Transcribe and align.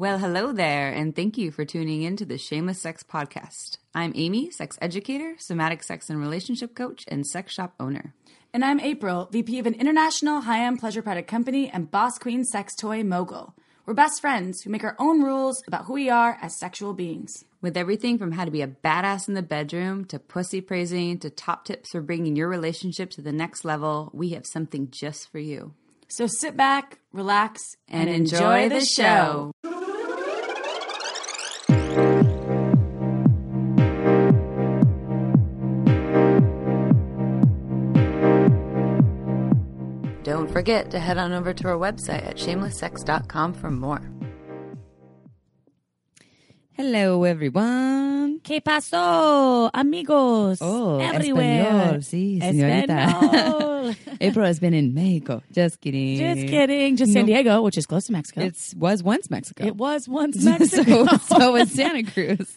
Well, 0.00 0.16
hello 0.16 0.50
there, 0.50 0.90
and 0.90 1.14
thank 1.14 1.36
you 1.36 1.50
for 1.50 1.66
tuning 1.66 2.00
in 2.04 2.16
to 2.16 2.24
the 2.24 2.38
Shameless 2.38 2.80
Sex 2.80 3.02
Podcast. 3.02 3.76
I'm 3.94 4.14
Amy, 4.14 4.50
sex 4.50 4.78
educator, 4.80 5.34
somatic 5.36 5.82
sex 5.82 6.08
and 6.08 6.18
relationship 6.18 6.74
coach, 6.74 7.04
and 7.08 7.26
sex 7.26 7.52
shop 7.52 7.74
owner. 7.78 8.14
And 8.54 8.64
I'm 8.64 8.80
April, 8.80 9.28
VP 9.30 9.58
of 9.58 9.66
an 9.66 9.74
international 9.74 10.40
high 10.40 10.64
end 10.64 10.80
pleasure 10.80 11.02
product 11.02 11.28
company 11.28 11.68
and 11.68 11.90
boss 11.90 12.18
queen 12.18 12.46
sex 12.46 12.74
toy 12.76 13.04
mogul. 13.04 13.52
We're 13.84 13.92
best 13.92 14.22
friends 14.22 14.62
who 14.62 14.70
make 14.70 14.84
our 14.84 14.96
own 14.98 15.22
rules 15.22 15.62
about 15.66 15.84
who 15.84 15.92
we 15.92 16.08
are 16.08 16.38
as 16.40 16.58
sexual 16.58 16.94
beings. 16.94 17.44
With 17.60 17.76
everything 17.76 18.16
from 18.16 18.32
how 18.32 18.46
to 18.46 18.50
be 18.50 18.62
a 18.62 18.68
badass 18.68 19.28
in 19.28 19.34
the 19.34 19.42
bedroom 19.42 20.06
to 20.06 20.18
pussy 20.18 20.62
praising 20.62 21.18
to 21.18 21.28
top 21.28 21.66
tips 21.66 21.90
for 21.90 22.00
bringing 22.00 22.36
your 22.36 22.48
relationship 22.48 23.10
to 23.10 23.20
the 23.20 23.32
next 23.32 23.66
level, 23.66 24.08
we 24.14 24.30
have 24.30 24.46
something 24.46 24.88
just 24.90 25.30
for 25.30 25.40
you. 25.40 25.74
So 26.10 26.26
sit 26.26 26.56
back, 26.56 26.98
relax, 27.12 27.60
And 27.88 28.10
enjoy 28.10 28.68
the 28.68 28.84
show. 28.84 29.52
Don't 40.40 40.50
forget 40.50 40.90
to 40.92 40.98
head 40.98 41.18
on 41.18 41.34
over 41.34 41.52
to 41.52 41.68
our 41.68 41.76
website 41.76 42.24
at 42.26 42.36
shamelesssex.com 42.36 43.52
for 43.52 43.70
more. 43.70 44.00
Hello, 46.72 47.24
everyone. 47.24 48.40
¿Qué 48.42 48.62
pasó, 48.62 49.70
amigos? 49.74 50.56
Oh, 50.62 50.98
everywhere. 50.98 51.98
español, 51.98 52.02
sí, 52.02 52.40
señorita. 52.40 53.94
April 54.22 54.46
has 54.46 54.58
been 54.58 54.72
in 54.72 54.94
Mexico. 54.94 55.42
Just 55.52 55.78
kidding. 55.82 56.16
Just 56.16 56.48
kidding. 56.48 56.96
Just 56.96 57.12
San 57.12 57.26
No. 57.26 57.34
Diego, 57.34 57.60
which 57.60 57.76
is 57.76 57.84
close 57.84 58.06
to 58.06 58.12
Mexico. 58.12 58.40
It 58.40 58.56
was 58.74 59.02
once 59.02 59.28
Mexico. 59.28 59.66
it 59.66 59.76
was 59.76 60.08
once 60.08 60.42
so, 60.42 60.50
Mexico. 60.52 61.04
so 61.18 61.52
was 61.52 61.70
Santa 61.70 62.02
Cruz. 62.10 62.56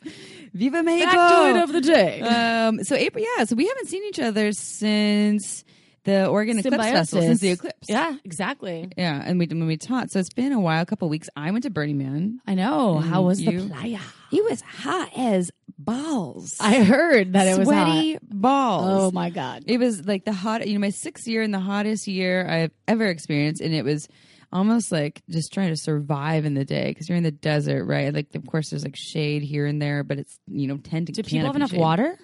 Viva 0.54 0.84
Mexico! 0.84 1.12
Factoid 1.12 1.62
of 1.64 1.74
the 1.74 1.82
day. 1.82 2.22
Um, 2.22 2.82
so 2.86 2.96
April, 2.96 3.26
yeah. 3.38 3.44
So 3.44 3.58
we 3.58 3.68
haven't 3.68 3.88
seen 3.88 4.04
each 4.06 4.20
other 4.20 4.54
since 4.54 5.66
the 6.06 6.28
Oregon 6.28 6.60
Eclipse 6.60 6.84
Festival, 6.84 7.26
since 7.28 7.40
the 7.40 7.52
eclipse. 7.52 7.88
Yeah, 7.90 8.18
exactly. 8.24 8.92
yeah. 8.98 9.22
And 9.26 9.40
we 9.40 9.46
when 9.48 9.66
we 9.68 9.78
taught, 9.78 10.12
so 10.12 10.20
it's 10.20 10.34
been 10.34 10.52
a 10.52 10.60
while, 10.60 10.82
a 10.82 10.86
couple 10.86 11.08
weeks. 11.10 11.30
I 11.36 11.52
went 11.52 11.64
to 11.64 11.70
Burning 11.70 11.98
Man. 11.98 12.40
I 12.46 12.56
know. 12.56 13.00
How 13.00 13.22
was 13.22 13.42
you- 13.42 13.62
the 13.62 13.70
playa? 13.70 14.00
It 14.32 14.44
was 14.50 14.62
hot 14.62 15.10
as 15.16 15.52
balls. 15.78 16.56
I 16.60 16.84
heard 16.84 17.34
that 17.34 17.48
it 17.48 17.58
was 17.58 17.68
sweaty 17.68 18.14
hot. 18.14 18.22
balls. 18.30 18.86
Oh 19.04 19.12
my 19.12 19.30
god. 19.30 19.64
It 19.68 19.80
was 19.80 20.06
like 20.06 20.26
the 20.26 20.34
hot, 20.34 20.66
you 20.68 20.74
know, 20.74 20.80
my 20.80 20.90
sixth 20.90 21.28
year 21.28 21.42
and 21.42 21.54
the 21.54 21.60
hottest 21.60 22.08
year 22.08 22.48
I've 22.48 22.72
ever 22.88 23.06
experienced, 23.06 23.62
and 23.62 23.74
it 23.74 23.84
was 23.86 24.08
almost 24.52 24.92
like 24.92 25.22
just 25.30 25.52
trying 25.54 25.70
to 25.70 25.76
survive 25.78 26.46
in 26.46 26.54
the 26.54 26.66
day 26.66 26.90
because 26.90 27.10
you're 27.10 27.18
in 27.18 27.24
the 27.24 27.32
desert, 27.32 27.86
right? 27.86 28.14
Like, 28.14 28.34
of 28.36 28.46
course, 28.46 28.70
there's 28.70 28.84
like 28.84 28.96
shade 28.96 29.42
here 29.44 29.66
and 29.66 29.82
there, 29.82 30.04
but 30.04 30.20
it's 30.20 30.40
you 30.48 30.68
know, 30.68 30.78
ten 30.78 31.06
to. 31.06 31.12
Do 31.12 31.24
people 31.24 31.46
have 31.48 31.56
enough 31.56 31.74
water? 31.74 32.18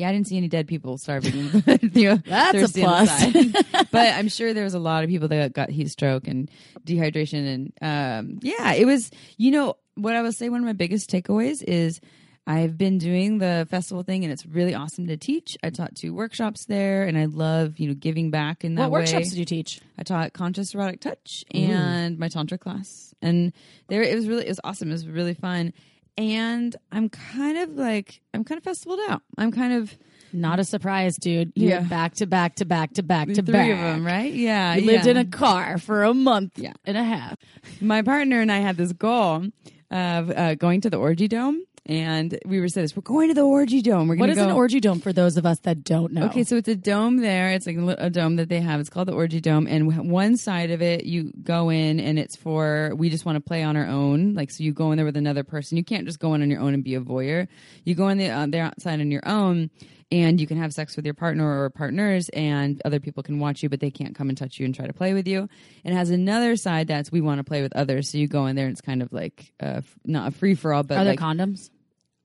Yeah, 0.00 0.08
I 0.08 0.12
didn't 0.12 0.28
see 0.28 0.36
any 0.38 0.48
dead 0.48 0.66
people 0.66 0.96
starving. 0.98 1.34
you 1.92 2.08
know, 2.08 2.16
That's 2.16 2.56
a 2.56 2.60
thirsty 2.60 2.84
on 2.84 3.04
the 3.04 3.64
plus. 3.70 3.86
but 3.92 4.14
I'm 4.14 4.28
sure 4.28 4.54
there 4.54 4.64
was 4.64 4.74
a 4.74 4.78
lot 4.78 5.04
of 5.04 5.10
people 5.10 5.28
that 5.28 5.52
got 5.52 5.68
heat 5.70 5.90
stroke 5.90 6.26
and 6.26 6.50
dehydration, 6.86 7.46
and 7.46 7.72
um, 7.82 8.38
yeah, 8.42 8.72
it 8.72 8.86
was. 8.86 9.10
You 9.36 9.50
know 9.50 9.76
what 9.96 10.16
I 10.16 10.22
will 10.22 10.32
say. 10.32 10.48
One 10.48 10.60
of 10.60 10.66
my 10.66 10.72
biggest 10.72 11.10
takeaways 11.10 11.62
is 11.62 12.00
I've 12.46 12.78
been 12.78 12.96
doing 12.98 13.38
the 13.38 13.66
festival 13.70 14.02
thing, 14.02 14.24
and 14.24 14.32
it's 14.32 14.46
really 14.46 14.74
awesome 14.74 15.06
to 15.08 15.16
teach. 15.16 15.58
I 15.62 15.70
taught 15.70 15.94
two 15.94 16.14
workshops 16.14 16.64
there, 16.64 17.02
and 17.04 17.18
I 17.18 17.26
love 17.26 17.78
you 17.78 17.88
know 17.88 17.94
giving 17.94 18.30
back 18.30 18.64
in 18.64 18.76
that 18.76 18.84
What 18.90 18.92
way. 18.92 19.00
workshops 19.00 19.28
did 19.30 19.38
you 19.38 19.44
teach? 19.44 19.80
I 19.98 20.02
taught 20.02 20.32
conscious 20.32 20.74
erotic 20.74 21.00
touch 21.00 21.44
and 21.52 22.18
my 22.18 22.28
tantra 22.28 22.56
class, 22.56 23.14
and 23.20 23.52
there 23.88 24.02
it 24.02 24.14
was 24.14 24.26
really 24.26 24.46
it 24.46 24.48
was 24.48 24.60
awesome. 24.64 24.88
It 24.88 24.92
was 24.92 25.06
really 25.06 25.34
fun, 25.34 25.74
and 26.20 26.76
I'm 26.92 27.08
kind 27.08 27.58
of 27.58 27.70
like 27.70 28.20
I'm 28.34 28.44
kind 28.44 28.58
of 28.58 28.64
festivaled 28.64 29.00
out. 29.08 29.22
I'm 29.38 29.50
kind 29.52 29.72
of 29.72 29.96
Not 30.32 30.60
a 30.60 30.64
surprise, 30.64 31.16
dude. 31.16 31.52
You 31.56 31.68
Yeah. 31.70 31.80
back 31.80 32.14
to 32.16 32.26
back 32.26 32.54
to 32.56 32.64
back 32.64 32.92
to 32.94 33.02
back 33.02 33.26
to 33.28 33.42
three 33.42 33.52
back. 33.52 33.70
of 33.72 33.78
them, 33.78 34.06
right? 34.06 34.32
Yeah, 34.32 34.76
You 34.76 34.86
lived 34.86 35.06
in 35.08 35.16
a 35.16 35.24
car 35.24 35.76
for 35.78 36.04
a 36.04 36.14
month 36.14 36.52
Yeah. 36.58 36.74
and 36.84 36.96
a 36.96 37.02
half. 37.04 37.36
my 37.80 38.02
partner 38.02 38.40
and 38.40 38.52
I 38.52 38.58
had 38.58 38.76
this 38.76 38.92
goal 38.92 39.46
of 39.90 40.30
uh, 40.30 40.54
going 40.54 40.80
to 40.82 40.90
the 40.90 40.98
orgy 40.98 41.26
dome, 41.26 41.64
and 41.86 42.38
we 42.44 42.60
were 42.60 42.68
said 42.68 42.84
this: 42.84 42.94
we're 42.94 43.02
going 43.02 43.28
to 43.28 43.34
the 43.34 43.42
orgy 43.42 43.82
dome. 43.82 44.08
We're 44.08 44.14
What 44.16 44.26
going 44.26 44.30
is 44.30 44.36
to 44.38 44.44
go. 44.44 44.50
an 44.50 44.54
orgy 44.56 44.80
dome 44.80 45.00
for 45.00 45.12
those 45.12 45.36
of 45.36 45.46
us 45.46 45.58
that 45.60 45.82
don't 45.82 46.12
know? 46.12 46.26
Okay, 46.26 46.44
so 46.44 46.56
it's 46.56 46.68
a 46.68 46.76
dome 46.76 47.18
there. 47.18 47.50
It's 47.50 47.66
like 47.66 47.76
a 47.98 48.10
dome 48.10 48.36
that 48.36 48.48
they 48.48 48.60
have. 48.60 48.80
It's 48.80 48.90
called 48.90 49.08
the 49.08 49.12
Orgy 49.12 49.40
Dome, 49.40 49.66
and 49.66 50.10
one 50.10 50.36
side 50.36 50.70
of 50.70 50.82
it 50.82 51.04
you 51.04 51.32
go 51.42 51.70
in, 51.70 51.98
and 52.00 52.18
it's 52.18 52.36
for 52.36 52.92
we 52.96 53.10
just 53.10 53.24
want 53.24 53.36
to 53.36 53.40
play 53.40 53.62
on 53.62 53.76
our 53.76 53.86
own. 53.86 54.34
Like, 54.34 54.50
so 54.50 54.62
you 54.62 54.72
go 54.72 54.92
in 54.92 54.96
there 54.96 55.06
with 55.06 55.16
another 55.16 55.42
person. 55.44 55.76
You 55.76 55.84
can't 55.84 56.06
just 56.06 56.18
go 56.20 56.34
in 56.34 56.42
on 56.42 56.50
your 56.50 56.60
own 56.60 56.74
and 56.74 56.84
be 56.84 56.94
a 56.94 57.00
voyeur. 57.00 57.48
You 57.84 57.94
go 57.94 58.08
in 58.08 58.18
the 58.18 58.28
uh, 58.30 58.46
there 58.46 58.64
outside 58.64 59.00
on 59.00 59.10
your 59.10 59.26
own, 59.26 59.70
and 60.12 60.40
you 60.40 60.46
can 60.46 60.56
have 60.58 60.72
sex 60.72 60.96
with 60.96 61.04
your 61.04 61.14
partner 61.14 61.62
or 61.62 61.70
partners, 61.70 62.28
and 62.30 62.80
other 62.84 63.00
people 63.00 63.22
can 63.22 63.38
watch 63.38 63.62
you, 63.62 63.68
but 63.68 63.80
they 63.80 63.90
can't 63.90 64.14
come 64.14 64.28
and 64.28 64.36
touch 64.36 64.58
you 64.58 64.64
and 64.66 64.74
try 64.74 64.86
to 64.86 64.92
play 64.92 65.14
with 65.14 65.28
you. 65.28 65.48
It 65.84 65.92
has 65.92 66.10
another 66.10 66.56
side 66.56 66.88
that's 66.88 67.12
we 67.12 67.20
want 67.20 67.38
to 67.38 67.44
play 67.44 67.62
with 67.62 67.74
others. 67.76 68.10
So 68.10 68.18
you 68.18 68.26
go 68.28 68.46
in 68.46 68.56
there, 68.56 68.66
and 68.66 68.72
it's 68.72 68.80
kind 68.80 69.02
of 69.02 69.12
like 69.12 69.52
uh, 69.62 69.78
f- 69.78 69.98
not 70.04 70.28
a 70.28 70.30
free 70.32 70.54
for 70.54 70.72
all, 70.74 70.82
but 70.82 70.98
Are 70.98 71.04
there 71.04 71.12
like 71.12 71.20
condoms? 71.20 71.70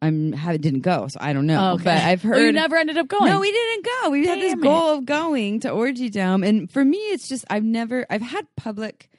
I'm 0.02 0.34
have 0.34 0.60
didn't 0.62 0.82
go, 0.82 1.08
so 1.08 1.18
I 1.22 1.34
don't 1.34 1.48
know. 1.48 1.72
Oh, 1.72 1.74
okay. 1.76 1.84
But 1.86 2.04
I've 2.04 2.22
heard 2.24 2.40
you 2.42 2.52
never 2.52 2.76
ended 2.76 2.98
up 2.98 3.08
going. 3.08 3.32
no, 3.32 3.40
we 3.40 3.52
didn't 3.52 3.86
go. 3.86 4.10
We 4.10 4.28
had 4.28 4.40
this 4.40 4.54
Damn 4.54 4.62
goal 4.62 4.98
of 4.98 5.06
going 5.06 5.62
to 5.62 5.70
Orgy 5.70 6.10
Dome, 6.10 6.44
and 6.44 6.70
for 6.70 6.84
me, 6.84 6.98
it's 6.98 7.28
just 7.28 7.46
I've 7.50 7.64
never 7.64 8.06
I've 8.10 8.22
had 8.22 8.46
public 8.56 9.10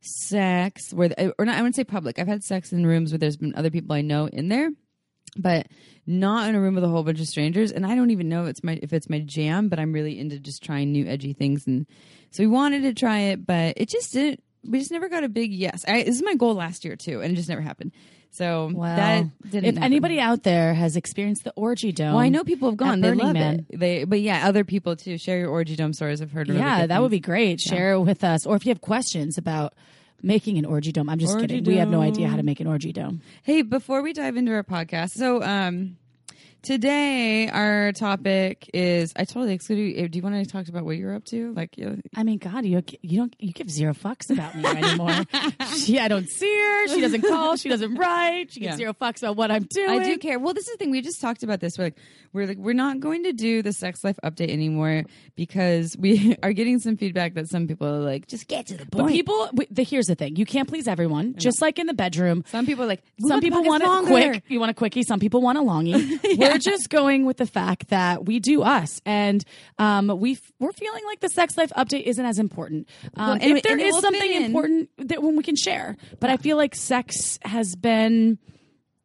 sex 0.00 0.92
where 0.92 1.10
or 1.38 1.44
not 1.44 1.54
I 1.56 1.58
wouldn't 1.62 1.76
say 1.76 1.84
public. 1.84 2.18
I've 2.18 2.28
had 2.28 2.44
sex 2.44 2.72
in 2.72 2.86
rooms 2.86 3.12
where 3.12 3.18
there's 3.18 3.36
been 3.36 3.54
other 3.54 3.70
people 3.70 3.94
I 3.94 4.00
know 4.02 4.26
in 4.26 4.48
there, 4.48 4.70
but 5.36 5.66
not 6.06 6.48
in 6.48 6.54
a 6.54 6.60
room 6.60 6.74
with 6.74 6.84
a 6.84 6.88
whole 6.88 7.02
bunch 7.02 7.20
of 7.20 7.28
strangers. 7.28 7.70
And 7.72 7.86
I 7.86 7.94
don't 7.94 8.10
even 8.10 8.28
know 8.28 8.44
if 8.44 8.50
it's 8.50 8.64
my 8.64 8.78
if 8.82 8.92
it's 8.92 9.08
my 9.08 9.20
jam, 9.20 9.68
but 9.68 9.78
I'm 9.78 9.92
really 9.92 10.18
into 10.18 10.38
just 10.38 10.62
trying 10.62 10.92
new 10.92 11.06
edgy 11.06 11.32
things, 11.32 11.66
and 11.66 11.86
so 12.30 12.42
we 12.42 12.46
wanted 12.48 12.82
to 12.82 12.94
try 12.94 13.18
it, 13.20 13.46
but 13.46 13.74
it 13.76 13.88
just 13.88 14.12
didn't. 14.12 14.42
We 14.64 14.78
just 14.78 14.92
never 14.92 15.08
got 15.08 15.24
a 15.24 15.28
big 15.28 15.52
yes. 15.52 15.84
I, 15.88 16.04
this 16.04 16.14
is 16.16 16.22
my 16.22 16.34
goal 16.36 16.54
last 16.54 16.84
year 16.84 16.96
too, 16.96 17.20
and 17.20 17.32
it 17.32 17.36
just 17.36 17.48
never 17.48 17.60
happened. 17.60 17.92
So 18.30 18.70
Well, 18.72 18.96
that 18.96 19.26
didn't. 19.42 19.64
if 19.66 19.74
happen. 19.74 19.82
anybody 19.82 20.18
out 20.18 20.42
there 20.42 20.72
has 20.72 20.96
experienced 20.96 21.44
the 21.44 21.52
orgy 21.54 21.92
dome, 21.92 22.12
Well, 22.14 22.20
I 22.24 22.30
know 22.30 22.44
people 22.44 22.70
have 22.70 22.78
gone. 22.78 23.00
They 23.02 23.08
Burning 23.08 23.26
love 23.26 23.34
Man. 23.34 23.66
it. 23.68 23.78
They, 23.78 24.04
but 24.04 24.20
yeah, 24.22 24.48
other 24.48 24.64
people 24.64 24.96
too. 24.96 25.18
Share 25.18 25.38
your 25.38 25.50
orgy 25.50 25.76
dome 25.76 25.92
stories. 25.92 26.22
I've 26.22 26.32
heard. 26.32 26.48
Really 26.48 26.60
yeah, 26.60 26.86
that 26.86 27.02
would 27.02 27.10
be 27.10 27.20
great. 27.20 27.60
Share 27.60 27.92
it 27.92 28.00
with 28.00 28.24
us, 28.24 28.46
or 28.46 28.56
if 28.56 28.64
you 28.64 28.70
have 28.70 28.80
questions 28.80 29.36
about 29.36 29.74
making 30.22 30.58
an 30.58 30.64
orgy 30.64 30.92
dome. 30.92 31.08
I'm 31.08 31.18
just 31.18 31.34
Orgy 31.34 31.46
kidding. 31.46 31.64
We 31.64 31.76
have 31.76 31.88
no 31.88 32.00
idea 32.00 32.28
how 32.28 32.36
to 32.36 32.42
make 32.42 32.60
an 32.60 32.66
orgy 32.66 32.92
dome. 32.92 33.20
Hey, 33.42 33.62
before 33.62 34.02
we 34.02 34.12
dive 34.12 34.36
into 34.36 34.52
our 34.52 34.62
podcast, 34.62 35.10
so 35.10 35.42
um, 35.42 35.96
today 36.62 37.48
our 37.48 37.92
topic 37.92 38.70
is. 38.72 39.12
I 39.16 39.24
totally 39.24 39.54
excluded. 39.54 39.82
you. 39.96 40.04
Eh, 40.04 40.08
do 40.08 40.16
you 40.18 40.22
want 40.22 40.34
to 40.44 40.50
talk 40.50 40.68
about 40.68 40.84
what 40.84 40.96
you're 40.96 41.14
up 41.14 41.24
to? 41.26 41.52
Like, 41.54 41.76
you 41.76 42.00
I 42.14 42.22
mean, 42.22 42.38
God, 42.38 42.64
you 42.64 42.82
you 43.02 43.18
don't 43.18 43.34
you 43.38 43.52
give 43.52 43.70
zero 43.70 43.92
fucks 43.94 44.30
about 44.30 44.54
me 44.56 44.64
anymore. 44.64 45.24
she, 45.76 45.98
I 45.98 46.08
don't 46.08 46.28
see 46.28 46.54
her. 46.54 46.88
She 46.88 47.00
doesn't 47.00 47.22
call. 47.22 47.56
She 47.56 47.68
doesn't 47.68 47.94
write. 47.96 48.52
She 48.52 48.60
gives 48.60 48.72
Yeah. 48.72 48.76
zero 48.76 48.92
fucks 48.94 49.22
about 49.22 49.36
what 49.36 49.50
I'm 49.50 49.64
doing. 49.70 49.90
I 49.90 50.04
do 50.04 50.18
care. 50.18 50.38
Well, 50.38 50.54
this 50.54 50.66
is 50.68 50.72
the 50.74 50.78
thing. 50.78 50.90
We 50.90 51.00
just 51.02 51.20
talked 51.20 51.42
about 51.42 51.60
this. 51.60 51.76
We're 51.78 51.84
like, 51.84 51.96
we're 52.32 52.46
like, 52.46 52.58
we're 52.58 52.72
not 52.72 53.00
going 53.00 53.24
to 53.24 53.32
do 53.32 53.62
the 53.62 53.72
sex 53.72 54.02
life 54.04 54.18
update 54.24 54.50
anymore 54.50 55.04
because 55.36 55.96
we 55.98 56.36
are 56.42 56.52
getting 56.52 56.78
some 56.78 56.96
feedback 56.96 57.34
that 57.34 57.48
some 57.48 57.66
people 57.68 57.86
are 57.86 57.98
like, 58.00 58.26
just 58.26 58.48
get 58.48 58.66
to 58.68 58.76
the 58.76 58.86
But 58.86 59.00
point. 59.00 59.12
people, 59.12 59.46
w- 59.46 59.68
the, 59.70 59.82
here's 59.82 60.06
the 60.06 60.14
thing: 60.14 60.36
you 60.36 60.46
can't 60.46 60.68
please 60.68 60.88
everyone. 60.88 61.34
Just 61.36 61.60
like 61.60 61.78
in 61.78 61.86
the 61.86 61.94
bedroom, 61.94 62.44
some 62.48 62.66
people 62.66 62.84
are 62.84 62.88
like, 62.88 63.02
some 63.26 63.40
people 63.40 63.62
want 63.64 63.82
it 63.82 64.06
quick. 64.06 64.44
You 64.48 64.60
want 64.60 64.70
a 64.70 64.74
quickie. 64.74 65.02
Some 65.02 65.20
people 65.20 65.42
want 65.42 65.58
a 65.58 65.60
longie. 65.60 66.20
We're 66.52 66.58
just 66.58 66.90
going 66.90 67.24
with 67.24 67.36
the 67.38 67.46
fact 67.46 67.88
that 67.88 68.24
we 68.26 68.38
do 68.40 68.62
us, 68.62 69.00
and 69.06 69.44
um, 69.78 70.08
we 70.20 70.32
f- 70.32 70.52
we're 70.58 70.72
feeling 70.72 71.04
like 71.06 71.20
the 71.20 71.28
sex 71.28 71.56
life 71.56 71.72
update 71.76 72.02
isn't 72.04 72.24
as 72.24 72.38
important. 72.38 72.88
Um, 73.16 73.26
Well, 73.26 73.38
and- 73.40 73.58
if 73.58 73.62
there 73.62 73.78
is 73.78 73.98
something 74.00 74.32
in. 74.32 74.42
important 74.44 74.90
that 74.98 75.22
when 75.22 75.36
we 75.36 75.42
can 75.42 75.56
share, 75.56 75.96
but 76.20 76.30
I 76.30 76.36
feel 76.36 76.56
like 76.56 76.74
sex 76.74 77.38
has 77.42 77.74
been, 77.76 78.38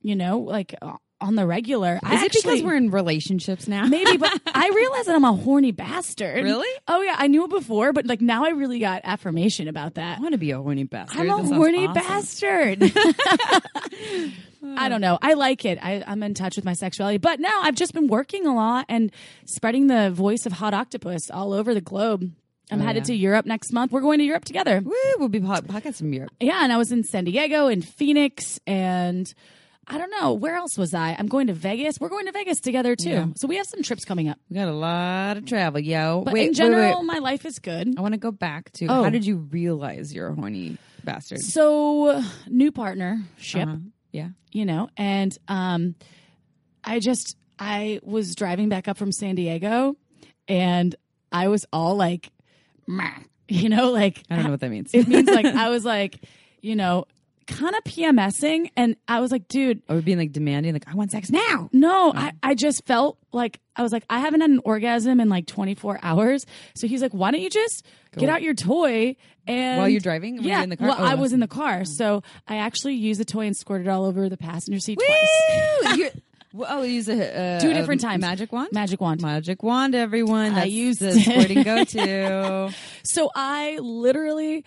you 0.01 0.15
know, 0.15 0.39
like 0.39 0.75
uh, 0.81 0.93
on 1.19 1.35
the 1.35 1.45
regular. 1.45 1.99
I 2.03 2.15
Is 2.15 2.23
it 2.23 2.33
because 2.33 2.61
we're 2.61 2.75
in 2.75 2.91
relationships 2.91 3.67
now? 3.67 3.85
Maybe, 3.85 4.17
but 4.17 4.39
I 4.53 4.69
realize 4.69 5.05
that 5.05 5.15
I'm 5.15 5.23
a 5.23 5.33
horny 5.33 5.71
bastard. 5.71 6.43
Really? 6.43 6.67
Oh 6.87 7.01
yeah, 7.01 7.15
I 7.17 7.27
knew 7.27 7.45
it 7.45 7.49
before, 7.49 7.93
but 7.93 8.05
like 8.05 8.21
now 8.21 8.45
I 8.45 8.49
really 8.49 8.79
got 8.79 9.01
affirmation 9.03 9.67
about 9.67 9.95
that. 9.95 10.19
I 10.19 10.21
want 10.21 10.33
to 10.33 10.37
be 10.37 10.51
a 10.51 10.61
horny 10.61 10.83
bastard. 10.83 11.21
I'm 11.21 11.29
a 11.29 11.43
horny 11.43 11.87
awesome. 11.87 11.93
bastard. 11.93 12.93
I 14.75 14.89
don't 14.89 15.01
know. 15.01 15.17
I 15.21 15.33
like 15.33 15.65
it. 15.65 15.79
I, 15.81 16.03
I'm 16.05 16.21
in 16.23 16.33
touch 16.33 16.55
with 16.55 16.65
my 16.65 16.73
sexuality, 16.73 17.17
but 17.17 17.39
now 17.39 17.61
I've 17.61 17.75
just 17.75 17.93
been 17.93 18.07
working 18.07 18.45
a 18.45 18.53
lot 18.53 18.85
and 18.89 19.11
spreading 19.45 19.87
the 19.87 20.11
voice 20.11 20.45
of 20.45 20.51
hot 20.51 20.73
octopus 20.73 21.29
all 21.31 21.53
over 21.53 21.73
the 21.73 21.81
globe. 21.81 22.31
I'm 22.69 22.81
oh, 22.81 22.85
headed 22.85 23.03
yeah. 23.03 23.13
to 23.13 23.15
Europe 23.15 23.45
next 23.45 23.71
month. 23.71 23.91
We're 23.91 24.01
going 24.01 24.19
to 24.19 24.25
Europe 24.25 24.43
together. 24.43 24.81
Woo, 24.83 24.93
we'll 25.17 25.29
be 25.29 25.39
pod- 25.39 25.67
podcasting 25.67 25.99
from 25.99 26.13
Europe. 26.13 26.31
Yeah, 26.39 26.63
and 26.63 26.73
I 26.73 26.77
was 26.77 26.91
in 26.91 27.03
San 27.03 27.23
Diego 27.23 27.67
and 27.67 27.85
Phoenix 27.85 28.59
and 28.67 29.33
I 29.89 29.97
don't 29.97 30.11
know 30.11 30.33
where 30.33 30.55
else 30.55 30.77
was 30.77 30.93
I. 30.93 31.15
I'm 31.17 31.27
going 31.27 31.47
to 31.47 31.53
Vegas. 31.53 31.97
We're 31.99 32.09
going 32.09 32.25
to 32.25 32.31
Vegas 32.33 32.59
together 32.59 32.95
too. 32.95 33.09
Yeah. 33.09 33.25
So 33.35 33.47
we 33.47 33.55
have 33.57 33.67
some 33.67 33.83
trips 33.83 34.03
coming 34.03 34.27
up. 34.27 34.37
We 34.49 34.55
got 34.55 34.67
a 34.67 34.73
lot 34.73 35.37
of 35.37 35.45
travel, 35.45 35.79
yo. 35.79 36.23
But 36.25 36.33
wait, 36.33 36.47
in 36.47 36.53
general, 36.53 36.99
wait. 36.99 37.05
my 37.05 37.19
life 37.19 37.45
is 37.45 37.59
good. 37.59 37.97
I 37.97 38.01
want 38.01 38.13
to 38.13 38.17
go 38.19 38.31
back 38.31 38.71
to 38.73 38.87
Oh. 38.87 39.03
how 39.03 39.09
did 39.09 39.25
you 39.25 39.37
realize 39.37 40.13
you're 40.13 40.27
a 40.27 40.35
horny 40.35 40.77
bastard. 41.05 41.39
So 41.39 42.21
new 42.47 42.71
partner 42.73 43.21
ship, 43.37 43.67
Uh-huh. 43.67 43.77
Yeah. 44.11 44.29
you 44.51 44.65
know, 44.65 44.89
and 44.97 45.35
um, 45.47 45.95
I 46.83 46.99
just 46.99 47.37
I 47.57 47.99
was 48.03 48.35
driving 48.35 48.67
back 48.69 48.87
up 48.89 48.97
from 48.97 49.11
San 49.13 49.35
Diego, 49.35 49.95
and 50.49 50.93
I 51.31 51.47
was 51.47 51.65
all 51.71 51.95
like, 51.95 52.29
"Meh," 52.87 53.09
you 53.47 53.69
know, 53.69 53.91
like 53.91 54.21
I 54.29 54.35
don't 54.35 54.45
know 54.45 54.51
what 54.51 54.59
that 54.59 54.69
means. 54.69 54.91
it 54.93 55.07
means 55.07 55.29
like 55.29 55.45
I 55.65 55.69
was 55.69 55.85
like, 55.85 56.19
you 56.61 56.75
know, 56.75 57.05
kind 57.47 57.75
of 57.75 57.83
PMSing, 57.83 58.69
and 58.75 58.95
I 59.07 59.19
was 59.19 59.31
like, 59.31 59.47
dude, 59.47 59.81
Or 59.89 60.01
being 60.01 60.17
like 60.17 60.31
demanding, 60.31 60.73
like 60.73 60.87
I 60.87 60.93
want 60.95 61.11
sex 61.11 61.29
now. 61.31 61.69
no, 61.73 62.13
I, 62.15 62.33
I 62.43 62.53
just 62.55 62.85
felt 62.85 63.17
like 63.31 63.59
I 63.75 63.81
was 63.83 63.91
like, 63.91 64.03
I 64.09 64.19
haven't 64.19 64.41
had 64.41 64.49
an 64.49 64.59
orgasm 64.63 65.19
in 65.19 65.29
like 65.29 65.47
24 65.47 65.99
hours. 66.03 66.45
So 66.75 66.87
he's 66.87 67.01
like, 67.01 67.11
why 67.13 67.31
don't 67.31 67.41
you 67.41 67.49
just 67.49 67.85
get 68.17 68.29
out 68.29 68.41
your 68.41 68.53
toy 68.53 69.15
and 69.47 69.77
While 69.79 69.89
you're 69.89 69.99
driving? 70.01 70.37
Were 70.37 70.41
you 70.43 70.49
yeah, 70.49 70.63
in 70.63 70.69
the 70.69 70.77
car? 70.77 70.87
well, 70.89 70.97
Oh, 70.99 71.03
I 71.03 71.15
was 71.15 71.33
in 71.33 71.39
the 71.39 71.47
car, 71.47 71.85
so 71.85 72.21
I 72.47 72.57
actually 72.57 72.95
used 72.95 73.19
the 73.19 73.25
toy 73.25 73.45
and 73.47 73.55
squirted 73.55 73.87
all 73.87 74.05
over 74.05 74.29
the 74.29 74.37
passenger 74.37 74.79
seat 74.79 74.99
twice. 74.99 75.83
Woo! 75.85 75.95
You're- 75.97 76.11
well, 76.53 76.79
oh, 76.79 76.83
use 76.83 77.07
a 77.09 77.57
uh, 77.57 77.59
Two 77.59 77.73
different 77.73 78.01
a 78.01 78.05
times. 78.07 78.21
Magic 78.21 78.51
wand. 78.51 78.69
Magic 78.71 78.99
wand. 79.01 79.21
Magic 79.21 79.61
wand, 79.61 79.93
everyone. 79.93 80.53
I 80.53 80.61
That's 80.61 80.71
used 80.71 80.99
the 81.01 81.09
it. 81.09 81.19
squirting 81.21 81.61
go 81.63 81.83
to. 81.83 82.73
So 83.03 83.29
I 83.35 83.77
literally 83.79 84.63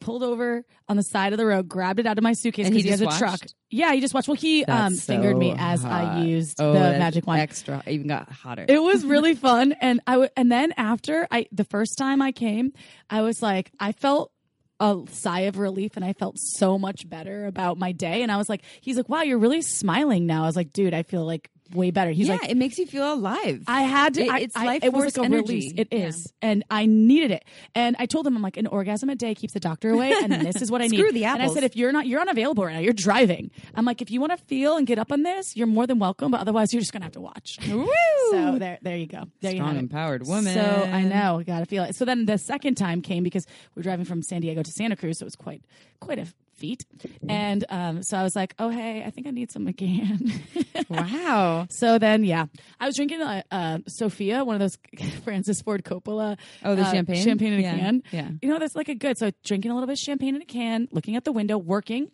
pulled 0.00 0.22
over 0.22 0.64
on 0.88 0.96
the 0.96 1.02
side 1.02 1.32
of 1.32 1.38
the 1.38 1.46
road, 1.46 1.68
grabbed 1.68 2.00
it 2.00 2.06
out 2.06 2.18
of 2.18 2.22
my 2.22 2.32
suitcase 2.32 2.68
because 2.68 2.82
he 2.82 2.88
he, 2.88 2.90
has 2.90 3.00
just 3.00 3.16
a 3.16 3.18
truck. 3.18 3.40
Yeah, 3.70 3.92
he 3.92 4.00
just 4.00 4.14
watched. 4.14 4.28
Well, 4.28 4.36
he 4.36 4.64
um, 4.64 4.94
fingered 4.94 5.36
me 5.36 5.54
as 5.56 5.84
I 5.84 6.22
used 6.24 6.60
Oh, 6.60 6.72
the 6.72 6.78
magic 6.78 7.26
wand. 7.26 7.40
Extra, 7.40 7.82
even 7.86 8.08
got 8.08 8.30
hotter. 8.30 8.64
It 8.68 8.82
was 8.82 9.04
really 9.04 9.34
fun, 9.48 9.72
and 9.80 10.00
I 10.06 10.12
w- 10.12 10.30
and 10.36 10.50
then 10.50 10.72
after 10.76 11.26
I 11.30 11.46
the 11.52 11.64
first 11.64 11.98
time 11.98 12.22
I 12.22 12.32
came, 12.32 12.72
I 13.10 13.22
was 13.22 13.42
like, 13.42 13.70
I 13.80 13.92
felt 13.92 14.32
a 14.78 15.00
sigh 15.10 15.40
of 15.40 15.58
relief, 15.58 15.92
and 15.96 16.04
I 16.04 16.12
felt 16.12 16.38
so 16.38 16.78
much 16.78 17.08
better 17.08 17.46
about 17.46 17.78
my 17.78 17.92
day. 17.92 18.22
And 18.22 18.30
I 18.30 18.36
was 18.36 18.48
like, 18.48 18.62
he's 18.80 18.96
like, 18.96 19.08
wow, 19.08 19.22
you're 19.22 19.38
really 19.38 19.62
smiling 19.62 20.26
now. 20.26 20.44
I 20.44 20.46
was 20.46 20.56
like, 20.56 20.72
dude, 20.72 20.94
I 20.94 21.02
feel 21.02 21.24
like 21.24 21.50
way 21.72 21.90
better. 21.90 22.10
He's 22.10 22.28
yeah, 22.28 22.34
like. 22.40 22.48
it 22.50 22.56
makes 22.56 22.78
you 22.78 22.86
feel 22.86 23.12
alive. 23.12 23.62
I 23.66 23.82
had 23.82 24.14
to. 24.14 24.22
It- 24.22 24.30
I, 24.30 24.38
it's 24.40 24.56
I- 24.56 24.64
life 24.66 24.84
It 24.84 24.92
was 24.92 25.02
force 25.04 25.16
like 25.16 25.24
a 25.24 25.26
energy. 25.34 25.54
release. 25.54 25.72
It 25.76 25.88
Yeah. 25.90 25.98
is, 26.06 26.32
and 26.42 26.64
I 26.70 26.86
needed 26.86 27.30
it. 27.30 27.44
And 27.74 27.96
I 27.98 28.06
told 28.06 28.26
him, 28.26 28.36
I'm 28.36 28.42
like, 28.42 28.56
an 28.56 28.66
orgasm 28.66 29.08
a 29.10 29.14
day 29.16 29.34
keeps 29.34 29.52
the 29.54 29.60
doctor 29.60 29.90
away, 29.90 30.12
and 30.22 30.32
this 30.46 30.62
is 30.62 30.70
what 30.70 30.82
I 30.82 30.86
need. 30.86 30.98
Screw 30.98 31.12
the 31.12 31.24
apples. 31.24 31.42
And 31.42 31.50
I 31.50 31.54
said, 31.54 31.64
if 31.64 31.76
you're 31.76 31.92
not, 31.92 32.06
you're 32.06 32.20
unavailable 32.20 32.64
right 32.64 32.74
now. 32.74 32.80
You're 32.80 32.92
driving. 32.92 33.50
I'm 33.74 33.84
like, 33.84 34.02
if 34.02 34.10
you 34.10 34.20
want 34.20 34.32
to 34.38 34.44
feel 34.44 34.76
and 34.76 34.86
get 34.86 34.98
up 34.98 35.12
on 35.12 35.22
this, 35.22 35.56
you're 35.56 35.66
more 35.66 35.86
than 35.86 35.98
welcome. 35.98 36.30
But 36.30 36.40
otherwise, 36.40 36.72
you're 36.72 36.80
just 36.82 36.92
gonna 36.92 37.04
have 37.04 37.12
to 37.12 37.20
watch. 37.20 37.58
Woo! 37.70 37.86
So 38.30 38.58
there, 38.58 38.78
there 38.82 38.96
you 38.96 39.06
go. 39.06 39.24
There 39.40 39.50
you 39.52 39.58
Strong, 39.58 39.68
have 39.68 39.76
it. 39.76 39.80
empowered 39.80 40.26
woman. 40.26 40.54
So 40.54 40.60
I 40.60 41.02
know, 41.02 41.42
got 41.46 41.60
to 41.60 41.66
feel 41.66 41.84
it. 41.84 41.94
So 41.96 42.04
then 42.04 42.26
the 42.26 42.38
second 42.38 42.76
time 42.76 43.02
came 43.02 43.22
because 43.22 43.46
we 43.74 43.80
are 43.80 43.82
driving 43.82 44.04
from 44.04 44.22
San 44.22 44.40
Diego 44.40 44.62
to 44.62 44.70
Santa 44.72 44.96
Cruz, 44.96 45.18
so 45.18 45.24
it 45.24 45.26
was 45.26 45.36
quite, 45.36 45.62
quite 46.00 46.18
a 46.18 46.26
feat. 46.56 46.84
And 47.28 47.64
um, 47.68 48.02
so 48.02 48.16
I 48.16 48.22
was 48.22 48.34
like, 48.36 48.54
oh 48.58 48.68
hey, 48.68 49.02
I 49.06 49.10
think 49.10 49.26
I 49.26 49.30
need 49.30 49.50
some 49.52 49.66
again. 49.66 50.32
Wow. 50.88 51.66
so 51.70 51.98
then, 51.98 52.22
yeah, 52.22 52.46
I 52.78 52.86
was 52.86 52.94
drinking 52.94 53.20
uh, 53.20 53.42
uh, 53.50 53.78
Sofia, 53.88 54.44
one 54.44 54.54
of 54.54 54.60
those 54.60 54.78
Francis 55.24 55.60
Ford 55.62 55.84
Coppola. 55.84 56.38
Oh, 56.64 56.76
the 56.76 56.82
uh, 56.82 56.92
champagne? 56.92 57.24
champagne 57.24 57.54
in 57.54 57.60
Yeah, 57.60 57.74
a 57.74 57.78
can. 57.78 58.02
yeah. 58.12 58.30
you 58.40 58.48
know 58.48 58.58
that's 58.60 58.76
like 58.76 58.88
a 58.88 58.94
good. 58.94 59.18
So 59.18 59.30
drinking 59.44 59.70
a 59.72 59.74
little 59.74 59.86
bit 59.86 59.94
of 59.94 59.98
champagne 59.98 60.36
in 60.36 60.42
a 60.42 60.46
can, 60.46 60.86
looking 60.92 61.16
out 61.16 61.24
the 61.24 61.32
window, 61.32 61.58
working. 61.58 62.10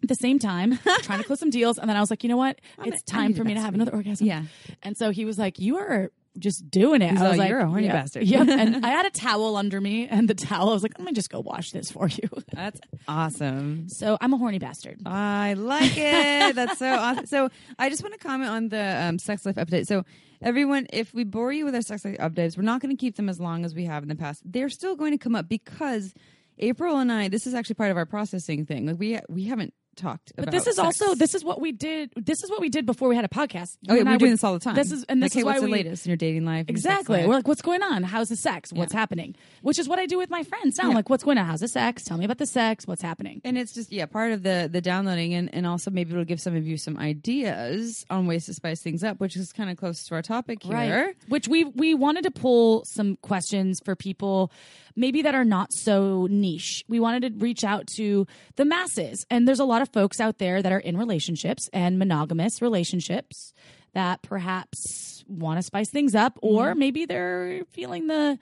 At 0.00 0.08
the 0.08 0.14
same 0.14 0.38
time, 0.38 0.78
trying 1.02 1.18
to 1.18 1.24
close 1.24 1.40
some 1.40 1.50
deals, 1.50 1.76
and 1.76 1.88
then 1.90 1.96
I 1.96 2.00
was 2.00 2.08
like, 2.08 2.22
you 2.22 2.28
know 2.28 2.36
what? 2.36 2.60
It's 2.84 3.02
time 3.02 3.34
for 3.34 3.42
me 3.42 3.54
to 3.54 3.60
have 3.60 3.74
another 3.74 3.92
orgasm. 3.92 4.28
Yeah. 4.28 4.44
And 4.84 4.96
so 4.96 5.10
he 5.10 5.24
was 5.24 5.38
like, 5.38 5.58
"You 5.58 5.78
are 5.78 6.12
just 6.38 6.70
doing 6.70 7.02
it." 7.02 7.10
He's 7.10 7.20
I 7.20 7.28
was 7.28 7.38
like, 7.38 7.48
"You're 7.48 7.60
a 7.60 7.68
horny 7.68 7.86
yeah. 7.86 7.92
bastard." 7.92 8.24
Yep. 8.24 8.48
And 8.58 8.84
I 8.84 8.90
had 8.90 9.06
a 9.06 9.10
towel 9.10 9.56
under 9.56 9.80
me, 9.80 10.08
and 10.08 10.28
the 10.28 10.34
towel. 10.34 10.70
I 10.70 10.72
was 10.72 10.82
like, 10.82 10.98
"Let 10.98 11.06
me 11.06 11.12
just 11.12 11.30
go 11.30 11.40
wash 11.40 11.70
this 11.70 11.90
for 11.90 12.08
you." 12.08 12.28
That's 12.52 12.80
awesome. 13.06 13.88
So 13.88 14.18
I'm 14.20 14.32
a 14.32 14.36
horny 14.36 14.58
bastard. 14.58 15.00
I 15.06 15.54
like 15.54 15.96
it. 15.96 16.54
That's 16.54 16.78
so 16.78 16.92
awesome. 16.94 17.26
So 17.26 17.50
I 17.78 17.88
just 17.88 18.02
want 18.02 18.14
to 18.14 18.20
comment 18.20 18.50
on 18.50 18.68
the 18.68 19.04
um, 19.04 19.18
sex 19.18 19.46
life 19.46 19.56
update. 19.56 19.86
So 19.86 20.04
everyone, 20.42 20.86
if 20.92 21.14
we 21.14 21.24
bore 21.24 21.52
you 21.52 21.64
with 21.64 21.74
our 21.74 21.82
sex 21.82 22.04
life 22.04 22.18
updates, 22.18 22.56
we're 22.56 22.64
not 22.64 22.80
going 22.80 22.94
to 22.94 23.00
keep 23.00 23.16
them 23.16 23.28
as 23.28 23.40
long 23.40 23.64
as 23.64 23.74
we 23.74 23.84
have 23.84 24.02
in 24.02 24.08
the 24.08 24.16
past. 24.16 24.42
They're 24.44 24.68
still 24.70 24.96
going 24.96 25.12
to 25.12 25.18
come 25.18 25.34
up 25.34 25.48
because 25.48 26.14
April 26.58 26.98
and 26.98 27.10
I. 27.12 27.28
This 27.28 27.46
is 27.46 27.54
actually 27.54 27.74
part 27.74 27.90
of 27.90 27.96
our 27.96 28.06
processing 28.06 28.66
thing. 28.66 28.86
Like 28.86 28.98
we 28.98 29.18
we 29.28 29.44
haven't 29.44 29.74
talked. 29.98 30.32
But 30.36 30.44
about 30.44 30.52
this 30.52 30.66
is 30.66 30.76
sex. 30.76 30.84
also 31.02 31.14
this 31.14 31.34
is 31.34 31.44
what 31.44 31.60
we 31.60 31.72
did. 31.72 32.10
This 32.16 32.42
is 32.42 32.50
what 32.50 32.60
we 32.60 32.68
did 32.68 32.86
before 32.86 33.08
we 33.08 33.16
had 33.16 33.24
a 33.24 33.28
podcast. 33.28 33.76
Oh 33.88 33.94
yeah, 33.94 34.02
we're 34.04 34.16
doing 34.16 34.20
would- 34.20 34.32
this 34.32 34.44
all 34.44 34.54
the 34.54 34.60
time. 34.60 34.74
This 34.74 34.92
is 34.92 35.04
and 35.04 35.22
this 35.22 35.30
like, 35.30 35.34
hey, 35.34 35.40
is 35.40 35.44
what's 35.44 35.60
why 35.60 35.66
the 35.66 35.72
latest 35.72 36.06
in 36.06 36.10
your 36.10 36.16
dating 36.16 36.44
life? 36.44 36.66
and 36.68 36.76
your 36.76 36.82
sex 36.82 37.00
exactly. 37.00 37.26
We're 37.26 37.34
like, 37.34 37.48
what's 37.48 37.62
going 37.62 37.82
on? 37.82 38.02
How's 38.04 38.28
the 38.28 38.36
sex? 38.36 38.72
What's 38.72 38.92
happening? 38.92 39.34
Which 39.62 39.78
is 39.78 39.88
what 39.88 39.98
I 39.98 40.06
do 40.06 40.16
with 40.18 40.30
my 40.30 40.42
friends 40.44 40.78
now. 40.78 40.84
I'm 40.84 40.90
Yeah. 40.90 40.96
like, 40.96 41.10
what's 41.10 41.24
going 41.24 41.38
on? 41.38 41.46
How's 41.46 41.60
the 41.60 41.68
sex? 41.68 42.04
Tell 42.04 42.16
me 42.16 42.24
about 42.24 42.38
the 42.38 42.46
sex. 42.46 42.86
What's 42.86 43.02
happening? 43.02 43.40
and 43.44 43.58
it's 43.58 43.74
just 43.74 43.92
yeah 43.92 44.06
part 44.06 44.32
of 44.32 44.42
the 44.42 44.68
the 44.70 44.80
downloading 44.80 45.34
and 45.34 45.52
and 45.54 45.66
also 45.66 45.90
maybe 45.90 46.12
it'll 46.12 46.24
give 46.24 46.40
some 46.40 46.56
of 46.56 46.66
you 46.66 46.76
some 46.78 46.96
ideas 46.98 48.04
on 48.10 48.26
ways 48.26 48.46
to 48.46 48.54
spice 48.54 48.80
things 48.82 49.04
up 49.04 49.20
which 49.20 49.36
is 49.36 49.52
kind 49.52 49.70
of 49.70 49.76
close 49.76 50.04
to 50.04 50.14
our 50.14 50.22
topic 50.22 50.62
here 50.62 50.72
Right. 50.72 51.14
Which 51.28 51.48
we 51.48 51.64
we 51.64 51.94
wanted 51.94 52.22
to 52.24 52.30
pull 52.30 52.84
some 52.84 53.16
questions 53.22 53.80
for 53.84 53.94
people 53.96 54.50
maybe 54.96 55.22
that 55.22 55.32
are 55.34 55.44
not 55.44 55.72
so 55.72 56.26
niche. 56.28 56.84
We 56.88 56.98
wanted 56.98 57.22
to 57.38 57.38
reach 57.44 57.62
out 57.62 57.86
to 57.98 58.26
the 58.56 58.64
masses. 58.64 59.24
And 59.30 59.46
there's 59.46 59.60
a 59.60 59.64
lot 59.64 59.80
of 59.80 59.87
folks 59.92 60.20
out 60.20 60.38
there 60.38 60.62
that 60.62 60.72
are 60.72 60.78
in 60.78 60.96
relationships 60.96 61.68
and 61.72 61.98
monogamous 61.98 62.62
relationships 62.62 63.52
that 63.94 64.22
perhaps 64.22 65.24
want 65.26 65.58
to 65.58 65.62
spice 65.62 65.90
things 65.90 66.14
up 66.14 66.38
or 66.42 66.70
mm-hmm. 66.70 66.78
maybe 66.78 67.06
they're 67.06 67.62
feeling 67.70 68.06
the 68.06 68.38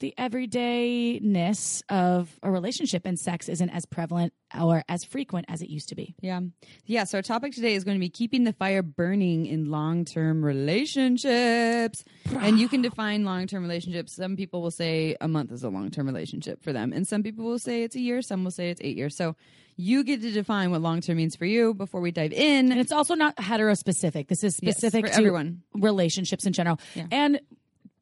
the 0.00 0.14
everydayness 0.18 1.82
of 1.88 2.38
a 2.42 2.50
relationship 2.50 3.04
and 3.04 3.18
sex 3.18 3.48
isn't 3.48 3.70
as 3.70 3.86
prevalent 3.86 4.32
or 4.58 4.82
as 4.88 5.04
frequent 5.04 5.46
as 5.48 5.62
it 5.62 5.68
used 5.68 5.88
to 5.90 5.94
be. 5.94 6.14
Yeah. 6.20 6.40
Yeah. 6.86 7.04
So 7.04 7.18
our 7.18 7.22
topic 7.22 7.52
today 7.52 7.74
is 7.74 7.84
going 7.84 7.96
to 7.96 8.00
be 8.00 8.08
keeping 8.08 8.44
the 8.44 8.52
fire 8.52 8.82
burning 8.82 9.46
in 9.46 9.70
long 9.70 10.04
term 10.04 10.44
relationships. 10.44 12.04
and 12.40 12.58
you 12.58 12.68
can 12.68 12.82
define 12.82 13.24
long 13.24 13.46
term 13.46 13.62
relationships. 13.62 14.14
Some 14.14 14.36
people 14.36 14.62
will 14.62 14.70
say 14.70 15.16
a 15.20 15.28
month 15.28 15.52
is 15.52 15.64
a 15.64 15.68
long 15.68 15.90
term 15.90 16.06
relationship 16.06 16.62
for 16.62 16.72
them. 16.72 16.92
And 16.92 17.06
some 17.06 17.22
people 17.22 17.44
will 17.44 17.58
say 17.58 17.82
it's 17.82 17.96
a 17.96 18.00
year. 18.00 18.22
Some 18.22 18.44
will 18.44 18.50
say 18.50 18.70
it's 18.70 18.80
eight 18.82 18.96
years. 18.96 19.16
So 19.16 19.36
you 19.76 20.02
get 20.02 20.22
to 20.22 20.32
define 20.32 20.70
what 20.70 20.80
long 20.80 21.00
term 21.00 21.16
means 21.18 21.36
for 21.36 21.44
you 21.46 21.74
before 21.74 22.00
we 22.00 22.10
dive 22.10 22.32
in. 22.32 22.72
And 22.72 22.80
it's 22.80 22.92
also 22.92 23.14
not 23.14 23.38
hetero 23.38 23.74
specific. 23.74 24.28
This 24.28 24.42
is 24.42 24.56
specific 24.56 25.06
for 25.06 25.12
to 25.12 25.18
everyone. 25.18 25.62
relationships 25.74 26.46
in 26.46 26.52
general. 26.52 26.80
Yeah. 26.94 27.06
And 27.12 27.40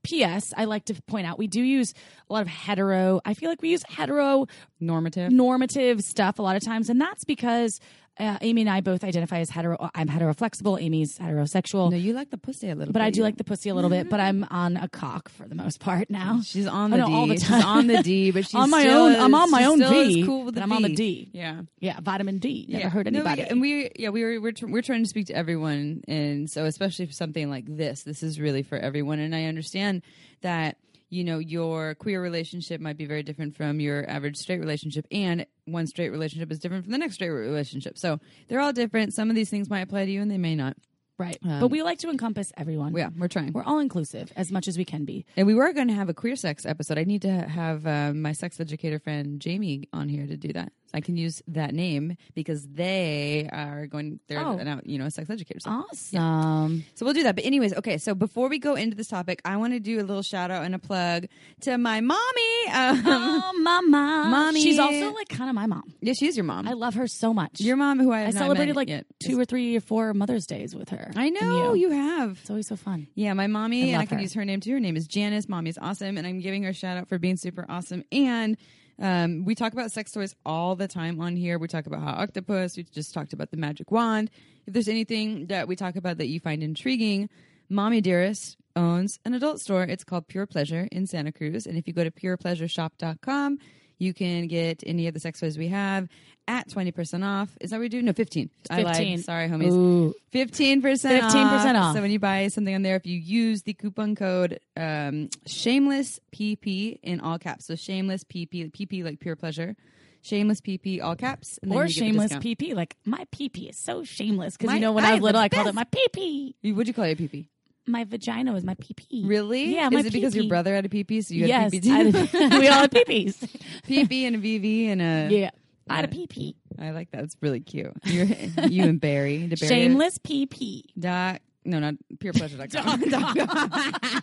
P.S. 0.07 0.55
I 0.57 0.67
like 0.67 0.85
to 0.85 0.95
point 1.09 1.27
out 1.27 1.37
we 1.37 1.49
do 1.49 1.61
use 1.61 1.93
a 2.31 2.33
lot 2.33 2.43
of 2.43 2.47
hetero. 2.49 3.21
I 3.25 3.35
feel 3.35 3.51
like 3.51 3.61
we 3.61 3.71
use 3.71 3.83
hetero 3.89 4.47
Normative. 4.79 5.33
normative 5.33 6.03
stuff 6.03 6.39
a 6.39 6.43
lot 6.43 6.55
of 6.55 6.63
times, 6.63 6.89
and 6.89 7.01
that's 7.01 7.25
because 7.25 7.81
uh, 8.19 8.39
Amy 8.41 8.63
and 8.63 8.71
I 8.71 8.81
both 8.81 9.05
identify 9.05 9.41
as 9.41 9.51
hetero. 9.51 9.91
I'm 9.95 10.09
hetero 10.09 10.33
flexible. 10.35 10.79
Amy's 10.79 11.19
heterosexual. 11.19 11.91
No, 11.91 11.97
you 11.97 12.13
like 12.15 12.31
the 12.31 12.39
pussy 12.39 12.69
a 12.71 12.75
little 12.75 12.87
bit. 12.87 12.93
but 12.95 13.01
bit. 13.01 13.05
I 13.07 13.11
do 13.11 13.19
you- 13.19 13.25
like 13.25 13.37
the 13.37 13.45
pussy 13.45 13.69
a 13.69 13.75
little 13.75 13.91
bit, 13.91 14.09
but 14.09 14.21
I'm 14.21 14.47
on 14.51 14.77
a 14.77 14.89
cock 14.89 15.29
for 15.29 15.47
the 15.47 15.55
most 15.55 15.81
part 15.81 16.09
now. 16.11 16.41
She's 16.45 16.67
on 16.67 16.93
I 16.93 16.97
the 16.97 17.03
know, 17.03 17.07
D. 17.09 17.13
all 17.15 17.27
the 17.27 17.35
She's 17.35 17.45
time. 17.49 17.65
on 17.65 17.87
the 17.89 18.03
D, 18.03 18.31
but 18.31 18.45
she's 18.47 18.55
On 18.55 18.71
my 18.71 18.81
still 18.83 19.03
own- 19.05 19.13
is- 19.13 19.19
I'm 19.19 19.35
on 19.35 19.51
my 19.51 19.65
own 19.65 19.79
V. 19.81 20.25
Cool 20.25 20.45
with 20.45 20.55
the 20.55 20.63
I'm 20.63 20.73
on 20.73 20.83
the. 20.83 20.95
D. 20.95 21.31
Yeah. 21.33 21.63
Yeah, 21.79 22.01
vitamin 22.01 22.39
D. 22.39 22.67
Never 22.69 22.99
yeah. 22.99 23.11
No, 23.11 23.21
anybody. 23.21 23.43
we- 23.43 23.49
and 23.49 23.61
we, 23.61 23.91
yeah, 23.97 24.09
we 24.11 24.25
were 24.25 24.41
we're, 24.41 24.53
tr- 24.53 24.67
we're 24.67 24.83
trying 24.83 25.03
to 25.03 25.09
speak 25.09 25.27
to 25.27 25.35
everyone, 25.35 26.03
and 26.09 26.49
so 26.51 26.65
especially 26.65 27.07
for 27.07 27.13
something 27.13 27.51
like 27.51 27.65
this, 27.67 28.03
this 28.03 28.23
is 28.23 28.41
really 28.41 28.63
for 28.63 28.79
everyone. 28.79 29.19
And 29.19 29.35
I 29.35 29.45
understand 29.45 30.03
that 30.43 30.77
you 31.09 31.25
know 31.25 31.39
your 31.39 31.95
queer 31.95 32.21
relationship 32.23 32.81
might 32.81 32.97
be 32.97 33.07
very 33.07 33.23
different 33.23 33.57
from 33.57 33.81
your 33.81 34.09
average 34.11 34.37
straight 34.37 34.61
relationship, 34.61 35.07
and 35.11 35.47
one 35.65 35.87
straight 35.87 36.11
relationship 36.11 36.51
is 36.51 36.59
different 36.59 36.85
from 36.85 36.93
the 36.93 36.99
next 36.99 37.15
straight 37.15 37.31
relationship. 37.31 37.97
So 37.99 38.19
they're 38.49 38.61
all 38.61 38.73
different. 38.73 39.15
Some 39.15 39.31
of 39.31 39.37
these 39.37 39.51
things 39.51 39.71
might 39.71 39.81
apply 39.81 40.05
to 40.07 40.11
you, 40.11 40.21
and 40.23 40.31
they 40.31 40.39
may 40.39 40.55
not. 40.55 40.77
right, 41.19 41.39
Um, 41.43 41.61
but 41.61 41.69
we 41.69 41.83
like 41.83 41.99
to 42.01 42.11
encompass 42.11 42.53
everyone. 42.57 42.95
Yeah, 42.95 43.09
we're 43.17 43.29
trying. 43.29 43.53
We're 43.53 43.65
all 43.65 43.79
inclusive 43.79 44.33
as 44.37 44.53
much 44.53 44.69
as 44.69 44.77
we 44.77 44.85
can 44.85 45.05
be. 45.05 45.25
And 45.37 45.47
we 45.47 45.55
were 45.55 45.73
going 45.73 45.89
to 45.89 45.95
have 45.95 46.09
a 46.11 46.15
queer 46.15 46.37
sex 46.37 46.67
episode. 46.67 46.99
I 46.99 47.05
need 47.05 47.23
to 47.23 47.31
have 47.33 47.87
uh, 47.87 48.13
my 48.13 48.33
sex 48.33 48.61
educator 48.61 48.99
friend 48.99 49.41
Jamie 49.41 49.89
on 49.95 50.09
here 50.11 50.27
to 50.27 50.37
do 50.37 50.53
that. 50.53 50.73
I 50.95 51.01
can 51.01 51.17
use 51.17 51.43
that 51.49 51.75
name 51.75 52.17
because 52.35 52.67
they 52.67 53.49
are 53.53 53.87
going. 53.87 54.21
They're 54.29 54.41
Oh. 54.41 54.81
you 54.85 54.99
know, 54.99 55.09
sex 55.09 55.29
educators. 55.29 55.63
Awesome. 55.67 56.85
So 56.95 57.05
we'll 57.05 57.15
do 57.15 57.25
that. 57.25 57.35
But 57.37 57.45
anyways, 57.45 57.75
okay. 57.75 57.99
So 57.99 58.15
before 58.15 58.49
we 58.49 58.59
go 58.59 58.75
into 58.75 58.97
this 58.97 59.09
topic, 59.09 59.41
I 59.45 59.57
want 59.57 59.73
to 59.75 59.81
do 59.81 59.99
a 60.01 60.05
little 60.05 60.23
shout 60.23 60.51
out 60.51 60.65
and 60.65 60.75
a 60.75 60.79
plug 60.79 61.27
to 61.63 61.77
my 61.79 62.01
mommy. 62.01 62.67
Um, 62.73 63.03
Oh, 63.07 63.53
mama. 63.63 64.29
Mommy. 64.31 64.63
She's 64.63 64.79
also 64.79 65.13
like 65.13 65.29
kind 65.29 65.49
of 65.51 65.55
my 65.55 65.67
mom. 65.67 65.95
yeah, 66.01 66.13
she's 66.19 66.37
your 66.37 66.45
mom. 66.45 66.67
I 66.69 66.73
love 66.73 66.95
her 66.95 67.07
so 67.07 67.33
much. 67.35 67.61
your 67.61 67.77
mom, 67.77 67.99
who 68.01 68.13
I 68.13 68.21
have 68.21 68.29
I 68.35 68.39
celebrated 68.39 68.77
like 68.77 68.89
yet. 68.89 69.07
two 69.27 69.39
or 69.39 69.45
three 69.45 69.77
or 69.77 69.81
four 69.81 70.15
Mother's 70.15 70.47
Days 70.47 70.75
with 70.75 70.91
her. 70.91 71.11
I 71.17 71.31
know 71.31 71.75
you. 71.75 71.91
have. 71.91 72.39
It's 72.41 72.51
always 72.51 72.69
so 72.69 72.77
fun. 72.77 73.07
Yeah, 73.15 73.33
my 73.35 73.47
mommy, 73.47 73.85
I 73.85 73.87
and 73.95 74.03
I 74.03 74.07
can 74.07 74.19
her. 74.19 74.23
use 74.23 74.35
her 74.35 74.45
name 74.45 74.61
too. 74.61 74.73
Her 74.73 74.81
name 74.81 74.97
is 74.97 75.07
Janice. 75.07 75.49
Mommy's 75.49 75.79
awesome, 75.81 76.17
and 76.19 76.27
I'm 76.27 76.41
giving 76.41 76.63
her 76.65 76.71
a 76.71 76.75
shout 76.75 76.97
out 76.97 77.09
for 77.09 77.19
being 77.19 77.37
super 77.37 77.65
awesome. 77.69 78.03
And 78.13 78.57
um, 78.99 79.45
we 79.45 79.55
talk 79.55 79.73
about 79.73 79.93
sex 79.93 80.13
toys 80.13 80.35
all 80.45 80.75
the 80.75 80.89
time 80.89 81.21
on 81.21 81.37
here. 81.37 81.59
We 81.59 81.69
talk 81.69 81.87
about 81.87 82.03
Hot 82.03 82.19
Octopus. 82.19 82.77
We 82.77 82.85
just 82.85 83.13
talked 83.13 83.33
about 83.33 83.51
the 83.51 83.57
magic 83.57 83.91
wand. 83.91 84.31
If 84.67 84.73
there's 84.73 84.89
anything 84.89 85.47
that 85.47 85.69
we 85.69 85.77
talk 85.77 85.97
about 85.97 86.19
that 86.19 86.29
you 86.29 86.41
find 86.41 86.63
intriguing, 86.63 87.29
Mommy 87.69 88.01
Dearest 88.01 88.57
owns 88.75 89.19
an 89.25 89.35
adult 89.35 89.61
store. 89.61 89.83
It's 89.83 90.05
called 90.05 90.29
Pure 90.29 90.47
Pleasure 90.47 90.89
in 90.91 91.07
Santa 91.07 91.33
Cruz. 91.33 91.67
And 91.67 91.77
if 91.77 91.87
you 91.87 91.93
go 91.93 92.05
to 92.05 92.11
purepleasureshop.com, 92.11 93.59
You 93.99 94.13
can 94.15 94.47
get 94.47 94.83
any 94.87 95.07
of 95.07 95.15
the 95.15 95.21
sex 95.21 95.41
toys 95.41 95.57
we 95.57 95.69
have 95.69 96.09
at 96.49 96.69
20% 96.69 97.25
off. 97.25 97.51
Is 97.61 97.71
that 97.71 97.77
what 97.77 97.83
we 97.83 97.89
do? 97.89 98.03
No, 98.03 98.13
15. 98.13 98.51
I 98.71 98.85
15. 98.85 99.11
lied. 99.17 99.25
Sorry, 99.25 99.49
homies. 99.49 99.73
Ooh. 99.73 100.15
15% 100.33 100.81
15% 100.83 101.81
off. 101.81 101.95
So 101.95 102.03
when 102.03 102.11
you 102.11 102.19
buy 102.19 102.49
something 102.49 102.75
on 102.75 102.83
there, 102.83 102.97
if 102.97 103.07
you 103.07 103.19
use 103.19 103.63
the 103.63 103.73
coupon 103.75 104.15
code 104.15 104.61
um, 104.77 105.29
shameless 105.47 106.21
PP 106.35 106.99
in 107.03 107.21
all 107.21 107.39
caps. 107.39 107.67
So 107.67 107.75
shameless 107.75 108.25
PP, 108.25 108.71
PP 108.71 109.03
like 109.05 109.19
pure 109.21 109.37
pleasure. 109.37 109.77
Shameless 110.23 110.61
PP, 110.61 111.01
all 111.03 111.15
caps. 111.15 111.59
And 111.63 111.71
then 111.71 111.79
Or 111.79 111.83
you 111.83 111.89
get 111.89 111.95
the 111.95 112.07
shameless. 112.07 112.33
PP. 112.33 112.75
Like 112.75 112.97
my 113.05 113.27
PP 113.33 113.71
is 113.71 113.79
so 113.79 114.03
shameless 114.03 114.57
because 114.57 114.75
you 114.75 114.81
know 114.81 114.93
when 114.93 115.05
I 115.05 115.11
I 115.11 115.15
was 115.15 115.23
little, 115.23 115.41
I 115.41 115.49
called 115.49 115.69
it 115.69 115.75
my 115.75 115.85
PP. 115.85 116.55
What'd 116.65 116.89
you 116.89 116.95
call 116.95 117.05
it, 117.05 117.19
a 117.19 117.23
PP? 117.23 117.47
My 117.87 118.05
vagina 118.05 118.53
was 118.53 118.65
my 118.65 118.75
PP. 118.75 119.29
Really? 119.29 119.75
Yeah, 119.75 119.89
Is 119.93 120.07
it 120.07 120.13
because 120.13 120.35
your 120.35 120.49
brother 120.49 120.75
had 120.75 120.85
a 120.85 120.89
PP, 120.89 121.25
so 121.25 121.35
you 121.35 121.47
yes, 121.47 121.73
had 121.73 122.07
a 122.07 122.13
PP 122.13 122.31
too? 122.31 122.49
We 122.59 122.69
all 122.69 122.81
had 122.81 122.91
PPs. 122.91 123.37
PP 123.87 124.27
and 124.27 124.37
a 124.37 124.39
VV 124.39 124.89
and 124.89 125.03
a. 125.03 125.29
Yeah, 125.37 125.51
I 125.89 125.97
had 125.97 126.05
a 126.05 126.09
PP. 126.09 126.57
I 126.81 126.91
like 126.91 127.13
that. 127.13 127.23
It's 127.25 127.37
really 127.41 127.61
cute. 127.61 127.93
You're, 128.05 128.27
you 128.69 128.85
and 128.85 129.01
Barry. 129.01 129.49
DeBarry 129.49 129.69
Shameless 129.69 130.19
PP. 130.19 130.83
Dot. 130.99 131.41
No, 131.65 131.79
not 131.79 131.95
purepleasure.com. 132.17 133.01
Dot 133.09 133.37
com. 133.37 133.37
dot 133.37 133.69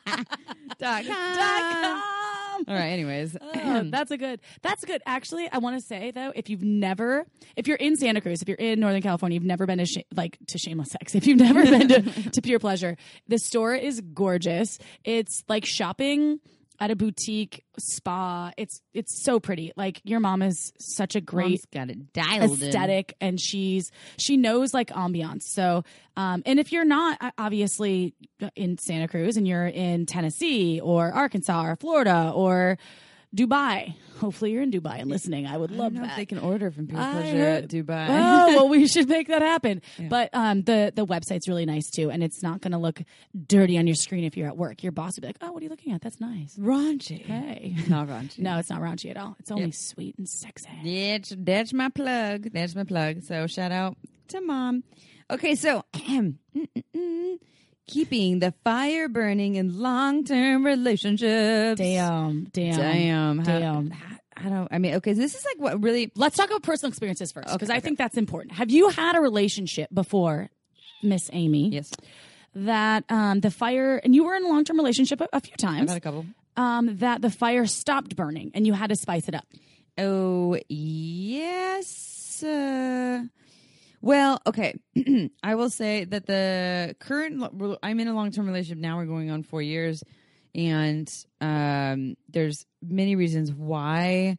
com. 0.06 0.26
Dot 0.80 1.06
com. 1.06 2.04
All 2.68 2.74
right. 2.76 2.88
Anyways, 2.88 3.36
Oh, 3.42 3.84
that's 3.86 4.12
a 4.12 4.18
good. 4.18 4.40
That's 4.62 4.84
good. 4.86 5.02
Actually, 5.06 5.50
I 5.52 5.58
want 5.60 5.80
to 5.80 5.86
say 5.86 6.12
though, 6.12 6.32
if 6.36 6.50
you've 6.50 6.64
never, 6.64 7.26
if 7.56 7.68
you're 7.68 7.78
in 7.78 7.96
Santa 7.96 8.22
Cruz, 8.22 8.42
if 8.42 8.48
you're 8.48 8.58
in 8.58 8.80
Northern 8.80 9.02
California, 9.02 9.36
you've 9.36 9.44
never 9.46 9.66
been 9.66 9.78
to 9.80 9.86
sh- 9.86 9.98
like 10.16 10.38
to 10.48 10.58
Shameless 10.58 10.92
Sex. 10.92 11.16
If 11.16 11.28
you've 11.28 11.40
never 11.40 11.64
been 11.64 11.88
to, 11.90 12.30
to 12.32 12.42
Pure 12.42 12.60
Pleasure, 12.60 12.98
the 13.28 13.38
store 13.40 13.74
is 13.76 14.02
gorgeous. 14.02 14.80
It's 15.04 15.44
like 15.48 15.66
shopping 15.66 16.40
at 16.80 16.92
a 16.92 16.96
boutique 16.96 17.64
spa. 17.78 18.52
It's 18.58 18.82
it's 18.94 19.24
so 19.24 19.40
pretty. 19.40 19.72
Like 19.76 20.02
your 20.04 20.20
mom 20.20 20.42
is 20.42 20.72
such 20.80 21.16
a 21.16 21.22
great 21.22 21.44
Mom's 21.50 21.66
got 21.74 21.90
it 21.90 22.14
dialed 22.14 22.62
in. 22.62 22.68
aesthetic 22.70 23.16
and 23.22 23.40
she's 23.40 23.92
she 24.18 24.38
knows 24.38 24.74
like 24.74 24.90
ambiance 24.90 25.44
so 25.44 25.84
um 26.18 26.44
and 26.46 26.60
if 26.60 26.72
you're 26.72 26.86
not 26.86 27.18
uh, 27.22 27.32
obviously 27.38 28.14
in 28.56 28.78
santa 28.78 29.08
cruz 29.08 29.38
and 29.38 29.48
you're 29.48 29.68
in 29.68 30.06
tennessee 30.06 30.80
or 30.80 31.12
arkansas 31.12 31.64
or 31.66 31.76
florida 31.76 32.32
or 32.36 32.78
dubai 33.36 33.96
hopefully 34.20 34.52
you're 34.52 34.62
in 34.62 34.70
dubai 34.72 35.00
and 35.02 35.10
listening 35.10 35.48
i 35.48 35.58
would 35.58 35.72
I 35.72 35.76
love 35.76 35.96
if 35.96 36.02
that 36.02 36.16
they 36.18 36.26
can 36.26 36.38
order 36.38 36.70
from 36.72 36.88
Pure 36.88 37.02
I 37.02 37.12
Pleasure 37.14 37.44
at 37.44 37.68
Dubai. 37.68 38.08
oh 38.10 38.48
well 38.56 38.70
we 38.70 38.88
should 38.88 39.10
make 39.10 39.28
that 39.28 39.42
happen 39.42 39.82
but 40.10 40.30
um 40.34 40.62
the 40.64 40.94
the 40.96 41.06
website's 41.06 41.48
really 41.48 41.66
nice 41.66 41.90
too 41.90 42.12
and 42.12 42.24
it's 42.24 42.44
not 42.44 42.62
gonna 42.62 42.80
look 42.80 43.02
dirty 43.48 43.78
on 43.78 43.88
your 43.88 43.96
screen 43.96 44.24
if 44.24 44.38
you're 44.38 44.48
at 44.48 44.56
work 44.58 44.84
your 44.84 44.92
boss 44.92 45.16
will 45.16 45.22
be 45.22 45.28
like 45.28 45.38
oh 45.42 45.52
what 45.52 45.62
are 45.62 45.64
you 45.64 45.70
looking 45.70 45.94
at 45.94 46.02
that's 46.02 46.22
nice 46.22 46.56
raunchy. 46.58 47.26
hey 47.26 47.76
Not 47.88 48.08
raunchy. 48.08 48.40
no 48.40 48.60
it's 48.60 48.70
not 48.70 48.82
raunchy 48.82 49.10
at 49.10 49.18
all 49.18 49.36
it's 49.40 49.52
only 49.52 49.66
Yep. 49.66 49.74
sweet 49.76 50.16
and 50.20 50.30
sexy 50.30 50.70
That's, 50.84 51.34
that's 51.38 51.74
my 51.74 51.90
plug. 51.90 52.50
That's 52.54 52.76
my 52.76 52.84
plug. 52.84 53.24
So 53.24 53.48
shout 53.48 53.72
out 53.72 53.98
to 54.30 54.42
mom. 54.42 54.84
Okay, 55.32 55.56
so 55.56 55.84
mm-mm-mm. 55.94 56.36
keeping 57.88 58.40
the 58.40 58.54
fire 58.64 59.08
burning 59.10 59.56
in 59.56 59.80
long 59.80 60.24
term 60.24 60.66
relationships. 60.66 61.78
damn 61.80 62.46
damn 62.46 62.78
Damn. 62.78 63.38
How- 63.40 63.44
Damn. 63.60 63.94
I 64.36 64.50
don't. 64.50 64.68
I 64.72 64.80
mean, 64.80 64.96
okay. 64.96 65.14
This 65.14 65.36
is 65.36 65.46
like 65.46 65.58
what 65.60 65.84
really. 65.84 66.12
Let's 66.16 66.36
talk 66.36 66.48
about 66.50 66.64
personal 66.64 66.90
experiences 66.90 67.32
first 67.32 67.48
because 67.54 67.70
Okay, 67.70 67.76
I 67.76 67.78
okay. 67.78 67.86
think 67.86 67.98
that's 68.00 68.18
important. 68.18 68.54
Have 68.54 68.72
you 68.72 68.90
had 68.90 69.16
a 69.16 69.22
relationship 69.22 69.90
before, 69.94 70.50
Miss 71.04 71.30
Amy, 71.34 71.70
Yes, 71.70 71.92
that 72.56 73.04
um, 73.10 73.42
the 73.42 73.52
fire 73.52 73.98
and 74.04 74.16
you 74.16 74.24
were 74.24 74.34
in 74.36 74.44
a 74.44 74.48
long 74.48 74.64
term 74.66 74.78
relationship 74.78 75.22
a, 75.22 75.28
a 75.34 75.40
few 75.40 75.54
I've 75.54 75.58
times 75.60 75.90
had 75.92 75.98
a 75.98 76.02
couple. 76.02 76.26
um, 76.58 76.98
that 76.98 77.22
the 77.22 77.30
fire 77.30 77.68
stopped 77.68 78.16
burning 78.16 78.50
and 78.56 78.66
you 78.66 78.74
had 78.74 78.90
to 78.90 78.96
spice 78.96 79.28
it 79.30 79.36
up? 79.36 79.46
Oh 80.00 80.58
yes. 80.68 82.44
Uh, 82.44 83.24
well, 84.04 84.42
okay. 84.46 84.76
I 85.44 85.56
will 85.56 85.70
say 85.70 86.04
that 86.04 86.26
the 86.26 86.94
current, 87.00 87.42
I'm 87.82 88.00
in 88.02 88.10
a 88.10 88.14
long 88.14 88.32
term 88.32 88.46
relationship 88.46 88.78
now. 88.78 88.98
We're 88.98 89.06
going 89.06 89.32
on 89.32 89.44
four 89.44 89.62
years, 89.62 90.04
and 90.54 91.10
um, 91.40 92.18
there's 92.28 92.66
many 92.86 93.16
reasons 93.16 93.54
why. 93.54 94.38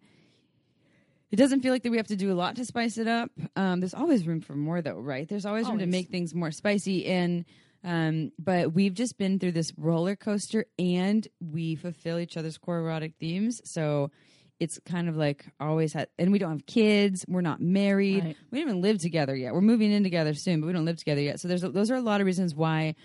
It 1.31 1.37
doesn't 1.37 1.63
feel 1.63 1.73
like 1.73 1.83
that 1.83 1.91
we 1.91 1.97
have 1.97 2.09
to 2.09 2.17
do 2.17 2.31
a 2.31 2.35
lot 2.37 2.57
to 2.57 2.67
spice 2.67 2.99
it 2.99 3.09
up. 3.09 3.31
Um, 3.57 3.81
there's 3.81 3.95
always 3.95 4.27
room 4.27 4.43
for 4.43 4.55
more, 4.55 4.83
though, 4.83 4.99
right? 4.99 5.27
There's 5.27 5.47
always 5.47 5.67
room 5.67 5.79
to 5.79 5.87
make 5.87 6.11
things 6.11 6.35
more 6.35 6.51
spicy, 6.51 7.07
and 7.07 7.47
um, 7.83 8.33
but 8.39 8.75
we've 8.75 8.93
just 8.93 9.17
been 9.17 9.39
through 9.39 9.53
this 9.53 9.73
roller 9.79 10.15
coaster, 10.15 10.67
and 10.79 11.27
we 11.41 11.75
fulfill 11.75 12.19
each 12.19 12.37
other's 12.37 12.59
core 12.59 12.81
erotic 12.81 13.15
themes. 13.19 13.63
So 13.65 14.11
it's 14.65 14.81
kind 14.85 15.09
of 15.09 15.17
like 15.17 15.45
always 15.61 15.93
had, 15.93 16.09
and 16.19 16.33
we 16.33 16.39
don't 16.39 16.51
have 16.51 16.67
kids. 16.67 17.25
We're 17.29 17.41
not 17.41 17.61
married. 17.61 18.25
Right. 18.25 18.37
We 18.51 18.59
don't 18.59 18.69
even 18.69 18.83
live 18.83 18.99
together 18.99 19.37
yet. 19.37 19.55
We're 19.55 19.61
moving 19.61 19.93
in 19.93 20.03
together 20.03 20.35
soon, 20.35 20.61
but 20.61 20.67
we 20.67 20.73
don't 20.73 20.85
live 20.85 20.97
together 20.97 21.21
yet. 21.21 21.41
So 21.41 21.49
there's 21.49 21.63
those 21.63 21.91
are 21.91 21.97
a 21.97 22.01
lot 22.01 22.21
of 22.21 22.27
reasons 22.27 22.55
why 22.55 22.97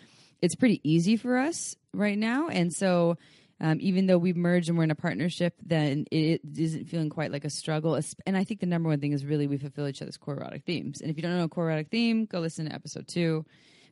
it's 0.42 0.56
pretty 0.56 0.82
easy 0.84 1.18
for 1.18 1.38
us 1.38 1.76
right 1.94 2.18
now. 2.18 2.48
And 2.48 2.74
so 2.74 3.18
um, 3.62 3.78
even 3.82 4.08
though 4.08 4.18
we've 4.18 4.38
merged 4.38 4.70
and 4.70 4.78
we're 4.78 4.86
in 4.86 4.92
a 4.92 4.96
partnership, 4.96 5.54
then 5.66 6.06
it 6.12 6.42
isn't 6.58 6.86
feeling 6.86 7.10
quite 7.10 7.32
like 7.32 7.44
a 7.44 7.50
struggle. 7.50 8.00
And 8.26 8.38
I 8.38 8.44
think 8.46 8.62
the 8.62 8.66
number 8.66 8.88
one 8.88 9.00
thing 9.00 9.12
is 9.12 9.26
really 9.26 9.48
we 9.48 9.58
fulfill 9.58 9.88
each 9.88 10.02
other's 10.02 10.18
core 10.18 10.38
erotic 10.38 10.64
themes. 10.64 11.02
And 11.02 11.12
if 11.12 11.18
you 11.18 11.24
don't 11.24 11.38
know 11.38 11.44
a 11.44 11.50
core 11.50 11.66
erotic 11.66 11.90
theme, 11.90 12.26
go 12.26 12.40
listen 12.40 12.68
to 12.68 12.74
episode 12.74 13.08
two. 13.08 13.46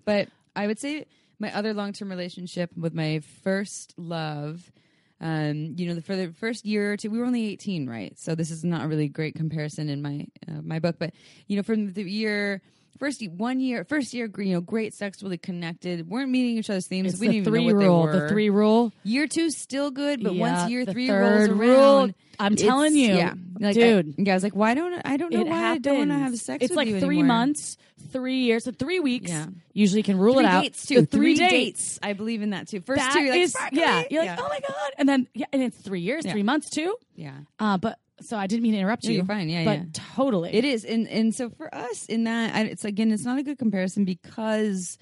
But 0.05 0.29
I 0.55 0.67
would 0.67 0.79
say 0.79 1.05
my 1.39 1.53
other 1.53 1.73
long 1.73 1.91
term 1.91 2.09
relationship 2.09 2.71
with 2.77 2.93
my 2.93 3.21
first 3.43 3.93
love, 3.97 4.71
um, 5.19 5.73
you 5.77 5.87
know, 5.87 5.95
the, 5.95 6.01
for 6.01 6.15
the 6.15 6.31
first 6.33 6.65
year 6.65 6.93
or 6.93 6.97
two, 6.97 7.09
we 7.09 7.17
were 7.17 7.25
only 7.25 7.47
18, 7.49 7.87
right? 7.89 8.17
So 8.19 8.35
this 8.35 8.51
is 8.51 8.63
not 8.63 8.85
a 8.85 8.87
really 8.87 9.07
great 9.07 9.35
comparison 9.35 9.89
in 9.89 10.01
my 10.01 10.27
uh, 10.47 10.61
my 10.61 10.79
book. 10.79 10.97
But, 10.99 11.13
you 11.47 11.57
know, 11.57 11.63
from 11.63 11.93
the 11.93 12.03
year. 12.03 12.61
First 12.99 13.21
one 13.29 13.59
year, 13.59 13.83
first 13.83 14.11
year, 14.15 14.27
you 14.39 14.53
know, 14.53 14.59
great 14.59 14.91
sexually 14.91 15.37
connected. 15.37 16.09
weren't 16.09 16.31
meeting 16.31 16.57
each 16.57 16.67
other's 16.67 16.87
themes. 16.87 17.13
It's 17.13 17.21
we 17.21 17.27
the 17.27 17.33
didn't 17.33 17.41
even 17.47 17.53
three 17.53 17.67
know 17.67 17.73
what 17.75 17.83
rule. 17.83 18.07
they 18.07 18.13
were. 18.17 18.21
The 18.21 18.29
three 18.29 18.49
rule. 18.49 18.91
Year 19.03 19.27
two 19.27 19.51
still 19.51 19.91
good, 19.91 20.23
but 20.23 20.33
Yeah, 20.33 20.41
once 20.41 20.71
year 20.71 20.83
three 20.83 21.11
rolls 21.11 21.47
rule, 21.47 21.99
around, 21.99 22.15
I'm 22.39 22.55
telling 22.55 22.95
you, 22.95 23.15
yeah, 23.15 23.33
like, 23.59 23.73
dude. 23.75 24.09
I, 24.19 24.21
yeah, 24.21 24.33
I 24.33 24.35
was 24.35 24.43
like, 24.43 24.55
why 24.55 24.73
don't 24.75 25.01
I 25.05 25.17
don't 25.17 25.33
know 25.33 25.41
it 25.41 25.47
why 25.47 25.55
happens. 25.57 25.87
I 25.87 25.89
don't 25.89 25.97
want 25.99 26.11
to 26.11 26.17
have 26.19 26.37
sex? 26.37 26.63
It's 26.63 26.69
with 26.71 26.77
like 26.77 26.87
three 26.87 27.19
anymore. 27.19 27.25
months, 27.25 27.77
three 28.11 28.39
years, 28.43 28.63
so 28.65 28.71
three 28.71 28.99
weeks. 28.99 29.29
Yeah. 29.31 29.47
Usually 29.73 30.03
can 30.03 30.17
rule 30.17 30.35
three 30.35 30.43
it 30.43 30.47
out. 30.47 30.61
dates 30.63 30.85
too. 30.85 31.01
The 31.01 31.07
three, 31.07 31.35
dates. 31.35 31.51
dates. 31.51 31.99
I 32.03 32.13
believe 32.13 32.41
in 32.41 32.51
that 32.51 32.67
too. 32.67 32.81
First 32.81 32.99
That 33.01 33.13
two, 33.13 33.21
you're 33.21 33.31
like, 33.33 33.41
is- 33.41 33.55
yeah. 33.71 34.03
You're 34.09 34.21
like, 34.25 34.37
yeah. 34.37 34.43
oh 34.43 34.47
my 34.49 34.59
god, 34.67 34.91
and 34.97 35.09
then 35.09 35.27
yeah, 35.33 35.45
and 35.51 35.61
it's 35.63 35.77
three 35.77 36.01
years, 36.01 36.25
Yeah. 36.25 36.31
three 36.33 36.43
months 36.43 36.69
too. 36.69 36.95
yeah. 37.15 37.31
Uh, 37.59 37.77
but 37.77 37.97
so 38.21 38.35
I 38.37 38.47
didn't 38.47 38.63
mean 38.63 38.73
to 38.73 38.79
interrupt 38.79 39.03
No, 39.05 39.09
you. 39.11 39.15
you're 39.17 39.25
fine. 39.25 39.47
Yeah, 39.49 39.63
but 39.65 39.77
yeah. 39.79 39.85
totally. 40.15 40.53
It 40.53 40.65
is, 40.65 40.85
and 40.85 41.07
and 41.07 41.33
so 41.35 41.49
for 41.49 41.73
us 41.73 42.05
in 42.07 42.23
that, 42.25 42.55
I, 42.55 42.61
it's 42.65 42.85
again, 42.85 43.11
it's 43.11 43.23
not 43.25 43.37
a 43.39 43.43
good 43.43 43.57
comparison 43.59 44.05
because, 44.05 44.97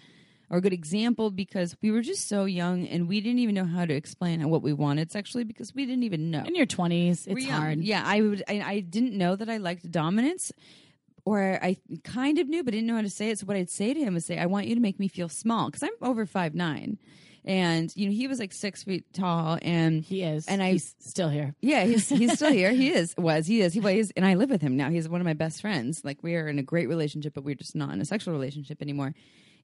or 0.50 0.58
a 0.58 0.62
good 0.62 0.74
example 0.74 1.32
because 1.32 1.75
we 1.82 1.92
were 1.92 2.02
just 2.02 2.28
so 2.28 2.46
young 2.46 2.88
and 2.88 3.08
we 3.08 3.20
didn't 3.22 3.40
even 3.40 3.56
know 3.56 3.66
how 3.66 3.86
to 3.86 3.94
explain 3.94 4.48
what 4.50 4.62
we 4.62 4.74
wanted 4.74 5.12
sexually 5.12 5.44
because 5.44 5.74
we 5.74 5.86
didn't 5.86 6.04
even 6.04 6.30
know. 6.32 6.44
in 6.46 6.56
your 6.56 6.66
twenties. 6.68 7.25
It's 7.28 7.46
young. 7.46 7.60
hard. 7.62 7.80
Yeah, 7.80 8.04
I 8.06 8.22
would. 8.22 8.44
I, 8.48 8.62
I 8.62 8.80
didn't 8.82 9.18
know 9.18 9.36
that 9.36 9.50
I 9.50 9.58
liked 9.58 9.90
dominance, 9.92 10.52
or 11.25 11.60
I 11.62 11.78
kind 12.04 12.38
of 12.38 12.48
knew, 12.48 12.64
but 12.64 12.72
didn't 12.72 12.88
know 12.88 12.96
how 12.96 13.02
to 13.02 13.10
say 13.10 13.30
it. 13.32 13.40
So 13.40 13.46
what 13.48 13.58
I'd 13.58 13.70
say 13.70 13.94
to 13.94 14.00
him 14.00 14.14
was 14.14 14.25
say, 14.25 14.38
"I 14.38 14.46
want 14.46 14.68
you 14.68 14.75
to 14.75 14.82
make 14.82 15.00
me 15.00 15.08
feel 15.08 15.30
small 15.30 15.68
because 15.68 15.82
I'm 15.84 15.90
over 16.08 16.25
five 16.28 16.54
nine, 16.54 17.00
and 17.44 17.92
you 17.96 18.06
know 18.08 18.12
he 18.14 18.28
was 18.28 18.40
like 18.40 18.54
six 18.54 18.84
feet 18.84 19.12
tall, 19.14 19.58
and 19.64 20.04
He 20.04 20.22
is, 20.22 20.46
And 20.48 20.62
I- 20.62 20.74
he's 20.74 20.94
still 21.00 21.30
here. 21.30 21.56
yeah, 21.62 21.86
he's 21.86 22.08
he's 22.22 22.34
still 22.34 22.52
here. 22.52 22.72
He 22.72 22.90
is 22.92 23.16
was 23.18 23.48
he 23.48 23.62
is 23.62 23.74
he 23.74 23.80
was, 23.80 24.12
and 24.16 24.25
I 24.25 24.36
live 24.36 24.52
with 24.52 24.62
him 24.62 24.78
now. 24.78 24.92
He's 24.92 25.10
one 25.10 25.22
of 25.22 25.25
my 25.25 25.34
best 25.34 25.62
friends. 25.62 26.06
Like 26.06 26.22
we 26.22 26.36
are 26.36 26.48
in 26.48 26.60
a 26.60 26.64
great 26.64 26.88
relationship, 26.88 27.34
but 27.34 27.44
we're 27.44 27.56
just 27.56 27.75
not 27.75 27.92
in 27.94 28.00
a 28.02 28.06
sexual 28.06 28.34
relationship 28.34 28.82
anymore. 28.84 29.16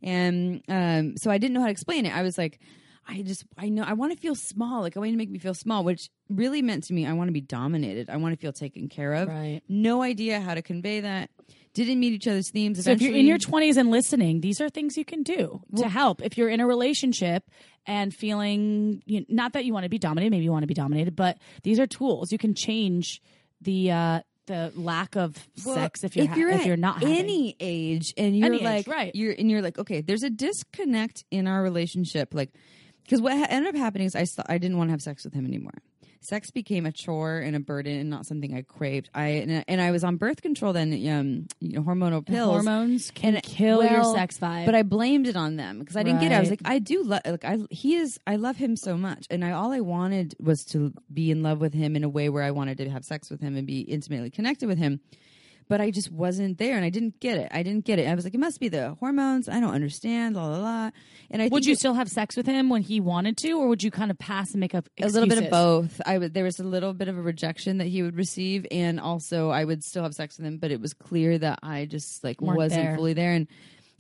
And 0.03 0.62
um, 0.67 1.15
so 1.17 1.29
I 1.31 1.38
didn't 1.38 1.53
know 1.53 1.62
how 1.62 1.67
to 1.67 1.72
explain 1.72 2.05
it. 2.05 2.15
I 2.15 2.22
was 2.22 2.38
like, 2.38 2.60
I 3.08 3.24
just 3.24 3.46
I 3.58 3.70
know 3.70 3.84
I 3.84 3.93
want 3.93 4.13
to 4.13 4.17
feel 4.17 4.36
small. 4.36 4.81
Like 4.81 4.96
I 4.96 5.00
want 5.00 5.10
you 5.10 5.15
to 5.15 5.17
make 5.17 5.29
me 5.29 5.39
feel 5.39 5.53
small, 5.53 5.84
which 5.84 6.10
really 6.29 6.62
meant 6.62 6.84
to 6.86 6.93
me 6.93 7.05
I 7.08 7.13
want 7.13 7.27
to 7.29 7.34
be 7.34 7.41
dominated. 7.41 8.10
I 8.10 8.17
want 8.17 8.34
to 8.34 8.39
feel 8.39 8.53
taken 8.53 8.89
care 8.89 9.13
of. 9.13 9.27
Right. 9.27 9.62
No 9.67 10.01
idea 10.01 10.39
how 10.39 10.53
to 10.53 10.62
convey 10.62 11.01
that. 11.01 11.29
Didn't 11.74 12.00
meet 12.00 12.13
each 12.13 12.27
other's 12.27 12.51
themes. 12.51 12.84
So 12.84 12.91
if 12.91 13.01
you're 13.01 13.15
in 13.15 13.25
your 13.25 13.38
twenties 13.38 13.77
and 13.77 13.89
listening, 13.89 14.41
these 14.41 14.60
are 14.60 14.70
things 14.70 14.98
you 14.98 15.05
can 15.05 15.24
do 15.24 15.62
to 15.77 15.88
help. 15.88 16.22
If 16.22 16.38
you're 16.38 16.50
in 16.50 16.60
a 16.60 16.67
relationship 16.67 17.43
and 17.86 18.13
feeling 18.13 19.01
you 19.05 19.25
not 19.29 19.53
that 19.53 19.65
you 19.65 19.74
want 19.74 19.84
to 19.86 19.89
be 19.89 19.98
dominated, 19.98 20.31
maybe 20.31 20.43
you 20.43 20.51
want 20.51 20.63
to 20.63 20.67
be 20.67 20.74
dominated, 20.74 21.15
but 21.15 21.38
these 21.63 21.79
are 21.79 21.88
tools 21.88 22.31
you 22.31 22.38
can 22.38 22.53
change 22.53 23.22
the 23.62 23.91
uh, 23.91 24.20
the 24.51 24.72
lack 24.75 25.15
of 25.15 25.36
Well, 25.65 25.75
sex 25.75 26.03
if 26.03 26.15
you're 26.15 26.25
if 26.25 26.36
you're, 26.38 26.50
if 26.50 26.62
at 26.62 26.65
you're 26.67 26.77
not 26.77 27.00
having. 27.01 27.17
any 27.17 27.55
age 27.60 28.13
and 28.17 28.38
you're 28.38 28.48
Any 28.48 28.58
age, 28.58 28.63
like 28.63 28.88
right. 28.88 29.15
you're 29.15 29.34
and 29.38 29.50
you're 29.50 29.62
like 29.62 29.79
okay 29.79 30.01
there's 30.01 30.24
a 30.24 30.29
disconnect 30.29 31.24
in 31.31 31.48
our 31.48 31.63
relationship 31.63 32.34
like 32.34 32.51
because 33.03 33.22
what 33.22 33.38
ha- 33.38 33.48
ended 33.50 33.74
up 33.74 33.79
happening 33.79 34.08
is 34.08 34.15
I 34.15 34.25
st- 34.25 34.48
I 34.50 34.58
didn't 34.58 34.77
want 34.77 34.89
to 34.89 34.91
have 34.91 35.01
sex 35.01 35.24
with 35.24 35.34
him 35.34 35.46
anymore 35.46 35.74
sex 36.22 36.51
became 36.51 36.86
a 36.86 36.92
chore 36.92 37.40
and 37.40 37.56
a 37.56 37.60
burden 37.60 38.00
and 38.00 38.10
not 38.10 38.25
something 38.25 38.56
I 38.56 38.62
craved. 38.62 39.10
I 39.13 39.28
and, 39.28 39.66
and 39.68 39.82
I 39.82 39.92
was 39.92 40.04
on 40.04 40.18
birth 40.18 40.42
control 40.42 40.72
then, 40.72 40.92
um, 41.10 41.48
you 41.60 41.74
know, 41.78 41.82
hormonal 41.82 42.25
pills. 42.25 42.51
Hormones 42.51 43.12
can 43.12 43.36
And- 43.36 43.44
kill 43.44 43.84
your 43.84 44.04
sex 44.16 44.38
vibe. 44.38 44.66
But 44.66 44.75
I 44.75 44.84
blamed 44.84 45.28
it 45.28 45.36
on 45.36 45.56
them 45.56 45.80
because 45.80 45.96
I 45.96 46.04
didn't 46.04 46.22
get 46.22 46.32
it. 46.32 46.36
I 46.36 46.40
was 46.40 46.50
like, 46.50 46.62
I 46.63 46.80
do 46.80 47.04
love, 47.04 47.22
like, 47.25 47.44
I 47.44 47.58
he 47.70 47.96
is, 47.96 48.20
I 48.28 48.36
love 48.36 48.58
him 48.58 48.75
so 48.75 48.96
much, 48.96 49.25
and 49.30 49.44
I 49.44 49.51
all 49.51 49.72
I 49.72 49.80
wanted 49.82 50.36
was 50.40 50.63
to 50.66 50.94
be 51.12 51.32
in 51.32 51.42
love 51.44 51.60
with 51.60 51.74
him 51.74 51.96
in 51.96 52.04
a 52.04 52.10
way 52.10 52.30
where 52.30 52.44
I 52.44 52.51
wanted 52.51 52.78
to 52.78 52.90
have 52.90 53.04
sex 53.04 53.30
with 53.30 53.42
him 53.42 53.58
and 53.58 53.66
be 53.66 53.82
intimately 53.82 54.30
connected 54.30 54.68
with 54.68 54.78
him. 54.78 55.00
But 55.72 55.80
I 55.80 55.90
just 55.90 56.12
wasn't 56.12 56.58
there, 56.58 56.75
and 56.75 56.84
I 56.84 56.90
didn't 56.90 57.20
get 57.22 57.38
it. 57.40 57.48
I 57.50 57.63
didn't 57.63 57.86
get 57.86 57.98
it. 57.98 58.06
I 58.08 58.13
was 58.13 58.25
like, 58.25 58.34
it 58.34 58.40
must 58.40 58.60
be 58.60 58.68
the 58.68 58.96
hormones. 59.00 59.48
I 59.48 59.60
don't 59.62 59.74
understand. 59.74 60.36
La 60.36 60.46
la 60.48 60.58
la. 60.58 60.92
And 61.30 61.42
I 61.42 61.48
would 61.48 61.66
you 61.66 61.72
it- 61.74 61.80
still 61.80 61.94
have 61.94 62.10
sex 62.10 62.36
with 62.36 62.46
him 62.46 62.70
when 62.70 62.82
he 62.82 63.00
wanted 63.00 63.38
to, 63.38 63.54
or 63.54 63.70
would 63.70 63.82
you 63.82 63.90
kind 63.90 64.12
of 64.12 64.20
pass 64.20 64.51
and 64.51 64.60
make 64.60 64.75
up 64.75 64.90
a 65.00 65.08
little 65.08 65.30
bit 65.30 65.42
of 65.42 65.50
both. 65.50 66.01
I 66.06 66.18
would 66.18 66.34
there 66.34 66.44
was 66.44 66.60
a 66.60 66.66
little 66.66 66.94
bit 66.94 67.08
of 67.08 67.18
a 67.18 67.22
rejection 67.22 67.78
that 67.78 67.88
he 67.88 68.04
would 68.04 68.18
receive, 68.18 68.68
and 68.70 69.00
also 69.00 69.50
I 69.50 69.63
would 69.63 69.82
still 69.84 70.04
have 70.04 70.13
sex 70.13 70.38
with 70.38 70.46
him, 70.46 70.58
but 70.58 70.72
it 70.72 70.82
was 70.82 70.94
clear 70.94 71.38
that 71.38 71.60
I 71.63 71.86
just 71.86 72.22
like 72.24 72.42
Weren't 72.42 72.58
wasn't 72.58 72.84
there. 72.84 72.96
fully 72.98 73.13
there. 73.13 73.32
And 73.34 73.48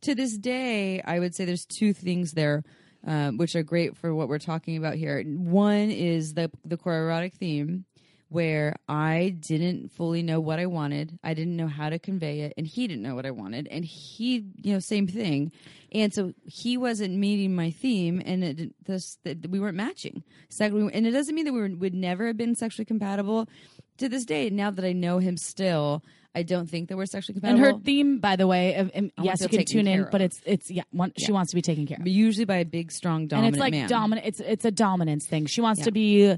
to 0.01 0.13
this 0.13 0.37
day, 0.37 1.01
I 1.01 1.19
would 1.19 1.33
say 1.35 1.45
there's 1.45 1.65
two 1.65 1.93
things 1.93 2.33
there, 2.33 2.63
um, 3.07 3.37
which 3.37 3.55
are 3.55 3.63
great 3.63 3.95
for 3.95 4.13
what 4.13 4.27
we're 4.27 4.39
talking 4.39 4.75
about 4.75 4.95
here. 4.95 5.23
One 5.23 5.89
is 5.89 6.33
the 6.33 6.51
the 6.65 6.75
core 6.75 6.97
erotic 7.03 7.35
theme. 7.35 7.85
Where 8.31 8.77
I 8.87 9.35
didn't 9.37 9.91
fully 9.91 10.23
know 10.23 10.39
what 10.39 10.57
I 10.57 10.65
wanted, 10.65 11.19
I 11.21 11.33
didn't 11.33 11.57
know 11.57 11.67
how 11.67 11.89
to 11.89 11.99
convey 11.99 12.39
it, 12.41 12.53
and 12.55 12.65
he 12.65 12.87
didn't 12.87 13.03
know 13.03 13.13
what 13.13 13.25
I 13.25 13.31
wanted, 13.31 13.67
and 13.69 13.83
he, 13.83 14.45
you 14.61 14.71
know, 14.71 14.79
same 14.79 15.05
thing, 15.05 15.51
and 15.91 16.13
so 16.13 16.31
he 16.45 16.77
wasn't 16.77 17.13
meeting 17.13 17.53
my 17.53 17.71
theme, 17.71 18.21
and 18.25 18.41
it 18.41 18.85
this 18.85 19.17
that 19.25 19.49
we 19.49 19.59
weren't 19.59 19.75
matching. 19.75 20.23
Sex, 20.47 20.73
and 20.73 21.05
it 21.05 21.11
doesn't 21.11 21.35
mean 21.35 21.43
that 21.43 21.51
we 21.51 21.59
were, 21.59 21.75
would 21.75 21.93
never 21.93 22.27
have 22.27 22.37
been 22.37 22.55
sexually 22.55 22.85
compatible. 22.85 23.49
To 23.97 24.07
this 24.07 24.23
day, 24.23 24.49
now 24.49 24.71
that 24.71 24.85
I 24.85 24.93
know 24.93 25.19
him, 25.19 25.35
still, 25.35 26.01
I 26.33 26.43
don't 26.43 26.69
think 26.69 26.87
that 26.87 26.95
we're 26.95 27.07
sexually 27.07 27.33
compatible. 27.33 27.65
And 27.65 27.75
her 27.75 27.81
theme, 27.83 28.19
by 28.19 28.37
the 28.37 28.47
way, 28.47 28.75
of, 28.75 28.87
um, 28.87 28.91
and 28.95 29.11
yes, 29.21 29.41
you 29.41 29.49
can 29.49 29.65
tune 29.65 29.87
in, 29.87 30.03
care 30.03 30.09
but 30.09 30.21
it's 30.21 30.39
it's 30.45 30.71
yeah, 30.71 30.83
one, 30.91 31.11
she 31.17 31.33
wants 31.33 31.51
to 31.51 31.55
be 31.55 31.61
taken 31.61 31.85
care 31.85 31.97
of, 31.97 32.03
but 32.03 32.13
usually 32.13 32.45
by 32.45 32.59
a 32.59 32.65
big, 32.65 32.93
strong, 32.93 33.27
dominant. 33.27 33.47
and 33.47 33.55
it's 33.57 33.59
like 33.59 33.73
man. 33.73 33.89
dominant. 33.89 34.25
It's 34.25 34.39
it's 34.39 34.63
a 34.63 34.71
dominance 34.71 35.25
thing. 35.25 35.47
She 35.47 35.59
wants 35.59 35.79
Yeah. 35.79 35.85
to 35.85 35.91
be 35.91 36.37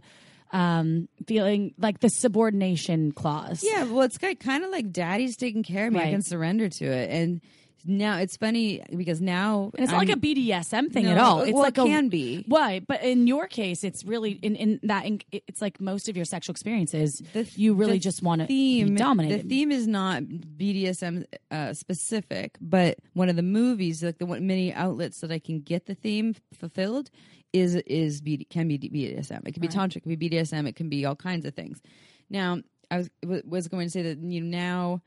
um 0.54 1.10
feeling 1.28 1.74
like 1.78 2.00
the 2.00 2.10
subordination 2.10 3.12
clause. 3.12 3.62
Yeah, 3.64 3.84
well, 3.86 4.04
it's 4.04 4.18
kind 4.18 4.64
of 4.64 4.70
like 4.72 4.92
daddy's 4.92 5.36
taking 5.36 5.64
care 5.64 5.88
of 5.88 5.94
me. 5.94 6.00
I 6.00 6.12
can 6.12 6.22
surrender 6.22 6.70
to 6.70 6.86
it, 6.86 7.10
and 7.10 7.42
now 7.86 8.20
it's 8.20 8.38
funny 8.38 8.82
because 8.96 9.20
now 9.20 9.72
And 9.76 9.84
it's 9.84 9.92
not 9.92 10.00
I'm- 10.00 10.08
like 10.08 10.16
a 10.18 10.20
BDSM 10.20 10.90
thing 10.94 11.04
No, 11.04 11.12
at 11.12 11.18
all. 11.18 11.42
It's 11.42 11.52
well, 11.52 11.64
like 11.64 11.78
it 11.78 11.82
a, 11.82 11.86
can 11.86 12.08
be. 12.08 12.46
Why? 12.48 12.80
But 12.80 13.04
in 13.04 13.28
your 13.28 13.46
case, 13.48 13.84
it's 13.84 14.06
really 14.06 14.32
in, 14.32 14.56
in 14.56 14.80
that 14.84 15.06
in, 15.06 15.20
it's 15.34 15.62
like 15.62 15.82
most 15.82 16.08
of 16.08 16.16
your 16.16 16.24
sexual 16.24 16.54
experiences. 16.54 17.22
The- 17.34 17.46
you 17.56 17.74
really 17.74 17.94
the 17.94 18.00
just 18.00 18.24
want 18.24 18.40
to 18.40 18.48
theme 18.48 18.90
be 18.90 18.96
dominated. 18.96 19.44
The 19.44 19.50
theme 19.50 19.72
is 19.74 19.86
not 19.86 20.24
BDSM 20.24 21.26
uh, 21.52 21.74
specific, 21.74 22.56
but 22.62 23.00
one 23.14 23.28
of 23.28 23.36
the 23.36 23.44
movies, 23.44 24.02
like 24.02 24.18
the 24.18 24.26
one, 24.26 24.48
many 24.48 24.74
outlets 24.74 25.20
that 25.20 25.32
I 25.32 25.40
can 25.40 25.60
get 25.60 25.86
the 25.86 25.96
theme 25.96 26.36
fulfilled, 26.58 27.10
is 27.54 27.76
is 27.76 28.22
BD, 28.22 28.50
can 28.50 28.68
be 28.68 28.78
BDSM. 28.78 29.48
It 29.48 29.54
can 29.54 29.62
be 29.62 29.68
tantric, 29.68 29.98
it 29.98 30.04
can 30.04 30.16
be 30.16 30.30
BDSM, 30.30 30.68
it 30.68 30.76
can 30.76 30.90
be 30.90 31.06
all 31.06 31.16
kinds 31.16 31.46
of 31.46 31.54
things. 31.54 31.82
Now, 32.30 32.60
I 32.92 32.98
was 32.98 33.10
w- 33.22 33.44
was 33.46 33.68
going 33.68 33.86
to 33.86 33.92
say 33.92 34.02
that 34.02 34.20
you 34.20 34.42
know 34.42 34.58
now. 34.58 35.02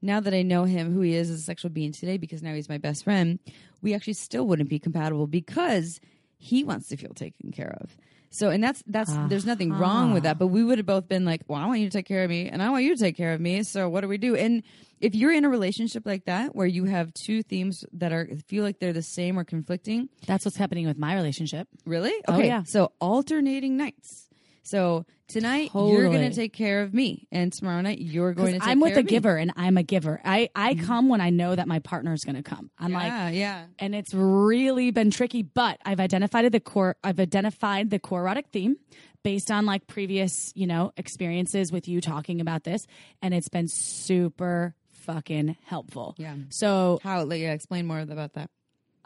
Now 0.00 0.20
that 0.20 0.32
I 0.32 0.42
know 0.42 0.62
him, 0.62 0.92
who 0.94 1.00
he 1.00 1.14
is 1.14 1.28
as 1.28 1.40
a 1.40 1.42
sexual 1.42 1.72
being 1.72 1.90
today, 1.90 2.18
because 2.18 2.40
now 2.40 2.54
he's 2.54 2.68
my 2.68 2.78
best 2.78 3.02
friend, 3.02 3.40
we 3.82 3.94
actually 3.94 4.12
still 4.12 4.46
wouldn't 4.46 4.68
be 4.68 4.78
compatible 4.78 5.26
because 5.26 5.98
he 6.36 6.62
wants 6.62 6.88
to 6.90 6.96
feel 6.96 7.12
taken 7.14 7.50
care 7.50 7.76
of. 7.80 7.96
So, 8.30 8.50
and 8.50 8.62
that's 8.62 8.82
that's 8.86 9.12
there's 9.28 9.46
nothing 9.46 9.72
wrong 9.72 10.12
with 10.12 10.24
that. 10.24 10.38
But 10.38 10.48
we 10.48 10.62
would 10.62 10.78
have 10.78 10.86
both 10.86 11.08
been 11.08 11.24
like, 11.24 11.42
"Well, 11.48 11.58
I 11.60 11.66
want 11.66 11.80
you 11.80 11.86
to 11.88 11.92
take 11.96 12.06
care 12.06 12.24
of 12.24 12.30
me, 12.30 12.48
and 12.48 12.62
I 12.62 12.70
want 12.70 12.84
you 12.84 12.94
to 12.94 13.00
take 13.02 13.16
care 13.16 13.32
of 13.32 13.40
me." 13.40 13.62
So, 13.62 13.88
what 13.88 14.02
do 14.02 14.08
we 14.08 14.18
do? 14.18 14.36
And 14.36 14.62
if 15.00 15.14
you're 15.14 15.32
in 15.32 15.44
a 15.44 15.48
relationship 15.48 16.04
like 16.04 16.26
that, 16.26 16.54
where 16.54 16.66
you 16.66 16.84
have 16.84 17.12
two 17.14 17.42
themes 17.42 17.84
that 17.92 18.12
are 18.12 18.28
feel 18.46 18.64
like 18.64 18.80
they're 18.80 18.92
the 18.92 19.02
same 19.02 19.38
or 19.38 19.44
conflicting, 19.44 20.08
That's 20.26 20.44
what's 20.44 20.56
happening 20.58 20.86
with 20.86 20.98
my 20.98 21.14
relationship. 21.14 21.68
really, 21.86 22.12
Oh, 22.26 22.34
okay. 22.36 22.46
yeah. 22.48 22.64
So 22.64 22.92
alternating 23.00 23.76
nights. 23.76 24.27
So 24.68 25.06
tonight 25.28 25.70
you're 25.74 26.08
going 26.08 26.28
to 26.28 26.34
take 26.34 26.52
care 26.52 26.82
of 26.82 26.92
me, 26.92 27.26
and 27.32 27.52
tomorrow 27.52 27.80
night 27.80 27.98
you're 28.00 28.34
going 28.34 28.54
to. 28.54 28.60
Take 28.60 28.68
I'm 28.68 28.80
with 28.80 28.96
a 28.96 29.02
giver 29.02 29.36
and 29.36 29.52
I'm 29.56 29.76
a 29.76 29.82
giver. 29.82 30.20
I 30.24 30.50
I 30.54 30.74
mm-hmm. 30.74 30.86
come 30.86 31.08
when 31.08 31.20
I 31.20 31.30
know 31.30 31.54
that 31.54 31.66
my 31.66 31.78
partner 31.78 32.12
is 32.12 32.24
going 32.24 32.36
to 32.36 32.42
come. 32.42 32.70
I'm 32.78 32.92
like 32.92 33.08
yeah, 33.08 33.28
yeah. 33.28 33.64
and 33.78 33.94
it's 33.94 34.12
really 34.14 34.90
been 34.90 35.10
tricky 35.10 35.42
but 35.42 35.78
i've 35.84 36.00
identified 36.00 36.50
the 36.52 36.60
core 36.60 36.96
i've 37.02 37.20
identified 37.20 37.90
the 37.90 37.98
core 37.98 38.20
erotic 38.20 38.46
theme 38.52 38.76
based 39.22 39.50
on 39.50 39.66
like 39.66 39.86
previous 39.86 40.52
you 40.54 40.66
know 40.66 40.92
experiences 40.96 41.72
with 41.72 41.88
you 41.88 42.00
talking 42.00 42.40
about 42.40 42.64
this 42.64 42.86
and 43.22 43.34
it's 43.34 43.48
been 43.48 43.68
super 43.68 44.74
fucking 45.04 45.56
helpful 45.64 46.14
Yeah. 46.18 46.34
so 46.50 46.98
How? 47.02 47.24
Yeah, 47.24 47.52
explain 47.52 47.86
more 47.86 48.00
about 48.00 48.34
that. 48.34 48.50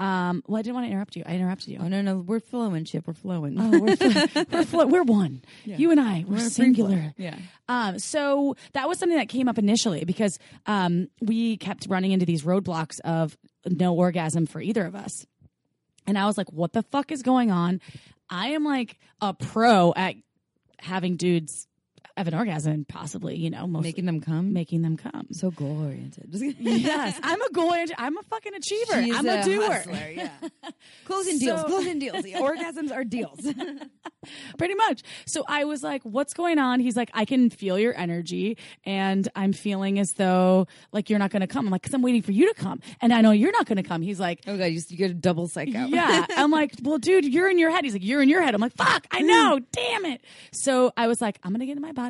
Um 0.03 0.43
well 0.47 0.59
i 0.59 0.62
didn't 0.62 0.75
want 0.75 0.87
to 0.87 0.91
interrupt 0.91 1.15
you 1.17 1.23
i 1.27 1.35
interrupted 1.35 1.69
you 1.69 1.79
Oh 1.81 1.88
no, 1.88 2.01
no, 2.03 2.17
we're 2.17 2.41
flowing, 2.41 2.85
Chip. 2.85 3.07
We're 3.07 3.12
flowing. 3.15 3.57
Oh, 3.59 3.79
we're, 3.81 3.97
flo- 3.97 4.45
we're, 4.53 4.65
flo- 4.65 4.87
we're 4.87 5.03
one. 5.03 5.43
You 5.65 5.91
and 5.91 6.01
I, 6.01 6.25
we're, 6.27 6.37
We're 6.37 6.49
singular. 6.51 7.12
Yeah. 7.17 7.37
Um, 7.69 7.99
so 7.99 8.57
that 8.73 8.88
was 8.88 8.99
something 8.99 9.17
that 9.19 9.29
came 9.29 9.49
up 9.49 9.59
initially 9.59 10.05
because 10.05 10.38
um, 10.67 11.09
we 11.21 11.57
kept 11.57 11.87
running 11.88 12.12
into 12.12 12.27
these 12.27 12.43
roadblocks 12.43 13.01
of 13.05 13.37
no 13.67 13.95
orgasm 13.95 14.47
for 14.47 14.61
either 14.61 14.85
of 14.85 14.95
us. 14.95 15.25
And 16.07 16.19
I 16.19 16.27
was 16.27 16.37
like, 16.37 16.51
what 16.53 16.73
the 16.73 16.83
fuck 16.83 17.12
is 17.12 17.23
going 17.23 17.51
on? 17.51 17.81
I 18.31 18.49
am 18.49 18.65
like 18.65 18.99
a 19.21 19.33
pro 19.35 19.93
at 19.95 20.15
having 20.79 21.17
dudes 21.17 21.67
have 22.16 22.29
an 22.29 22.35
orgasm, 22.35 22.85
possibly, 22.88 23.37
you 23.37 23.51
know, 23.51 23.66
most 23.66 23.83
Making 23.83 24.07
them 24.07 24.20
come. 24.20 24.53
making 24.53 24.83
them 24.83 24.96
come. 24.96 25.27
so 25.33 25.51
goal 25.51 25.85
oriented. 25.85 26.29
yes, 26.33 27.18
I'm 27.22 27.40
a 27.40 27.51
goal. 27.51 27.72
I'm 27.72 28.18
a 28.18 28.22
fucking 28.22 28.55
achiever. 28.55 29.03
She's 29.03 29.16
I'm 29.16 29.27
a, 29.27 29.42
doer. 29.44 29.72
hustler, 29.72 30.11
yeah. 30.14 30.31
Closing 31.05 31.38
deals. 31.38 31.64
Closing 31.64 31.98
deals. 31.98 32.25
Orgasms 32.25 32.92
are 32.92 33.05
deals. 33.05 33.40
pretty 34.59 34.75
much. 34.75 35.03
So 35.27 35.44
I 35.48 35.64
was 35.64 35.83
like, 35.83 36.03
what's 36.03 36.35
going 36.35 36.59
on? 36.59 36.81
He's 36.81 36.96
like, 36.96 37.11
I 37.14 37.25
can 37.25 37.48
feel 37.48 37.79
your 37.79 37.96
energy 37.96 38.59
and 38.85 39.27
I'm 39.35 39.53
feeling 39.53 39.98
as 39.98 40.12
though 40.14 40.66
like 40.92 41.09
you're 41.09 41.18
not 41.18 41.31
going 41.31 41.40
to 41.40 41.46
come. 41.46 41.66
I'm 41.66 41.72
like, 41.72 41.83
cause 41.83 41.94
I'm 41.94 42.03
waiting 42.03 42.22
for 42.22 42.33
you 42.33 42.53
to 42.53 42.55
come. 42.55 42.81
And 43.01 43.12
I 43.12 43.22
know 43.22 43.31
you're 43.31 43.53
not 43.53 43.66
going 43.66 43.77
to 43.77 43.83
come. 43.83 44.03
He's 44.03 44.20
like, 44.20 44.40
oh 44.46 44.57
god, 44.57 44.66
you, 44.66 44.81
you 44.88 44.96
get 44.96 45.11
a 45.11 45.14
double 45.14 45.48
psych 45.48 45.75
out. 45.75 45.88
yeah. 45.88 46.27
I'm 46.37 46.51
like, 46.51 46.75
well, 46.83 46.98
dude, 46.98 47.25
you're 47.25 47.51
in 47.51 47.59
your 47.59 47.70
head. 47.70 47.85
He's 47.85 47.94
like, 47.94 48.05
you're 48.05 48.22
in 48.22 48.29
your 48.29 48.42
head. 48.42 48.55
I'm 48.55 48.61
like, 48.61 48.77
fuck, 48.77 49.07
I 49.11 49.20
hmm. 49.20 49.27
know. 49.27 49.61
Damn 49.72 50.05
it. 50.07 50.20
So 50.53 50.92
I 50.96 51.07
was 51.07 51.20
like, 51.20 51.38
I'm 51.42 51.53
going 51.53 51.61
to 51.61 51.66
get 51.66 51.77
in 51.77 51.83
my 51.83 51.92
body. 51.92 52.02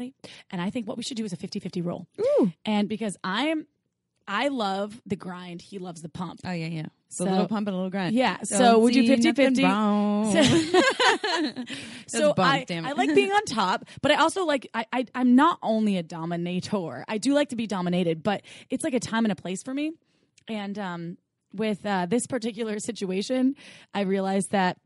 And 0.50 0.60
I 0.60 0.70
think 0.70 0.86
what 0.86 0.96
we 0.96 1.02
should 1.02 1.16
do 1.16 1.24
is 1.24 1.32
a 1.32 1.36
50 1.36 1.60
50 1.60 1.82
roll. 1.82 2.06
Ooh. 2.20 2.52
And 2.64 2.88
because 2.88 3.16
I'm, 3.22 3.66
I 4.26 4.48
love 4.48 5.00
the 5.04 5.16
grind. 5.16 5.62
He 5.62 5.78
loves 5.78 6.02
the 6.02 6.08
pump. 6.08 6.40
Oh 6.44 6.52
yeah, 6.52 6.66
yeah. 6.66 6.86
So, 7.08 7.24
So- 7.24 7.30
a 7.30 7.32
little 7.32 7.48
pump 7.48 7.68
and 7.68 7.74
a 7.74 7.76
little 7.76 7.90
grind. 7.90 8.14
Yeah, 8.14 8.42
so 8.42 8.58
Don't 8.58 8.82
we 8.82 8.92
do 8.92 9.06
see 9.06 9.30
50-50. 9.32 9.58
so 12.06 12.32
bump, 12.32 12.70
I. 12.70 12.82
I 12.84 12.92
like 12.92 13.14
being 13.14 13.32
on 13.32 13.44
top, 13.46 13.84
but 14.00 14.10
I 14.12 14.16
also 14.16 14.44
like 14.44 14.68
I, 14.74 14.86
I 14.92 15.06
I'm 15.14 15.34
not 15.34 15.58
only 15.62 15.96
a 15.98 16.02
dominator. 16.02 17.04
I 17.08 17.18
do 17.18 17.34
like 17.34 17.50
to 17.50 17.56
be 17.56 17.66
dominated, 17.66 18.22
but 18.22 18.42
it's 18.70 18.84
like 18.84 18.94
a 18.94 19.00
time 19.00 19.24
and 19.24 19.32
a 19.32 19.36
place 19.36 19.62
for 19.62 19.74
me. 19.74 19.92
And 20.48 20.78
um, 20.78 21.18
with 21.52 21.84
uh, 21.84 22.06
this 22.06 22.26
particular 22.26 22.78
situation, 22.78 23.54
I 23.94 24.02
realized 24.02 24.52
that 24.52 24.78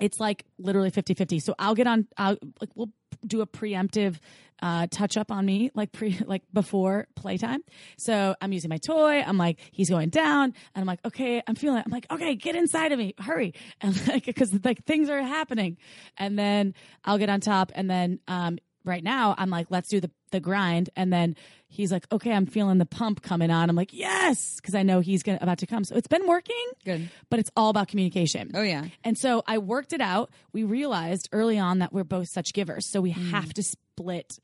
it's 0.00 0.20
like 0.20 0.44
literally 0.58 0.90
50-50 0.90 1.42
so 1.42 1.54
i'll 1.58 1.74
get 1.74 1.86
on 1.86 2.06
i'll 2.16 2.36
like 2.60 2.70
we'll 2.74 2.90
do 3.26 3.40
a 3.40 3.46
preemptive 3.46 4.18
uh, 4.60 4.86
touch 4.90 5.16
up 5.16 5.30
on 5.30 5.44
me 5.44 5.70
like 5.74 5.92
pre 5.92 6.18
like 6.26 6.42
before 6.52 7.06
playtime. 7.14 7.60
So 7.96 8.34
i'm 8.40 8.52
using 8.52 8.68
my 8.68 8.78
toy. 8.78 9.22
I'm 9.22 9.38
like 9.38 9.58
he's 9.72 9.90
going 9.90 10.10
down. 10.10 10.54
And 10.74 10.82
i'm 10.82 10.86
like 10.86 11.00
okay 11.04 11.42
i'm 11.46 11.54
feeling 11.54 11.78
it. 11.78 11.84
i'm 11.86 11.92
like 11.92 12.06
okay 12.10 12.34
get 12.34 12.56
inside 12.56 12.92
of 12.92 12.98
me. 12.98 13.14
Hurry. 13.18 13.54
And 13.80 14.08
like 14.08 14.24
because 14.26 14.52
like 14.64 14.84
things 14.84 15.08
are 15.08 15.22
happening. 15.22 15.76
And 16.16 16.38
then 16.38 16.74
i'll 17.04 17.18
get 17.18 17.28
on 17.28 17.40
top. 17.40 17.72
And 17.74 17.88
then 17.88 18.20
um 18.26 18.58
right 18.88 19.04
now 19.04 19.34
i'm 19.38 19.50
like 19.50 19.66
let's 19.70 19.88
do 19.88 20.00
the 20.00 20.10
the 20.32 20.40
grind 20.40 20.90
and 20.96 21.12
then 21.12 21.36
he's 21.68 21.90
like 21.92 22.06
okay 22.12 22.32
i'm 22.32 22.46
feeling 22.46 22.78
the 22.78 22.86
pump 22.86 23.22
coming 23.22 23.50
on 23.50 23.70
i'm 23.70 23.76
like 23.76 23.92
yes 23.92 24.56
because 24.56 24.74
i 24.74 24.82
know 24.82 25.00
he's 25.00 25.22
gonna 25.22 25.38
about 25.40 25.58
to 25.58 25.66
come 25.66 25.84
so 25.84 25.94
it's 25.96 26.08
been 26.08 26.26
working 26.26 26.54
Good. 26.84 27.08
but 27.30 27.38
it's 27.38 27.50
all 27.56 27.70
about 27.70 27.88
communication 27.88 28.50
Oh 28.54 28.62
yeah. 28.62 28.86
and 29.04 29.16
so 29.16 29.42
I 29.46 29.58
worked 29.58 29.92
it 29.92 30.00
out. 30.00 30.30
We 30.52 30.64
realized 30.64 31.28
early 31.32 31.58
on 31.58 31.78
that 31.80 31.92
we're 31.92 32.04
both 32.04 32.28
such 32.28 32.52
givers. 32.52 32.90
So 32.90 33.00
we 33.00 33.12
Mm. 33.14 33.30
have 33.30 33.52
to 33.54 33.62
split 33.62 34.38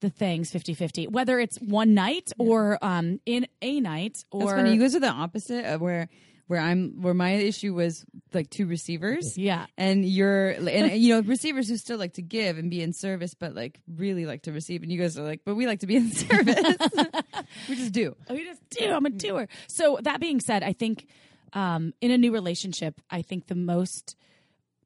the 0.00 0.08
things 0.10 0.50
50 0.50 0.74
50, 0.74 1.08
whether 1.08 1.38
it's 1.38 1.58
one 1.58 1.94
night 1.94 2.30
or 2.38 2.78
um, 2.82 3.20
in 3.26 3.46
a 3.60 3.80
night 3.80 4.14
That's 4.32 4.44
or. 4.44 4.56
funny. 4.56 4.72
You 4.74 4.80
guys 4.80 4.94
are 4.94 5.00
the 5.00 5.08
opposite 5.10 5.64
of 5.64 5.80
where 5.80 6.08
where 6.50 6.58
I'm 6.60 7.00
where 7.00 7.14
my 7.14 7.30
issue 7.34 7.72
was 7.74 8.04
like 8.34 8.50
two 8.50 8.66
receivers. 8.66 9.38
yeah. 9.38 9.66
And 9.78 10.04
you're 10.04 10.50
and 10.50 11.00
you 11.00 11.14
know 11.14 11.20
receivers 11.22 11.68
who 11.68 11.76
still 11.76 11.96
like 11.96 12.14
to 12.14 12.22
give 12.22 12.58
and 12.58 12.68
be 12.68 12.82
in 12.82 12.92
service, 12.92 13.34
but 13.34 13.54
like 13.54 13.78
really 13.86 14.26
like 14.26 14.42
to 14.42 14.52
receive. 14.52 14.82
And 14.82 14.90
you 14.90 15.00
guys 15.00 15.16
are 15.16 15.22
like, 15.22 15.42
but 15.44 15.54
we 15.54 15.68
like 15.68 15.78
to 15.80 15.86
be 15.86 15.94
in 15.94 16.10
service. 16.24 16.76
we 17.68 17.76
just 17.76 17.92
do. 17.92 18.16
Oh 18.28 18.34
we 18.34 18.44
just 18.44 18.68
do. 18.70 18.90
I'm 18.90 19.06
a 19.06 19.10
doer. 19.10 19.46
So 19.68 20.00
that 20.02 20.18
being 20.20 20.40
said, 20.40 20.64
I 20.64 20.72
think 20.72 21.06
um, 21.52 21.94
in 22.00 22.10
a 22.10 22.18
new 22.18 22.32
relationship, 22.32 23.00
I 23.08 23.22
think 23.22 23.46
the 23.46 23.54
most 23.54 24.16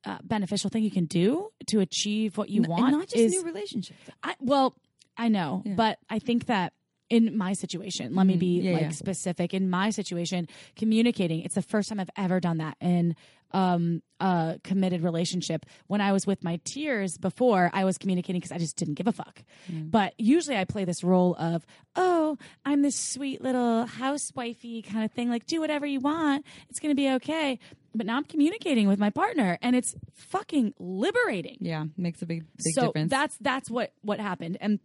uh, 0.04 0.18
beneficial 0.22 0.68
thing 0.68 0.82
you 0.84 0.90
can 0.90 1.06
do 1.06 1.48
to 1.68 1.80
achieve 1.80 2.36
what 2.36 2.50
you 2.50 2.62
N- 2.64 2.68
want 2.68 2.92
not 2.92 3.04
just 3.04 3.16
is 3.16 3.32
new 3.32 3.42
relationships. 3.42 3.98
I, 4.22 4.34
well, 4.38 4.76
I 5.16 5.28
know, 5.28 5.62
Yeah. 5.64 5.76
but 5.76 5.98
I 6.10 6.18
think 6.18 6.44
that 6.46 6.74
in 7.14 7.36
my 7.36 7.52
situation, 7.52 8.14
let 8.14 8.26
me 8.26 8.36
Mhm. 8.36 8.40
be 8.40 8.60
Yeah, 8.60 8.72
like 8.72 8.82
yeah. 8.82 8.90
specific. 8.90 9.54
In 9.54 9.70
my 9.70 9.90
situation, 9.90 10.48
communicating, 10.76 11.40
it's 11.42 11.54
the 11.54 11.62
first 11.62 11.88
time 11.88 12.00
I've 12.00 12.10
ever 12.16 12.40
done 12.40 12.58
that 12.58 12.76
in 12.80 13.14
um, 13.52 14.02
a 14.18 14.58
committed 14.64 15.00
relationship. 15.04 15.64
When 15.86 16.00
I 16.00 16.10
was 16.10 16.26
with 16.26 16.42
my 16.42 16.58
tears 16.64 17.16
before, 17.18 17.70
I 17.72 17.84
was 17.84 17.98
communicating 17.98 18.40
because 18.40 18.50
I 18.50 18.58
just 18.58 18.74
didn't 18.76 18.94
give 18.94 19.06
a 19.06 19.12
fuck. 19.12 19.44
But 19.70 20.12
usually 20.18 20.56
I 20.56 20.64
play 20.64 20.84
this 20.84 21.04
role 21.04 21.36
of, 21.38 21.64
oh, 21.94 22.36
I'm 22.64 22.82
this 22.82 22.96
sweet 22.96 23.40
little 23.42 23.86
housewifey 23.86 24.84
kind 24.84 25.04
of 25.04 25.12
thing, 25.12 25.30
like 25.30 25.46
do 25.46 25.60
whatever 25.60 25.86
you 25.86 26.00
want. 26.00 26.44
It's 26.68 26.80
going 26.80 26.90
to 26.90 26.96
be 27.00 27.08
okay. 27.12 27.60
But 27.94 28.06
now 28.06 28.16
I'm 28.16 28.24
communicating 28.24 28.88
with 28.88 28.98
my 28.98 29.10
partner 29.10 29.56
and 29.62 29.76
it's 29.76 29.94
fucking 30.14 30.74
liberating 30.80 31.58
Yeah, 31.60 31.84
makes 31.96 32.22
a 32.22 32.26
big 32.26 32.40
big 32.64 32.74
so 32.74 32.86
difference. 32.86 33.10
that's 33.12 33.36
that's 33.40 33.70
what 33.70 33.92
what 34.02 34.18
happened 34.18 34.56
and 34.60 34.80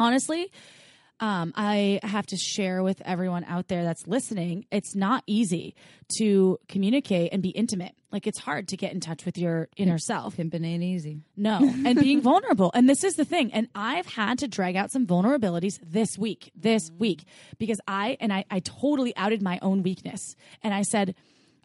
honestly 0.00 0.50
um, 1.20 1.52
I 1.56 2.00
have 2.02 2.26
to 2.26 2.36
share 2.36 2.82
with 2.82 3.02
everyone 3.04 3.44
out 3.44 3.68
there 3.68 3.82
that's 3.82 4.06
listening. 4.06 4.66
It's 4.70 4.94
not 4.94 5.24
easy 5.26 5.74
to 6.18 6.58
communicate 6.68 7.32
and 7.32 7.42
be 7.42 7.48
intimate. 7.50 7.94
Like 8.12 8.26
it's 8.26 8.38
hard 8.38 8.68
to 8.68 8.76
get 8.76 8.92
in 8.92 9.00
touch 9.00 9.24
with 9.26 9.36
your 9.36 9.68
inner 9.76 9.98
self. 9.98 10.36
pimping 10.36 10.64
ain't 10.64 10.82
easy. 10.82 11.22
No, 11.36 11.58
and 11.58 11.98
being 11.98 12.22
vulnerable. 12.22 12.70
And 12.72 12.88
this 12.88 13.04
is 13.04 13.14
the 13.14 13.24
thing. 13.24 13.52
And 13.52 13.68
I've 13.74 14.06
had 14.06 14.38
to 14.38 14.48
drag 14.48 14.76
out 14.76 14.90
some 14.90 15.06
vulnerabilities 15.06 15.78
this 15.82 16.16
week, 16.16 16.50
this 16.54 16.90
week, 16.96 17.24
because 17.58 17.80
I 17.86 18.16
and 18.20 18.32
I, 18.32 18.44
I 18.50 18.60
totally 18.60 19.14
outed 19.16 19.42
my 19.42 19.58
own 19.60 19.82
weakness. 19.82 20.36
And 20.62 20.72
I 20.72 20.82
said 20.82 21.14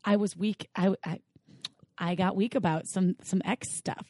I 0.03 0.17
was 0.17 0.35
weak. 0.35 0.67
I, 0.75 0.95
I 1.05 1.19
I 1.97 2.15
got 2.15 2.35
weak 2.35 2.55
about 2.55 2.87
some 2.87 3.15
some 3.23 3.41
ex 3.45 3.77
stuff. 3.77 4.05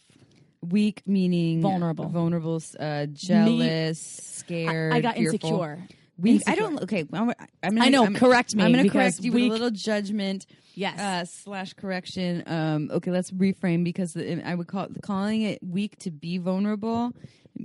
Weak 0.70 1.02
meaning 1.06 1.62
Vulnerable. 1.62 2.06
vulnerable, 2.10 2.62
uh, 2.80 3.06
jealous, 3.08 4.00
scared. 4.00 4.94
I 4.94 5.02
got 5.02 5.16
fearful. 5.16 5.34
insecure. 5.50 5.88
Weak. 6.18 6.44
I 6.48 6.56
don't. 6.56 6.82
Okay, 6.84 7.06
I'm, 7.12 7.30
I'm 7.30 7.76
gonna, 7.76 7.82
I 7.86 7.90
know, 7.90 8.06
I'm, 8.06 8.14
correct 8.16 8.56
me, 8.56 8.64
I'm 8.64 8.72
going 8.72 8.86
to 8.86 8.90
correct 8.92 9.20
you 9.22 9.32
weak- 9.32 9.44
with 9.52 9.60
a 9.60 9.64
little 9.64 9.72
judgment. 9.72 10.46
Yes. 10.76 11.00
Uh, 11.00 11.26
slash 11.26 11.74
correction. 11.74 12.44
Um, 12.48 12.90
okay, 12.92 13.12
let's 13.12 13.30
reframe 13.32 13.84
because 13.84 14.14
the, 14.14 14.42
I 14.48 14.56
would 14.56 14.68
call 14.68 14.88
calling 15.04 15.44
it 15.44 15.60
weak 15.62 15.98
to 16.00 16.12
be 16.12 16.38
vulnerable 16.40 17.12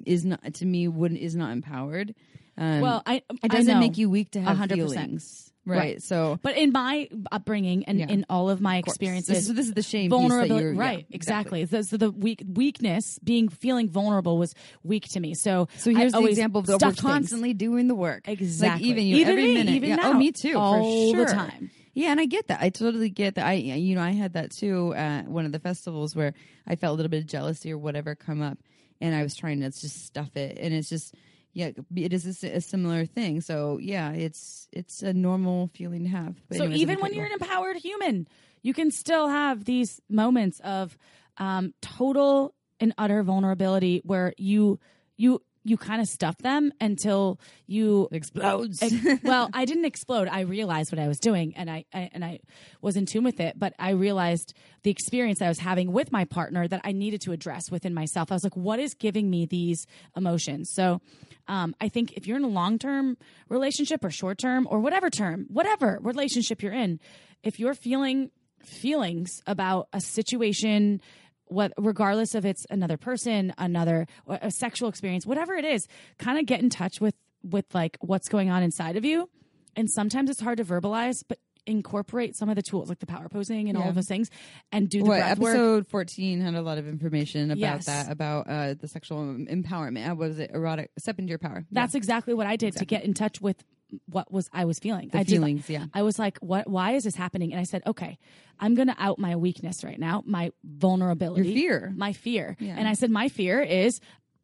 is 0.04 0.24
not 0.26 0.54
to 0.54 0.66
me 0.66 0.88
wouldn't 0.88 1.20
is 1.20 1.34
not 1.36 1.50
empowered. 1.52 2.14
Um, 2.58 2.80
Well, 2.80 3.02
I 3.06 3.16
it 3.16 3.24
I 3.44 3.48
doesn't 3.48 3.72
know. 3.74 3.80
make 3.80 3.96
you 3.96 4.10
weak 4.10 4.32
to 4.32 4.40
have 4.42 4.58
100%. 4.58 4.72
feelings, 4.74 5.52
right? 5.68 5.78
Right. 5.78 6.02
So 6.02 6.38
But 6.42 6.56
in 6.56 6.72
my 6.72 7.08
upbringing 7.30 7.84
and 7.84 7.98
Yeah. 7.98 8.06
in 8.08 8.26
all 8.30 8.50
of 8.50 8.60
my 8.60 8.76
of 8.76 8.86
experiences, 8.86 9.28
This, 9.28 9.48
is- 9.48 9.54
this 9.54 9.66
is 9.68 9.72
the 9.74 9.82
shame. 9.82 10.10
vulnerability, 10.10 10.64
you're- 10.64 10.74
yeah, 10.76 10.80
right? 10.80 11.06
exactly. 11.10 11.66
So, 11.66 11.82
the 11.96 12.10
weak 12.10 12.42
weakness, 12.52 13.18
being 13.22 13.48
feeling 13.48 13.88
vulnerable, 13.88 14.38
was 14.38 14.54
weak 14.82 15.04
to 15.12 15.20
me. 15.20 15.34
So, 15.34 15.68
So 15.76 15.90
here's 15.94 16.12
the 16.12 16.24
example 16.24 16.60
of 16.60 16.66
the, 16.66 16.72
we're 16.74 16.78
stuffed 16.78 17.00
things. 17.00 17.12
constantly 17.12 17.54
doing 17.54 17.88
the 17.88 17.94
work. 17.94 18.26
Exactly. 18.28 18.88
Like 18.88 18.90
even 18.90 19.06
you, 19.06 19.16
Even 19.16 19.28
every 19.32 19.42
me, 19.44 19.54
minute. 19.54 19.74
even 19.74 19.88
yeah. 19.90 19.96
now. 19.96 20.10
Oh, 20.10 20.14
me 20.14 20.32
too. 20.32 20.56
All 20.56 21.12
for 21.12 21.24
the 21.24 21.32
time. 21.32 21.70
Yeah, 21.94 22.10
and 22.12 22.20
I 22.20 22.26
get 22.26 22.46
that. 22.46 22.60
I 22.60 22.68
totally 22.70 23.10
get 23.10 23.34
that. 23.34 23.44
I, 23.46 23.54
you 23.54 23.96
know, 23.96 24.02
I 24.02 24.10
had 24.12 24.34
that 24.34 24.52
too 24.52 24.94
at 24.94 25.26
one 25.26 25.44
of 25.46 25.50
the 25.52 25.58
festivals 25.58 26.14
where 26.14 26.32
I 26.66 26.76
felt 26.76 26.92
a 26.92 26.96
little 26.96 27.10
bit 27.10 27.18
of 27.22 27.26
jealousy 27.26 27.72
or 27.72 27.78
whatever 27.78 28.14
come 28.14 28.40
up, 28.40 28.58
and 29.00 29.14
I 29.16 29.22
was 29.24 29.34
trying 29.34 29.60
to 29.62 29.70
just 29.70 30.04
stuff 30.06 30.36
it, 30.36 30.58
and 30.60 30.72
it's 30.72 30.88
just, 30.88 31.14
yeah, 31.58 31.72
it 31.96 32.12
is 32.12 32.44
a, 32.44 32.56
a 32.56 32.60
similar 32.60 33.04
thing. 33.04 33.40
So 33.40 33.78
yeah, 33.82 34.12
it's 34.12 34.68
it's 34.70 35.02
a 35.02 35.12
normal 35.12 35.70
feeling 35.74 36.04
to 36.04 36.08
have. 36.08 36.36
But 36.48 36.58
So 36.58 36.64
anyways, 36.64 36.82
even 36.82 37.00
when 37.00 37.14
you're 37.14 37.26
an 37.26 37.32
empowered 37.32 37.76
human, 37.76 38.28
you 38.62 38.72
can 38.72 38.92
still 38.92 39.26
have 39.26 39.64
these 39.64 40.00
moments 40.08 40.60
of 40.60 40.96
um, 41.36 41.74
total 41.82 42.54
and 42.78 42.94
utter 42.96 43.24
vulnerability 43.24 44.02
where 44.04 44.34
you 44.38 44.78
you 45.16 45.42
you 45.68 45.76
kind 45.76 46.00
of 46.00 46.08
stuff 46.08 46.36
them 46.38 46.72
until 46.80 47.38
you 47.66 48.08
explodes. 48.10 48.82
Ex- 48.82 49.22
well, 49.22 49.50
I 49.52 49.64
didn't 49.64 49.84
explode. 49.84 50.28
I 50.28 50.40
realized 50.40 50.92
what 50.92 50.98
I 50.98 51.08
was 51.08 51.18
doing, 51.18 51.54
and 51.56 51.70
I, 51.70 51.84
I 51.92 52.10
and 52.12 52.24
I 52.24 52.40
was 52.80 52.96
in 52.96 53.06
tune 53.06 53.24
with 53.24 53.40
it. 53.40 53.58
But 53.58 53.74
I 53.78 53.90
realized 53.90 54.54
the 54.82 54.90
experience 54.90 55.42
I 55.42 55.48
was 55.48 55.58
having 55.58 55.92
with 55.92 56.10
my 56.10 56.24
partner 56.24 56.66
that 56.66 56.80
I 56.84 56.92
needed 56.92 57.20
to 57.22 57.32
address 57.32 57.70
within 57.70 57.94
myself. 57.94 58.32
I 58.32 58.34
was 58.34 58.44
like, 58.44 58.56
"What 58.56 58.78
is 58.78 58.94
giving 58.94 59.30
me 59.30 59.46
these 59.46 59.86
emotions?" 60.16 60.70
So, 60.72 61.00
um, 61.46 61.74
I 61.80 61.88
think 61.88 62.12
if 62.14 62.26
you're 62.26 62.38
in 62.38 62.44
a 62.44 62.48
long 62.48 62.78
term 62.78 63.16
relationship 63.48 64.04
or 64.04 64.10
short 64.10 64.38
term 64.38 64.66
or 64.70 64.80
whatever 64.80 65.10
term, 65.10 65.46
whatever 65.48 65.98
relationship 66.02 66.62
you're 66.62 66.72
in, 66.72 67.00
if 67.42 67.60
you're 67.60 67.74
feeling 67.74 68.30
feelings 68.64 69.42
about 69.46 69.88
a 69.92 70.00
situation 70.00 71.00
what 71.48 71.72
regardless 71.78 72.34
of 72.34 72.44
it's 72.44 72.66
another 72.70 72.96
person 72.96 73.52
another 73.58 74.06
a 74.28 74.50
sexual 74.50 74.88
experience 74.88 75.26
whatever 75.26 75.54
it 75.54 75.64
is 75.64 75.86
kind 76.18 76.38
of 76.38 76.46
get 76.46 76.60
in 76.60 76.70
touch 76.70 77.00
with 77.00 77.14
with 77.42 77.64
like 77.74 77.96
what's 78.00 78.28
going 78.28 78.50
on 78.50 78.62
inside 78.62 78.96
of 78.96 79.04
you 79.04 79.28
and 79.76 79.90
sometimes 79.90 80.28
it's 80.30 80.40
hard 80.40 80.58
to 80.58 80.64
verbalize 80.64 81.22
but 81.28 81.38
incorporate 81.66 82.34
some 82.34 82.48
of 82.48 82.56
the 82.56 82.62
tools 82.62 82.88
like 82.88 82.98
the 82.98 83.06
power 83.06 83.28
posing 83.28 83.68
and 83.68 83.76
all 83.76 83.88
of 83.90 83.94
those 83.94 84.08
things 84.08 84.30
and 84.72 84.88
do 84.88 85.00
the 85.02 85.04
what 85.08 85.18
breath 85.18 85.38
work 85.38 85.50
episode 85.50 85.86
14 85.86 86.40
had 86.40 86.54
a 86.54 86.62
lot 86.62 86.78
of 86.78 86.88
information 86.88 87.50
about 87.50 87.58
Yes. 87.60 87.86
that 87.86 88.10
about 88.10 88.48
uh, 88.48 88.72
the 88.80 88.88
sexual 88.88 89.18
empowerment. 89.18 90.10
Uh, 90.10 90.14
what 90.14 90.28
was 90.28 90.38
it? 90.38 90.50
Erotic, 90.54 90.90
step 90.98 91.18
into 91.18 91.28
your 91.28 91.38
power. 91.38 91.66
that's 91.70 91.94
exactly 91.94 92.32
what 92.32 92.46
i 92.46 92.56
did 92.56 92.74
to 92.76 92.86
get 92.86 93.04
in 93.04 93.12
touch 93.12 93.40
with 93.42 93.62
what 94.08 94.30
was 94.32 94.48
i 94.52 94.64
was 94.64 94.78
feeling 94.78 95.08
the 95.08 95.18
I 95.18 95.22
did- 95.22 95.32
feelings. 95.36 95.68
yeah. 95.70 95.86
I 95.94 96.02
was 96.02 96.18
like, 96.18 96.38
"What? 96.38 96.68
Why 96.68 96.92
is 96.92 97.04
this 97.04 97.14
happening?" 97.14 97.52
And 97.52 97.60
I 97.60 97.64
said, 97.64 97.82
"Okay, 97.86 98.18
I'm 98.60 98.74
going 98.74 98.88
to 98.88 98.96
out 98.98 99.18
my 99.18 99.36
weakness 99.36 99.82
right 99.84 99.98
now, 99.98 100.22
my 100.26 100.52
vulnerability, 100.64 101.50
Your 101.52 101.80
fear. 101.80 101.92
my 101.96 102.12
fear." 102.12 102.56
Yeah. 102.60 102.74
And 102.78 102.86
I 102.88 102.94
said, 102.94 103.10
"My 103.10 103.28
fear 103.28 103.60
is." 103.60 104.00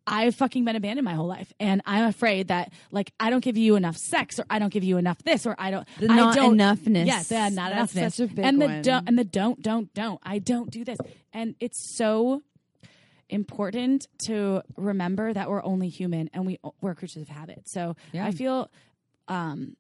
I've 0.07 0.35
fucking 0.35 0.67
been 0.67 0.77
abandoned 0.77 1.07
my 1.07 1.15
whole 1.15 1.27
life, 1.27 1.51
and 1.59 1.81
I'm 1.87 2.05
afraid 2.05 2.49
that 2.49 2.75
like 2.91 3.13
I 3.19 3.31
don't 3.31 3.43
give 3.43 3.57
you 3.57 3.75
enough 3.77 3.97
sex, 3.97 4.39
or 4.39 4.45
I 4.51 4.59
don't 4.59 4.71
give 4.71 4.85
you 4.85 4.99
enough 4.99 5.23
this, 5.23 5.47
or 5.47 5.55
I 5.59 5.71
don't. 5.71 5.89
The 5.99 6.13
I 6.13 6.17
not 6.17 6.35
don't, 6.35 6.59
enoughness. 6.59 7.07
Yes, 7.07 7.29
the 7.29 7.49
not 7.49 7.73
That's 7.73 7.95
enoughness, 7.95 8.13
such 8.13 8.31
a 8.31 8.35
big 8.35 8.45
and 8.45 8.61
the 8.61 8.67
one. 8.67 8.83
don't, 8.83 9.09
and 9.09 9.19
the 9.19 9.25
don't, 9.25 9.63
don't, 9.63 9.95
don't. 9.95 10.21
I 10.23 10.41
don't 10.41 10.71
do 10.71 10.85
this, 10.85 10.99
and 11.33 11.55
it's 11.59 11.97
so 11.97 12.43
important 13.31 14.07
to 14.27 14.63
remember 14.77 15.33
that 15.33 15.49
we're 15.49 15.65
only 15.65 15.89
human 15.89 16.29
and 16.35 16.45
we 16.47 16.59
we're 16.81 16.95
creatures 16.95 17.23
of 17.23 17.29
habit. 17.29 17.63
So 17.69 17.97
Yeah. 18.13 18.27
I 18.27 18.31
feel 18.33 18.71
um 19.29 19.77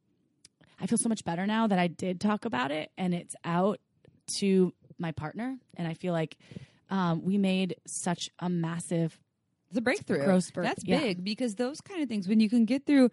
I 0.80 0.86
feel 0.86 0.98
so 0.98 1.08
much 1.08 1.24
better 1.24 1.46
now 1.46 1.66
that 1.66 1.78
I 1.78 1.86
did 1.86 2.20
talk 2.20 2.44
about 2.44 2.70
it 2.70 2.90
and 2.98 3.14
it's 3.14 3.36
out 3.44 3.78
to 4.38 4.72
my 4.98 5.12
partner 5.12 5.56
and 5.76 5.86
I 5.86 5.94
feel 5.94 6.12
like 6.12 6.36
um, 6.90 7.24
we 7.24 7.38
made 7.38 7.76
such 7.86 8.30
a 8.40 8.48
massive 8.48 9.18
It's 9.70 9.78
a 9.78 9.80
breakthrough. 9.80 10.24
Growth 10.24 10.44
spurt, 10.44 10.64
That's 10.64 10.84
yeah. 10.84 10.98
big 10.98 11.24
because 11.24 11.54
those 11.54 11.80
kind 11.80 12.02
of 12.02 12.08
things, 12.08 12.28
when 12.28 12.40
you 12.40 12.50
can 12.50 12.64
get 12.64 12.86
through 12.86 13.10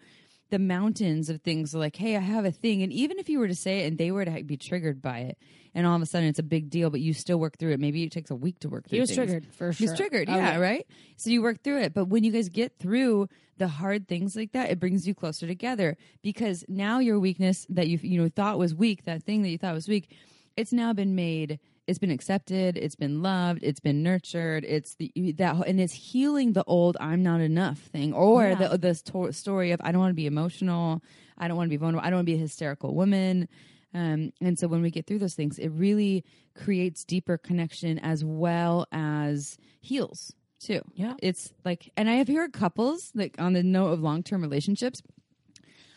the 0.52 0.58
mountains 0.58 1.30
of 1.30 1.40
things 1.40 1.74
like, 1.74 1.96
hey, 1.96 2.14
I 2.14 2.20
have 2.20 2.44
a 2.44 2.52
thing. 2.52 2.82
And 2.82 2.92
even 2.92 3.18
if 3.18 3.30
you 3.30 3.38
were 3.38 3.48
to 3.48 3.54
say 3.54 3.80
it 3.80 3.86
and 3.86 3.96
they 3.96 4.10
were 4.10 4.26
to 4.26 4.42
be 4.44 4.58
triggered 4.58 5.00
by 5.00 5.20
it, 5.20 5.38
and 5.74 5.86
all 5.86 5.96
of 5.96 6.02
a 6.02 6.06
sudden 6.06 6.28
it's 6.28 6.38
a 6.38 6.42
big 6.42 6.68
deal, 6.68 6.90
but 6.90 7.00
you 7.00 7.14
still 7.14 7.38
work 7.40 7.56
through 7.56 7.70
it. 7.72 7.80
Maybe 7.80 8.02
it 8.02 8.12
takes 8.12 8.30
a 8.30 8.34
week 8.34 8.60
to 8.60 8.68
work 8.68 8.86
through 8.86 8.96
he 8.96 9.00
was 9.00 9.08
things. 9.08 9.16
triggered 9.16 9.46
for 9.54 9.72
sure. 9.72 9.88
He's 9.88 9.96
triggered, 9.96 10.28
Oh, 10.28 10.36
yeah, 10.36 10.58
right? 10.58 10.86
So 11.16 11.30
you 11.30 11.40
work 11.40 11.62
through 11.64 11.80
it. 11.80 11.94
But 11.94 12.08
when 12.08 12.22
you 12.22 12.30
guys 12.30 12.50
get 12.50 12.78
through 12.78 13.30
the 13.56 13.66
hard 13.66 14.08
things 14.08 14.36
like 14.36 14.52
that, 14.52 14.70
it 14.70 14.78
brings 14.78 15.08
you 15.08 15.14
closer 15.14 15.46
together 15.46 15.96
because 16.22 16.66
now 16.68 16.98
your 16.98 17.18
weakness 17.18 17.66
that 17.70 17.88
you 17.88 17.98
you 18.02 18.20
know 18.20 18.28
thought 18.28 18.58
was 18.58 18.74
weak, 18.74 19.04
that 19.04 19.22
thing 19.22 19.40
that 19.42 19.48
you 19.48 19.56
thought 19.56 19.72
was 19.72 19.88
weak, 19.88 20.14
it's 20.54 20.72
now 20.72 20.92
been 20.92 21.14
made 21.14 21.58
it's 21.86 21.98
been 21.98 22.10
accepted, 22.10 22.76
it's 22.76 22.94
been 22.94 23.22
loved, 23.22 23.62
it's 23.62 23.80
been 23.80 24.02
nurtured, 24.02 24.64
it's 24.64 24.94
the 24.96 25.10
that 25.38 25.66
and 25.66 25.80
it's 25.80 25.92
healing 25.92 26.52
the 26.52 26.64
old 26.64 26.96
I'm 27.00 27.22
not 27.22 27.40
enough 27.40 27.78
thing 27.78 28.12
or 28.12 28.48
Yeah. 28.48 28.54
the 28.68 28.78
the 28.78 28.94
sto- 28.94 29.30
story 29.32 29.72
of 29.72 29.80
I 29.82 29.90
don't 29.92 30.00
want 30.00 30.10
to 30.12 30.14
be 30.14 30.26
emotional, 30.26 31.02
I 31.38 31.48
don't 31.48 31.56
want 31.56 31.66
to 31.68 31.70
be 31.70 31.76
vulnerable, 31.76 32.06
I 32.06 32.10
don't 32.10 32.18
want 32.18 32.26
to 32.26 32.32
be 32.32 32.38
a 32.38 32.40
hysterical 32.42 32.94
woman. 32.94 33.48
Um, 33.94 34.32
and 34.40 34.58
so 34.58 34.68
when 34.68 34.80
we 34.80 34.90
get 34.90 35.06
through 35.06 35.18
those 35.18 35.34
things, 35.34 35.58
it 35.58 35.68
really 35.68 36.24
creates 36.54 37.04
deeper 37.04 37.36
connection 37.36 37.98
as 37.98 38.24
well 38.24 38.86
as 38.90 39.58
heals 39.80 40.32
too. 40.60 40.80
Yeah. 40.94 41.14
It's 41.20 41.52
like, 41.64 41.90
and 41.96 42.08
I 42.08 42.14
have 42.14 42.28
heard 42.28 42.52
couples 42.54 43.10
like 43.14 43.34
on 43.38 43.52
the 43.52 43.62
note 43.62 43.88
of 43.88 44.00
long 44.00 44.22
term 44.22 44.40
relationships. 44.40 45.02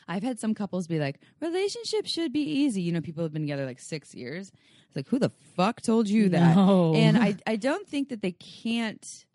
I've 0.08 0.24
had 0.24 0.40
some 0.40 0.54
couples 0.54 0.88
be 0.88 1.00
like, 1.00 1.20
relationships 1.42 2.12
should 2.12 2.32
be 2.32 2.42
easy. 2.44 2.82
You 2.82 2.92
know, 2.92 3.02
people 3.02 3.24
have 3.24 3.34
been 3.34 3.42
together 3.44 3.66
like 3.66 3.80
six 3.80 4.14
years. 4.14 4.52
It's 4.96 5.06
like, 5.06 5.10
who 5.10 5.20
the 5.20 5.32
fuck 5.56 5.82
told 5.82 6.08
you 6.08 6.30
that? 6.30 6.56
No. 6.56 6.94
And 6.96 7.18
I, 7.18 7.36
I 7.46 7.58
don't 7.58 7.88
think 7.88 8.10
that 8.10 8.22
they 8.22 8.32
can't 8.32 9.26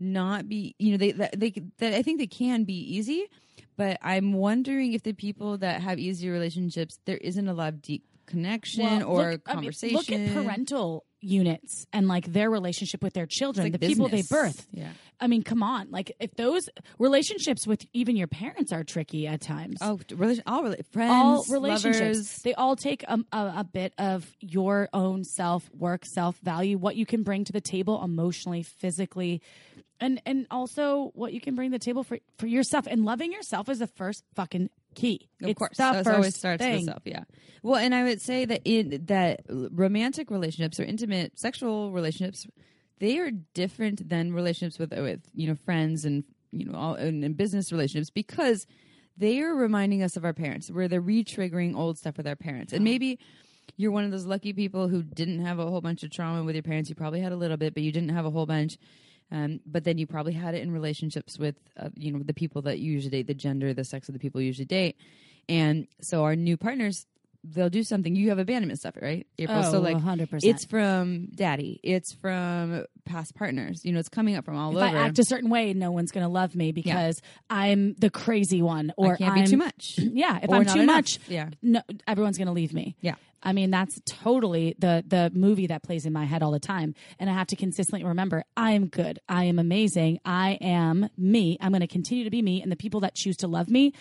not 0.00 0.48
be, 0.48 0.74
you 0.78 0.90
know, 0.92 0.96
they, 0.98 1.12
that 1.12 1.38
they, 1.38 1.50
that 1.78 1.94
I 1.94 2.02
think 2.02 2.18
they 2.18 2.26
can 2.26 2.64
be 2.64 2.74
easy, 2.96 3.26
but 3.76 3.98
I'm 4.02 4.32
wondering 4.32 4.92
if 4.92 5.02
the 5.04 5.12
people 5.12 5.56
that 5.58 5.80
have 5.82 5.98
easier 5.98 6.32
relationships, 6.32 6.98
there 7.04 7.18
isn't 7.18 7.46
a 7.48 7.54
lot 7.54 7.74
of 7.74 7.82
deep 7.82 8.04
connection 8.26 8.84
Well, 8.84 9.04
or 9.08 9.30
look- 9.32 9.42
I 9.46 9.52
mean, 9.52 9.56
conversation. 9.62 9.96
look 9.96 10.10
at 10.10 10.32
parental 10.34 11.04
units 11.24 11.86
and 11.92 12.06
like 12.08 12.32
their 12.32 12.50
relationship 12.50 13.02
with 13.02 13.14
their 13.14 13.26
children, 13.26 13.66
It's 13.66 13.78
the 13.78 13.86
like 13.86 13.90
people 13.96 14.08
they 14.08 14.22
birth. 14.22 14.66
Yeah. 14.70 14.90
I 15.20 15.26
mean, 15.26 15.42
come 15.42 15.62
on. 15.62 15.90
Like 15.90 16.12
if 16.20 16.34
those 16.34 16.68
relationships 16.98 17.66
with 17.66 17.86
even 17.92 18.16
your 18.16 18.26
parents 18.26 18.72
are 18.72 18.84
tricky 18.84 19.26
at 19.26 19.40
times. 19.40 19.78
Oh, 19.80 20.00
all 20.46 20.62
rela- 20.62 20.84
friends, 20.86 21.12
all 21.12 21.44
relationships 21.48 22.02
lovers. 22.02 22.42
they 22.42 22.54
all 22.54 22.76
take 22.76 23.04
a, 23.04 23.18
a, 23.32 23.54
a 23.58 23.64
bit 23.64 23.94
of 23.98 24.30
your 24.40 24.88
own 24.92 25.24
self 25.24 25.68
work 25.72 26.04
self 26.04 26.36
value 26.38 26.76
what 26.78 26.96
you 26.96 27.06
can 27.06 27.22
bring 27.22 27.44
to 27.44 27.52
the 27.52 27.60
table 27.60 28.02
emotionally 28.02 28.62
physically 28.62 29.40
and 30.00 30.20
and 30.26 30.46
also 30.50 31.10
what 31.14 31.32
you 31.32 31.40
can 31.40 31.54
bring 31.54 31.70
to 31.70 31.78
the 31.78 31.84
table 31.84 32.02
for 32.04 32.18
for 32.38 32.46
yourself 32.46 32.86
and 32.88 33.04
loving 33.04 33.32
yourself 33.32 33.68
is 33.68 33.78
the 33.78 33.86
first 33.86 34.24
fucking 34.34 34.68
key 34.94 35.28
Of 35.42 35.50
it's 35.50 35.58
course, 35.58 35.76
first 35.76 36.08
always 36.08 36.34
starts 36.36 36.62
thing. 36.62 36.76
with 36.76 36.84
self. 36.86 37.02
Yeah. 37.04 37.24
Well, 37.62 37.76
and 37.76 37.94
I 37.94 38.04
would 38.04 38.20
say 38.20 38.44
that 38.44 38.60
in 38.64 39.06
that 39.06 39.42
romantic 39.48 40.30
relationships 40.30 40.78
or 40.78 40.84
intimate 40.84 41.38
sexual 41.38 41.92
relationships, 41.92 42.46
they 43.00 43.18
are 43.18 43.30
different 43.54 44.08
than 44.08 44.32
relationships 44.32 44.78
with 44.78 44.92
with 44.92 45.20
you 45.34 45.48
know 45.48 45.56
friends 45.64 46.04
and 46.04 46.24
you 46.52 46.66
know 46.66 46.78
all 46.78 46.94
and, 46.94 47.24
and 47.24 47.36
business 47.36 47.72
relationships 47.72 48.10
because 48.10 48.66
they 49.16 49.40
are 49.40 49.54
reminding 49.54 50.02
us 50.02 50.16
of 50.16 50.24
our 50.24 50.32
parents, 50.34 50.70
where 50.70 50.88
they're 50.88 51.00
re-triggering 51.00 51.76
old 51.76 51.98
stuff 51.98 52.16
with 52.16 52.26
our 52.26 52.36
parents, 52.36 52.72
and 52.72 52.84
maybe. 52.84 53.18
You're 53.76 53.92
one 53.92 54.04
of 54.04 54.10
those 54.10 54.26
lucky 54.26 54.52
people 54.52 54.88
who 54.88 55.02
didn't 55.02 55.40
have 55.44 55.58
a 55.58 55.64
whole 55.64 55.80
bunch 55.80 56.02
of 56.04 56.10
trauma 56.10 56.44
with 56.44 56.54
your 56.54 56.62
parents. 56.62 56.90
You 56.90 56.94
probably 56.94 57.20
had 57.20 57.32
a 57.32 57.36
little 57.36 57.56
bit, 57.56 57.72
but 57.72 57.82
you 57.82 57.90
didn't 57.92 58.10
have 58.10 58.26
a 58.26 58.30
whole 58.30 58.44
bunch. 58.44 58.76
Um, 59.34 59.58
but 59.66 59.82
then 59.82 59.98
you 59.98 60.06
probably 60.06 60.32
had 60.32 60.54
it 60.54 60.62
in 60.62 60.70
relationships 60.70 61.40
with, 61.40 61.56
uh, 61.76 61.88
you 61.96 62.12
know, 62.12 62.20
the 62.20 62.32
people 62.32 62.62
that 62.62 62.78
you 62.78 62.92
usually 62.92 63.10
date, 63.10 63.26
the 63.26 63.34
gender, 63.34 63.74
the 63.74 63.82
sex 63.82 64.08
of 64.08 64.12
the 64.12 64.20
people 64.20 64.40
you 64.40 64.46
usually 64.46 64.64
date. 64.64 64.96
And 65.48 65.88
so 66.00 66.22
our 66.22 66.36
new 66.36 66.56
partners, 66.56 67.04
they'll 67.44 67.68
do 67.70 67.82
something. 67.82 68.16
You 68.16 68.30
have 68.30 68.38
abandonment 68.38 68.80
stuff, 68.80 68.94
right? 69.00 69.26
April. 69.38 69.58
oh 69.64 69.70
so 69.70 69.80
like 69.80 69.96
100% 69.98 70.40
it's 70.42 70.64
from 70.64 71.26
daddy. 71.34 71.78
It's 71.82 72.12
from 72.14 72.84
past 73.04 73.34
partners. 73.34 73.84
You 73.84 73.92
know, 73.92 73.98
it's 74.00 74.08
coming 74.08 74.34
up 74.36 74.44
from 74.44 74.56
all 74.56 74.70
if 74.70 74.76
over. 74.78 74.86
If 74.86 74.94
I 74.94 75.06
act 75.06 75.18
a 75.18 75.24
certain 75.24 75.50
way, 75.50 75.72
no 75.74 75.90
one's 75.92 76.10
going 76.10 76.24
to 76.24 76.28
love 76.32 76.54
me 76.54 76.72
because 76.72 77.20
I'm 77.50 77.94
the 77.98 78.10
crazy 78.10 78.62
one, 78.62 78.92
or 78.96 79.14
I 79.14 79.16
can't 79.18 79.36
I'm 79.36 79.44
be 79.44 79.50
too 79.50 79.56
much. 79.58 79.98
Yeah, 79.98 80.38
if 80.42 80.48
Or 80.48 80.56
I'm 80.56 80.64
too 80.64 80.80
enough. 80.80 80.96
much, 80.96 81.18
Yeah. 81.28 81.50
no, 81.62 81.82
everyone's 82.06 82.38
going 82.38 82.46
to 82.46 82.52
leave 82.52 82.72
me. 82.72 82.96
Yeah. 83.00 83.14
I 83.46 83.52
mean, 83.52 83.70
that's 83.70 84.00
totally 84.06 84.74
the 84.78 85.04
the 85.06 85.30
movie 85.34 85.66
that 85.66 85.82
plays 85.82 86.06
in 86.06 86.14
my 86.14 86.24
head 86.24 86.42
all 86.42 86.50
the 86.50 86.58
time, 86.58 86.94
and 87.18 87.28
I 87.28 87.34
have 87.34 87.46
to 87.48 87.56
consistently 87.56 88.02
remember 88.02 88.44
I 88.56 88.70
am 88.70 88.86
good, 88.86 89.18
I 89.28 89.44
am 89.44 89.58
amazing, 89.58 90.20
I 90.24 90.52
am 90.62 91.10
me. 91.18 91.58
I'm 91.60 91.70
going 91.72 91.82
to 91.82 91.86
continue 91.86 92.24
to 92.24 92.30
be 92.30 92.40
me, 92.40 92.62
and 92.62 92.72
the 92.72 92.76
people 92.76 93.00
that 93.00 93.14
choose 93.14 93.36
to 93.38 93.46
love 93.46 93.68
me, 93.68 93.92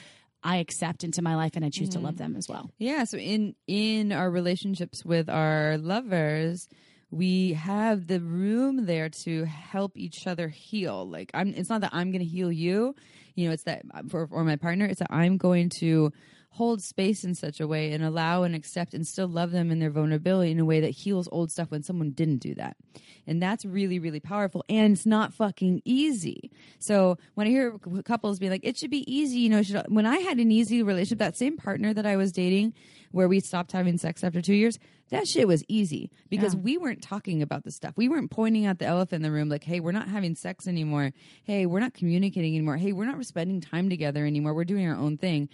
I 0.43 0.57
accept 0.57 1.03
into 1.03 1.21
my 1.21 1.35
life, 1.35 1.53
and 1.55 1.63
I 1.63 1.69
choose 1.69 1.89
to 1.89 1.99
love 1.99 2.15
mm-hmm. 2.15 2.23
them 2.23 2.35
as 2.35 2.47
well. 2.49 2.69
Yeah, 2.77 3.05
so 3.05 3.17
in 3.17 3.55
in 3.67 4.11
our 4.11 4.29
relationships 4.29 5.05
with 5.05 5.29
our 5.29 5.77
lovers, 5.77 6.67
we 7.11 7.53
have 7.53 8.07
the 8.07 8.19
room 8.19 8.85
there 8.85 9.09
to 9.23 9.45
help 9.45 9.93
each 9.95 10.27
other 10.27 10.49
heal. 10.49 11.07
Like 11.07 11.31
I'm 11.33 11.49
it's 11.49 11.69
not 11.69 11.81
that 11.81 11.91
I'm 11.93 12.11
going 12.11 12.23
to 12.23 12.29
heal 12.29 12.51
you, 12.51 12.95
you 13.35 13.47
know, 13.47 13.53
it's 13.53 13.63
that 13.63 13.83
for 14.09 14.27
or 14.31 14.43
my 14.43 14.55
partner, 14.55 14.85
it's 14.85 14.99
that 14.99 15.11
I'm 15.11 15.37
going 15.37 15.69
to 15.79 16.11
hold 16.57 16.81
space 16.83 17.23
in 17.23 17.33
such 17.33 17.59
a 17.59 17.65
way 17.67 17.91
and 17.93 18.03
allow 18.03 18.43
and 18.43 18.53
accept 18.53 18.93
and 18.93 19.07
still 19.07 19.27
love 19.27 19.49
them 19.51 19.71
in 19.71 19.79
their 19.79 19.89
vulnerability 19.89 20.51
in 20.51 20.59
a 20.59 20.65
way 20.65 20.79
that 20.79 20.91
heals 20.91 21.27
old 21.31 21.51
stuff 21.51 21.71
when 21.71 21.81
someone 21.81 22.11
didn't 22.11 22.37
do 22.37 22.53
that. 22.53 22.77
And 23.25 23.41
that's 23.41 23.65
really 23.65 23.97
really 23.97 24.19
powerful 24.19 24.63
and 24.69 24.93
it's 24.93 25.05
not 25.05 25.33
fucking 25.33 25.81
easy. 25.83 26.51
So 26.77 27.17
when 27.33 27.47
I 27.47 27.49
hear 27.49 27.77
couples 28.05 28.37
be 28.37 28.49
like 28.49 28.61
it 28.63 28.77
should 28.77 28.91
be 28.91 29.03
easy, 29.11 29.39
you 29.39 29.49
know, 29.49 29.63
should, 29.63 29.83
when 29.87 30.05
I 30.05 30.17
had 30.17 30.37
an 30.37 30.51
easy 30.51 30.83
relationship 30.83 31.17
that 31.19 31.37
same 31.37 31.57
partner 31.57 31.93
that 31.93 32.05
I 32.05 32.17
was 32.17 32.31
dating 32.31 32.73
where 33.11 33.27
we 33.27 33.39
stopped 33.39 33.71
having 33.71 33.97
sex 33.97 34.23
after 34.23 34.41
2 34.41 34.53
years, 34.53 34.77
that 35.09 35.27
shit 35.27 35.47
was 35.47 35.63
easy 35.67 36.09
because 36.29 36.55
Yeah. 36.55 36.61
we 36.61 36.77
weren't 36.77 37.01
talking 37.03 37.41
about 37.41 37.63
the 37.63 37.71
stuff. 37.71 37.93
We 37.95 38.09
weren't 38.09 38.31
pointing 38.31 38.65
out 38.65 38.79
the 38.79 38.85
elephant 38.85 39.17
in 39.17 39.21
the 39.21 39.31
room 39.31 39.49
like, 39.49 39.63
"Hey, 39.63 39.79
we're 39.79 39.91
not 39.91 40.07
having 40.07 40.33
sex 40.35 40.67
anymore. 40.67 41.13
Hey, 41.43 41.65
we're 41.67 41.79
not 41.79 41.93
communicating 41.93 42.55
anymore. 42.55 42.77
Hey, 42.77 42.91
we're 42.91 43.05
not 43.05 43.23
spending 43.25 43.61
time 43.61 43.89
together 43.89 44.25
anymore. 44.25 44.53
We're 44.55 44.63
doing 44.65 44.87
our 44.87 44.95
own 44.95 45.17
thing." 45.17 45.49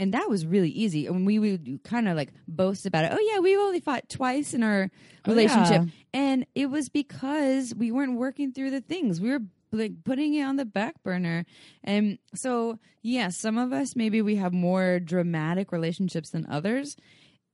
And 0.00 0.14
that 0.14 0.28
was 0.28 0.44
really 0.46 0.70
easy. 0.70 1.06
And 1.06 1.24
we 1.26 1.38
would 1.38 1.80
kind 1.84 2.08
of 2.08 2.16
like 2.16 2.32
boast 2.48 2.86
about 2.86 3.04
it. 3.04 3.12
Oh 3.14 3.20
yeah, 3.32 3.38
we've 3.38 3.58
only 3.58 3.78
fought 3.80 4.08
twice 4.08 4.54
in 4.54 4.62
our 4.64 4.90
Oh, 5.26 5.30
relationship, 5.30 5.82
yeah. 5.84 5.90
and 6.14 6.46
it 6.54 6.70
was 6.70 6.88
because 6.88 7.74
we 7.74 7.92
weren't 7.92 8.16
working 8.16 8.52
through 8.52 8.70
the 8.70 8.80
things. 8.80 9.20
We 9.20 9.30
were 9.30 9.40
like 9.70 10.02
putting 10.02 10.34
it 10.34 10.42
on 10.42 10.56
the 10.56 10.64
back 10.64 11.00
burner. 11.04 11.44
And 11.84 12.18
so, 12.34 12.78
yeah, 13.02 13.28
some 13.28 13.58
of 13.58 13.72
us 13.72 13.94
maybe 13.94 14.22
we 14.22 14.36
have 14.36 14.52
more 14.54 14.98
dramatic 14.98 15.70
relationships 15.72 16.30
than 16.30 16.46
others. 16.50 16.96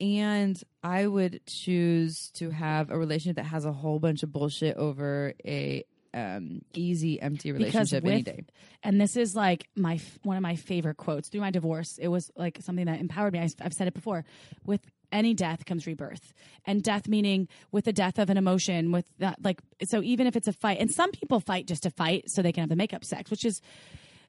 And 0.00 0.62
I 0.82 1.06
would 1.06 1.40
choose 1.46 2.30
to 2.34 2.50
have 2.50 2.90
a 2.90 2.98
relationship 2.98 3.36
that 3.36 3.46
has 3.46 3.64
a 3.64 3.72
whole 3.72 3.98
bunch 3.98 4.22
of 4.22 4.30
bullshit 4.32 4.76
over 4.76 5.34
a 5.44 5.84
um, 6.16 6.62
easy, 6.74 7.20
empty 7.20 7.52
relationship 7.52 8.04
any 8.04 8.22
day. 8.22 8.44
And 8.82 9.00
this 9.00 9.16
is 9.16 9.36
like 9.36 9.68
my 9.76 10.00
one 10.22 10.36
of 10.36 10.42
my 10.42 10.56
favorite 10.56 10.96
quotes 10.96 11.28
through 11.28 11.42
my 11.42 11.50
divorce. 11.50 11.98
It 11.98 12.08
was 12.08 12.30
like 12.36 12.58
something 12.62 12.86
that 12.86 12.98
empowered 13.00 13.32
me. 13.34 13.40
I, 13.40 13.48
I've 13.60 13.74
said 13.74 13.86
it 13.86 13.94
before. 13.94 14.24
With 14.64 14.80
any 15.12 15.34
death 15.34 15.64
comes 15.66 15.86
rebirth, 15.86 16.32
and 16.64 16.82
death 16.82 17.06
meaning 17.06 17.46
with 17.70 17.84
the 17.84 17.92
death 17.92 18.18
of 18.18 18.30
an 18.30 18.36
emotion. 18.36 18.90
With 18.92 19.04
that, 19.18 19.36
like 19.44 19.60
so, 19.84 20.02
even 20.02 20.26
if 20.26 20.34
it's 20.36 20.48
a 20.48 20.52
fight, 20.52 20.78
and 20.80 20.90
some 20.90 21.12
people 21.12 21.38
fight 21.38 21.66
just 21.66 21.82
to 21.84 21.90
fight 21.90 22.30
so 22.30 22.42
they 22.42 22.50
can 22.52 22.62
have 22.62 22.70
the 22.70 22.76
makeup 22.76 23.04
sex, 23.04 23.30
which 23.30 23.44
is 23.44 23.60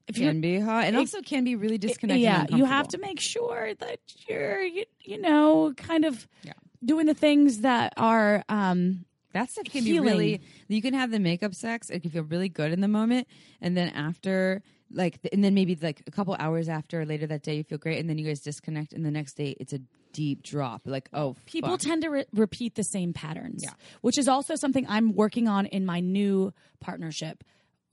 if 0.06 0.16
Can 0.16 0.40
be 0.40 0.58
hot, 0.60 0.84
and 0.84 0.94
it- 0.96 0.98
also 1.00 1.20
can 1.22 1.42
be 1.44 1.56
really 1.56 1.78
disconnected. 1.78 2.22
yeah, 2.22 2.46
you 2.50 2.64
have 2.64 2.88
to 2.88 2.98
make 2.98 3.18
sure 3.20 3.74
that 3.78 3.98
you're 4.28 4.62
you, 4.62 4.84
you 5.00 5.18
know 5.20 5.72
kind 5.76 6.04
of 6.04 6.26
Yeah. 6.44 6.52
doing 6.84 7.06
the 7.06 7.14
things 7.14 7.60
that 7.60 7.92
are 7.96 8.44
um 8.48 9.04
That 9.32 9.50
stuff 9.50 9.64
can 9.64 9.84
healing. 9.84 10.02
be 10.04 10.10
really. 10.10 10.40
You 10.68 10.80
can 10.82 10.94
have 10.94 11.10
the 11.10 11.18
makeup 11.18 11.54
sex. 11.54 11.90
It 11.90 12.00
can 12.00 12.10
feel 12.10 12.22
really 12.24 12.48
good 12.48 12.72
in 12.72 12.80
the 12.80 12.88
moment, 12.88 13.28
and 13.60 13.76
then 13.76 13.88
after, 13.90 14.62
like, 14.90 15.18
and 15.32 15.44
then 15.44 15.54
maybe 15.54 15.76
like 15.80 16.02
a 16.06 16.10
couple 16.10 16.34
hours 16.38 16.68
after, 16.68 17.04
later 17.04 17.26
that 17.26 17.42
day, 17.42 17.56
you 17.56 17.64
feel 17.64 17.78
great, 17.78 17.98
and 17.98 18.08
then 18.08 18.16
you 18.18 18.26
guys 18.26 18.40
disconnect, 18.40 18.92
and 18.92 19.04
the 19.04 19.10
next 19.10 19.34
day 19.34 19.54
it's 19.60 19.72
a 19.72 19.80
deep 20.14 20.42
drop. 20.42 20.82
Like, 20.86 21.08
oh, 21.12 21.36
people 21.46 21.70
fuck. 21.70 21.80
tend 21.80 22.02
to 22.02 22.08
re- 22.08 22.24
repeat 22.32 22.74
the 22.74 22.82
same 22.84 23.12
patterns 23.12 23.62
Yeah. 23.62 23.72
which 24.00 24.16
is 24.16 24.26
also 24.26 24.54
something 24.56 24.86
i'm 24.88 25.14
working 25.14 25.46
on 25.46 25.66
in 25.66 25.84
my 25.84 26.00
new 26.00 26.52
partnership 26.80 27.44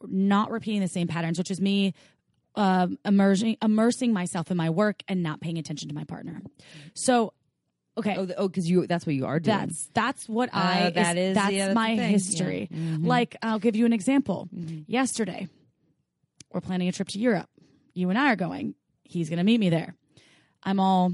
not 0.01 0.49
repeating 0.49 0.79
the 0.81 0.87
same 0.87 1.07
patterns 1.07 1.37
which 1.37 1.51
is 1.51 1.59
me 1.59 1.93
um, 2.55 2.97
immersing 3.03 3.57
immersing 3.61 4.13
myself 4.13 4.49
in 4.49 4.55
my 4.55 4.69
work 4.69 5.03
and 5.09 5.21
not 5.21 5.41
paying 5.41 5.57
attention 5.57 5.89
to 5.89 5.93
my 5.95 6.05
partner 6.05 6.41
so 6.93 7.33
okay 7.97 8.15
oh, 8.17 8.25
the- 8.25 8.35
oh, 8.37 8.47
because 8.47 8.69
you. 8.69 8.85
That's 8.87 9.05
what 9.05 9.15
you 9.15 9.25
are 9.25 9.39
doing. 9.39 9.57
that's 9.57 9.89
that's 9.93 10.29
what 10.29 10.49
I 10.53 10.87
Oh, 10.87 10.89
that 10.91 11.17
is- 11.17 11.35
that's 11.35 11.51
yeah, 11.53 11.65
that's 11.67 11.75
my 11.75 11.95
history. 11.95 12.67
Yeah. 12.71 12.77
Mhm. 12.77 13.05
Like 13.05 13.35
I'll 13.41 13.59
give 13.59 13.75
you 13.75 13.85
an 13.85 13.93
example. 13.93 14.49
Mm-hmm. 14.55 14.81
Yesterday, 14.87 15.47
we're 16.51 16.61
planning 16.61 16.87
a 16.87 16.91
trip 16.91 17.07
to 17.09 17.19
Europe. 17.19 17.49
You 17.93 18.09
and 18.09 18.19
I 18.19 18.31
are 18.31 18.35
going. 18.35 18.75
He's 19.03 19.29
going 19.29 19.37
to 19.37 19.43
meet 19.43 19.59
me 19.59 19.69
there. 19.69 19.95
I'm 20.63 20.79
all. 20.79 21.13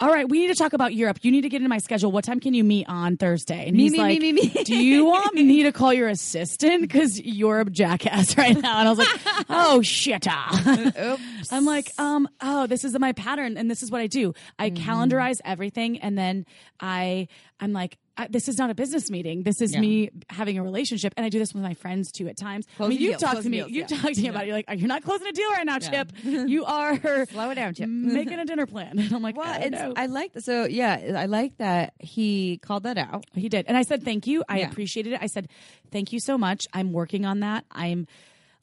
All 0.00 0.08
right, 0.10 0.28
we 0.28 0.40
need 0.40 0.48
to 0.48 0.56
talk 0.56 0.72
about 0.72 0.92
Europe. 0.92 1.18
You 1.22 1.30
need 1.30 1.42
to 1.42 1.48
get 1.48 1.58
into 1.58 1.68
my 1.68 1.78
schedule. 1.78 2.10
What 2.10 2.24
time 2.24 2.40
can 2.40 2.52
you 2.52 2.64
meet 2.64 2.86
on 2.88 3.16
Thursday? 3.16 3.68
And 3.68 3.76
Me, 3.76 3.84
he's 3.84 3.92
me, 3.92 3.98
like, 3.98 4.20
me, 4.20 4.32
me, 4.32 4.50
me. 4.52 4.64
"Do 4.64 4.76
you 4.76 5.04
want 5.04 5.34
me 5.36 5.62
to 5.62 5.70
call 5.72 5.92
your 5.94 6.08
assistant 6.08 6.80
because 6.82 7.20
you're 7.20 7.60
a 7.60 7.64
jackass 7.64 8.36
right 8.38 8.60
now?" 8.60 8.80
And 8.80 8.88
I 8.88 8.90
was 8.90 8.98
like, 8.98 9.46
"Oh 9.48 9.82
shit!" 9.82 10.26
ah." 10.28 11.16
I'm 11.52 11.64
like, 11.64 11.92
um, 11.98 12.28
oh, 12.40 12.66
this 12.66 12.84
is 12.84 12.98
my 12.98 13.12
pattern, 13.12 13.56
and 13.56 13.70
this 13.70 13.82
is 13.84 13.90
what 13.92 14.00
I 14.00 14.08
do. 14.08 14.34
I 14.58 14.70
Mm-hmm. 14.70 14.90
calendarize 14.90 15.36
everything, 15.44 16.00
and 16.00 16.18
then 16.18 16.44
I, 16.80 17.28
I'm 17.60 17.72
like, 17.72 17.96
I, 18.16 18.28
this 18.28 18.48
is 18.48 18.58
not 18.58 18.70
a 18.70 18.74
business 18.74 19.10
meeting. 19.10 19.42
This 19.42 19.60
is 19.60 19.74
Yeah. 19.74 19.80
me 19.80 20.10
having 20.30 20.56
a 20.58 20.62
relationship, 20.62 21.14
and 21.16 21.26
I 21.26 21.28
do 21.28 21.38
this 21.38 21.52
with 21.52 21.62
my 21.62 21.74
friends 21.74 22.12
too 22.12 22.28
at 22.28 22.36
times. 22.36 22.66
I 22.78 22.86
mean, 22.88 23.00
you 23.00 23.16
talk 23.16 23.40
to 23.42 23.48
me, 23.50 23.58
deals, 23.58 23.70
you 23.70 23.80
yeah. 23.80 23.86
talk 23.88 24.12
to 24.12 24.22
me 24.22 24.28
about 24.28 24.44
it. 24.44 24.46
You're 24.46 24.56
like, 24.56 24.66
you're 24.76 24.86
not 24.88 25.02
closing 25.02 25.26
a 25.26 25.32
deal 25.32 25.50
right 25.50 25.66
now, 25.66 25.78
Chip. 25.78 26.12
You 26.24 26.64
are 26.64 26.96
Slow 27.26 27.50
it 27.50 27.56
down, 27.56 27.74
Chip. 27.74 27.88
making 27.88 28.38
a 28.38 28.44
dinner 28.44 28.66
plan, 28.66 28.98
and 28.98 29.12
I'm 29.12 29.22
like, 29.22 29.36
Well, 29.36 29.46
I 29.48 29.58
don't 29.58 29.72
it's, 29.74 29.82
know. 29.82 29.94
I 29.96 30.06
like 30.06 30.32
so 30.38 30.64
yeah, 30.64 31.14
I 31.16 31.26
like 31.26 31.56
that 31.58 31.94
he 31.98 32.58
called 32.58 32.84
that 32.84 32.98
out. 32.98 33.24
He 33.34 33.48
did. 33.48 33.66
And 33.66 33.76
I 33.76 33.82
said, 33.82 34.04
thank 34.04 34.26
you. 34.26 34.44
I 34.48 34.60
Yeah. 34.60 34.70
appreciated 34.70 35.14
it. 35.14 35.18
I 35.22 35.26
said, 35.26 35.48
thank 35.90 36.12
you 36.12 36.20
so 36.20 36.38
much. 36.38 36.64
I'm 36.72 36.92
working 36.92 37.24
on 37.26 37.40
that. 37.40 37.64
I'm 37.70 38.06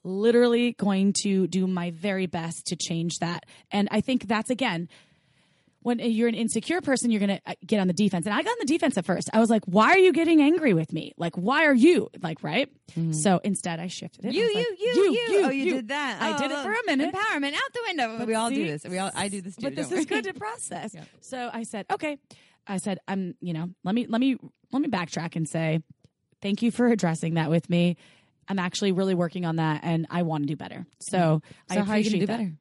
literally 0.04 0.74
going 0.74 1.14
to 1.24 1.48
do 1.48 1.68
my 1.68 1.92
very 1.92 2.26
best 2.26 2.68
to 2.68 2.76
change 2.76 3.18
that. 3.20 3.46
And 3.72 3.88
I 3.92 4.02
think 4.02 4.28
that's 4.28 4.50
again, 4.50 4.90
when 5.84 6.00
you're 6.00 6.28
an 6.28 6.36
insecure 6.36 6.80
person, 6.82 7.10
you're 7.12 7.20
going 7.20 7.38
to 7.38 7.42
uh, 7.46 7.54
get 7.66 7.80
on 7.80 7.88
the 7.88 7.94
defense. 7.94 8.26
And 8.28 8.36
I 8.36 8.44
got 8.44 8.52
on 8.52 8.58
the 8.60 8.66
defense 8.66 8.98
at 8.98 9.06
first. 9.06 9.30
I 9.34 9.40
was 9.40 9.50
like, 9.50 9.64
why 9.66 9.90
are 9.92 9.98
you 9.98 10.14
getting 10.14 10.42
angry 10.42 10.74
with 10.74 10.94
me? 10.94 11.14
Like, 11.18 11.36
why 11.36 11.66
are 11.66 11.74
you? 11.74 12.10
Like, 12.22 12.44
right? 12.44 12.70
Mm-hmm. 12.92 13.14
So 13.14 13.40
instead, 13.44 13.80
I 13.80 13.88
shifted 13.88 14.26
it. 14.26 14.34
You, 14.34 14.44
I 14.44 14.46
was 14.46 14.56
you, 14.80 15.10
like, 15.10 15.30
you, 15.30 15.42
Oh, 15.46 15.50
you, 15.50 15.74
did 15.74 15.88
that. 15.88 16.22
I 16.22 16.36
Oh, 16.36 16.38
did 16.38 16.52
it 16.52 16.58
oh, 16.60 16.64
for 16.64 16.72
a 16.72 16.78
minute. 16.86 17.14
Empowerment 17.14 17.54
out 17.54 17.74
the 17.74 17.82
window. 17.88 18.16
But 18.20 18.28
we 18.28 18.36
all 18.36 18.50
see- 18.50 18.56
do 18.56 18.68
this. 18.68 18.84
We 18.84 19.00
all. 19.00 19.12
I 19.16 19.28
do 19.28 19.42
this 19.42 19.56
too. 19.56 19.64
but 19.64 19.76
this 19.76 19.92
is 19.92 20.06
good 20.06 20.24
to 20.26 20.34
process. 20.36 20.94
Yeah. 20.94 21.04
So 21.22 21.50
I 21.52 21.64
said, 21.64 21.86
okay. 21.92 22.18
I 22.68 22.78
said, 22.78 23.00
I'm, 23.08 23.34
you 23.42 23.54
know, 23.54 23.70
let 23.84 23.96
me, 23.96 24.06
let 24.08 24.22
me, 24.22 24.38
let 24.72 24.82
me 24.84 24.88
backtrack 24.88 25.36
and 25.36 25.50
say, 25.50 25.82
thank 26.44 26.62
you 26.62 26.70
for 26.70 26.88
addressing 26.88 27.34
that 27.34 27.50
with 27.50 27.70
me. 27.72 27.98
I'm 28.48 28.60
actually 28.60 28.92
really 28.92 29.16
working 29.16 29.46
on 29.46 29.56
that, 29.58 29.82
and 29.84 30.06
I 30.10 30.24
want 30.24 30.44
to 30.44 30.48
do 30.48 30.56
better. 30.58 30.86
So, 31.00 31.42
I 31.70 31.76
So 31.76 31.84
how 31.84 31.94
are 31.94 31.98
you 31.98 32.02
appreciate 32.02 32.20
do 32.22 32.26
that. 32.28 32.38
better? 32.38 32.52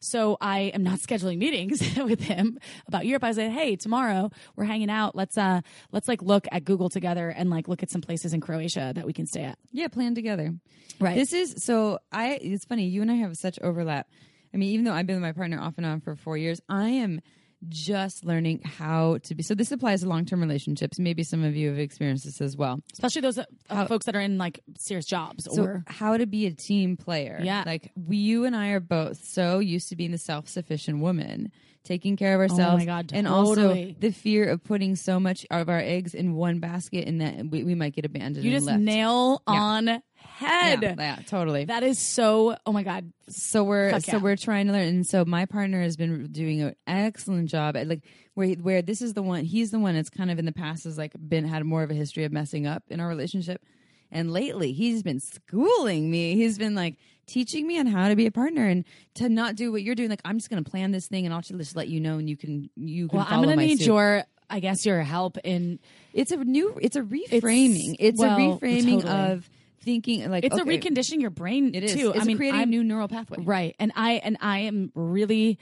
So 0.00 0.36
I 0.40 0.72
am 0.74 0.82
not 0.82 0.98
scheduling 1.06 1.38
meetings 1.38 1.80
with 1.96 2.20
him 2.20 2.58
about 2.86 3.06
Europe. 3.06 3.24
I 3.24 3.32
said, 3.32 3.52
"Hey, 3.52 3.76
tomorrow 3.76 4.30
we're 4.56 4.64
hanging 4.64 4.90
out. 4.90 5.14
Let's 5.14 5.36
uh 5.38 5.60
let's 5.90 6.08
like 6.08 6.22
look 6.22 6.46
at 6.52 6.64
Google 6.64 6.88
together 6.88 7.28
and 7.28 7.50
like 7.50 7.68
look 7.68 7.82
at 7.82 7.90
some 7.90 8.00
places 8.00 8.32
in 8.32 8.40
Croatia 8.40 8.92
that 8.94 9.06
we 9.06 9.12
can 9.12 9.26
stay 9.26 9.44
at." 9.44 9.58
Yeah, 9.70 9.88
plan 9.88 10.14
together. 10.14 10.54
Right. 11.00 11.16
This 11.16 11.32
is 11.32 11.64
so 11.64 11.98
I 12.10 12.38
it's 12.40 12.64
funny, 12.64 12.86
you 12.86 13.02
and 13.02 13.10
I 13.10 13.16
have 13.16 13.36
such 13.36 13.58
overlap. 13.60 14.08
I 14.54 14.58
mean, 14.58 14.70
even 14.72 14.84
though 14.84 14.92
I've 14.92 15.06
been 15.06 15.16
with 15.16 15.22
my 15.22 15.32
partner 15.32 15.58
off 15.60 15.74
and 15.78 15.86
on 15.86 16.00
for 16.00 16.14
4 16.14 16.36
years, 16.36 16.60
I 16.68 16.88
am 16.88 17.22
just 17.68 18.24
learning 18.24 18.62
how 18.62 19.18
to 19.24 19.34
be. 19.34 19.42
So 19.42 19.54
this 19.54 19.70
applies 19.72 20.00
to 20.00 20.08
long-term 20.08 20.40
relationships. 20.40 20.98
Maybe 20.98 21.22
some 21.22 21.44
of 21.44 21.54
you 21.54 21.68
have 21.68 21.78
experienced 21.78 22.24
this 22.24 22.40
as 22.40 22.56
well. 22.56 22.80
Especially 22.92 23.22
those 23.22 23.38
uh, 23.70 23.86
folks 23.86 24.06
that 24.06 24.16
are 24.16 24.20
in 24.20 24.38
like 24.38 24.60
serious 24.78 25.06
jobs 25.06 25.48
So 25.50 25.62
or 25.62 25.84
how 25.86 26.16
to 26.16 26.26
be 26.26 26.46
a 26.46 26.52
team 26.52 26.96
player. 26.96 27.40
Yeah. 27.42 27.62
Like 27.64 27.92
we, 27.94 28.16
you 28.16 28.44
and 28.44 28.56
I 28.56 28.70
are 28.70 28.80
both 28.80 29.24
so 29.24 29.58
used 29.58 29.88
to 29.90 29.96
being 29.96 30.12
the 30.12 30.18
self-sufficient 30.18 31.00
woman, 31.00 31.52
taking 31.84 32.16
care 32.16 32.34
of 32.34 32.40
ourselves. 32.40 32.74
Oh 32.74 32.78
my 32.78 32.84
God, 32.84 33.10
And 33.12 33.26
also 33.26 33.74
the 33.98 34.10
fear 34.10 34.48
of 34.48 34.62
putting 34.62 34.96
so 34.96 35.18
much 35.18 35.46
of 35.50 35.68
our 35.68 35.80
eggs 35.80 36.14
in 36.14 36.34
one 36.34 36.60
basket 36.60 37.06
and 37.08 37.20
that 37.20 37.46
we, 37.46 37.64
we 37.64 37.74
might 37.74 37.94
get 37.94 38.04
abandoned. 38.04 38.44
you 38.44 38.50
and 38.50 38.56
just 38.56 38.66
left. 38.66 38.80
nail 38.80 39.42
on 39.46 39.86
head. 40.14 40.82
Yeah, 40.82 40.94
yeah, 40.98 41.18
totally. 41.26 41.64
That 41.64 41.82
is 41.82 41.98
so. 41.98 42.56
Oh 42.64 42.72
my 42.72 42.82
god. 42.82 43.12
so 43.28 43.64
we're 43.64 43.90
Fuck 43.90 44.02
so 44.02 44.16
yeah. 44.16 44.22
we're 44.22 44.36
trying 44.36 44.66
to 44.68 44.72
learn 44.72 44.86
and 44.88 45.06
so 45.06 45.24
my 45.24 45.46
partner 45.46 45.82
has 45.82 45.96
been 45.96 46.28
doing 46.32 46.62
an 46.62 46.74
excellent 46.86 47.48
job 47.48 47.76
at 47.76 47.86
like 47.88 48.04
where 48.34 48.50
where 48.54 48.82
this 48.82 49.02
is 49.02 49.14
the 49.14 49.22
one 49.22 49.44
he's 49.44 49.70
the 49.70 49.78
one 49.78 49.94
that's 49.94 50.10
kind 50.10 50.30
of 50.30 50.38
in 50.38 50.44
the 50.44 50.52
past 50.52 50.84
has 50.84 50.96
like 50.98 51.12
been 51.28 51.44
had 51.44 51.64
more 51.64 51.82
of 51.82 51.90
a 51.90 51.94
history 51.94 52.24
of 52.24 52.32
messing 52.32 52.66
up 52.66 52.82
in 52.88 53.00
our 53.00 53.08
relationship 53.08 53.62
and 54.10 54.30
lately 54.32 54.72
he's 54.72 55.02
been 55.02 55.20
schooling 55.20 56.10
me 56.10 56.34
he's 56.34 56.58
been 56.58 56.74
like 56.74 56.96
teaching 57.26 57.66
me 57.66 57.78
on 57.78 57.86
how 57.86 58.08
to 58.08 58.16
be 58.16 58.26
a 58.26 58.30
partner 58.30 58.66
and 58.66 58.84
to 59.14 59.28
not 59.28 59.54
do 59.56 59.70
what 59.72 59.82
you're 59.82 59.94
doing 59.94 60.10
like 60.10 60.20
i'm 60.24 60.36
just 60.38 60.50
going 60.50 60.62
to 60.62 60.68
plan 60.70 60.90
this 60.90 61.06
thing 61.06 61.24
and 61.24 61.32
i'll 61.34 61.40
just 61.40 61.76
let 61.76 61.88
you 61.88 62.00
know 62.00 62.18
and 62.18 62.28
you 62.28 62.36
can 62.36 62.68
you 62.76 63.08
can 63.08 63.18
Well, 63.18 63.26
I'm 63.30 63.42
gonna 63.42 63.56
my 63.56 63.64
need 63.66 63.78
suit. 63.78 63.86
your. 63.86 64.24
I 64.50 64.60
guess 64.60 64.84
your 64.84 65.00
help 65.02 65.38
in. 65.44 65.78
it's 66.12 66.30
a 66.30 66.36
new 66.36 66.76
it's 66.82 66.94
a 66.96 67.00
reframing 67.00 67.96
it's, 67.98 68.18
well, 68.20 68.36
a 68.36 68.58
reframing 68.58 69.00
totally. 69.02 69.12
of 69.32 69.48
thinking 69.80 70.30
like 70.30 70.44
It's 70.44 70.54
okay, 70.58 70.76
a 70.76 70.78
reconditioning 70.78 71.22
your 71.22 71.30
brain 71.30 71.74
it 71.74 71.84
is 71.84 71.94
too. 71.94 72.10
it's 72.10 72.20
I 72.20 72.24
mean, 72.24 72.36
creating 72.36 72.60
I'm, 72.60 72.68
a 72.68 72.70
new 72.70 72.84
neural 72.84 73.08
pathway 73.08 73.38
Right. 73.40 73.74
And 73.78 73.92
I 73.96 74.20
and 74.22 74.36
I 74.42 74.58
am 74.60 74.92
really 74.94 75.58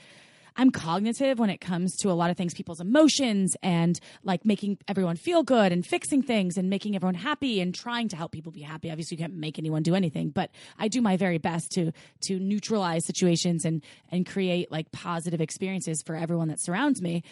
I'm 0.56 0.70
cognitive 0.70 1.38
when 1.38 1.50
it 1.50 1.58
comes 1.58 1.96
to 1.98 2.10
a 2.10 2.12
lot 2.12 2.30
of 2.30 2.36
things, 2.36 2.54
people's 2.54 2.80
emotions 2.80 3.56
and 3.62 3.98
like 4.22 4.44
making 4.44 4.78
everyone 4.88 5.16
feel 5.16 5.42
good 5.42 5.72
and 5.72 5.84
fixing 5.86 6.22
things 6.22 6.56
and 6.56 6.68
making 6.70 6.96
everyone 6.96 7.14
happy 7.14 7.60
and 7.60 7.74
trying 7.74 8.08
to 8.08 8.16
help 8.16 8.32
people 8.32 8.52
be 8.52 8.60
happy. 8.60 8.90
Obviously 8.90 9.16
you 9.16 9.22
can't 9.22 9.34
make 9.34 9.58
anyone 9.58 9.82
do 9.82 9.94
anything, 9.94 10.30
but 10.30 10.50
I 10.78 10.88
do 10.88 11.00
my 11.00 11.16
very 11.16 11.38
best 11.38 11.70
to 11.72 11.92
to 12.22 12.38
neutralize 12.38 13.04
situations 13.04 13.64
and 13.64 13.82
and 14.10 14.26
create 14.26 14.70
like 14.70 14.90
positive 14.92 15.40
experiences 15.40 16.02
for 16.02 16.14
everyone 16.16 16.48
that 16.48 16.60
surrounds 16.60 17.00
me. 17.02 17.22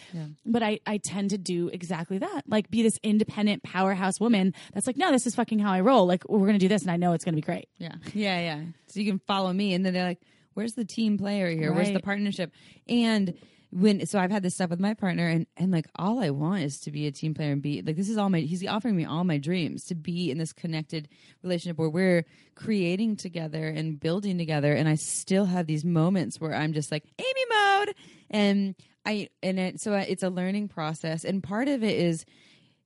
But 0.45 0.63
I, 0.63 0.79
I 0.85 0.97
tend 0.97 1.31
to 1.31 1.37
do 1.37 1.69
exactly 1.69 2.17
that. 2.19 2.43
Like 2.47 2.69
be 2.69 2.81
this 2.83 2.97
independent 3.03 3.63
powerhouse 3.63 4.19
woman 4.19 4.53
that's 4.73 4.87
like, 4.87 4.97
no, 4.97 5.11
this 5.11 5.27
is 5.27 5.35
fucking 5.35 5.59
how 5.59 5.71
I 5.71 5.81
roll. 5.81 6.05
Like 6.05 6.27
we're 6.27 6.45
gonna 6.45 6.59
do 6.59 6.67
this 6.67 6.81
and 6.81 6.91
I 6.91 6.97
know 6.97 7.13
it's 7.13 7.25
gonna 7.25 7.35
be 7.35 7.41
great. 7.41 7.67
Yeah. 7.77 7.95
Yeah, 8.13 8.39
yeah. 8.39 8.61
So 8.87 8.99
you 8.99 9.05
can 9.09 9.19
follow 9.19 9.51
me 9.53 9.73
and 9.73 9.85
then 9.85 9.93
they're 9.93 10.03
like, 10.07 10.21
Where's 10.53 10.73
the 10.73 10.85
team 10.85 11.17
player 11.17 11.49
here? 11.49 11.73
Where's 11.73 11.91
the 11.91 11.99
partnership? 11.99 12.51
And 12.87 13.33
when 13.71 14.05
so 14.05 14.17
I've 14.19 14.31
had 14.31 14.41
this 14.41 14.55
stuff 14.55 14.71
with 14.71 14.79
my 14.79 14.93
partner 14.93 15.27
and 15.27 15.45
and 15.55 15.71
like 15.71 15.87
all 15.95 16.19
I 16.19 16.31
want 16.31 16.63
is 16.63 16.79
to 16.81 16.91
be 16.91 17.05
a 17.05 17.11
team 17.11 17.33
player 17.33 17.51
and 17.51 17.61
be 17.61 17.81
like 17.81 17.95
this 17.95 18.09
is 18.09 18.17
all 18.17 18.29
my 18.29 18.39
he's 18.39 18.65
offering 18.65 18.95
me 18.95 19.05
all 19.05 19.23
my 19.23 19.37
dreams 19.37 19.85
to 19.85 19.95
be 19.95 20.31
in 20.31 20.39
this 20.39 20.53
connected 20.53 21.07
relationship 21.43 21.77
where 21.77 21.89
we're 21.89 22.25
creating 22.55 23.15
together 23.15 23.67
and 23.67 23.99
building 23.99 24.37
together 24.37 24.73
and 24.73 24.89
I 24.89 24.95
still 24.95 25.45
have 25.45 25.67
these 25.67 25.85
moments 25.85 26.41
where 26.41 26.55
I'm 26.55 26.73
just 26.73 26.91
like 26.91 27.03
Amy 27.19 27.45
mode 27.51 27.95
and 28.31 28.75
I 29.05 29.29
and 29.43 29.59
it 29.59 29.79
so 29.79 29.93
it's 29.93 30.23
a 30.23 30.29
learning 30.29 30.69
process 30.69 31.23
and 31.23 31.43
part 31.43 31.67
of 31.67 31.83
it 31.83 31.95
is 31.95 32.25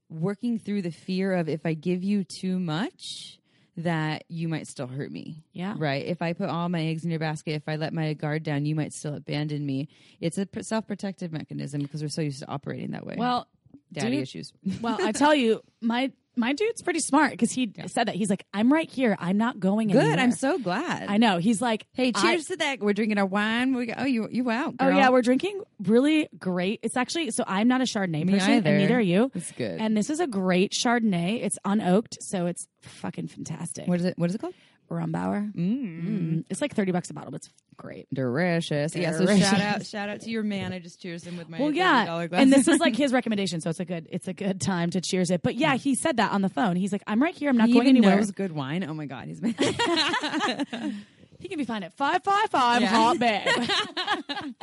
working 0.10 0.60
through 0.60 0.82
the 0.82 0.92
fear 0.92 1.34
of 1.34 1.48
if 1.48 1.66
I 1.66 1.74
give 1.76 2.04
you 2.04 2.26
too 2.26 2.60
much 2.60 3.40
that 3.78 4.24
you 4.28 4.48
might 4.48 4.68
still 4.68 4.88
hurt 4.88 5.12
me. 5.12 5.44
Yeah. 5.52 5.76
Right. 5.78 6.06
If 6.06 6.22
I 6.22 6.34
put 6.34 6.50
all 6.50 6.70
my 6.70 6.84
eggs 6.86 7.04
in 7.04 7.10
your 7.10 7.20
basket, 7.20 7.52
if 7.54 7.64
I 7.68 7.76
let 7.76 7.94
my 7.94 8.14
guard 8.14 8.44
down, 8.44 8.66
you 8.66 8.76
might 8.76 8.94
still 8.94 9.16
abandon 9.16 9.66
me. 9.66 9.90
It's 10.20 10.38
a 10.38 10.48
self 10.62 10.88
protective 10.88 11.32
mechanism 11.32 11.82
because 11.82 12.02
we're 12.02 12.10
so 12.10 12.22
used 12.22 12.40
to 12.40 12.48
operating 12.48 12.92
that 12.92 13.06
way. 13.06 13.16
Well, 13.18 13.48
daddy 13.92 14.18
dude, 14.18 14.24
issues. 14.24 14.54
Well, 14.82 14.98
I 15.02 15.12
tell 15.12 15.34
you, 15.34 15.62
my 15.82 16.12
my 16.36 16.54
dude's 16.54 16.82
pretty 16.82 17.00
smart 17.00 17.32
because 17.32 17.52
he 17.52 17.72
said 17.88 18.08
that 18.08 18.16
he's 18.16 18.30
like, 18.30 18.46
I'm 18.54 18.72
right 18.72 18.90
here. 18.90 19.16
I'm 19.20 19.38
not 19.38 19.60
going 19.60 19.90
in. 19.90 19.96
Good. 19.96 20.04
anywhere. 20.06 20.24
I'm 20.24 20.32
so 20.32 20.58
glad. 20.60 21.06
I 21.10 21.18
know. 21.18 21.38
He's 21.38 21.62
like, 21.62 21.86
Hey, 21.94 22.12
I- 22.16 22.22
cheers 22.22 22.46
to 22.46 22.58
that. 22.58 22.80
We're 22.80 22.94
drinking 22.94 23.18
our 23.18 23.26
wine. 23.26 23.76
We 23.76 23.86
go, 23.88 23.94
oh, 23.98 24.06
you 24.06 24.28
you 24.32 24.50
out. 24.50 24.76
Oh 24.80 24.88
yeah, 24.90 25.10
we're 25.10 25.22
drinking 25.22 25.62
really 25.84 26.28
great. 26.38 26.80
It's 26.84 26.98
actually 26.98 27.32
so 27.32 27.44
I'm 27.48 27.68
not 27.68 27.82
a 27.82 27.86
Chardonnay 27.86 28.26
Me 28.26 28.34
person, 28.34 28.52
either. 28.52 28.70
and 28.70 28.80
neither 28.80 28.98
are 28.98 29.02
you. 29.02 29.32
It's 29.36 29.52
good. 29.52 29.80
And 29.80 29.96
this 29.96 30.10
is 30.10 30.20
a 30.20 30.28
great 30.28 30.72
Chardonnay. 30.72 31.44
It's 31.44 31.58
unoaked, 31.66 32.18
so 32.22 32.46
it's 32.48 32.68
fucking 32.82 33.28
fantastic. 33.28 33.88
what 33.88 34.00
is 34.00 34.06
it? 34.06 34.18
What 34.18 34.30
is 34.30 34.36
it 34.36 34.40
called? 34.42 34.54
Rombauer. 34.94 35.54
Mm. 35.54 36.46
It's 36.50 36.62
like 36.62 36.74
thirty 36.76 36.92
bucks 36.92 37.10
a 37.10 37.14
bottle, 37.14 37.32
but 37.32 37.38
it's 37.42 37.50
great. 37.78 38.08
Delicious. 38.14 38.96
Yeah. 38.96 39.12
So 39.12 39.20
Delicious. 39.26 39.50
shout 39.50 39.62
out, 39.62 39.86
shout 39.86 40.10
out 40.10 40.22
to 40.22 40.30
your 40.30 40.44
man. 40.44 40.74
I 40.74 40.80
just 40.80 41.02
cheers 41.02 41.24
him 41.24 41.38
with 41.38 41.50
my 41.50 41.60
Well, 41.60 41.72
yeah, 41.72 42.28
glass. 42.28 42.42
and 42.42 42.52
this 42.54 42.68
is 42.68 42.80
like 42.80 42.96
his 42.96 43.12
recommendation, 43.14 43.62
so 43.62 43.70
it's 43.70 43.80
a 43.80 43.86
good 43.86 44.08
it's 44.12 44.28
a 44.28 44.34
good 44.34 44.62
time 44.62 44.90
to 44.92 45.02
cheers 45.02 45.32
it. 45.32 45.42
But 45.44 45.56
yeah, 45.56 45.76
he 45.76 45.96
said 45.96 46.18
that 46.18 46.32
on 46.32 46.42
the 46.42 46.50
phone. 46.50 46.76
He's 46.76 46.92
like, 46.92 47.04
"I'm 47.08 47.22
right 47.22 47.36
here. 47.36 47.50
I'm 47.50 47.58
not 47.58 47.68
he 47.68 47.74
going 47.74 47.88
anywhere." 47.88 48.16
knows 48.18 48.32
good 48.32 48.52
wine. 48.52 48.84
Oh 48.84 48.94
my 48.94 49.06
god, 49.06 49.28
he's 49.28 49.40
been. 49.42 49.56
He 51.40 51.50
can 51.50 51.58
be 51.58 51.66
found 51.66 51.84
at 51.84 51.92
five 51.98 52.24
five 52.24 52.50
five 52.50 52.82
Yeah. 52.82 52.88
hot 52.88 53.20
babe. 53.20 53.46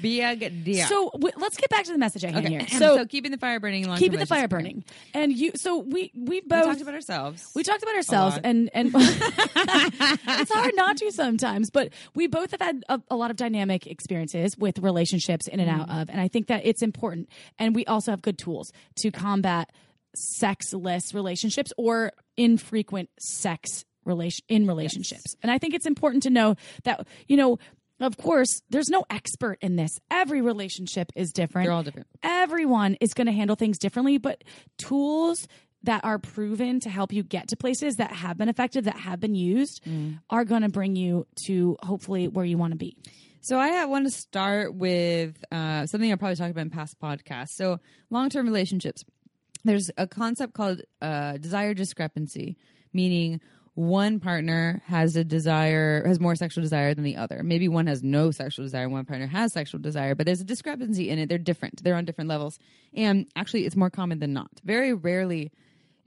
Big 0.00 0.64
deal. 0.64 0.86
So 0.86 1.10
w- 1.10 1.34
let's 1.36 1.56
get 1.56 1.70
back 1.70 1.84
to 1.84 1.92
the 1.92 1.98
message 1.98 2.22
hand 2.22 2.36
okay. 2.36 2.48
here. 2.48 2.66
So, 2.78 2.96
So, 2.96 3.06
keeping 3.06 3.30
the 3.30 3.38
fire 3.38 3.60
burning. 3.60 3.86
long 3.86 3.98
keeping 3.98 4.18
the 4.18 4.26
fire 4.26 4.48
burning, 4.48 4.84
and 5.14 5.32
you. 5.32 5.52
So 5.56 5.78
we 5.78 6.12
we 6.14 6.40
both 6.40 6.64
We 6.64 6.70
talked 6.70 6.82
about 6.82 6.94
ourselves. 6.94 7.50
We 7.54 7.62
talked 7.62 7.82
about 7.82 7.94
ourselves, 7.96 8.38
and 8.42 8.70
and 8.72 8.90
it's 8.94 10.52
hard 10.52 10.74
not 10.76 10.96
to 10.98 11.10
sometimes. 11.12 11.70
But 11.70 11.92
we 12.14 12.26
both 12.26 12.52
have 12.52 12.60
had 12.60 12.84
a, 12.88 13.00
a 13.10 13.16
lot 13.16 13.30
of 13.30 13.36
dynamic 13.36 13.86
experiences 13.86 14.56
with 14.56 14.78
relationships 14.78 15.48
in 15.48 15.60
and 15.60 15.70
out 15.70 15.88
mm-hmm. 15.88 15.98
of, 15.98 16.10
and 16.10 16.20
I 16.20 16.28
think 16.28 16.46
that 16.48 16.62
it's 16.64 16.82
important. 16.82 17.28
And 17.58 17.74
we 17.74 17.84
also 17.86 18.10
have 18.12 18.22
good 18.22 18.38
tools 18.38 18.72
to 18.96 19.10
combat 19.10 19.70
sexless 20.14 21.14
relationships 21.14 21.72
or 21.76 22.12
infrequent 22.36 23.10
sex 23.18 23.84
relation 24.04 24.44
in 24.48 24.66
relationships. 24.66 25.36
And 25.42 25.52
I 25.52 25.58
think 25.58 25.74
it's 25.74 25.86
important 25.86 26.22
to 26.24 26.30
know 26.30 26.56
that 26.84 27.06
you 27.26 27.36
know. 27.36 27.58
Of 28.00 28.16
course, 28.16 28.62
there's 28.70 28.88
no 28.88 29.04
expert 29.10 29.58
in 29.60 29.76
this. 29.76 29.90
Every 30.10 30.40
relationship 30.40 31.10
is 31.16 31.32
different 31.32 31.66
They're 31.66 31.72
all 31.72 31.82
different. 31.82 32.06
everyone 32.22 32.96
is 33.00 33.12
going 33.14 33.26
to 33.26 33.32
handle 33.32 33.56
things 33.56 33.78
differently, 33.78 34.18
but 34.18 34.44
tools 34.76 35.48
that 35.84 36.04
are 36.04 36.18
proven 36.18 36.80
to 36.80 36.90
help 36.90 37.12
you 37.12 37.22
get 37.22 37.48
to 37.48 37.56
places 37.56 37.96
that 37.96 38.12
have 38.12 38.36
been 38.36 38.48
effective, 38.48 38.84
that 38.84 38.96
have 38.98 39.20
been 39.20 39.34
used, 39.34 39.80
are 40.30 40.44
going 40.44 40.62
to 40.62 40.68
bring 40.68 40.96
you 40.96 41.26
to 41.46 41.76
hopefully 41.82 42.28
where 42.28 42.44
you 42.44 42.58
want 42.58 42.72
to 42.72 42.76
be. 42.76 42.96
So 43.40 43.58
I 43.58 43.84
want 43.84 44.04
to 44.06 44.10
start 44.10 44.74
with 44.74 45.42
uh, 45.52 45.86
something 45.86 46.12
I 46.12 46.16
probably 46.16 46.36
talked 46.36 46.50
about 46.50 46.62
in 46.62 46.70
past 46.70 46.98
podcasts. 47.00 47.50
So 47.54 47.78
long-term 48.10 48.44
relationships. 48.46 49.04
There's 49.64 49.90
a 49.96 50.06
concept 50.06 50.54
called 50.54 50.82
uh, 51.00 51.36
desire 51.38 51.74
discrepancy, 51.74 52.56
meaning 52.92 53.40
one 53.78 54.18
partner 54.18 54.82
has 54.86 55.14
a 55.14 55.22
desire 55.22 56.02
has 56.04 56.18
more 56.18 56.34
sexual 56.34 56.62
desire 56.62 56.94
than 56.94 57.04
the 57.04 57.14
other. 57.14 57.44
Maybe 57.44 57.68
one 57.68 57.86
has 57.86 58.02
no 58.02 58.32
sexual 58.32 58.64
desire, 58.64 58.88
one 58.88 59.04
partner 59.04 59.28
has 59.28 59.52
sexual 59.52 59.78
desire, 59.80 60.16
but 60.16 60.26
there's 60.26 60.40
a 60.40 60.44
discrepancy 60.44 61.10
in 61.10 61.20
it. 61.20 61.28
They're 61.28 61.38
different. 61.38 61.84
They're 61.84 61.94
on 61.94 62.04
different 62.04 62.28
levels, 62.28 62.58
and 62.92 63.28
actually, 63.36 63.66
it's 63.66 63.76
more 63.76 63.88
common 63.88 64.18
than 64.18 64.32
not. 64.32 64.50
Very 64.64 64.92
rarely 64.92 65.52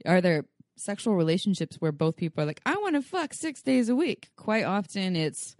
are 0.04 0.20
there 0.20 0.44
sexual 0.76 1.16
relationships 1.16 1.76
where 1.76 1.92
both 1.92 2.16
people 2.16 2.42
are 2.42 2.46
like, 2.46 2.60
"I 2.66 2.76
want 2.76 2.96
to 2.96 3.00
fuck 3.02 3.32
six 3.32 3.62
days 3.62 3.88
a 3.88 3.96
week." 3.96 4.28
Quite 4.36 4.64
often, 4.64 5.16
it's 5.16 5.56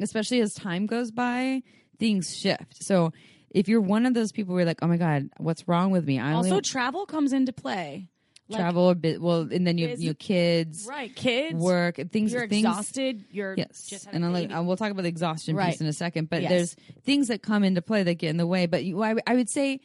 especially 0.00 0.40
as 0.40 0.54
time 0.54 0.86
goes 0.86 1.10
by, 1.10 1.62
things 1.98 2.34
shift. 2.34 2.82
So 2.82 3.12
if 3.50 3.68
you're 3.68 3.82
one 3.82 4.06
of 4.06 4.14
those 4.14 4.32
people 4.32 4.54
where 4.54 4.62
you're 4.62 4.66
like, 4.66 4.82
oh 4.82 4.86
my 4.86 4.96
god, 4.96 5.28
what's 5.36 5.68
wrong 5.68 5.90
with 5.90 6.06
me? 6.06 6.18
I 6.18 6.32
Also, 6.32 6.48
only 6.48 6.62
travel 6.62 7.04
comes 7.04 7.34
into 7.34 7.52
play. 7.52 8.08
Like, 8.48 8.60
travel 8.60 8.90
a 8.90 8.94
bit. 8.94 9.22
Well, 9.22 9.48
and 9.50 9.66
then 9.66 9.78
you 9.78 9.88
have 9.88 9.96
Busy- 9.96 10.04
you 10.04 10.10
know, 10.10 10.16
kids, 10.18 10.86
right? 10.88 11.14
Kids, 11.14 11.54
work, 11.54 11.98
and 11.98 12.10
things. 12.12 12.32
You're 12.32 12.46
things, 12.48 12.66
exhausted. 12.66 13.24
You're 13.30 13.54
Yes, 13.56 13.86
just 13.86 14.06
and 14.12 14.22
baby. 14.32 14.52
like, 14.52 14.66
we'll 14.66 14.76
talk 14.76 14.90
about 14.90 15.02
the 15.02 15.08
exhaustion 15.08 15.56
Right. 15.56 15.70
piece 15.70 15.80
in 15.80 15.86
a 15.86 15.92
second. 15.92 16.28
But 16.28 16.42
Yes. 16.42 16.50
there's 16.50 16.76
things 17.04 17.28
that 17.28 17.40
come 17.42 17.64
into 17.64 17.80
play 17.82 18.02
that 18.02 18.14
get 18.14 18.30
in 18.30 18.36
the 18.36 18.46
way. 18.46 18.66
But 18.66 18.84
you, 18.84 19.02
I, 19.02 19.14
I 19.26 19.34
would 19.36 19.48
say, 19.48 19.80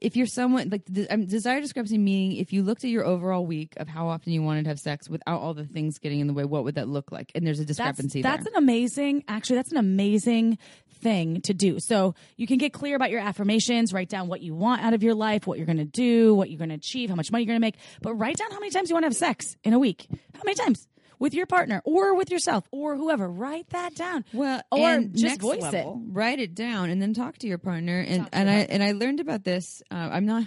if 0.00 0.16
you're 0.16 0.26
someone 0.26 0.70
like 0.70 0.82
um, 1.10 1.26
desire 1.26 1.60
discrepancy, 1.60 1.98
meaning 1.98 2.38
if 2.38 2.52
you 2.54 2.62
looked 2.62 2.84
at 2.84 2.90
your 2.90 3.04
overall 3.04 3.44
week 3.44 3.74
of 3.76 3.86
how 3.88 4.08
often 4.08 4.32
you 4.32 4.42
wanted 4.42 4.62
to 4.64 4.68
have 4.70 4.80
sex 4.80 5.08
without 5.10 5.40
all 5.40 5.52
the 5.52 5.66
things 5.66 5.98
getting 5.98 6.20
in 6.20 6.26
the 6.26 6.32
way, 6.32 6.44
what 6.44 6.64
would 6.64 6.76
that 6.76 6.88
look 6.88 7.12
like? 7.12 7.30
And 7.34 7.46
there's 7.46 7.60
a 7.60 7.64
that's, 7.64 7.76
discrepancy 7.76 8.22
that's 8.22 8.44
there. 8.44 8.52
an 8.54 8.62
amazing 8.62 9.24
actually 9.28 9.56
that's 9.56 9.72
an 9.72 9.76
amazing 9.78 10.56
thing 11.00 11.40
to 11.40 11.54
do 11.54 11.80
so 11.80 12.14
you 12.36 12.46
can 12.46 12.58
get 12.58 12.72
clear 12.72 12.96
about 12.96 13.10
your 13.10 13.20
affirmations 13.20 13.92
write 13.92 14.08
down 14.08 14.28
what 14.28 14.40
you 14.40 14.54
want 14.54 14.82
out 14.82 14.94
of 14.94 15.02
your 15.02 15.14
life 15.14 15.46
what 15.46 15.56
you're 15.58 15.66
going 15.66 15.78
to 15.78 15.84
do 15.84 16.34
what 16.34 16.50
you're 16.50 16.58
going 16.58 16.68
to 16.68 16.74
achieve 16.74 17.08
how 17.08 17.16
much 17.16 17.30
money 17.32 17.44
you're 17.44 17.52
going 17.52 17.60
to 17.60 17.64
make 17.66 17.76
but 18.02 18.14
write 18.14 18.36
down 18.36 18.50
how 18.50 18.58
many 18.60 18.70
times 18.70 18.90
you 18.90 18.94
want 18.94 19.04
to 19.04 19.08
have 19.08 19.16
sex 19.16 19.56
in 19.64 19.72
a 19.72 19.78
week 19.78 20.06
how 20.34 20.42
many 20.44 20.54
times 20.54 20.86
with 21.20 21.34
your 21.34 21.46
partner 21.46 21.82
or 21.84 22.14
with 22.16 22.30
yourself 22.30 22.66
or 22.72 22.96
whoever. 22.96 23.28
Write 23.28 23.68
that 23.70 23.94
down. 23.94 24.24
Well, 24.32 24.62
Or 24.72 25.00
just 25.00 25.40
voice 25.40 25.60
level, 25.60 26.02
Write 26.08 26.40
it 26.40 26.54
down 26.54 26.90
and 26.90 27.00
then 27.00 27.14
talk 27.14 27.38
to 27.38 27.46
your 27.46 27.58
partner. 27.58 28.00
And 28.00 28.26
and 28.32 28.50
I 28.50 28.54
and 28.54 28.82
I 28.82 28.92
learned 28.92 29.20
about 29.20 29.44
this. 29.44 29.82
Uh, 29.90 29.96
I'm 29.96 30.26
not. 30.26 30.44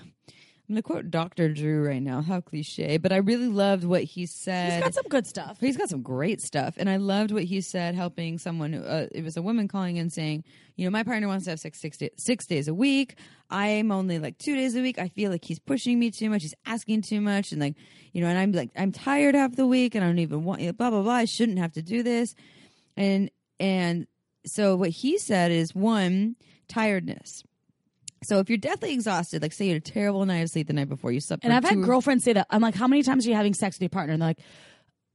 I'm 0.69 0.75
going 0.75 0.81
to 0.81 0.87
quote 0.87 1.11
Dr. 1.11 1.53
Drew 1.53 1.85
right 1.85 2.01
now. 2.01 2.21
How 2.21 2.39
cliche, 2.39 2.95
but 2.95 3.11
I 3.11 3.17
really 3.17 3.49
loved 3.49 3.83
what 3.83 4.03
he 4.03 4.25
said. 4.25 4.71
He's 4.71 4.83
got 4.83 4.93
some 4.93 5.09
good 5.09 5.27
stuff. 5.27 5.57
He's 5.59 5.75
got 5.75 5.89
some 5.89 6.01
great 6.01 6.39
stuff, 6.39 6.75
and 6.77 6.89
I 6.89 6.95
loved 6.95 7.31
what 7.31 7.43
he 7.43 7.59
said. 7.59 7.95
Helping 7.95 8.37
someone, 8.37 8.73
uh, 8.73 9.07
it 9.11 9.25
was 9.25 9.35
a 9.35 9.41
woman 9.41 9.67
calling 9.67 9.97
in 9.97 10.09
saying, 10.09 10.45
"You 10.77 10.85
know, 10.85 10.91
my 10.91 11.03
partner 11.03 11.27
wants 11.27 11.43
to 11.45 11.49
have 11.49 11.59
sex 11.59 11.81
six, 11.81 11.97
day, 11.97 12.11
six 12.17 12.45
days 12.45 12.69
a 12.69 12.73
week. 12.73 13.17
I'm 13.49 13.91
only 13.91 14.19
like 14.19 14.37
two 14.37 14.55
days 14.55 14.73
a 14.77 14.81
week. 14.81 14.97
I 14.99 15.09
feel 15.09 15.31
like 15.31 15.43
he's 15.43 15.59
pushing 15.59 15.99
me 15.99 16.11
too 16.11 16.29
much. 16.29 16.43
He's 16.43 16.55
asking 16.65 17.01
too 17.01 17.19
much, 17.19 17.51
and 17.51 17.59
like, 17.59 17.75
you 18.13 18.21
know, 18.21 18.27
and 18.27 18.39
I'm 18.39 18.53
like, 18.53 18.69
I'm 18.77 18.93
tired 18.93 19.35
half 19.35 19.57
the 19.57 19.67
week, 19.67 19.95
and 19.95 20.03
I 20.03 20.07
don't 20.07 20.19
even 20.19 20.45
want 20.45 20.61
blah 20.77 20.91
blah 20.91 21.01
blah. 21.01 21.13
I 21.13 21.25
shouldn't 21.25 21.59
have 21.59 21.73
to 21.73 21.81
do 21.81 22.03
this, 22.03 22.35
and 22.95 23.29
and 23.59 24.07
so 24.45 24.77
what 24.77 24.91
he 24.91 25.17
said 25.17 25.51
is 25.51 25.75
one 25.75 26.37
tiredness. 26.69 27.43
So 28.25 28.39
if 28.39 28.49
you're 28.49 28.57
deathly 28.57 28.93
exhausted, 28.93 29.41
like 29.41 29.53
say 29.53 29.65
you 29.65 29.73
had 29.73 29.81
a 29.81 29.91
terrible 29.91 30.25
night 30.25 30.39
of 30.39 30.49
sleep 30.49 30.67
the 30.67 30.73
night 30.73 30.89
before, 30.89 31.11
you 31.11 31.19
slept. 31.19 31.43
And 31.43 31.53
I've 31.53 31.63
had 31.63 31.81
girlfriends 31.81 32.23
say 32.23 32.33
that. 32.33 32.47
I'm 32.49 32.61
like, 32.61 32.75
how 32.75 32.87
many 32.87 33.03
times 33.03 33.25
are 33.25 33.29
you 33.29 33.35
having 33.35 33.53
sex 33.53 33.75
with 33.77 33.81
your 33.81 33.89
partner? 33.89 34.13
And 34.13 34.21
they're 34.21 34.29
like, 34.29 34.39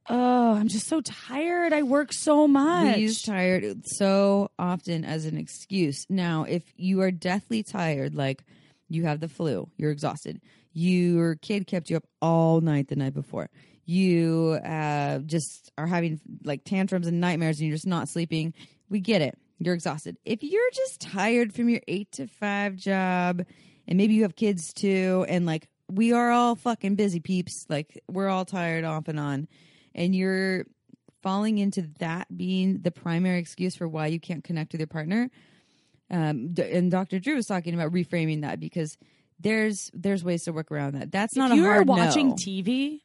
oh, 0.09 0.55
I'm 0.55 0.69
just 0.69 0.89
so 0.89 1.01
tired. 1.01 1.73
I 1.73 1.83
work 1.83 2.13
so 2.13 2.49
much. 2.49 2.97
We 2.97 3.03
use 3.03 3.23
tired 3.23 3.87
so 3.87 4.51
often 4.59 5.05
as 5.05 5.25
an 5.27 5.37
excuse. 5.37 6.07
Now, 6.09 6.45
if 6.45 6.63
you 6.77 7.03
are 7.03 7.11
deathly 7.11 7.63
tired, 7.63 8.15
like 8.15 8.45
you 8.89 9.05
have 9.05 9.21
the 9.21 9.29
flu, 9.29 9.69
you're 9.77 9.91
exhausted, 9.91 10.41
your 10.73 11.37
kid 11.37 11.67
kept 11.67 11.91
you 11.91 11.97
up 11.97 12.05
all 12.23 12.61
night 12.61 12.89
the 12.89 12.97
night 12.97 13.15
before, 13.15 13.51
you 13.85 14.59
uh, 14.65 15.19
just 15.21 15.73
are 15.77 15.87
having 15.87 16.21
like 16.45 16.65
tantrums 16.65 17.07
and 17.07 17.21
nightmares 17.21 17.59
and 17.59 17.69
you're 17.69 17.77
just 17.77 17.87
not 17.87 18.09
sleeping, 18.09 18.55
we 18.89 19.01
get 19.01 19.23
it. 19.23 19.39
You're 19.59 19.75
exhausted. 19.75 20.17
If 20.25 20.43
you're 20.43 20.71
just 20.73 21.01
tired 21.01 21.53
from 21.53 21.69
your 21.69 21.81
eight 21.89 22.13
to 22.13 22.27
five 22.27 22.77
job, 22.77 23.45
and 23.87 23.97
maybe 23.97 24.15
you 24.15 24.23
have 24.23 24.37
kids 24.37 24.73
too, 24.73 25.27
and 25.29 25.47
like 25.47 25.69
we 25.91 26.13
are 26.13 26.31
all 26.31 26.55
fucking 26.55 26.95
busy 26.95 27.21
peeps, 27.21 27.67
like 27.69 28.03
we're 28.09 28.29
all 28.29 28.45
tired 28.45 28.85
off 28.85 29.09
and 29.09 29.19
on, 29.19 29.49
and 29.95 30.15
you're 30.15 30.67
falling 31.23 31.59
into 31.59 31.83
that 31.99 32.27
being 32.37 32.81
the 32.83 32.91
primary 32.91 33.39
excuse 33.39 33.75
for 33.75 33.89
why 33.89 34.07
you 34.07 34.21
can't 34.21 34.45
connect 34.45 34.73
with 34.73 34.81
your 34.81 34.87
partner. 34.87 35.31
Um, 36.11 36.55
and 36.57 36.91
Dr. 36.91 37.19
Drew 37.19 37.35
was 37.35 37.47
talking 37.47 37.75
about 37.75 37.93
reframing 37.93 38.43
that 38.43 38.61
because 38.61 38.97
there's 39.41 39.91
there's 39.93 40.25
ways 40.25 40.45
to 40.45 40.53
work 40.53 40.71
around 40.71 40.95
that. 40.95 41.13
That's 41.13 41.37
not 41.37 41.51
if 41.51 41.59
a 41.59 41.61
you're 41.61 41.73
hard 41.73 41.89
watching 41.89 42.31
no. 42.31 42.35
TV 42.35 43.01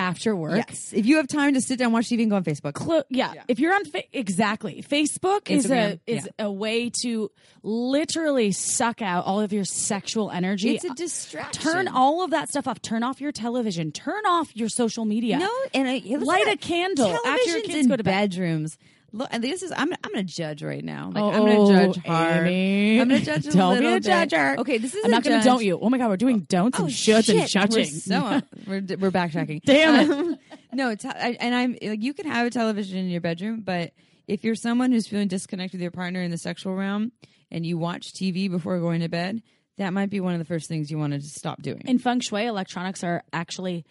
after 0.00 0.34
work, 0.34 0.56
Yes, 0.68 0.92
if 0.94 1.04
you 1.06 1.16
have 1.18 1.28
time 1.28 1.54
to 1.54 1.60
sit 1.60 1.78
down, 1.78 1.92
watch 1.92 2.06
TV, 2.08 2.22
and 2.22 2.30
go 2.30 2.36
on 2.36 2.44
Facebook. 2.44 2.72
Clo- 2.74 3.02
yeah. 3.10 3.34
if 3.48 3.58
you're 3.60 3.74
on 3.74 3.84
fa- 3.84 4.02
exactly 4.12 4.82
Facebook 4.88 5.50
is 5.50 5.70
a 5.70 5.74
Instagram, 5.74 6.00
is 6.06 6.28
a 6.38 6.50
way 6.50 6.90
to 7.02 7.30
literally 7.62 8.52
suck 8.52 9.02
out 9.02 9.24
all 9.26 9.40
of 9.40 9.52
your 9.52 9.64
sexual 9.64 10.30
energy. 10.30 10.74
It's 10.74 10.84
a 10.84 10.94
distraction. 10.94 11.62
Turn 11.62 11.88
all 11.88 12.24
of 12.24 12.30
that 12.30 12.48
stuff 12.48 12.66
off. 12.66 12.80
Turn 12.82 13.02
off 13.02 13.20
your 13.20 13.32
television. 13.32 13.92
Turn 13.92 14.24
off 14.26 14.54
your 14.56 14.68
social 14.68 15.04
media. 15.04 15.38
No, 15.38 15.50
and 15.74 15.88
I, 15.88 16.02
Light 16.18 16.48
a 16.48 16.56
candle 16.56 17.18
after 17.26 17.50
your 17.50 17.60
kids 17.62 17.74
in 17.84 17.88
go 17.88 17.96
to 17.96 18.02
bed. 18.04 18.30
bedrooms. 18.30 18.78
Look, 19.12 19.28
and 19.32 19.42
this 19.42 19.62
is 19.62 19.72
I'm 19.72 19.92
I'm 19.92 20.12
gonna 20.12 20.22
judge 20.22 20.62
right 20.62 20.84
now. 20.84 21.10
Like 21.12 21.22
Oh, 21.22 21.30
I'm 21.30 21.44
gonna 21.46 21.86
judge 21.92 22.04
hard. 22.04 22.46
Amy. 22.46 23.00
I'm 23.00 23.08
gonna 23.08 23.20
judge 23.20 23.46
a 23.46 23.50
Don't 23.56 23.78
be 23.78 23.86
a 23.86 23.90
bit. 24.00 24.02
judger. 24.04 24.58
Okay, 24.58 24.78
this 24.78 24.94
is 24.94 25.04
I'm 25.04 25.10
a 25.10 25.14
not 25.14 25.24
going 25.24 25.38
to 25.40 25.44
don't 25.44 25.64
you. 25.64 25.78
Oh 25.80 25.90
my 25.90 25.98
god, 25.98 26.08
we're 26.10 26.16
doing 26.16 26.40
don'ts 26.40 26.78
Oh 26.78 26.84
and 26.84 26.92
shoulds 26.92 27.28
and 27.28 27.48
judging. 27.48 27.76
We're 27.76 27.84
so 27.84 28.40
we're 28.66 28.82
we're 28.98 29.10
backtracking. 29.10 29.62
Damn 29.62 29.94
it. 30.10 30.10
Um, 30.10 30.36
no, 30.72 30.90
it's, 30.90 31.04
I, 31.04 31.36
and 31.40 31.54
I'm 31.54 31.76
like 31.82 32.02
you 32.02 32.14
can 32.14 32.26
have 32.26 32.46
a 32.46 32.50
television 32.50 32.98
in 32.98 33.08
your 33.10 33.20
bedroom, 33.20 33.62
but 33.64 33.92
if 34.28 34.44
you're 34.44 34.54
someone 34.54 34.92
who's 34.92 35.08
feeling 35.08 35.26
disconnected 35.28 35.78
with 35.78 35.82
your 35.82 35.90
partner 35.90 36.22
in 36.22 36.30
the 36.30 36.38
sexual 36.38 36.74
realm 36.76 37.10
and 37.50 37.66
you 37.66 37.76
watch 37.78 38.12
TV 38.12 38.48
before 38.48 38.78
going 38.78 39.00
to 39.00 39.08
bed, 39.08 39.42
that 39.78 39.92
might 39.92 40.10
be 40.10 40.20
one 40.20 40.34
of 40.34 40.38
the 40.38 40.44
first 40.44 40.68
things 40.68 40.88
you 40.90 40.98
want 40.98 41.12
to 41.14 41.20
stop 41.20 41.60
doing. 41.62 41.82
in 41.86 41.98
feng 41.98 42.20
shui 42.20 42.46
electronics 42.46 43.02
are 43.02 43.24
actually 43.32 43.84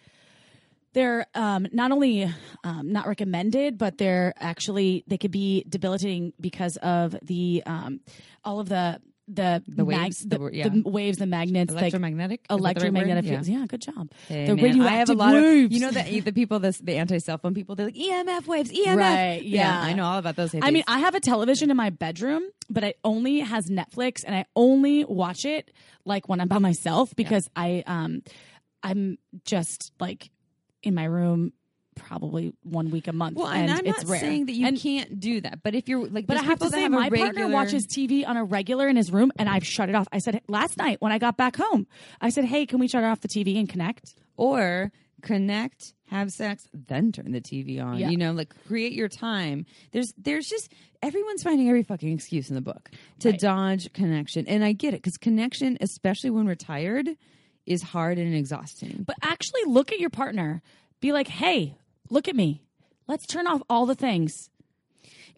they're 0.92 1.26
um, 1.34 1.66
not 1.72 1.92
only 1.92 2.32
um, 2.64 2.92
not 2.92 3.06
recommended 3.06 3.78
but 3.78 3.98
they're 3.98 4.32
actually 4.38 5.04
they 5.06 5.18
could 5.18 5.30
be 5.30 5.64
debilitating 5.68 6.32
because 6.40 6.76
of 6.78 7.16
the 7.22 7.62
um, 7.66 8.00
all 8.44 8.60
of 8.60 8.68
the 8.68 9.00
the 9.32 9.62
The 9.68 9.84
waves, 9.84 10.18
the, 10.26 10.38
the- 10.38 10.50
yeah. 10.52 10.68
the 10.68 10.82
waves 10.84 11.18
the 11.18 11.26
magnets 11.26 11.72
like 11.72 11.82
Electromagnetic, 11.82 12.48
the 12.48 12.54
right 12.54 12.60
electromagnetic 12.60 13.24
fields 13.26 13.48
yeah. 13.48 13.64
good 13.68 13.80
job 13.80 14.10
Hey, 14.26 14.46
the 14.46 14.56
man, 14.56 14.64
radioactive 14.64 14.92
I 14.92 14.96
have 14.96 15.10
a 15.10 15.14
lot 15.14 15.32
waves. 15.34 15.66
of 15.66 15.72
you 15.72 15.78
know 15.80 15.90
that 15.92 16.24
the 16.24 16.32
people 16.32 16.58
this 16.58 16.78
the 16.78 16.96
anti 16.96 17.18
cell 17.20 17.38
phone 17.38 17.54
people 17.54 17.76
they're 17.76 17.86
like 17.86 17.94
EMF 17.94 18.48
waves 18.48 18.72
EMF 18.72 18.96
Right, 18.96 19.42
yeah. 19.44 19.80
I 19.80 19.92
know 19.92 20.02
all 20.04 20.18
about 20.18 20.34
those. 20.34 20.52
I 20.60 20.72
mean. 20.72 20.82
I 20.88 20.98
have 20.98 21.14
a 21.14 21.20
television 21.20 21.70
in 21.70 21.76
my 21.76 21.90
bedroom, 21.90 22.42
but 22.68 22.82
it 22.82 22.98
only 23.04 23.38
has 23.38 23.68
Netflix, 23.68 24.24
and 24.26 24.34
I 24.34 24.46
only 24.56 25.04
watch 25.04 25.44
it 25.44 25.70
like 26.04 26.28
when 26.28 26.40
I'm 26.40 26.48
by 26.48 26.58
myself 26.58 27.14
because 27.14 27.48
I 27.54 27.84
um 27.86 28.22
I'm 28.82 29.18
just 29.44 29.92
like 30.00 30.30
in 30.82 30.94
my 30.94 31.04
room 31.04 31.52
probably 31.96 32.54
one 32.62 32.90
week 32.90 33.08
a 33.08 33.12
month. 33.12 33.36
well, 33.36 33.48
and, 33.48 33.70
I'm 33.70 33.84
it's 33.84 34.04
not 34.04 34.10
rare. 34.10 34.20
saying 34.20 34.46
that 34.46 34.52
you 34.54 34.66
And- 34.66 34.78
can't 34.78 35.20
do 35.20 35.40
that, 35.42 35.62
but 35.62 35.74
if 35.74 35.88
you're 35.88 36.06
like, 36.08 36.26
But 36.26 36.38
I 36.38 36.42
have 36.42 36.58
to 36.60 36.70
say, 36.70 36.82
have 36.82 36.92
my 36.92 37.08
regular, 37.08 37.24
partner 37.26 37.48
watches 37.48 37.86
TV 37.86 38.24
on 38.26 38.36
a 38.36 38.44
regular 38.44 38.88
in 38.88 38.96
his 38.96 39.12
room, 39.12 39.32
and 39.36 39.48
I've 39.48 39.66
shut 39.66 39.88
it 39.88 39.94
off. 39.94 40.08
I 40.12 40.18
said 40.18 40.40
last 40.48 40.78
night 40.78 40.96
when 41.00 41.12
I 41.12 41.18
got 41.18 41.36
back 41.36 41.56
home, 41.56 41.86
I 42.20 42.30
said, 42.30 42.44
"Hey, 42.46 42.64
can 42.64 42.78
we 42.78 42.88
shut 42.88 43.04
off 43.04 43.20
the 43.20 43.28
TV 43.28 43.58
and 43.58 43.68
connect?" 43.68 44.14
or 44.36 44.92
connect, 45.20 45.92
have 46.06 46.32
sex, 46.32 46.66
then 46.72 47.12
turn 47.12 47.32
the 47.32 47.40
TV 47.42 47.78
on. 47.78 47.98
Yeah. 47.98 48.08
You 48.08 48.16
know, 48.16 48.32
like 48.32 48.54
create 48.66 48.92
your 48.92 49.08
time. 49.08 49.66
There's 49.92 50.14
there's 50.16 50.48
just 50.48 50.72
everyone's 51.02 51.42
finding 51.42 51.68
every 51.68 51.82
fucking 51.82 52.10
excuse 52.12 52.48
in 52.48 52.54
the 52.54 52.62
book 52.62 52.90
to 53.18 53.30
Right. 53.30 53.40
dodge 53.40 53.92
connection, 53.92 54.46
and 54.48 54.64
I 54.64 54.72
get 54.72 54.94
it 54.94 55.02
because 55.02 55.18
connection, 55.18 55.76
especially 55.82 56.30
when 56.30 56.46
we're 56.46 56.54
tired, 56.54 57.10
is 57.70 57.82
hard 57.82 58.18
and 58.18 58.34
exhausting. 58.34 59.04
But 59.06 59.16
actually, 59.22 59.62
look 59.66 59.92
at 59.92 60.00
your 60.00 60.10
partner. 60.10 60.60
Be 61.00 61.12
like, 61.12 61.28
"Hey, 61.28 61.76
look 62.10 62.26
at 62.26 62.34
me. 62.34 62.62
Let's 63.06 63.26
turn 63.26 63.46
off 63.46 63.62
all 63.70 63.86
the 63.86 63.94
things." 63.94 64.50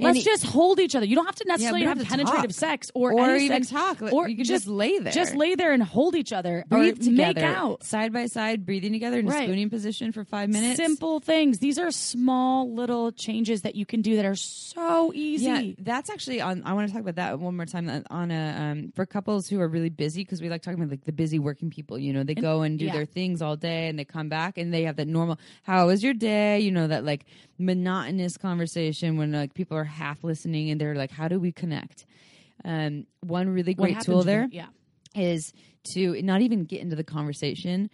Let's 0.03 0.19
it- 0.19 0.25
just 0.25 0.45
hold 0.45 0.81
each 0.81 0.95
other. 0.95 1.07
You 1.07 1.17
don't 1.17 1.27
have 1.27 1.37
to 1.37 1.45
necessarily 1.47 1.83
have 1.85 1.99
have 1.99 2.07
to 2.07 2.11
penetrative 2.11 2.51
talk. 2.51 2.53
sex 2.53 2.91
or, 2.95 3.13
Or 3.13 3.31
any 3.31 3.47
even 3.47 3.65
sex, 3.65 4.01
talk. 4.01 4.13
Or 4.13 4.29
you 4.29 4.37
can 4.37 4.45
just 4.45 4.67
lay 4.67 4.99
there. 4.99 5.13
Just 5.13 5.35
lay 5.35 5.55
there 5.55 5.73
and 5.73 5.83
hold 5.83 6.15
each 6.17 6.33
other. 6.33 6.65
Breathe 6.69 7.01
or 7.01 7.05
together, 7.05 7.41
Make 7.41 7.45
out. 7.45 7.85
side 7.85 8.13
by 8.13 8.27
side, 8.27 8.67
breathing 8.67 8.93
together 8.93 9.19
in 9.19 9.29
a 9.29 9.33
spooning 9.33 9.71
position 9.71 10.13
for 10.13 10.25
five 10.25 10.49
minutes. 10.49 10.77
Simple 10.77 11.21
things. 11.21 11.59
These 11.59 11.79
are 11.79 11.91
small 11.91 12.73
little 12.73 13.13
changes 13.13 13.63
that 13.63 13.75
you 13.75 13.87
can 13.87 14.03
do 14.03 14.17
that 14.17 14.25
are 14.25 14.35
so 14.35 15.13
easy. 15.15 15.45
Yeah, 15.45 15.75
that's 15.79 16.11
actually 16.11 16.41
on. 16.41 16.63
I 16.65 16.73
want 16.73 16.89
to 16.89 16.93
talk 16.93 17.03
about 17.03 17.17
that 17.17 17.39
one 17.39 17.57
more 17.57 17.67
time 17.67 17.89
uh, 17.89 18.01
on 18.11 18.31
a 18.31 18.57
um, 18.59 18.93
for 18.95 19.07
couples 19.07 19.49
who 19.49 19.61
are 19.61 19.69
really 19.69 19.91
busy 19.91 20.23
because 20.23 20.41
we 20.41 20.49
like 20.49 20.63
talking 20.63 20.81
about 20.81 20.91
like 20.91 21.05
the 21.05 21.13
busy 21.13 21.39
working 21.39 21.71
people. 21.71 21.99
You 21.99 22.13
know, 22.13 22.23
they 22.25 22.35
go 22.35 22.63
and 22.63 22.79
do 22.79 22.87
yeah. 22.87 22.93
their 22.93 23.07
things 23.07 23.43
all 23.43 23.57
day 23.57 23.89
and 23.89 23.99
they 23.99 24.05
come 24.05 24.29
back 24.29 24.59
and 24.59 24.73
they 24.73 24.83
have 24.85 24.97
that 24.97 25.09
normal. 25.09 25.39
How 25.63 25.87
was 25.87 26.03
your 26.03 26.15
day? 26.15 26.61
You 26.61 26.71
know 26.71 26.87
that 26.89 27.05
like 27.05 27.25
monotonous 27.59 28.37
conversation 28.37 29.17
when 29.17 29.33
like 29.33 29.55
people 29.55 29.77
are 29.77 29.85
half 29.93 30.25
listening 30.25 30.71
and 30.71 30.81
they're 30.81 30.95
like, 30.95 31.11
how 31.11 31.29
do 31.29 31.39
we 31.39 31.53
connect? 31.53 32.07
Um, 32.65 33.07
one 33.21 33.49
really 33.49 33.75
great 33.75 34.01
tool 34.01 34.23
there 34.23 34.49
Yeah. 34.51 34.67
is 35.15 35.53
to 35.95 36.21
not 36.23 36.41
even 36.43 36.65
get 36.65 36.81
into 36.81 36.97
the 36.97 37.05
conversation 37.05 37.91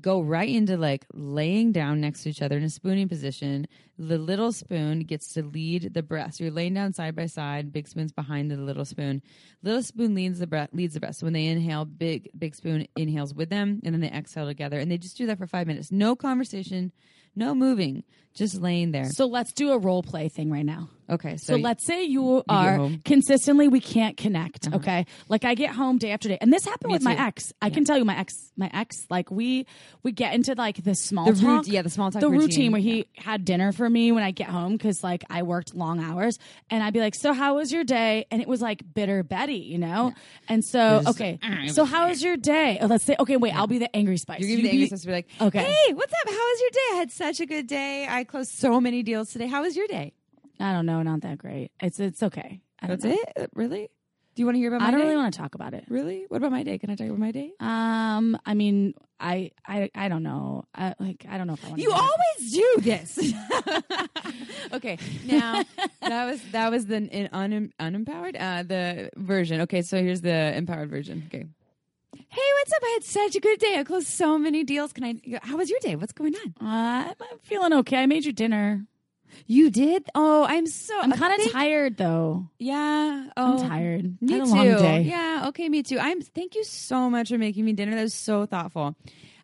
go 0.00 0.20
right 0.20 0.48
into 0.48 0.76
like 0.76 1.06
laying 1.14 1.70
down 1.72 2.00
next 2.00 2.22
to 2.24 2.28
each 2.30 2.42
other 2.42 2.56
in 2.56 2.64
a 2.64 2.70
spooning 2.70 3.08
position. 3.08 3.66
The 3.96 4.18
little 4.18 4.50
spoon 4.52 5.00
gets 5.00 5.32
to 5.34 5.42
lead 5.44 5.94
the 5.94 6.02
breath. 6.02 6.34
So 6.34 6.44
you're 6.44 6.52
laying 6.52 6.74
down 6.74 6.92
side 6.92 7.14
by 7.14 7.26
side 7.26 7.72
big 7.72 7.86
spoon's 7.86 8.12
behind 8.12 8.50
the 8.50 8.56
little 8.56 8.84
spoon. 8.84 9.22
Little 9.62 9.82
spoon 9.82 10.14
leads 10.14 10.40
the 10.40 10.46
breath 10.46 10.70
leads 10.72 10.94
the 10.94 11.00
breath. 11.00 11.16
So 11.16 11.26
when 11.26 11.32
they 11.32 11.46
inhale 11.46 11.84
big 11.84 12.28
big 12.36 12.54
spoon 12.54 12.86
inhales 12.96 13.34
with 13.34 13.50
them 13.50 13.80
and 13.84 13.94
then 13.94 14.00
they 14.00 14.10
exhale 14.10 14.46
together. 14.46 14.80
And 14.80 14.90
they 14.90 14.98
just 14.98 15.16
do 15.16 15.26
that 15.26 15.38
for 15.38 15.46
five 15.46 15.66
minutes. 15.66 15.92
No 15.92 16.16
conversation 16.16 16.92
no 17.36 17.54
moving 17.54 18.02
just 18.38 18.60
laying 18.60 18.92
there 18.92 19.06
So 19.10 19.26
let's 19.26 19.52
do 19.52 19.72
a 19.72 19.78
role 19.78 20.02
play 20.02 20.28
thing 20.28 20.50
right 20.50 20.64
now. 20.64 20.88
okay 21.10 21.36
so, 21.38 21.54
So 21.54 21.56
let's 21.58 21.84
say 21.86 22.04
you 22.04 22.42
are 22.48 22.76
home. 22.76 22.84
Uh-huh. 22.94 22.96
consistently 23.04 23.66
we 23.68 23.80
can't 23.80 24.16
connect. 24.16 24.68
Okay, 24.72 25.06
like 25.28 25.44
I 25.44 25.54
get 25.54 25.70
home 25.74 25.98
day 25.98 26.10
after 26.12 26.28
day, 26.28 26.38
and 26.40 26.52
this 26.52 26.64
happened 26.64 26.92
with 26.92 27.02
my 27.02 27.14
too. 27.14 27.20
ex. 27.22 27.52
I 27.62 27.70
can 27.70 27.84
tell 27.84 27.96
you, 27.98 28.04
my 28.04 28.16
ex, 28.18 28.34
my 28.56 28.70
ex, 28.72 29.06
like 29.10 29.30
we 29.30 29.66
we 30.02 30.12
get 30.12 30.34
into 30.34 30.54
like 30.54 30.82
the 30.84 30.94
small 30.94 31.32
The 31.32 31.40
talk, 31.40 31.66
yeah, 31.66 31.82
the 31.82 31.90
small 31.90 32.10
talk 32.10 32.20
the 32.20 32.28
routine, 32.28 32.42
routine, 32.48 32.72
where 32.72 32.80
he 32.80 33.06
had 33.16 33.44
dinner 33.44 33.72
for 33.72 33.88
me 33.88 34.12
when 34.12 34.22
I 34.22 34.30
get 34.32 34.48
home 34.48 34.72
because 34.76 35.02
like 35.02 35.24
I 35.30 35.42
worked 35.42 35.74
long 35.74 36.00
hours, 36.00 36.38
and 36.70 36.82
I'd 36.82 36.92
be 36.92 37.00
like, 37.00 37.14
"So 37.14 37.32
how 37.32 37.56
was 37.56 37.72
your 37.72 37.84
day?" 37.84 38.26
And 38.30 38.40
it 38.42 38.48
was 38.48 38.60
like 38.60 38.82
bitter 38.94 39.22
Betty, 39.22 39.54
you 39.72 39.78
know. 39.78 40.12
And 40.48 40.62
so 40.64 41.02
okay, 41.06 41.38
so 41.68 41.84
how 41.84 42.08
was 42.08 42.22
your 42.22 42.36
day? 42.36 42.78
Oh, 42.82 42.86
let's 42.86 43.04
say 43.04 43.16
okay, 43.18 43.36
wait, 43.38 43.52
I'll 43.56 43.66
be 43.66 43.78
the 43.78 43.94
angry 43.96 44.18
spice. 44.18 44.40
You're 44.40 44.50
You 44.50 44.56
giving 44.56 44.70
the 44.70 44.76
be- 44.76 44.82
angry 44.84 44.88
sister 44.90 45.06
be 45.08 45.12
like, 45.12 45.28
Okay. 45.40 45.58
hey, 45.64 45.94
what's 45.94 46.12
up? 46.12 46.28
How 46.28 46.34
was 46.52 46.60
your 46.60 46.70
day? 46.70 46.88
I 46.92 46.96
had 46.96 47.10
such 47.12 47.40
a 47.40 47.46
good 47.46 47.66
day. 47.66 48.06
I 48.08 48.24
closed 48.28 48.50
so 48.50 48.80
many 48.80 49.02
deals 49.02 49.32
today. 49.32 49.46
How 49.46 49.62
was 49.62 49.76
your 49.76 49.86
day? 49.88 50.12
I 50.60 50.72
don't 50.72 50.86
know, 50.86 51.02
not 51.02 51.22
that 51.22 51.38
great. 51.38 51.70
It's 51.80 51.98
it's 52.00 52.22
okay. 52.22 52.60
That's 52.80 53.04
know. 53.04 53.16
it? 53.36 53.50
Really? 53.54 53.90
Do 54.34 54.42
you 54.42 54.46
want 54.46 54.54
to 54.54 54.60
hear 54.60 54.68
about 54.68 54.82
my 54.82 54.88
I 54.88 54.90
don't 54.92 55.00
day? 55.00 55.06
really 55.06 55.16
want 55.16 55.34
to 55.34 55.38
talk 55.38 55.56
about 55.56 55.74
it. 55.74 55.84
Really? 55.88 56.24
What 56.28 56.36
about 56.36 56.52
my 56.52 56.62
day? 56.62 56.78
Can 56.78 56.90
I 56.90 56.94
talk 56.94 57.08
about 57.08 57.18
my 57.18 57.32
day? 57.32 57.50
Um, 57.58 58.38
I 58.46 58.54
mean, 58.54 58.94
I, 59.18 59.50
I, 59.66 59.90
I 59.96 60.08
don't 60.08 60.22
know. 60.22 60.64
I, 60.72 60.94
like, 61.00 61.26
I 61.28 61.38
don't 61.38 61.48
know 61.48 61.54
if 61.54 61.64
I 61.64 61.70
want. 61.70 61.80
To. 61.80 61.82
You 61.82 61.92
always 61.92 62.52
do 62.52 62.76
this. 62.78 63.34
okay, 64.72 64.96
now 65.26 65.64
that 66.02 66.24
was 66.26 66.40
that 66.52 66.70
was 66.70 66.86
the 66.86 67.28
un, 67.32 67.72
unempowered 67.80 68.40
uh, 68.40 68.62
the 68.62 69.10
version. 69.16 69.62
Okay, 69.62 69.82
so 69.82 70.00
here's 70.00 70.20
the 70.20 70.56
empowered 70.56 70.88
version. 70.88 71.24
Okay. 71.26 71.46
Hey, 72.30 72.40
what's 72.58 72.72
up? 72.72 72.82
I 72.84 72.90
had 72.94 73.04
such 73.04 73.36
a 73.36 73.40
good 73.40 73.58
day. 73.58 73.76
I 73.78 73.84
closed 73.84 74.06
so 74.06 74.38
many 74.38 74.62
deals. 74.64 74.92
Can 74.92 75.04
I? 75.04 75.14
How 75.42 75.56
was 75.56 75.70
your 75.70 75.78
day? 75.80 75.96
What's 75.96 76.12
going 76.12 76.34
on? 76.34 76.54
Uh, 76.66 77.14
I'm 77.20 77.38
feeling 77.42 77.72
okay. 77.72 77.96
I 77.98 78.06
made 78.06 78.24
you 78.24 78.32
dinner. 78.32 78.84
You 79.46 79.70
did? 79.70 80.04
Oh, 80.14 80.44
I'm 80.44 80.66
so. 80.66 80.98
I'm 81.00 81.12
kind 81.12 81.40
of 81.42 81.50
tired 81.52 81.96
though. 81.96 82.48
Yeah. 82.58 83.28
Oh, 83.36 83.58
I'm 83.62 83.68
tired. 83.68 84.20
Me 84.22 84.32
Had 84.34 84.42
a 84.42 84.44
too. 84.44 84.50
long 84.54 84.64
day. 84.76 85.02
Yeah. 85.02 85.44
Okay. 85.48 85.68
Me 85.68 85.82
too. 85.82 85.98
I'm. 85.98 86.20
Thank 86.20 86.54
you 86.54 86.64
so 86.64 87.08
much 87.08 87.30
for 87.30 87.38
making 87.38 87.64
me 87.64 87.72
dinner. 87.72 87.94
That 87.94 88.02
was 88.02 88.14
so 88.14 88.44
thoughtful. 88.46 88.94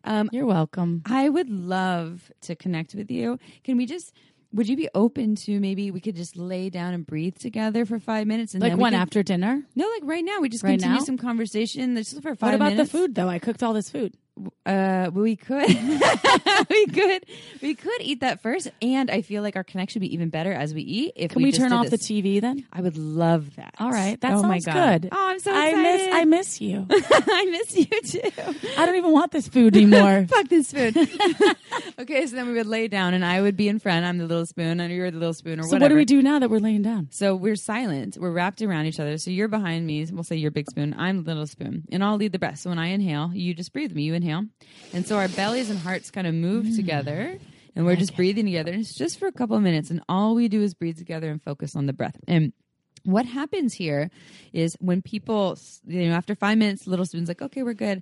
Um, 0.03 0.29
You're 0.31 0.45
welcome. 0.45 1.01
I 1.07 1.29
would 1.29 1.49
love 1.49 2.31
to 2.41 2.55
connect 2.55 2.93
with 2.93 3.09
you. 3.09 3.39
Can 3.63 3.77
we 3.77 3.85
just? 3.87 4.13
Would 4.55 4.69
you 4.69 4.77
be 4.77 4.87
open 4.95 5.35
to 5.45 5.59
maybe 5.59 5.91
we 5.91 5.99
could 5.99 6.15
just 6.15 6.37
lay 6.37 6.69
down 6.69 6.93
and 6.93 7.05
breathe 7.05 7.37
together 7.37 7.85
for 7.85 7.99
five 7.99 8.25
minutes 8.25 8.53
and 8.53 8.63
Like 8.63 8.71
can- 8.77 8.93
after 8.93 9.21
dinner? 9.21 9.63
No, 9.75 9.85
like 9.87 10.03
right 10.05 10.23
now. 10.23 10.39
We 10.39 10.47
just 10.49 10.63
Right 10.63 10.71
continue 10.79 10.99
now? 10.99 11.03
some 11.03 11.17
conversation. 11.17 11.95
Just 11.97 12.21
for 12.21 12.35
five 12.35 12.41
What 12.41 12.53
about 12.55 12.71
minutes. 12.71 12.91
the 12.91 12.97
food 12.97 13.15
though? 13.15 13.27
I 13.27 13.37
cooked 13.39 13.61
all 13.61 13.73
this 13.73 13.89
food. 13.89 14.13
Uh, 14.65 15.09
we 15.13 15.35
could, 15.35 15.67
we 16.69 16.85
could, 16.87 17.25
we 17.61 17.75
could 17.75 18.01
eat 18.01 18.19
that 18.19 18.41
first, 18.41 18.69
and 18.81 19.09
I 19.09 19.21
feel 19.21 19.41
like 19.41 19.55
our 19.55 19.63
connection 19.63 20.01
would 20.01 20.07
be 20.09 20.13
even 20.13 20.29
better 20.29 20.51
as 20.51 20.73
we 20.73 20.81
eat. 20.81 21.13
If 21.15 21.31
Can 21.31 21.43
we, 21.43 21.51
just 21.51 21.61
turn 21.61 21.71
off 21.71 21.89
this. 21.89 22.05
the 22.07 22.21
TV 22.21 22.41
then? 22.41 22.65
I 22.73 22.81
would 22.81 22.97
love 22.97 23.55
that. 23.55 23.75
All 23.79 23.91
right, 23.91 24.19
that 24.21 24.33
oh 24.33 24.41
my 24.43 24.59
sounds 24.59 24.65
God. 24.65 25.01
good. 25.03 25.09
Oh, 25.13 25.27
I'm 25.29 25.39
so 25.39 25.53
I 25.53 25.67
excited. 25.69 25.81
miss 25.83 26.15
I 26.15 26.25
miss 26.25 26.61
you. 26.61 26.87
I 26.91 27.45
miss 27.51 27.77
you 27.77 27.85
too. 28.01 28.55
I 28.77 28.85
don't 28.85 28.95
even 28.95 29.11
want 29.11 29.31
this 29.31 29.47
food 29.47 29.75
anymore. 29.75 30.25
Fuck 30.29 30.49
this 30.49 30.71
food. 30.73 30.97
okay, 31.99 32.25
so 32.27 32.35
then 32.35 32.47
we 32.47 32.53
would 32.55 32.67
lay 32.67 32.87
down, 32.87 33.13
and 33.13 33.23
I 33.23 33.41
would 33.41 33.55
be 33.55 33.69
in 33.69 33.79
front. 33.79 34.05
I'm 34.05 34.17
the 34.17 34.25
little 34.25 34.45
spoon, 34.45 34.79
and 34.79 34.91
you're 34.93 35.11
the 35.11 35.17
little 35.17 35.33
spoon, 35.33 35.59
or 35.59 35.63
so 35.63 35.67
whatever. 35.67 35.83
what 35.83 35.89
do 35.89 35.95
we 35.95 36.05
do 36.05 36.21
now 36.21 36.39
that 36.39 36.49
we're 36.49 36.59
laying 36.59 36.81
down? 36.81 37.07
So 37.11 37.35
we're 37.35 37.55
silent. 37.55 38.17
We're 38.19 38.31
wrapped 38.31 38.61
around 38.61 38.87
each 38.87 38.99
other. 38.99 39.17
So 39.17 39.31
you're 39.31 39.47
behind 39.47 39.85
me. 39.85 40.05
We'll 40.11 40.23
say 40.23 40.35
you're 40.35 40.51
big 40.51 40.69
spoon. 40.69 40.93
I'm 40.97 41.23
little 41.23 41.47
spoon, 41.47 41.85
and 41.91 42.03
I'll 42.03 42.17
lead 42.17 42.31
the 42.33 42.39
breath. 42.39 42.59
So 42.59 42.69
when 42.69 42.79
I 42.79 42.87
inhale, 42.87 43.31
you 43.33 43.53
just 43.53 43.71
breathe 43.71 43.93
me. 43.93 44.03
You 44.03 44.13
inhale, 44.13 44.24
and 44.93 45.05
so 45.05 45.17
our 45.17 45.27
bellies 45.27 45.69
and 45.69 45.79
hearts 45.79 46.11
kind 46.11 46.27
of 46.27 46.33
move 46.33 46.65
Mm. 46.65 46.75
together, 46.75 47.37
and 47.75 47.85
we're 47.85 47.95
just 47.95 48.15
breathing 48.15 48.45
together. 48.45 48.71
And 48.71 48.81
it's 48.81 48.95
just 48.95 49.19
for 49.19 49.27
a 49.27 49.31
couple 49.31 49.55
of 49.55 49.63
minutes, 49.63 49.89
and 49.91 50.01
all 50.09 50.35
we 50.35 50.47
do 50.47 50.61
is 50.61 50.73
breathe 50.73 50.97
together 50.97 51.29
and 51.29 51.41
focus 51.41 51.75
on 51.75 51.85
the 51.85 51.93
breath. 51.93 52.17
And 52.27 52.53
what 53.03 53.25
happens 53.25 53.73
here 53.73 54.09
is 54.51 54.75
when 54.79 55.01
people, 55.01 55.57
you 55.85 56.09
know, 56.09 56.15
after 56.15 56.33
five 56.35 56.57
minutes, 56.57 56.87
little 56.87 57.05
spoon's 57.05 57.27
like, 57.27 57.41
okay, 57.41 57.61
we're 57.63 57.73
good 57.75 58.01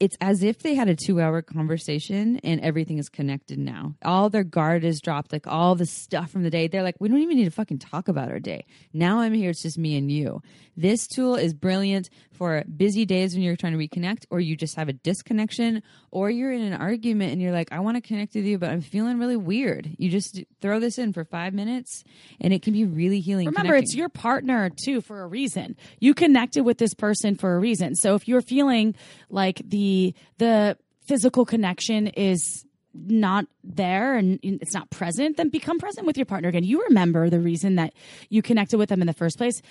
it's 0.00 0.16
as 0.20 0.42
if 0.42 0.58
they 0.58 0.74
had 0.74 0.88
a 0.88 0.96
two 0.96 1.20
hour 1.20 1.42
conversation 1.42 2.38
and 2.42 2.60
everything 2.60 2.98
is 2.98 3.08
connected 3.08 3.58
now. 3.58 3.94
All 4.04 4.30
their 4.30 4.44
guard 4.44 4.84
is 4.84 5.00
dropped, 5.00 5.32
like 5.32 5.46
all 5.46 5.74
the 5.74 5.86
stuff 5.86 6.30
from 6.30 6.42
the 6.42 6.50
day. 6.50 6.66
They're 6.66 6.82
like, 6.82 6.96
we 6.98 7.08
don't 7.08 7.20
even 7.20 7.36
need 7.36 7.44
to 7.44 7.50
fucking 7.50 7.78
talk 7.78 8.08
about 8.08 8.28
our 8.28 8.40
day. 8.40 8.66
Now 8.92 9.20
I'm 9.20 9.32
here, 9.32 9.50
it's 9.50 9.62
just 9.62 9.78
me 9.78 9.96
and 9.96 10.10
you. 10.10 10.42
This 10.76 11.06
tool 11.06 11.36
is 11.36 11.54
brilliant 11.54 12.10
for 12.32 12.64
busy 12.64 13.04
days 13.04 13.34
when 13.34 13.42
you're 13.42 13.56
trying 13.56 13.78
to 13.78 13.78
reconnect, 13.78 14.24
or 14.30 14.40
you 14.40 14.56
just 14.56 14.74
have 14.74 14.88
a 14.88 14.92
disconnection, 14.92 15.82
or 16.10 16.30
you're 16.30 16.50
in 16.50 16.62
an 16.62 16.72
argument 16.72 17.32
and 17.32 17.40
you're 17.40 17.52
like, 17.52 17.70
I 17.70 17.80
want 17.80 17.96
to 17.96 18.00
connect 18.00 18.34
with 18.34 18.44
you, 18.44 18.58
but 18.58 18.70
I'm 18.70 18.80
feeling 18.80 19.18
really 19.18 19.36
weird. 19.36 19.88
You 19.98 20.10
just 20.10 20.42
throw 20.60 20.80
this 20.80 20.98
in 20.98 21.12
for 21.12 21.24
five 21.24 21.54
minutes 21.54 22.02
and 22.40 22.52
it 22.52 22.62
can 22.62 22.72
be 22.72 22.84
really 22.84 23.20
healing. 23.20 23.46
Remember, 23.46 23.76
it's 23.76 23.94
your 23.94 24.08
partner 24.08 24.70
too 24.70 25.00
for 25.00 25.22
a 25.22 25.26
reason. 25.26 25.76
You 26.00 26.14
connected 26.14 26.64
with 26.64 26.78
this 26.78 26.94
person 26.94 27.36
for 27.36 27.54
a 27.54 27.58
reason. 27.58 27.94
So 27.94 28.14
if 28.14 28.26
you're 28.26 28.42
feeling 28.42 28.94
like 29.30 29.61
the 29.66 30.14
the 30.38 30.76
physical 31.06 31.44
connection 31.44 32.06
is 32.08 32.64
not 32.94 33.46
there 33.64 34.16
and 34.16 34.38
it's 34.42 34.74
not 34.74 34.90
present, 34.90 35.36
then 35.36 35.48
become 35.48 35.78
present 35.78 36.06
with 36.06 36.16
your 36.16 36.26
partner 36.26 36.48
again. 36.48 36.64
You 36.64 36.84
remember 36.84 37.30
the 37.30 37.40
reason 37.40 37.76
that 37.76 37.94
you 38.28 38.42
connected 38.42 38.78
with 38.78 38.88
them 38.88 39.00
in 39.00 39.06
the 39.06 39.14
first 39.14 39.38
place. 39.38 39.62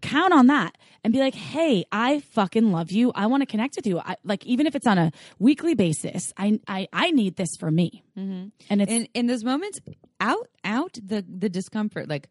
Count 0.00 0.32
on 0.32 0.48
that 0.48 0.76
and 1.04 1.12
be 1.12 1.20
like, 1.20 1.34
"Hey, 1.34 1.84
I 1.92 2.20
fucking 2.20 2.72
love 2.72 2.90
you. 2.90 3.12
I 3.14 3.26
want 3.26 3.42
to 3.42 3.46
connect 3.46 3.76
with 3.76 3.86
you. 3.86 4.00
I, 4.00 4.16
like 4.24 4.44
even 4.44 4.66
if 4.66 4.74
it's 4.74 4.86
on 4.86 4.98
a 4.98 5.12
weekly 5.38 5.74
basis, 5.74 6.32
I 6.36 6.58
I, 6.66 6.88
I 6.92 7.12
need 7.12 7.36
this 7.36 7.56
for 7.56 7.70
me." 7.70 8.02
Mm-hmm. 8.18 8.48
And 8.68 8.82
it's 8.82 8.90
in 8.90 9.06
in 9.14 9.26
those 9.28 9.44
moments 9.44 9.78
out 10.18 10.48
out 10.64 10.94
the 10.94 11.24
the 11.28 11.48
discomfort 11.48 12.08
like 12.08 12.28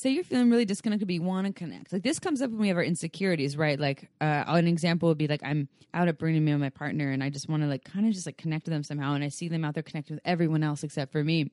say 0.00 0.10
you're 0.10 0.24
feeling 0.24 0.50
really 0.50 0.64
disconnected 0.64 1.06
but 1.06 1.14
you 1.14 1.22
want 1.22 1.46
to 1.46 1.52
connect. 1.52 1.92
Like 1.92 2.02
this 2.02 2.18
comes 2.18 2.40
up 2.42 2.50
when 2.50 2.60
we 2.60 2.68
have 2.68 2.76
our 2.76 2.84
insecurities 2.84 3.56
right? 3.56 3.78
Like 3.78 4.08
uh, 4.20 4.44
an 4.46 4.66
example 4.66 5.08
would 5.08 5.18
be 5.18 5.28
like 5.28 5.42
i'm 5.44 5.68
out 5.92 6.08
at 6.08 6.18
burning 6.18 6.44
man 6.44 6.54
with 6.54 6.62
my 6.62 6.70
partner 6.70 7.10
and 7.10 7.22
i 7.22 7.28
just 7.28 7.48
want 7.48 7.62
to 7.62 7.68
like 7.68 7.84
kind 7.84 8.06
of 8.06 8.12
just 8.12 8.24
like 8.24 8.36
connect 8.36 8.66
with 8.66 8.72
them 8.72 8.84
somehow 8.84 9.14
and 9.14 9.24
i 9.24 9.28
see 9.28 9.48
them 9.48 9.64
out 9.64 9.74
there 9.74 9.82
connecting 9.82 10.14
with 10.14 10.22
everyone 10.24 10.62
else 10.62 10.84
except 10.84 11.10
for 11.12 11.24
me. 11.24 11.50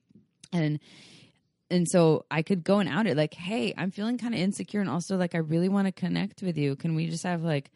And 0.53 0.79
and 1.69 1.87
so 1.87 2.25
I 2.31 2.43
could 2.43 2.63
go 2.63 2.79
and 2.79 2.87
out 2.87 3.07
it 3.07 3.17
like, 3.17 3.33
hey, 3.33 3.73
I'm 3.77 3.91
feeling 3.91 4.17
kind 4.17 4.33
of 4.33 4.39
insecure, 4.39 4.79
and 4.79 4.89
also 4.89 5.17
like 5.17 5.35
I 5.35 5.39
really 5.39 5.69
want 5.69 5.87
to 5.87 5.91
connect 5.91 6.41
with 6.41 6.57
you. 6.57 6.75
Can 6.75 6.95
we 6.95 7.09
just 7.09 7.23
have 7.23 7.43
like 7.43 7.71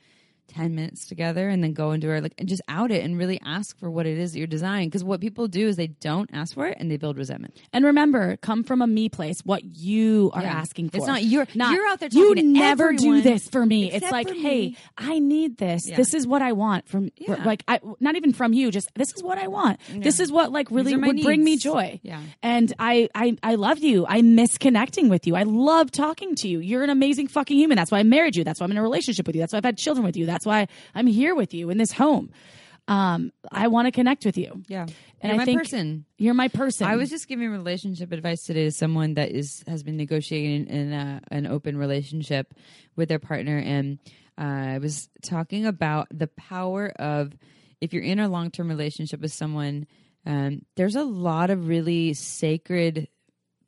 ten 0.52 0.76
minutes 0.76 1.08
together, 1.08 1.50
and 1.50 1.64
then 1.64 1.74
go 1.74 1.92
into 1.92 2.10
our 2.10 2.22
like 2.22 2.34
and 2.38 2.48
just 2.48 2.62
out 2.68 2.92
it 2.92 3.04
and 3.04 3.18
really 3.18 3.40
ask 3.46 3.78
for 3.80 3.90
what 3.90 4.06
it 4.06 4.18
is 4.18 4.34
that 4.34 4.38
you're 4.38 4.48
designing? 4.48 4.90
Because 4.90 5.04
what 5.04 5.22
people 5.22 5.48
do 5.48 5.68
is 5.68 5.76
they 5.76 5.88
don't 5.88 6.30
ask 6.34 6.54
for 6.54 6.68
it 6.68 6.78
and 6.80 6.92
they 6.92 6.98
build 6.98 7.18
resentment. 7.18 7.56
And 7.74 7.86
remember, 7.86 8.38
come 8.38 8.64
from 8.64 8.82
a 8.82 8.88
me 8.88 9.10
place. 9.10 9.42
What 9.44 9.64
you 9.64 10.32
are 10.34 10.42
Yeah. 10.42 10.52
asking 10.54 10.90
for. 10.90 10.98
It's 10.98 11.08
not 11.08 11.24
your- 11.24 11.48
you're 11.56 11.88
out 11.88 12.00
there 12.00 12.10
You 12.12 12.36
never 12.36 12.94
do 12.94 13.22
this 13.22 13.48
for 13.48 13.66
me. 13.66 13.92
It's 13.92 14.12
like, 14.12 14.30
hey, 14.30 14.70
me." 14.70 14.78
I 14.98 15.20
need 15.20 15.58
this. 15.58 15.88
Yeah. 15.88 15.96
This 15.96 16.14
is 16.14 16.28
what 16.28 16.42
I 16.42 16.52
want 16.52 16.88
from. 16.88 17.10
Yeah. 17.18 17.44
like, 17.44 17.64
I 17.68 17.80
not 18.00 18.16
even 18.16 18.34
from 18.34 18.54
you. 18.54 18.72
Just 18.72 18.90
this 18.96 19.14
is 19.16 19.24
what 19.24 19.38
I 19.38 19.48
want. 19.48 19.80
This 19.96 20.20
is 20.20 20.32
what 20.32 20.52
like 20.52 20.70
really 20.72 20.96
would 20.96 21.22
bring 21.22 21.44
me 21.44 21.58
joy. 21.58 22.00
Yeah. 22.04 22.20
And 22.44 22.74
I, 22.80 23.10
I, 23.16 23.38
I 23.44 23.56
love 23.56 23.80
you. 23.80 24.06
I 24.08 24.22
miss 24.22 24.58
connecting 24.58 25.10
with 25.10 25.26
you. 25.28 25.36
I 25.36 25.44
love 25.44 25.92
talking 25.92 26.36
to 26.36 26.48
you. 26.48 26.60
You're 26.60 26.84
an 26.84 26.90
amazing 26.90 27.28
fucking 27.28 27.58
human. 27.58 27.76
That's 27.78 27.92
why 27.92 28.00
I 28.00 28.04
married 28.04 28.36
you. 28.36 28.44
That's 28.44 28.60
why 28.60 28.66
I'm 28.66 28.72
in 28.72 28.78
a 28.78 28.82
relationship 28.82 29.26
with 29.28 29.36
you. 29.36 29.42
That's 29.42 29.54
why 29.54 29.58
I've 29.58 29.66
had 29.66 29.78
children 29.78 30.06
with 30.06 30.18
you. 30.18 30.26
That's 30.26 30.41
why 30.46 30.68
I'm 30.96 31.08
here 31.08 31.36
with 31.36 31.54
you 31.54 31.70
in 31.70 31.78
this 31.78 31.92
home. 31.92 32.32
Um, 32.88 33.32
I 33.52 33.68
want 33.68 33.86
to 33.88 33.92
connect 33.92 34.26
with 34.26 34.38
you. 34.38 34.64
Yeah, 34.68 34.88
And 35.22 35.38
you're 35.38 35.46
my 35.46 35.56
person. 35.56 36.06
You're 36.18 36.34
my 36.34 36.48
person. 36.48 36.88
I 36.88 36.96
was 36.96 37.10
just 37.10 37.28
giving 37.28 37.50
relationship 37.50 38.12
advice 38.12 38.44
today 38.44 38.66
to 38.66 38.72
someone 38.72 39.14
that 39.14 39.32
is 39.32 39.64
has 39.68 39.84
been 39.84 39.98
negotiating 39.98 40.68
in 40.68 40.92
a, 40.92 41.22
an 41.30 41.48
open 41.48 41.78
relationship 41.78 42.54
with 42.96 43.08
their 43.08 43.20
partner, 43.20 43.58
and 43.58 44.00
uh, 44.38 44.42
I 44.76 44.78
was 44.80 45.10
talking 45.22 45.66
about 45.66 46.08
the 46.12 46.28
power 46.28 46.90
of 46.90 47.34
if 47.80 47.94
you're 47.94 48.04
in 48.04 48.20
a 48.20 48.28
long 48.28 48.52
term 48.52 48.68
relationship 48.68 49.22
with 49.22 49.32
someone. 49.34 49.88
Um, 50.24 50.62
there's 50.76 50.96
a 50.96 51.04
lot 51.04 51.50
of 51.50 51.68
really 51.68 52.14
sacred 52.14 53.08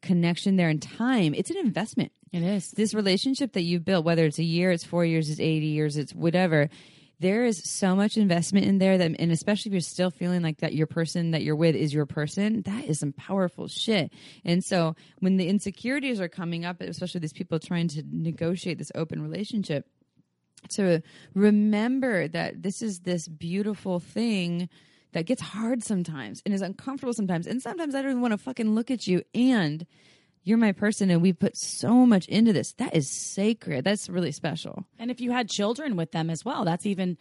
connection 0.03 0.55
there 0.55 0.69
in 0.69 0.79
time. 0.79 1.33
It's 1.33 1.49
an 1.49 1.57
investment 1.57 2.11
It 2.33 2.41
is. 2.41 2.71
this 2.71 2.95
relationship 2.95 3.53
that 3.53 3.61
you've 3.61 3.85
built, 3.85 4.03
whether 4.03 4.25
it's 4.25 4.39
a 4.39 4.43
year, 4.43 4.71
it's 4.71 4.83
four 4.83 5.05
years, 5.05 5.29
it's 5.29 5.39
80 5.39 5.67
years, 5.67 5.97
it's 5.97 6.13
whatever, 6.13 6.67
there 7.19 7.45
is 7.45 7.63
so 7.63 7.95
much 7.95 8.17
investment 8.17 8.65
in 8.65 8.79
there 8.79 8.97
that, 8.97 9.11
and 9.19 9.31
especially 9.31 9.69
if 9.69 9.73
you're 9.73 9.81
still 9.81 10.09
feeling 10.09 10.41
like 10.41 10.57
that 10.57 10.73
your 10.73 10.87
person 10.87 11.31
that 11.31 11.43
you're 11.43 11.55
with 11.55 11.75
is 11.75 11.93
your 11.93 12.07
person, 12.07 12.63
that 12.63 12.85
is 12.85 12.99
some 12.99 13.13
powerful 13.13 13.67
shit. 13.67 14.11
And 14.43 14.63
so 14.63 14.95
when 15.19 15.37
the 15.37 15.47
insecurities 15.47 16.19
are 16.19 16.27
coming 16.27 16.65
up, 16.65 16.81
especially 16.81 17.19
these 17.19 17.31
people 17.31 17.59
trying 17.59 17.87
to 17.89 18.03
negotiate 18.11 18.79
this 18.79 18.91
open 18.95 19.21
relationship, 19.21 19.87
to 20.71 21.01
remember 21.35 22.27
that 22.27 22.63
this 22.63 22.81
is 22.81 23.01
this 23.01 23.27
beautiful 23.27 23.99
thing 23.99 24.67
that 25.11 25.25
gets 25.25 25.41
hard 25.41 25.83
sometimes 25.83 26.41
and 26.45 26.53
is 26.53 26.61
uncomfortable 26.61 27.13
sometimes. 27.13 27.47
And 27.47 27.61
sometimes 27.61 27.93
I 27.95 28.01
don't 28.01 28.11
even 28.11 28.21
want 28.21 28.31
to 28.31 28.37
fucking 28.37 28.73
look 28.73 28.89
at 28.89 29.05
you. 29.05 29.21
And 29.35 29.85
you're 30.43 30.57
my 30.57 30.71
person 30.73 31.09
and 31.09 31.21
we 31.21 31.33
put 31.33 31.55
so 31.57 32.05
much 32.05 32.25
into 32.27 32.53
this. 32.53 32.73
That 32.73 32.95
is 32.95 33.09
sacred. 33.09 33.83
That's 33.85 34.09
really 34.09 34.31
special. 34.31 34.85
And 34.99 35.09
if 35.09 35.21
you 35.21 35.31
had 35.31 35.49
children 35.49 35.95
with 35.95 36.11
them 36.11 36.29
as 36.29 36.43
well, 36.45 36.65
that's 36.65 36.85
even. 36.85 37.17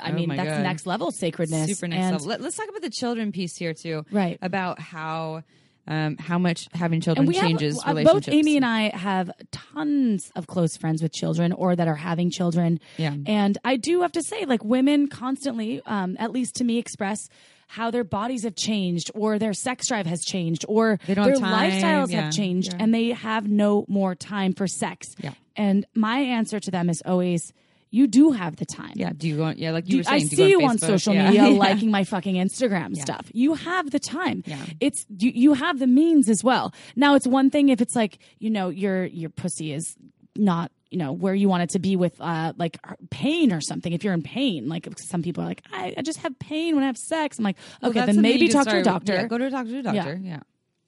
I 0.00 0.10
Oh 0.10 0.14
mean, 0.14 0.30
that's 0.30 0.48
God. 0.48 0.62
next 0.62 0.86
level 0.86 1.10
sacredness. 1.12 1.68
Super 1.68 1.88
next 1.88 2.02
And- 2.04 2.12
level. 2.12 2.26
Let, 2.28 2.40
us 2.40 2.56
talk 2.56 2.68
about 2.70 2.80
the 2.82 2.90
children 2.90 3.32
piece 3.32 3.56
here 3.56 3.74
too. 3.74 4.04
Right. 4.10 4.38
About 4.40 4.78
how 4.80 5.42
um, 5.86 6.16
how 6.16 6.38
much 6.38 6.66
having 6.72 7.02
children 7.02 7.30
changes 7.30 7.82
have, 7.82 7.94
uh, 7.94 7.98
relationships. 7.98 8.26
both 8.26 8.34
Amy 8.34 8.56
and 8.56 8.64
I 8.64 8.96
have 8.96 9.30
tons 9.52 10.32
of 10.34 10.46
close 10.46 10.78
friends 10.78 11.02
with 11.02 11.12
children 11.12 11.52
or 11.52 11.76
that 11.76 11.86
are 11.86 11.94
having 11.94 12.30
children. 12.30 12.80
Yeah. 12.96 13.14
And 13.26 13.58
I 13.64 13.76
do 13.76 14.00
have 14.00 14.12
to 14.12 14.22
say, 14.22 14.46
like, 14.46 14.64
women 14.64 15.08
constantly, 15.08 15.82
um, 15.84 16.16
at 16.18 16.32
least 16.32 16.54
to 16.56 16.64
me, 16.64 16.78
express 16.78 17.28
how 17.68 17.90
their 17.90 18.04
bodies 18.04 18.44
have 18.44 18.54
changed 18.56 19.10
or 19.14 19.38
their 19.38 19.52
sex 19.52 19.88
drive 19.88 20.06
has 20.06 20.24
changed 20.24 20.64
or 20.68 20.98
their 21.06 21.14
time, 21.16 21.70
lifestyles 21.70 22.10
yeah, 22.10 22.22
have 22.22 22.32
changed 22.32 22.72
yeah. 22.72 22.78
and 22.82 22.94
they 22.94 23.08
have 23.08 23.48
no 23.48 23.84
more 23.88 24.14
time 24.14 24.52
for 24.52 24.66
sex. 24.66 25.14
Yeah. 25.18 25.32
And 25.56 25.86
my 25.94 26.18
answer 26.18 26.60
to 26.60 26.70
them 26.70 26.88
is 26.90 27.02
always, 27.06 27.52
you 27.90 28.08
do 28.08 28.32
have 28.32 28.56
the 28.56 28.66
time. 28.66 28.92
yeah. 28.96 29.12
Do 29.16 29.28
you 29.28 29.38
want? 29.38 29.58
Yeah. 29.58 29.70
Like 29.70 29.84
you 29.86 29.92
Do- 29.92 29.96
were 29.98 30.02
saying. 30.04 30.22
I 30.22 30.26
see 30.26 30.36
go 30.36 30.46
you 30.46 30.66
on 30.66 30.78
social 30.78 31.14
Yeah. 31.14 31.26
media 31.30 31.42
Yeah. 31.48 31.58
liking 31.58 31.90
my 31.92 32.02
fucking 32.04 32.34
Instagram 32.34 32.96
stuff. 32.96 33.30
You 33.32 33.54
have 33.54 33.90
the 33.92 34.00
time. 34.00 34.42
Yeah. 34.46 34.64
It's 34.80 35.06
you, 35.16 35.30
you 35.34 35.52
have 35.54 35.78
the 35.78 35.86
means 35.86 36.28
as 36.28 36.42
well. 36.42 36.74
Now 36.96 37.14
it's 37.14 37.26
one 37.26 37.50
thing 37.50 37.68
if 37.68 37.80
it's 37.80 37.94
like, 37.94 38.18
you 38.40 38.50
know, 38.50 38.68
your 38.68 39.04
your 39.04 39.30
pussy 39.30 39.72
is 39.72 39.96
not 40.36 40.72
you 40.94 40.98
know, 40.98 41.10
where 41.10 41.34
you 41.34 41.48
want 41.48 41.64
it 41.64 41.70
to 41.70 41.80
be 41.80 41.96
with 41.96 42.14
uh, 42.20 42.52
like 42.56 42.78
pain 43.10 43.52
or 43.52 43.60
something. 43.60 43.92
If 43.92 44.04
you're 44.04 44.14
in 44.14 44.22
pain, 44.22 44.68
like 44.68 44.88
some 44.96 45.22
people 45.22 45.42
are 45.42 45.46
like, 45.46 45.64
I, 45.72 45.92
I 45.96 46.02
just 46.02 46.20
have 46.20 46.38
pain 46.38 46.76
when 46.76 46.84
I 46.84 46.86
have 46.86 46.96
sex. 46.96 47.36
I'm 47.36 47.44
like, 47.44 47.56
okay, 47.82 47.98
that's 47.98 48.12
then 48.12 48.22
maybe 48.22 48.46
talk 48.46 48.68
to 48.68 48.78
a 48.78 48.82
doctor. 48.84 49.14
Yeah, 49.14 49.26
go 49.26 49.36
to 49.36 49.46
a 49.46 49.50
doctor. 49.50 49.72
To 49.72 49.78
a 49.80 49.82
doctor. 49.82 50.20
Yeah. 50.22 50.40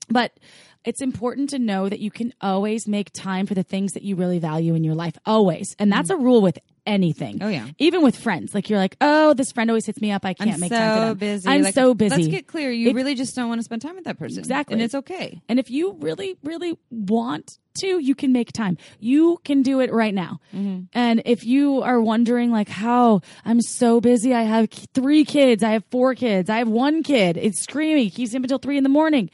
But 0.08 0.38
it's 0.84 1.02
important 1.02 1.50
to 1.50 1.58
know 1.58 1.88
that 1.88 1.98
you 1.98 2.12
can 2.12 2.32
always 2.40 2.86
make 2.86 3.10
time 3.12 3.46
for 3.46 3.54
the 3.54 3.64
things 3.64 3.94
that 3.94 4.04
you 4.04 4.14
really 4.14 4.38
value 4.38 4.76
in 4.76 4.84
your 4.84 4.94
life. 4.94 5.18
Always. 5.26 5.74
And 5.80 5.90
that's 5.90 6.10
a 6.10 6.16
rule 6.16 6.40
with 6.40 6.60
anything. 6.86 7.42
Oh, 7.42 7.48
yeah. 7.48 7.68
Even 7.78 8.02
with 8.02 8.16
friends. 8.16 8.54
Like 8.54 8.70
you're 8.70 8.78
like, 8.78 8.96
oh, 9.00 9.34
this 9.34 9.52
friend 9.52 9.70
always 9.70 9.86
hits 9.86 10.00
me 10.00 10.12
up. 10.12 10.24
I 10.24 10.34
can't 10.34 10.52
I'm 10.54 10.60
make 10.60 10.72
so 10.72 10.78
time 10.78 10.98
for 10.98 11.04
them. 11.06 11.18
busy. 11.18 11.48
I'm 11.48 11.62
Like, 11.62 11.74
so 11.74 11.94
busy. 11.94 12.16
Let's 12.16 12.28
get 12.28 12.46
clear. 12.46 12.70
You 12.70 12.90
If- 12.90 12.96
really 12.96 13.14
just 13.14 13.34
don't 13.36 13.48
want 13.48 13.58
to 13.58 13.64
spend 13.64 13.82
time 13.82 13.96
with 13.96 14.04
that 14.04 14.18
person. 14.18 14.38
Exactly. 14.38 14.74
And 14.74 14.82
it's 14.82 14.94
okay. 14.94 15.40
And 15.48 15.58
if 15.58 15.70
you 15.70 15.96
really, 16.00 16.36
really 16.44 16.78
want 16.90 17.58
to, 17.80 17.98
you 17.98 18.14
can 18.14 18.32
make 18.32 18.52
time. 18.52 18.78
You 19.00 19.38
can 19.44 19.62
do 19.62 19.80
it 19.80 19.92
right 19.92 20.14
now. 20.14 20.40
Mm-hmm. 20.54 20.84
And 20.94 21.22
if 21.26 21.44
you 21.44 21.82
are 21.82 22.00
wondering, 22.00 22.50
like, 22.50 22.68
how 22.68 23.20
I'm 23.44 23.60
so 23.60 24.00
busy, 24.00 24.32
I 24.32 24.42
have 24.42 24.70
three 24.94 25.24
kids, 25.24 25.62
I 25.62 25.70
have 25.72 25.84
four 25.90 26.14
kids, 26.14 26.48
I 26.48 26.58
have 26.58 26.68
one 26.68 27.02
kid, 27.02 27.36
it's 27.36 27.60
screaming, 27.62 28.08
keeps 28.10 28.32
him 28.32 28.44
until 28.44 28.58
three 28.58 28.78
in 28.78 28.82
the 28.82 28.88
morning. 28.88 29.28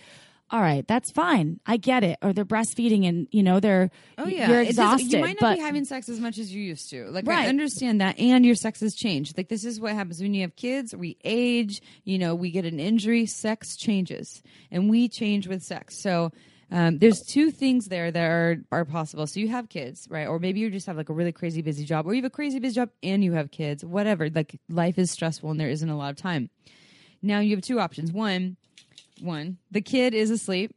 All 0.53 0.61
right, 0.61 0.87
that's 0.87 1.11
fine. 1.11 1.61
I 1.65 1.79
get 1.79 2.05
it. 2.05 2.19
Or 2.21 2.35
they're 2.35 2.45
breastfeeding 2.45 3.09
and, 3.09 3.27
you 3.33 3.43
know, 3.43 3.59
they're, 3.59 3.91
Oh 4.19 4.27
yeah, 4.27 4.51
you're 4.51 4.61
exhausted. 4.61 5.11
you 5.11 5.21
might 5.21 5.41
not 5.41 5.53
but 5.53 5.55
be 5.57 5.61
having 5.63 5.87
sex 5.87 6.11
as 6.11 6.21
much 6.21 6.37
as 6.37 6.55
you 6.55 6.63
used 6.63 6.91
to. 6.91 7.07
Like 7.09 7.27
Right. 7.27 7.47
I 7.47 7.49
understand 7.49 8.03
that, 8.03 8.19
and 8.19 8.45
your 8.45 8.55
sex 8.55 8.81
has 8.81 8.95
changed. 8.95 9.39
Like 9.39 9.49
this 9.49 9.65
is 9.65 9.81
what 9.81 9.95
happens 9.95 10.21
when 10.21 10.35
you 10.35 10.43
have 10.43 10.55
kids. 10.55 10.95
We 10.95 11.17
age. 11.25 11.81
You 12.05 12.19
know, 12.19 12.35
we 12.35 12.51
get 12.51 12.67
an 12.67 12.79
injury. 12.79 13.25
Sex 13.25 13.77
changes, 13.77 14.43
and 14.71 14.91
we 14.91 15.09
change 15.09 15.49
with 15.49 15.63
sex. 15.63 16.01
So. 16.03 16.31
Um, 16.75 16.99
there's 17.01 17.21
two 17.21 17.51
things 17.51 17.89
there 17.89 18.11
that 18.11 18.25
are, 18.25 18.57
are 18.73 18.87
possible. 18.87 19.27
So 19.27 19.41
you 19.41 19.49
have 19.49 19.69
kids, 19.69 20.09
right? 20.09 20.27
Or 20.27 20.39
maybe 20.39 20.61
you 20.61 20.71
just 20.71 20.87
have 20.87 20.97
like 20.97 21.11
a 21.11 21.13
really 21.13 21.31
crazy 21.33 21.61
busy 21.61 21.85
job, 21.85 22.07
or 22.07 22.15
you 22.15 22.23
have 22.23 22.33
a 22.33 22.35
crazy 22.35 22.61
busy 22.61 22.77
job 22.77 22.89
and 23.03 23.23
you 23.23 23.33
have 23.35 23.51
kids. 23.51 23.85
Whatever. 23.85 24.31
Like 24.31 24.59
life 24.71 24.99
is 24.99 25.11
stressful 25.11 25.51
and 25.51 25.61
there 25.61 25.69
isn't 25.69 25.91
a 25.91 25.99
lot 25.99 26.09
of 26.13 26.17
time. 26.17 26.49
Now 27.21 27.41
you 27.41 27.55
have 27.57 27.63
two 27.63 27.79
options. 27.79 28.11
One, 28.11 28.57
one, 29.23 29.59
the 29.71 29.81
kid 29.81 30.15
is 30.15 30.31
asleep, 30.31 30.73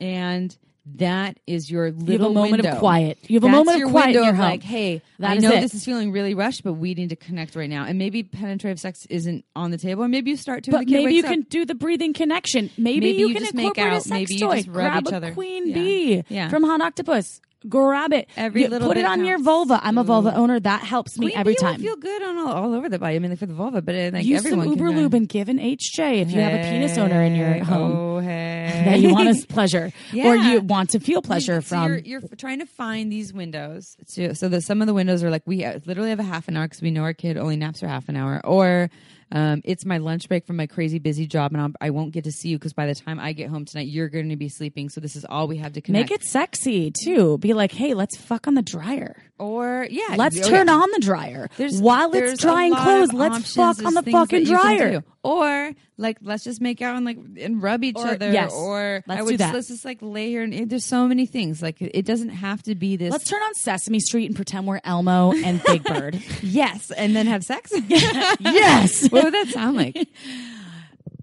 and 0.00 0.56
that 0.96 1.38
is 1.46 1.70
your 1.70 1.90
little 1.90 2.06
you 2.06 2.12
have 2.12 2.20
a 2.30 2.32
moment 2.32 2.52
window. 2.62 2.70
of 2.72 2.78
quiet. 2.78 3.18
You 3.28 3.36
have 3.36 3.44
a 3.44 3.46
That's 3.48 3.56
moment 3.56 3.78
your 3.78 3.88
of 3.88 3.92
quiet 3.92 4.16
in 4.16 4.22
your 4.24 4.32
of 4.32 4.38
like, 4.38 4.62
hey, 4.62 5.02
That 5.18 5.30
I 5.32 5.34
is 5.34 5.42
know 5.42 5.52
it. 5.52 5.60
this 5.60 5.74
is 5.74 5.84
feeling 5.84 6.12
really 6.12 6.32
rushed, 6.32 6.64
but 6.64 6.74
we 6.74 6.94
need 6.94 7.10
to 7.10 7.16
connect 7.16 7.56
right 7.56 7.68
now. 7.68 7.84
And 7.84 7.98
maybe 7.98 8.22
penetrative 8.22 8.80
sex 8.80 9.04
isn't 9.10 9.44
on 9.54 9.70
the 9.70 9.76
table, 9.76 10.04
or 10.04 10.08
maybe 10.08 10.30
you 10.30 10.36
start 10.38 10.64
to. 10.64 10.70
But 10.70 10.80
the 10.80 10.84
kid 10.86 10.92
maybe 10.94 11.14
you 11.14 11.24
up. 11.24 11.30
can 11.30 11.42
do 11.42 11.66
the 11.66 11.74
breathing 11.74 12.14
connection. 12.14 12.70
Maybe, 12.78 13.00
Maybe 13.00 13.18
you, 13.18 13.28
you 13.28 13.34
can 13.34 13.42
just 13.42 13.54
make 13.54 13.66
incorporate 13.66 13.92
a 13.92 13.96
out. 13.96 14.02
sex 14.02 14.10
Maybe 14.10 14.34
you 14.36 14.40
toy. 14.40 14.56
just 14.56 14.68
rub 14.68 14.74
Grab 14.74 15.02
each 15.06 15.12
a 15.12 15.16
other. 15.16 15.32
queen 15.34 15.66
Yeah. 15.68 15.74
bee 15.74 16.22
Yeah. 16.30 16.48
from 16.48 16.62
Hot 16.62 16.80
Octopuss. 16.80 17.40
Grab 17.68 18.12
it. 18.12 18.28
Every 18.36 18.62
You 18.62 18.68
little 18.68 18.86
put 18.88 18.96
it 18.98 19.04
on 19.04 19.24
your 19.24 19.38
vulva. 19.42 19.80
I'm 19.82 19.98
a 19.98 20.04
vulva 20.04 20.34
owner. 20.34 20.60
That 20.60 20.82
helps 20.82 21.18
me 21.18 21.28
Queen 21.28 21.38
every 21.38 21.54
time. 21.56 21.80
feel 21.80 21.96
good 21.96 22.22
on 22.22 22.38
all, 22.38 22.52
all 22.52 22.74
over 22.74 22.88
the 22.88 22.98
body. 22.98 23.16
I 23.16 23.18
mean, 23.18 23.34
for 23.36 23.46
the 23.46 23.54
vulva, 23.54 23.82
but 23.82 23.94
uh, 23.94 24.10
like 24.12 24.24
Use 24.24 24.48
some 24.48 24.62
Uber 24.62 24.90
lube 24.92 25.14
and 25.14 25.28
give 25.28 25.48
an 25.48 25.58
HJ 25.58 26.20
if 26.22 26.30
you 26.30 26.40
have 26.40 26.52
a 26.52 26.62
penis 26.70 26.96
owner 26.98 27.22
in 27.22 27.34
your 27.34 27.64
home 27.64 27.92
Oh, 27.96 28.18
hey. 28.20 28.82
that 28.84 29.00
you 29.00 29.12
want 29.12 29.36
to 29.36 29.46
pleasure 29.48 29.92
or 30.16 30.36
you 30.36 30.60
want 30.60 30.90
to 30.90 31.00
feel 31.00 31.20
pleasure 31.20 31.60
from. 31.60 31.88
You're, 31.88 31.98
you're 31.98 32.20
trying 32.36 32.60
to 32.60 32.66
find 32.66 33.10
these 33.10 33.32
windows. 33.32 33.96
To, 34.14 34.34
so 34.36 34.48
that 34.48 34.62
some 34.62 34.80
of 34.80 34.86
the 34.86 34.94
windows 34.94 35.24
are 35.24 35.30
like 35.30 35.42
we 35.44 35.64
uh, 35.64 35.80
literally 35.84 36.10
have 36.10 36.20
a 36.20 36.24
half 36.24 36.46
an 36.48 36.56
hour 36.56 36.66
because 36.66 36.80
we 36.82 36.90
know 36.92 37.02
our 37.02 37.12
kid 37.14 37.36
only 37.36 37.56
naps 37.56 37.80
for 37.80 37.88
half 37.88 38.08
an 38.08 38.16
hour, 38.16 38.40
or 38.46 38.88
um, 39.30 39.60
it's 39.64 39.84
my 39.84 39.98
lunch 39.98 40.28
break 40.28 40.46
from 40.46 40.56
my 40.56 40.66
crazy 40.66 40.98
busy 40.98 41.26
job, 41.26 41.52
and 41.52 41.60
I'll, 41.60 41.70
I 41.80 41.90
won't 41.90 42.12
get 42.12 42.24
to 42.24 42.32
see 42.32 42.48
you 42.48 42.58
because 42.58 42.72
by 42.72 42.86
the 42.86 42.94
time 42.94 43.20
I 43.20 43.32
get 43.32 43.50
home 43.50 43.64
tonight, 43.64 43.88
you're 43.88 44.08
going 44.08 44.30
to 44.30 44.36
be 44.36 44.48
sleeping. 44.48 44.88
So 44.88 45.00
this 45.00 45.16
is 45.16 45.24
all 45.24 45.48
we 45.48 45.58
have 45.58 45.74
to 45.74 45.80
connect. 45.80 46.10
Make 46.10 46.20
it 46.20 46.24
sexy 46.24 46.90
too. 47.04 47.38
Be 47.38 47.52
like, 47.52 47.72
hey, 47.72 47.94
let's 47.94 48.16
fuck 48.16 48.46
on 48.46 48.54
the 48.54 48.62
dryer. 48.62 49.22
Or 49.38 49.86
yeah, 49.90 50.14
Let's 50.16 50.38
oh, 50.38 50.48
turn 50.48 50.66
yeah. 50.66 50.74
on 50.74 50.90
the 50.92 50.98
dryer. 51.00 51.48
There's, 51.56 51.80
While 51.80 52.10
there's 52.10 52.32
it's 52.32 52.42
drying 52.42 52.74
clothes, 52.74 53.12
let's 53.12 53.54
fuck 53.54 53.82
on 53.84 53.94
the 53.94 54.02
fucking 54.02 54.44
that 54.44 54.50
you 54.50 54.56
can 54.58 54.76
dryer. 54.76 55.04
Or 55.22 55.72
like 55.96 56.18
let's 56.22 56.44
just 56.44 56.60
make 56.60 56.80
out 56.80 56.96
and 56.96 57.04
like 57.04 57.18
and 57.38 57.62
rub 57.62 57.84
each 57.84 57.96
Or- 57.96 58.06
other. 58.08 58.32
yes. 58.32 58.52
Or 58.52 59.02
Let's 59.06 59.18
I 59.20 59.22
do 59.22 59.24
would 59.26 59.38
that. 59.38 59.54
let's 59.54 59.68
just 59.68 59.84
like 59.84 59.98
lay 60.00 60.28
here 60.28 60.42
and 60.42 60.70
there's 60.70 60.84
so 60.84 61.06
many 61.08 61.26
things. 61.26 61.60
Like 61.60 61.76
it 61.80 62.04
doesn't 62.04 62.30
have 62.30 62.62
to 62.64 62.74
be 62.74 62.96
this. 62.96 63.10
Let's 63.12 63.28
turn 63.28 63.42
on 63.42 63.54
Sesame 63.54 64.00
Street 64.00 64.26
and 64.26 64.36
pretend 64.36 64.66
we're 64.66 64.80
Elmo 64.84 65.32
and 65.32 65.62
Big 65.64 65.84
Bird. 65.84 66.22
yes, 66.42 66.90
and 66.92 67.14
then 67.14 67.26
have 67.26 67.44
sex. 67.44 67.72
yes. 67.88 69.08
what 69.10 69.24
would 69.24 69.34
that 69.34 69.48
sound 69.48 69.76
like? 69.76 70.08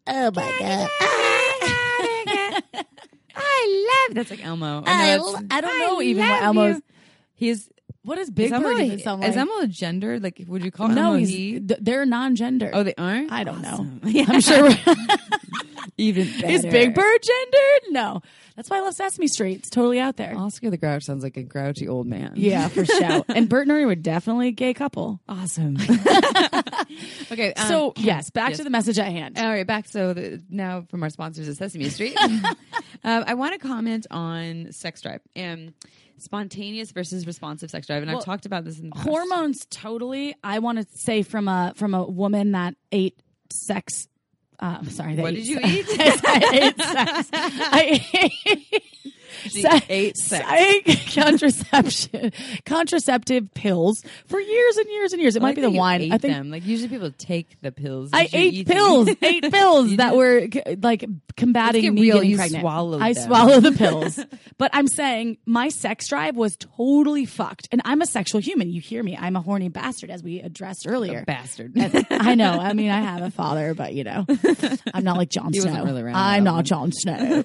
Oh 0.07 0.32
my 0.36 0.55
god. 0.59 0.89
I 3.38 4.05
love 4.07 4.16
that's 4.16 4.30
like 4.32 4.45
Elmo. 4.45 4.84
I, 4.86 5.16
I 5.51 5.61
don't 5.61 5.80
know 5.80 6.01
even 6.01 6.28
what 6.28 6.41
Elmo's. 6.43 6.76
you. 6.76 6.82
He's 7.36 7.70
What 8.05 8.19
is 8.19 8.29
Big 8.29 8.51
is 8.53 8.61
Bird 8.61 8.79
even 8.79 8.99
sound 8.99 9.21
like? 9.21 9.31
is 9.31 9.37
Elmo 9.37 9.61
a 9.61 9.67
gender? 9.67 10.19
Like, 10.19 10.43
would 10.47 10.63
you 10.63 10.71
call 10.71 10.89
no, 10.89 11.13
Elmo 11.13 11.25
he? 11.25 11.59
th- 11.59 11.79
they're 11.81 12.05
non-gender. 12.05 12.69
Oh, 12.71 12.83
they 12.83 12.93
aren't. 12.95 13.31
I 13.31 13.43
don't 13.43 13.61
know. 13.61 13.87
Yeah. 14.05 14.25
I'm 14.27 14.39
sure. 14.39 14.69
Even 15.97 16.27
is. 16.43 16.63
Big 16.63 16.93
Bird 16.93 17.19
gendered? 17.23 17.81
No. 17.89 18.21
That's 18.55 18.69
why 18.69 18.77
I 18.77 18.81
love 18.81 18.93
Sesame 18.93 19.27
Street. 19.27 19.59
It's 19.59 19.69
totally 19.69 19.99
out 19.99 20.17
there. 20.17 20.37
Oscar 20.37 20.69
the 20.69 20.77
Grouch 20.77 21.03
sounds 21.03 21.23
like 21.23 21.37
a 21.37 21.43
grouchy 21.43 21.87
old 21.87 22.05
man. 22.07 22.33
Yeah, 22.35 22.67
for 22.67 22.85
sure. 22.85 23.23
and 23.29 23.49
Bert 23.49 23.63
and 23.63 23.71
Ernie 23.71 23.85
were 23.85 23.95
definitely 23.95 24.49
a 24.49 24.51
gay 24.51 24.73
couple. 24.73 25.19
awesome. 25.27 25.77
okay, 27.31 27.53
um, 27.53 27.67
so 27.67 27.93
yes, 27.97 28.29
back 28.29 28.49
yes. 28.49 28.57
to 28.57 28.63
the 28.63 28.69
message 28.69 28.99
at 28.99 29.07
hand. 29.07 29.37
All 29.37 29.47
right, 29.47 29.65
back. 29.65 29.87
So 29.87 30.13
the, 30.13 30.41
now 30.49 30.85
from 30.89 31.03
our 31.03 31.09
sponsors 31.09 31.49
at 31.49 31.57
Sesame 31.57 31.89
Street, 31.89 32.17
um, 32.21 32.45
I 33.03 33.33
want 33.33 33.53
to 33.53 33.67
comment 33.67 34.07
on 34.11 34.71
sex 34.71 35.01
drive 35.01 35.21
and 35.35 35.73
spontaneous 36.18 36.91
versus 36.91 37.26
responsive 37.28 37.70
sex 37.70 37.88
drive, 37.88 38.01
and 38.03 38.11
Well, 38.11 38.20
I've 38.20 38.26
talked 38.26 38.45
about 38.45 38.63
this 38.66 38.80
in 38.80 38.89
the 38.89 38.95
past. 38.95 39.07
Hormones, 39.07 39.66
totally. 39.70 40.36
I 40.43 40.59
want 40.59 40.78
to 40.80 40.86
say 40.97 41.22
from 41.24 41.47
a 41.47 41.74
from 41.76 41.93
a 41.93 42.03
woman 42.05 42.51
that 42.53 42.76
ate 42.91 43.20
sex. 43.51 44.07
Uh, 44.59 44.82
sorry, 44.86 45.16
What 45.16 45.34
did 45.34 45.45
you 45.45 45.59
eat? 45.63 45.86
I 45.99 46.49
ate 46.53 46.80
sex. 46.82 47.30
I 47.34 48.07
ate. 48.45 48.84
She 49.43 49.65
ate 49.89 50.17
sex. 50.17 50.45
Contraception, 51.15 52.31
contraceptive 52.65 53.53
pills 53.53 54.03
for 54.27 54.39
years 54.39 54.77
and 54.77 54.89
years 54.89 55.13
and 55.13 55.21
years. 55.21 55.36
It 55.36 55.41
I 55.41 55.43
might 55.43 55.55
be 55.55 55.61
the 55.61 55.69
wine. 55.71 56.01
ate 56.01 56.13
I 56.13 56.17
think 56.17 56.33
them. 56.33 56.51
Like 56.51 56.65
usually 56.65 56.89
people 56.89 57.11
take 57.11 57.59
the 57.61 57.71
pills. 57.71 58.09
I 58.13 58.29
ate 58.33 58.67
pills, 58.67 59.09
eight 59.21 59.49
pills 59.51 59.95
that 59.97 60.15
were 60.15 60.47
uh, 60.65 60.75
like 60.81 61.05
combating 61.38 61.93
me 61.93 62.01
real, 62.01 62.21
getting 62.21 62.38
pregnant. 62.38 62.65
I 63.01 63.13
them. 63.13 63.23
swallowed 63.23 63.63
the 63.63 63.71
pills, 63.71 64.19
but 64.57 64.71
I'm 64.73 64.88
saying 64.88 65.38
my 65.45 65.69
sex 65.69 66.07
drive 66.09 66.36
was 66.36 66.57
totally 66.57 67.25
fucked, 67.25 67.67
and 67.71 67.81
I'm 67.86 68.01
a 68.01 68.05
sexual 68.05 68.41
human. 68.41 68.69
You 68.69 68.81
hear 68.81 69.03
me? 69.03 69.17
I'm 69.19 69.36
a 69.36 69.41
horny 69.41 69.69
bastard, 69.69 70.09
as 70.09 70.23
we 70.23 70.39
addressed 70.41 70.86
earlier. 70.88 71.23
bastard. 71.25 71.73
I 72.09 72.36
know. 72.36 72.51
I 72.59 72.73
mean, 72.73 72.91
I 72.91 73.01
have 73.01 73.21
a 73.21 73.31
father, 73.31 73.73
but 73.73 73.93
you 73.93 74.03
know, 74.03 74.25
I'm 74.93 75.03
not 75.03 75.17
like 75.17 75.29
Jon 75.29 75.53
He 75.53 75.59
Snow. 75.59 75.83
really 75.83 76.03
I'm 76.05 76.43
not 76.43 76.55
one. 76.55 76.63
Jon 76.65 76.91
Snow. 76.91 77.43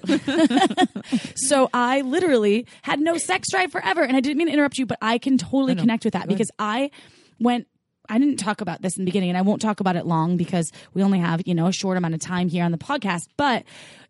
so 1.35 1.69
I 1.73 1.80
literally 2.01 2.67
had 2.83 2.99
no 2.99 3.17
sex 3.17 3.49
drive 3.51 3.71
forever, 3.71 4.03
and 4.03 4.15
I 4.15 4.19
didn't 4.19 4.37
mean 4.37 4.47
to 4.47 4.53
interrupt 4.53 4.77
you, 4.77 4.85
but 4.85 4.97
I 5.01 5.17
can 5.17 5.37
totally 5.37 5.75
connect 5.75 6.05
with 6.05 6.13
that 6.13 6.27
because 6.27 6.51
I 6.59 6.91
went. 7.39 7.67
I 8.09 8.17
didn't 8.17 8.37
talk 8.37 8.61
about 8.61 8.81
this 8.81 8.97
in 8.97 9.03
the 9.03 9.09
beginning, 9.09 9.29
and 9.29 9.37
I 9.37 9.41
won't 9.41 9.61
talk 9.61 9.79
about 9.79 9.95
it 9.95 10.05
long 10.05 10.35
because 10.35 10.71
we 10.93 11.03
only 11.03 11.19
have 11.19 11.41
you 11.45 11.55
know 11.55 11.67
a 11.67 11.71
short 11.71 11.97
amount 11.97 12.13
of 12.13 12.19
time 12.19 12.49
here 12.49 12.63
on 12.63 12.71
the 12.71 12.77
podcast. 12.77 13.27
But 13.37 13.63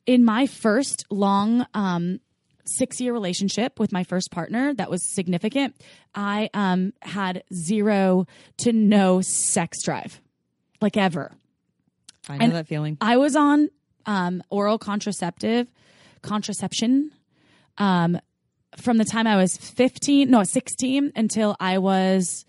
in 0.06 0.24
my 0.24 0.48
first 0.48 1.06
long 1.10 1.66
um, 1.74 2.20
six 2.66 3.00
year 3.00 3.14
relationship 3.14 3.80
with 3.80 3.92
my 3.92 4.04
first 4.04 4.32
partner 4.32 4.74
that 4.76 4.90
was 4.90 5.02
significant, 5.14 5.76
I 6.16 6.50
um, 6.54 6.94
had 7.02 7.44
zero 7.54 8.26
to 8.60 8.74
no 8.74 9.22
sex 9.22 9.84
drive, 9.84 10.22
like 10.82 10.98
ever. 10.98 11.32
I 12.30 12.38
know 12.38 12.46
And 12.46 12.56
that 12.56 12.68
feeling. 12.68 12.98
I 13.02 13.18
was 13.18 13.36
on 13.36 13.70
um, 14.06 14.44
oral 14.50 14.78
contraceptive 14.78 15.68
contraception 16.22 17.12
um, 17.78 18.20
from 18.78 18.98
the 18.98 19.06
time 19.06 19.28
I 19.28 19.36
was 19.36 19.58
15, 19.58 20.30
no, 20.30 20.44
16 20.44 21.12
until 21.16 21.56
I 21.60 21.78
was 21.78 22.46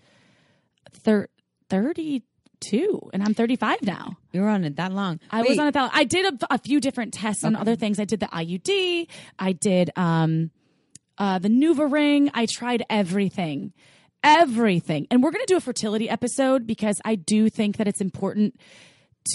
thir- 0.91 1.27
32 1.69 3.09
and 3.13 3.23
I'm 3.23 3.33
35 3.33 3.81
now. 3.81 4.17
You 4.31 4.41
were 4.41 4.49
on 4.49 4.63
it 4.63 4.77
that 4.77 4.93
long. 4.93 5.19
I 5.29 5.41
was 5.41 5.59
on 5.59 5.67
it 5.67 5.73
that 5.73 5.81
long. 5.81 5.91
I 5.93 6.03
did 6.03 6.33
a, 6.33 6.53
a 6.53 6.57
few 6.57 6.79
different 6.79 7.13
tests 7.13 7.43
on 7.43 7.55
other 7.55 7.75
things. 7.75 7.99
I 7.99 8.05
did 8.05 8.19
the 8.19 8.27
IUD. 8.27 9.07
I 9.37 9.51
did 9.51 9.91
um, 9.95 10.51
uh, 11.17 11.39
the 11.39 11.49
NuvaRing. 11.49 12.31
I 12.33 12.45
tried 12.45 12.83
everything, 12.89 13.73
everything. 14.23 15.07
And 15.11 15.21
we're 15.21 15.31
going 15.31 15.45
to 15.45 15.53
do 15.53 15.57
a 15.57 15.61
fertility 15.61 16.09
episode 16.09 16.65
because 16.65 16.99
I 17.03 17.15
do 17.15 17.49
think 17.49 17.77
that 17.77 17.87
it's 17.87 18.01
important 18.01 18.55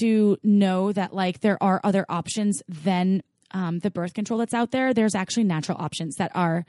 to 0.00 0.36
know 0.42 0.92
that 0.92 1.14
like 1.14 1.40
there 1.40 1.62
are 1.62 1.80
other 1.82 2.04
options 2.08 2.62
than 2.68 3.22
um, 3.52 3.78
the 3.80 3.90
birth 3.90 4.14
control 4.14 4.38
that's 4.38 4.54
out 4.54 4.70
there. 4.70 4.92
There's 4.92 5.14
actually 5.14 5.44
natural 5.44 5.78
options 5.80 6.16
that 6.16 6.30
are 6.34 6.64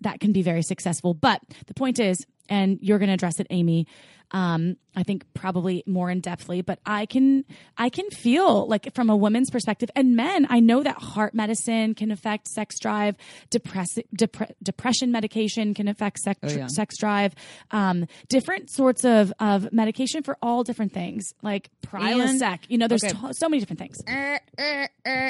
that 0.00 0.20
can 0.20 0.32
be 0.32 0.42
very 0.42 0.62
successful. 0.62 1.14
But 1.14 1.40
the 1.66 1.74
point 1.74 1.98
is, 1.98 2.24
and 2.48 2.78
you're 2.80 2.98
going 2.98 3.08
to 3.08 3.14
address 3.14 3.40
it, 3.40 3.46
Amy. 3.50 3.86
Um, 4.30 4.76
I 4.96 5.04
think 5.04 5.24
probably 5.34 5.84
more 5.86 6.10
in 6.10 6.20
depthly, 6.20 6.64
but 6.64 6.80
I 6.84 7.06
can 7.06 7.44
I 7.78 7.88
can 7.88 8.10
feel 8.10 8.66
like 8.66 8.92
from 8.94 9.08
a 9.10 9.16
woman's 9.16 9.48
perspective 9.50 9.90
and 9.94 10.16
men. 10.16 10.46
I 10.50 10.58
know 10.60 10.82
that 10.82 10.96
heart 10.96 11.34
medicine 11.34 11.94
can 11.94 12.10
affect 12.10 12.48
sex 12.48 12.80
drive, 12.80 13.16
depress, 13.50 13.86
depre- 14.16 14.52
depression 14.62 15.12
medication 15.12 15.72
can 15.74 15.86
affect 15.88 16.18
sex 16.18 16.40
Oh, 16.42 16.48
yeah. 16.48 16.66
sex 16.66 16.96
drive, 16.98 17.34
um, 17.70 18.06
different 18.28 18.70
sorts 18.70 19.04
of 19.04 19.32
of 19.38 19.72
medication 19.72 20.22
for 20.24 20.36
all 20.42 20.64
different 20.64 20.92
things 20.92 21.32
like 21.42 21.70
Prilosec. 21.86 22.60
You 22.68 22.78
know, 22.78 22.88
there's 22.88 23.04
okay. 23.04 23.12
to- 23.28 23.34
so 23.34 23.48
many 23.48 23.60
different 23.60 23.78
things. 23.78 23.98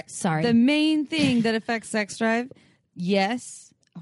Sorry. 0.07 0.43
The 0.43 0.55
main 0.55 1.07
thing 1.07 1.43
that 1.43 1.55
affects 1.55 1.91
sex 1.91 2.17
drive, 2.19 2.51
yes, 2.95 3.43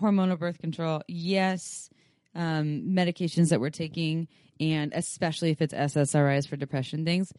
hormonal 0.00 0.38
birth 0.38 0.58
control, 0.58 1.02
yes, 1.08 1.88
um, 2.34 2.82
medications 2.88 3.48
that 3.50 3.60
we're 3.60 3.70
taking, 3.70 4.28
and 4.60 4.92
especially 4.94 5.50
if 5.50 5.60
it's 5.62 5.74
SSRIs 5.74 6.48
for 6.48 6.56
depression 6.56 7.04
things. 7.04 7.32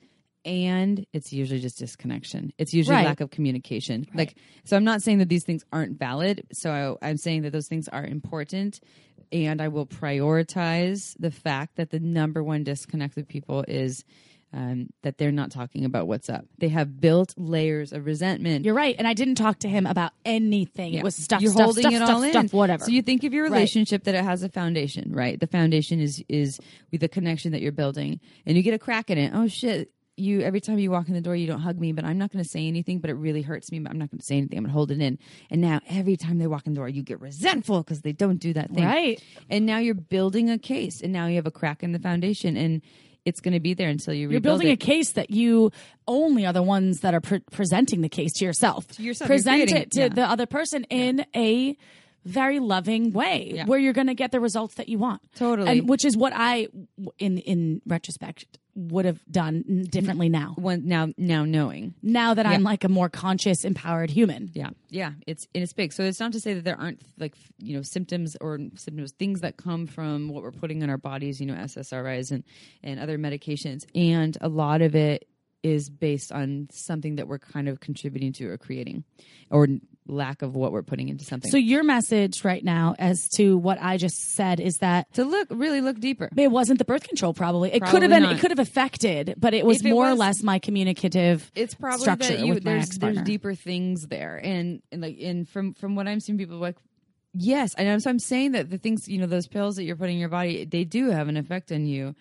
And 0.45 1.05
it's 1.13 1.31
usually 1.31 1.61
just 1.61 1.79
disconnection. 1.79 2.51
It's 2.57 2.73
usually 2.73 2.97
Right. 2.97 3.05
lack 3.05 3.21
of 3.21 3.29
communication. 3.29 4.05
Like, 4.13 4.35
so 4.65 4.75
I'm 4.75 4.83
not 4.83 5.01
saying 5.01 5.19
that 5.19 5.29
these 5.29 5.45
things 5.45 5.63
aren't 5.71 5.97
valid. 5.97 6.43
So 6.51 6.97
I, 7.01 7.09
I'm 7.09 7.15
saying 7.15 7.43
that 7.43 7.51
those 7.51 7.69
things 7.69 7.87
are 7.87 8.05
important. 8.05 8.81
And 9.31 9.61
I 9.61 9.69
will 9.69 9.85
prioritize 9.87 11.15
the 11.17 11.31
fact 11.31 11.77
that 11.77 11.91
the 11.91 11.99
number 11.99 12.43
one 12.43 12.63
disconnect 12.63 13.15
with 13.15 13.27
people 13.27 13.63
is 13.67 14.03
um, 14.53 14.89
that 15.01 15.17
they're 15.17 15.31
not 15.31 15.51
talking 15.51 15.83
about 15.83 16.07
what's 16.07 16.29
up. 16.29 16.45
They 16.59 16.69
have 16.69 17.01
built 17.01 17.33
layers 17.37 17.91
of 17.91 18.05
resentment. 18.05 18.65
You're 18.65 18.75
right, 18.75 18.95
and 18.97 19.07
I 19.07 19.13
didn't 19.13 19.35
talk 19.35 19.59
to 19.59 19.67
him 19.69 19.85
about 19.85 20.11
anything. 20.25 20.93
It 20.93 21.03
was 21.03 21.15
stuff, 21.15 21.41
You're 21.41 21.51
stuff, 21.51 21.63
holding 21.65 21.81
stuff, 21.83 21.93
it 21.93 21.97
stuff, 21.97 22.09
all 22.09 22.23
in. 22.23 22.31
stuff, 22.31 22.53
whatever. 22.53 22.85
So 22.85 22.91
you 22.91 23.01
think 23.01 23.23
of 23.23 23.33
your 23.33 23.45
Right. 23.45 23.51
relationship 23.51 24.03
that 24.05 24.15
it 24.15 24.23
has 24.23 24.43
a 24.43 24.49
foundation, 24.49 25.11
right? 25.13 25.39
The 25.39 25.47
foundation 25.47 25.99
is 25.99 26.23
is 26.29 26.59
with 26.91 27.01
the 27.01 27.09
connection 27.09 27.51
that 27.53 27.61
you're 27.61 27.71
building, 27.71 28.19
and 28.45 28.55
you 28.55 28.63
get 28.63 28.73
a 28.73 28.79
crack 28.79 29.09
in 29.09 29.17
it. 29.17 29.31
Oh 29.33 29.47
shit! 29.47 29.89
You 30.15 30.41
every 30.41 30.61
time 30.61 30.77
you 30.77 30.91
walk 30.91 31.07
in 31.07 31.15
the 31.15 31.21
door, 31.21 31.35
you 31.35 31.47
don't 31.47 31.61
hug 31.61 31.79
me, 31.79 31.91
but 31.91 32.05
I'm 32.05 32.19
not 32.19 32.31
going 32.31 32.43
to 32.43 32.47
say 32.49 32.67
anything. 32.67 32.99
But 32.99 33.09
it 33.09 33.15
really 33.15 33.41
hurts 33.41 33.71
me. 33.71 33.79
But 33.79 33.91
I'm 33.91 33.97
not 33.97 34.11
going 34.11 34.19
to 34.19 34.25
say 34.25 34.37
anything. 34.37 34.59
I'm 34.59 34.65
going 34.65 34.69
to 34.69 34.73
hold 34.73 34.91
it 34.91 35.01
in. 35.01 35.17
And 35.49 35.59
now 35.61 35.79
every 35.89 36.15
time 36.17 36.37
they 36.37 36.45
walk 36.45 36.67
in 36.67 36.73
the 36.73 36.77
door, 36.77 36.87
you 36.87 37.01
get 37.01 37.19
resentful 37.19 37.81
because 37.81 38.01
they 38.01 38.11
don't 38.13 38.37
do 38.37 38.53
that 38.53 38.69
thing, 38.71 38.85
Right. 38.85 39.19
And 39.49 39.65
now 39.65 39.79
you're 39.79 39.95
building 39.95 40.51
a 40.51 40.59
case, 40.59 41.01
and 41.01 41.11
now 41.11 41.25
you 41.25 41.35
have 41.37 41.47
a 41.47 41.51
crack 41.51 41.81
in 41.81 41.93
the 41.93 41.99
foundation, 41.99 42.55
and 42.55 42.83
it's 43.25 43.39
going 43.39 43.53
to 43.53 43.59
be 43.59 43.73
there 43.73 43.89
until 43.89 44.13
you 44.13 44.21
You're 44.21 44.29
rebuild 44.39 44.59
building 44.59 44.69
it. 44.69 44.83
a 44.83 44.85
case 44.85 45.13
that 45.13 45.29
you 45.29 45.71
only 46.07 46.45
are 46.45 46.53
the 46.53 46.61
ones 46.63 46.99
that 47.01 47.13
are 47.13 47.21
pre- 47.21 47.39
presenting 47.51 48.01
the 48.01 48.09
case 48.09 48.33
to 48.33 48.45
yourself. 48.45 48.87
To 48.89 49.03
yourself. 49.03 49.29
You're 49.29 49.35
Present 49.37 49.55
creating 49.55 49.75
it 49.77 49.81
it, 49.83 49.91
to 49.91 50.01
yeah. 50.01 50.07
the 50.09 50.23
other 50.29 50.45
person 50.45 50.83
in 50.89 51.25
a 51.35 51.77
very 52.25 52.59
loving 52.59 53.11
way 53.11 53.51
Yeah. 53.55 53.65
where 53.65 53.79
you're 53.79 53.93
going 53.93 54.07
to 54.07 54.13
get 54.13 54.31
the 54.31 54.39
results 54.39 54.75
that 54.75 54.87
you 54.89 54.97
want. 54.97 55.21
Totally. 55.35 55.69
And 55.79 55.89
which 55.89 56.05
is 56.05 56.15
what 56.17 56.33
I 56.35 56.67
in 57.17 57.37
in 57.39 57.81
retrospect 57.85 58.45
would 58.75 59.05
have 59.05 59.19
done 59.29 59.85
differently 59.89 60.29
now. 60.29 60.53
One 60.57 60.87
now, 60.87 61.09
now 61.17 61.45
knowing. 61.45 61.93
Now 62.01 62.33
that 62.33 62.45
I'm 62.45 62.63
like 62.63 62.83
a 62.83 62.89
more 62.89 63.09
conscious 63.09 63.65
empowered 63.65 64.09
human. 64.09 64.49
Yeah, 64.53 64.71
yeah, 64.89 65.11
it's 65.27 65.47
and 65.53 65.63
it's 65.63 65.73
big. 65.73 65.93
So 65.93 66.03
it's 66.03 66.19
not 66.19 66.33
to 66.33 66.39
say 66.39 66.55
that 66.55 66.63
there 66.63 66.79
aren't 66.79 67.01
like 67.17 67.35
you 67.59 67.75
know 67.75 67.83
symptoms 67.83 68.35
or 68.41 68.59
symptoms 68.75 69.11
things 69.11 69.41
that 69.41 69.57
come 69.57 69.87
from 69.87 70.29
what 70.29 70.43
we're 70.43 70.51
putting 70.51 70.81
in 70.81 70.89
our 70.89 70.97
bodies. 70.97 71.39
You 71.39 71.47
know, 71.47 71.55
SSRIs 71.55 72.31
and 72.31 72.43
and 72.83 72.99
other 72.99 73.17
medications, 73.17 73.85
and 73.93 74.37
a 74.41 74.49
lot 74.49 74.81
of 74.81 74.95
it 74.95 75.27
is 75.61 75.89
based 75.89 76.31
on 76.31 76.67
something 76.71 77.15
that 77.15 77.27
we're 77.27 77.39
kind 77.39 77.69
of 77.69 77.79
contributing 77.79 78.33
to 78.33 78.49
or 78.49 78.57
creating, 78.57 79.03
or 79.49 79.67
lack 80.07 80.41
of 80.41 80.55
what 80.55 80.71
we're 80.71 80.83
putting 80.83 81.09
into 81.09 81.25
something. 81.25 81.49
So 81.49 81.57
your 81.57 81.83
message 81.83 82.43
right 82.43 82.63
now 82.63 82.95
as 82.99 83.27
to 83.35 83.57
what 83.57 83.77
I 83.81 83.97
just 83.97 84.33
said 84.35 84.59
is 84.59 84.77
that 84.77 85.11
to 85.13 85.23
look 85.23 85.47
really 85.51 85.81
look 85.81 85.99
deeper. 85.99 86.29
it 86.35 86.51
wasn't 86.51 86.79
the 86.79 86.85
birth 86.85 87.07
control 87.07 87.33
probably. 87.33 87.73
It 87.73 87.83
could 87.83 88.01
have 88.01 88.11
been 88.11 88.23
not. 88.23 88.33
it 88.33 88.39
could 88.39 88.51
have 88.51 88.59
affected, 88.59 89.35
but 89.37 89.53
it 89.53 89.65
was 89.65 89.81
If 89.81 89.87
it 89.87 89.89
more 89.89 90.09
or 90.09 90.15
less 90.15 90.43
my 90.43 90.59
communicative 90.59 91.51
It's 91.55 91.73
probably 91.73 92.01
structure 92.01 92.37
that 92.37 92.45
you 92.45 92.59
there's 92.59 92.89
there's 92.89 93.21
deeper 93.21 93.55
things 93.55 94.07
there, 94.07 94.39
and 94.43 94.81
and 94.91 95.01
like 95.01 95.17
and 95.21 95.47
from 95.47 95.73
from 95.73 95.95
what 95.95 96.07
I'm 96.07 96.19
seeing, 96.19 96.37
people 96.37 96.57
like. 96.57 96.77
Yes, 97.35 97.73
I 97.79 97.83
know. 97.83 97.97
So 97.97 98.11
I'm 98.11 98.19
saying 98.19 98.51
that 98.51 98.69
the 98.69 98.77
things, 98.77 99.07
you 99.07 99.17
know, 99.17 99.25
those 99.25 99.47
pills 99.47 99.77
that 99.77 99.85
you're 99.85 99.95
putting 99.95 100.17
in 100.17 100.19
your 100.19 100.29
body, 100.29 100.65
they 100.65 100.83
do 100.83 101.09
have 101.09 101.29
an 101.29 101.35
effect 101.35 101.71
on 101.71 101.87
you. 101.87 102.13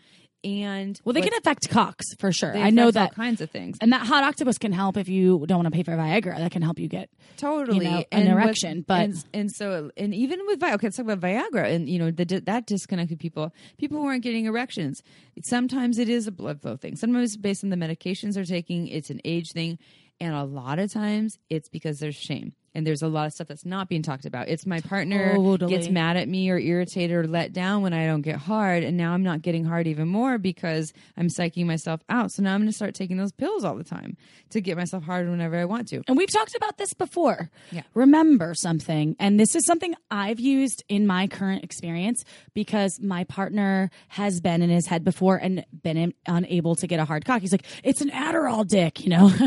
And 0.45 1.01
Well, 1.05 1.13
they 1.13 1.21
can 1.21 1.33
affect 1.39 1.69
cocks 1.69 2.05
for 2.19 2.33
sure. 2.33 2.57
I 2.57 2.71
know 2.71 2.89
affect 2.89 2.97
all 2.97 3.07
that. 3.09 3.15
kinds 3.15 3.41
of 3.41 3.51
things. 3.51 3.79
And 3.81 3.93
that 3.93 4.05
Hot 4.07 4.25
Octopuss 4.25 4.59
can 4.59 4.73
help 4.73 4.97
if 4.97 5.09
you 5.09 5.45
don't 5.47 5.59
want 5.59 5.67
to 5.67 5.71
pay 5.71 5.85
for 5.85 5.93
Viagra. 5.93 6.37
That 6.39 6.51
can 6.51 6.63
help 6.63 6.81
you 6.81 6.89
get 6.89 7.11
totally 7.37 7.85
you 7.87 7.91
know, 7.93 8.05
an 8.11 8.27
what- 8.27 8.33
erection, 8.45 8.85
but- 8.87 9.01
and, 9.03 9.25
and 9.33 9.51
so 9.53 9.91
and 9.97 10.13
even 10.13 10.41
with 10.47 10.59
Viagra, 10.59 10.75
okay, 10.75 10.87
let's 10.89 10.97
talk 10.97 11.07
about 11.07 11.21
Viagra 11.21 11.73
and 11.73 11.89
you 11.89 11.99
know 11.99 12.11
the, 12.11 12.25
that 12.47 12.67
disconnected 12.67 13.21
people. 13.21 13.53
People 13.79 14.03
weren't 14.03 14.23
getting 14.25 14.47
erections. 14.47 15.01
Sometimes 15.43 15.99
it 15.99 16.09
is 16.09 16.27
a 16.27 16.33
blood 16.33 16.61
flow 16.61 16.77
thing. 16.77 16.97
Sometimes 16.97 17.37
based 17.37 17.63
on 17.63 17.71
the 17.71 17.77
medications 17.77 18.35
they're 18.35 18.45
taking. 18.45 18.89
It's 18.89 19.11
an 19.11 19.21
age 19.25 19.53
thing, 19.53 19.79
and 20.21 20.35
a 20.35 20.45
lot 20.45 20.79
of 20.79 20.93
times 20.93 21.39
it's 21.51 21.69
because 21.69 21.99
there's 22.01 22.17
shame. 22.17 22.55
And 22.75 22.87
there's 22.87 23.03
a 23.03 23.09
lot 23.09 23.27
of 23.27 23.33
stuff 23.35 23.49
that's 23.49 23.65
not 23.67 23.89
being 23.89 24.03
talked 24.03 24.25
about. 24.25 24.49
It's 24.49 24.65
my 24.67 24.81
partner 24.81 25.35
Totally. 25.37 25.75
gets 25.75 25.89
mad 25.89 26.17
at 26.17 26.29
me 26.29 26.49
or 26.51 26.59
irritated 26.59 27.15
or 27.15 27.27
let 27.27 27.53
down 27.53 27.83
when 27.83 27.93
I 27.93 28.07
don't 28.07 28.23
get 28.23 28.37
hard, 28.37 28.83
and 28.83 28.97
now 28.97 29.13
I'm 29.13 29.23
not 29.23 29.43
getting 29.43 29.65
hard 29.65 29.87
even 29.87 30.09
more 30.09 30.39
because 30.39 30.93
I'm 31.17 31.29
psyching 31.29 31.67
myself 31.67 32.01
out. 32.09 32.31
So 32.33 32.43
now 32.43 32.55
I'm 32.55 32.61
going 32.61 32.71
to 32.71 32.75
start 32.77 32.95
taking 32.95 33.17
those 33.19 33.33
pills 33.33 33.65
all 33.65 33.75
the 33.77 33.85
time 33.85 34.17
to 34.51 34.61
get 34.61 34.77
myself 34.77 35.03
hard 35.05 35.29
whenever 35.29 35.57
I 35.59 35.65
want 35.67 35.89
to. 35.89 36.03
And 36.09 36.17
we've 36.17 36.31
talked 36.31 36.55
about 36.55 36.79
this 36.79 36.95
before. 36.95 37.51
Yeah. 37.71 37.83
Remember 37.95 38.55
something, 38.55 39.17
and 39.19 39.39
this 39.39 39.55
is 39.55 39.67
something 39.67 39.95
I've 40.11 40.41
used 40.41 40.83
in 40.89 41.07
my 41.07 41.27
current 41.27 41.65
experience 41.65 42.25
because 42.55 42.99
my 43.01 43.25
partner 43.25 43.91
has 44.09 44.41
been 44.41 44.63
in 44.63 44.71
his 44.71 44.87
head 44.87 45.05
before 45.05 45.37
and 45.37 45.65
been 45.83 45.97
in, 45.97 46.15
unable 46.27 46.75
to 46.77 46.87
get 46.87 47.01
a 47.01 47.05
hard 47.05 47.25
cock. 47.25 47.41
He's 47.43 47.53
like, 47.53 47.67
"It's 47.85 48.01
an 48.01 48.11
Adderall 48.11 48.67
dick," 48.67 49.01
you 49.01 49.11
know. 49.11 49.31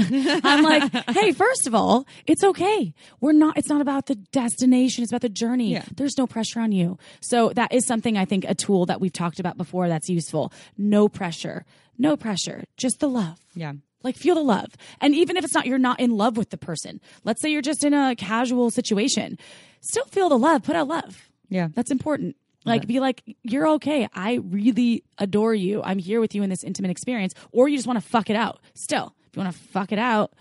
I'm 0.43 0.63
like, 0.63 0.91
"Hey, 1.09 1.31
first 1.31 1.67
of 1.67 1.73
all, 1.75 2.05
it's 2.27 2.43
okay. 2.43 2.93
We're 3.21 3.33
not. 3.33 3.57
It's 3.57 3.69
not 3.69 3.81
about 3.81 4.07
the 4.07 4.15
destination. 4.15 5.03
It's 5.03 5.11
about 5.11 5.21
the 5.21 5.29
journey. 5.29 5.73
Yeah. 5.73 5.85
There's 5.95 6.17
no 6.17 6.27
pressure 6.27 6.59
on 6.59 6.71
you." 6.71 6.97
So 7.21 7.49
that 7.55 7.73
is 7.73 7.85
something 7.85 8.17
I 8.17 8.25
think 8.25 8.45
a 8.47 8.55
tool 8.55 8.85
that 8.87 9.01
we've 9.01 9.13
talked 9.13 9.39
about 9.39 9.57
before 9.57 9.87
that's 9.87 10.09
useful. 10.09 10.51
No 10.77 11.07
pressure. 11.09 11.65
No 11.97 12.17
pressure. 12.17 12.63
Just 12.77 12.99
the 12.99 13.09
love. 13.09 13.39
Yeah. 13.55 13.73
Like 14.03 14.15
feel 14.15 14.35
the 14.35 14.41
love. 14.41 14.67
And 15.01 15.15
even 15.15 15.37
if 15.37 15.43
it's 15.43 15.53
not 15.53 15.65
you're 15.65 15.77
not 15.79 15.99
in 15.99 16.11
love 16.11 16.37
with 16.37 16.49
the 16.51 16.57
person. 16.57 17.01
Let's 17.23 17.41
say 17.41 17.49
you're 17.49 17.61
just 17.61 17.83
in 17.83 17.93
a 17.93 18.15
casual 18.15 18.69
situation. 18.69 19.37
Still 19.81 20.05
feel 20.05 20.29
the 20.29 20.37
love. 20.37 20.63
Put 20.63 20.75
out 20.75 20.87
love. 20.87 21.29
Yeah. 21.49 21.69
That's 21.73 21.91
important. 21.91 22.35
Like 22.65 22.87
be 22.87 22.99
like, 22.99 23.21
you're 23.43 23.67
okay. 23.73 24.07
I 24.13 24.39
really 24.43 25.03
adore 25.19 25.53
you. 25.53 25.83
I'm 25.83 25.99
here 25.99 26.19
with 26.19 26.33
you 26.33 26.41
in 26.41 26.49
this 26.49 26.63
intimate 26.63 26.89
experience. 26.89 27.33
Or 27.51 27.69
you 27.69 27.77
just 27.77 27.87
want 27.87 28.01
to 28.01 28.07
fuck 28.07 28.29
it 28.29 28.35
out. 28.35 28.59
Still, 28.73 29.15
if 29.27 29.35
you 29.35 29.43
want 29.43 29.55
to 29.55 29.61
fuck 29.69 29.91
it 29.91 29.99
out, 29.99 30.33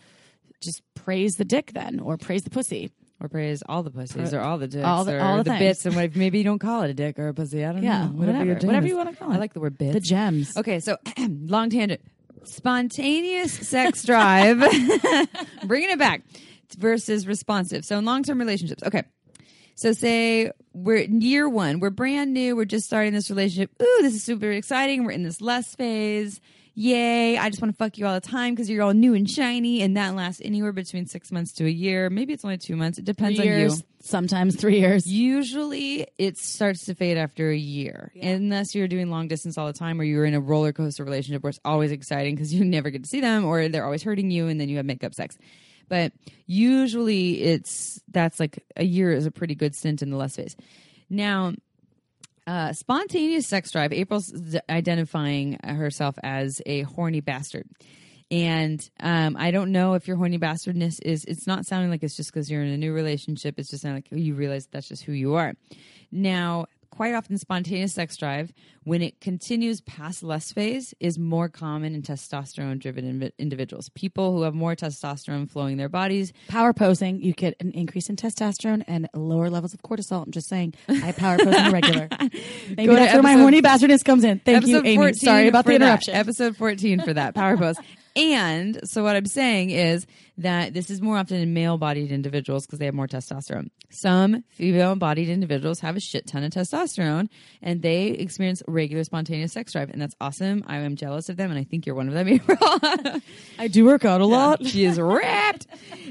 just 0.60 0.82
praise 0.94 1.36
the 1.36 1.44
dick 1.44 1.72
then 1.74 2.00
or 2.00 2.16
praise 2.16 2.42
the 2.42 2.50
pussy. 2.50 2.90
Or 3.20 3.28
praise 3.28 3.62
all 3.68 3.82
the 3.82 3.90
pussies 3.90 4.34
or 4.34 4.40
all 4.40 4.58
the 4.58 4.66
dicks 4.66 4.84
all 4.84 5.04
the- 5.04 5.16
or 5.16 5.20
all 5.20 5.36
the 5.38 5.44
the, 5.44 5.58
bits 5.58 5.86
and 5.86 5.94
what, 5.94 6.14
maybe 6.16 6.38
you 6.38 6.44
don't 6.44 6.58
call 6.58 6.82
it 6.82 6.90
a 6.90 6.94
dick 6.94 7.18
or 7.18 7.28
a 7.28 7.34
pussy. 7.34 7.64
I 7.64 7.72
don't 7.72 7.82
Yeah, 7.82 8.06
know. 8.06 8.12
Whatever, 8.12 8.38
whatever. 8.38 8.66
Whatever 8.66 8.86
you 8.86 8.96
wanna 8.96 9.14
call 9.14 9.30
it. 9.30 9.34
I 9.34 9.38
like 9.38 9.54
the 9.54 9.60
word 9.60 9.78
bits. 9.78 9.94
The 9.94 10.00
gems. 10.00 10.56
Okay, 10.56 10.80
so 10.80 10.96
long 11.18 11.70
tangent. 11.70 12.00
Spontaneous 12.42 13.52
sex 13.52 14.04
drive, 14.04 14.58
bringing 15.64 15.90
it 15.90 15.98
back 15.98 16.22
versus 16.78 17.26
responsive. 17.26 17.84
So 17.84 17.98
in 17.98 18.04
long 18.04 18.22
term 18.22 18.38
relationships. 18.38 18.82
Okay. 18.82 19.02
So 19.76 19.92
say 19.92 20.50
we're 20.72 20.96
in 20.98 21.20
year 21.20 21.48
one, 21.48 21.80
we're 21.80 21.90
brand 21.90 22.32
new, 22.32 22.54
we're 22.56 22.64
just 22.64 22.86
starting 22.86 23.12
this 23.12 23.28
relationship. 23.30 23.70
Ooh, 23.82 23.98
this 24.02 24.14
is 24.14 24.22
super 24.22 24.50
exciting. 24.52 25.04
We're 25.04 25.10
in 25.12 25.24
this 25.24 25.40
lust 25.40 25.76
phase. 25.76 26.40
Yay. 26.76 27.38
I 27.38 27.50
just 27.50 27.62
want 27.62 27.72
to 27.72 27.76
fuck 27.76 27.98
you 27.98 28.06
all 28.06 28.14
the 28.14 28.26
time 28.26 28.54
because 28.54 28.68
you're 28.68 28.82
all 28.82 28.92
new 28.92 29.14
and 29.14 29.30
shiny. 29.30 29.80
And 29.82 29.96
that 29.96 30.14
lasts 30.14 30.42
anywhere 30.44 30.72
between 30.72 31.06
six 31.06 31.30
months 31.30 31.52
to 31.52 31.66
a 31.66 31.70
year. 31.70 32.10
Maybe 32.10 32.32
it's 32.32 32.44
only 32.44 32.58
two 32.58 32.74
months. 32.74 32.98
It 32.98 33.04
depends 33.04 33.38
Three 33.38 33.48
on 33.48 33.58
years, 33.58 33.78
you. 33.78 33.84
sometimes 34.00 34.56
three 34.56 34.80
years. 34.80 35.06
Usually 35.06 36.06
it 36.18 36.36
starts 36.36 36.86
to 36.86 36.94
fade 36.96 37.16
after 37.16 37.48
a 37.50 37.56
year, 37.56 38.10
unless 38.20 38.74
you're 38.74 38.88
doing 38.88 39.08
long 39.08 39.28
distance 39.28 39.56
all 39.56 39.68
the 39.68 39.72
time 39.72 40.00
or 40.00 40.04
you're 40.04 40.24
in 40.24 40.34
a 40.34 40.40
roller 40.40 40.72
coaster 40.72 41.04
relationship 41.04 41.42
where 41.44 41.50
it's 41.50 41.60
always 41.64 41.92
exciting 41.92 42.34
because 42.34 42.52
you 42.52 42.64
never 42.64 42.90
get 42.90 43.04
to 43.04 43.08
see 43.08 43.20
them 43.20 43.44
or 43.44 43.68
they're 43.68 43.84
always 43.84 44.02
hurting 44.02 44.32
you 44.32 44.48
and 44.48 44.60
then 44.60 44.68
you 44.68 44.78
have 44.78 44.86
makeup 44.86 45.14
sex. 45.14 45.38
But 45.88 46.12
usually 46.46 47.42
it's 47.42 48.00
that's 48.10 48.40
like 48.40 48.64
a 48.76 48.84
year 48.84 49.12
is 49.12 49.26
a 49.26 49.30
pretty 49.30 49.54
good 49.54 49.74
stint 49.74 50.02
in 50.02 50.10
the 50.10 50.16
lust 50.16 50.36
phase. 50.36 50.56
Now, 51.10 51.52
uh, 52.46 52.72
spontaneous 52.72 53.46
sex 53.46 53.70
drive. 53.70 53.92
April's 53.92 54.28
d- 54.28 54.60
identifying 54.68 55.58
herself 55.64 56.16
as 56.22 56.60
a 56.66 56.82
horny 56.82 57.20
bastard. 57.20 57.68
And 58.30 58.80
um, 59.00 59.36
I 59.38 59.50
don't 59.50 59.70
know 59.70 59.94
if 59.94 60.08
your 60.08 60.16
horny 60.16 60.38
bastardness 60.38 60.98
is, 61.00 61.24
it's 61.26 61.46
not 61.46 61.66
sounding 61.66 61.90
like 61.90 62.02
it's 62.02 62.16
just 62.16 62.32
because 62.32 62.50
you're 62.50 62.62
in 62.62 62.72
a 62.72 62.76
new 62.76 62.92
relationship. 62.92 63.58
It's 63.58 63.70
just 63.70 63.82
sounding 63.82 64.02
like 64.10 64.20
you 64.20 64.34
realize 64.34 64.66
that's 64.70 64.88
just 64.88 65.04
who 65.04 65.12
you 65.12 65.34
are. 65.34 65.54
Now, 66.10 66.66
quite 66.94 67.14
often 67.14 67.36
spontaneous 67.38 67.92
sex 67.92 68.16
drive, 68.16 68.52
when 68.84 69.02
it 69.02 69.20
continues 69.20 69.80
past 69.80 70.22
lust 70.22 70.54
phase, 70.54 70.94
is 71.00 71.18
more 71.18 71.48
common 71.48 71.94
in 71.94 72.02
testosterone 72.02 72.78
driven 72.78 73.30
individuals. 73.38 73.88
People 73.90 74.32
who 74.32 74.42
have 74.42 74.54
more 74.54 74.76
testosterone 74.76 75.50
flowing 75.50 75.72
in 75.72 75.78
their 75.78 75.88
bodies. 75.88 76.32
Power 76.48 76.72
posing, 76.72 77.20
you 77.20 77.32
get 77.32 77.56
an 77.60 77.72
increase 77.72 78.08
in 78.08 78.16
testosterone 78.16 78.84
and 78.86 79.08
lower 79.14 79.50
levels 79.50 79.74
of 79.74 79.82
cortisol. 79.82 80.22
I'm 80.24 80.30
just 80.30 80.48
saying, 80.48 80.74
I 80.88 81.12
power 81.12 81.36
pose 81.38 81.54
on 81.56 81.72
regular. 81.72 82.08
Maybe 82.20 82.86
Go 82.86 82.94
that's 82.94 83.14
where 83.14 83.22
my 83.22 83.32
horny 83.32 83.60
bastardness 83.60 84.04
comes 84.04 84.22
in. 84.22 84.38
Thank 84.38 84.66
you, 84.66 84.78
Amy. 84.78 84.96
14 84.96 85.14
Sorry 85.14 85.48
about 85.48 85.64
the 85.64 85.72
for 85.72 85.78
that. 85.78 85.84
interruption. 85.84 86.14
Episode 86.14 86.56
14 86.56 87.00
for 87.00 87.14
that 87.14 87.34
power 87.34 87.56
pose. 87.56 87.76
And 88.16 88.88
so 88.88 89.02
what 89.02 89.16
I'm 89.16 89.26
saying 89.26 89.70
is 89.70 90.06
that 90.38 90.72
this 90.72 90.90
is 90.90 91.00
more 91.00 91.16
often 91.16 91.36
in 91.38 91.52
male 91.52 91.78
bodied 91.78 92.12
individuals 92.12 92.66
because 92.66 92.78
they 92.78 92.84
have 92.84 92.94
more 92.94 93.08
testosterone. 93.08 93.70
Some 93.90 94.44
female 94.50 94.94
bodied 94.96 95.28
individuals 95.28 95.80
have 95.80 95.96
a 95.96 96.00
shit 96.00 96.26
ton 96.26 96.44
of 96.44 96.52
testosterone 96.52 97.28
and 97.62 97.82
they 97.82 98.06
experience 98.06 98.62
regular 98.68 99.04
spontaneous 99.04 99.52
sex 99.52 99.72
drive. 99.72 99.90
And 99.90 100.00
that's 100.00 100.14
awesome. 100.20 100.64
I 100.66 100.78
am 100.78 100.96
jealous 100.96 101.28
of 101.28 101.36
them 101.36 101.50
and 101.50 101.58
I 101.58 101.64
think 101.64 101.86
you're 101.86 101.94
one 101.96 102.08
of 102.08 102.14
them, 102.14 102.28
April. 102.28 102.58
I 103.58 103.68
do 103.68 103.84
work 103.84 104.04
out 104.04 104.20
a 104.20 104.26
lot. 104.26 104.64
she 104.64 104.84
is 104.84 104.98
ripped. 104.98 105.66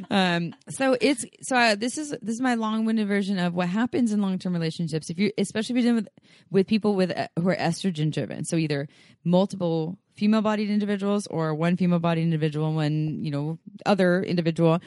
Um, 0.10 0.54
so 0.70 0.98
it's 1.00 1.26
so 1.42 1.56
uh, 1.56 1.76
this 1.76 1.98
is 1.98 2.12
this 2.22 2.36
is 2.36 2.42
my 2.42 2.56
long-winded 2.56 3.08
version 3.08 3.40
of 3.40 3.54
what 3.54 3.70
happens 3.70 4.12
in 4.12 4.22
long-term 4.22 4.54
relationships. 4.54 5.10
If 5.10 5.20
you, 5.20 5.32
especially 5.38 5.74
if 5.74 5.84
you're 5.84 5.94
dealing 5.94 6.04
with 6.04 6.10
with 6.52 6.68
people 6.68 6.96
with 6.96 7.12
uh, 7.12 7.28
who 7.40 7.50
are 7.50 7.56
estrogen 7.56 8.12
driven, 8.12 8.44
so 8.44 8.58
either 8.58 8.88
multiple 9.24 9.98
female-bodied 10.16 10.70
individuals 10.70 11.28
or 11.28 11.54
one 11.54 11.78
female-bodied 11.78 12.24
individual, 12.24 12.68
and 12.68 12.76
one 12.76 13.24
you 13.24 13.32
know 13.32 13.60
other 13.86 14.22
individual. 14.24 14.80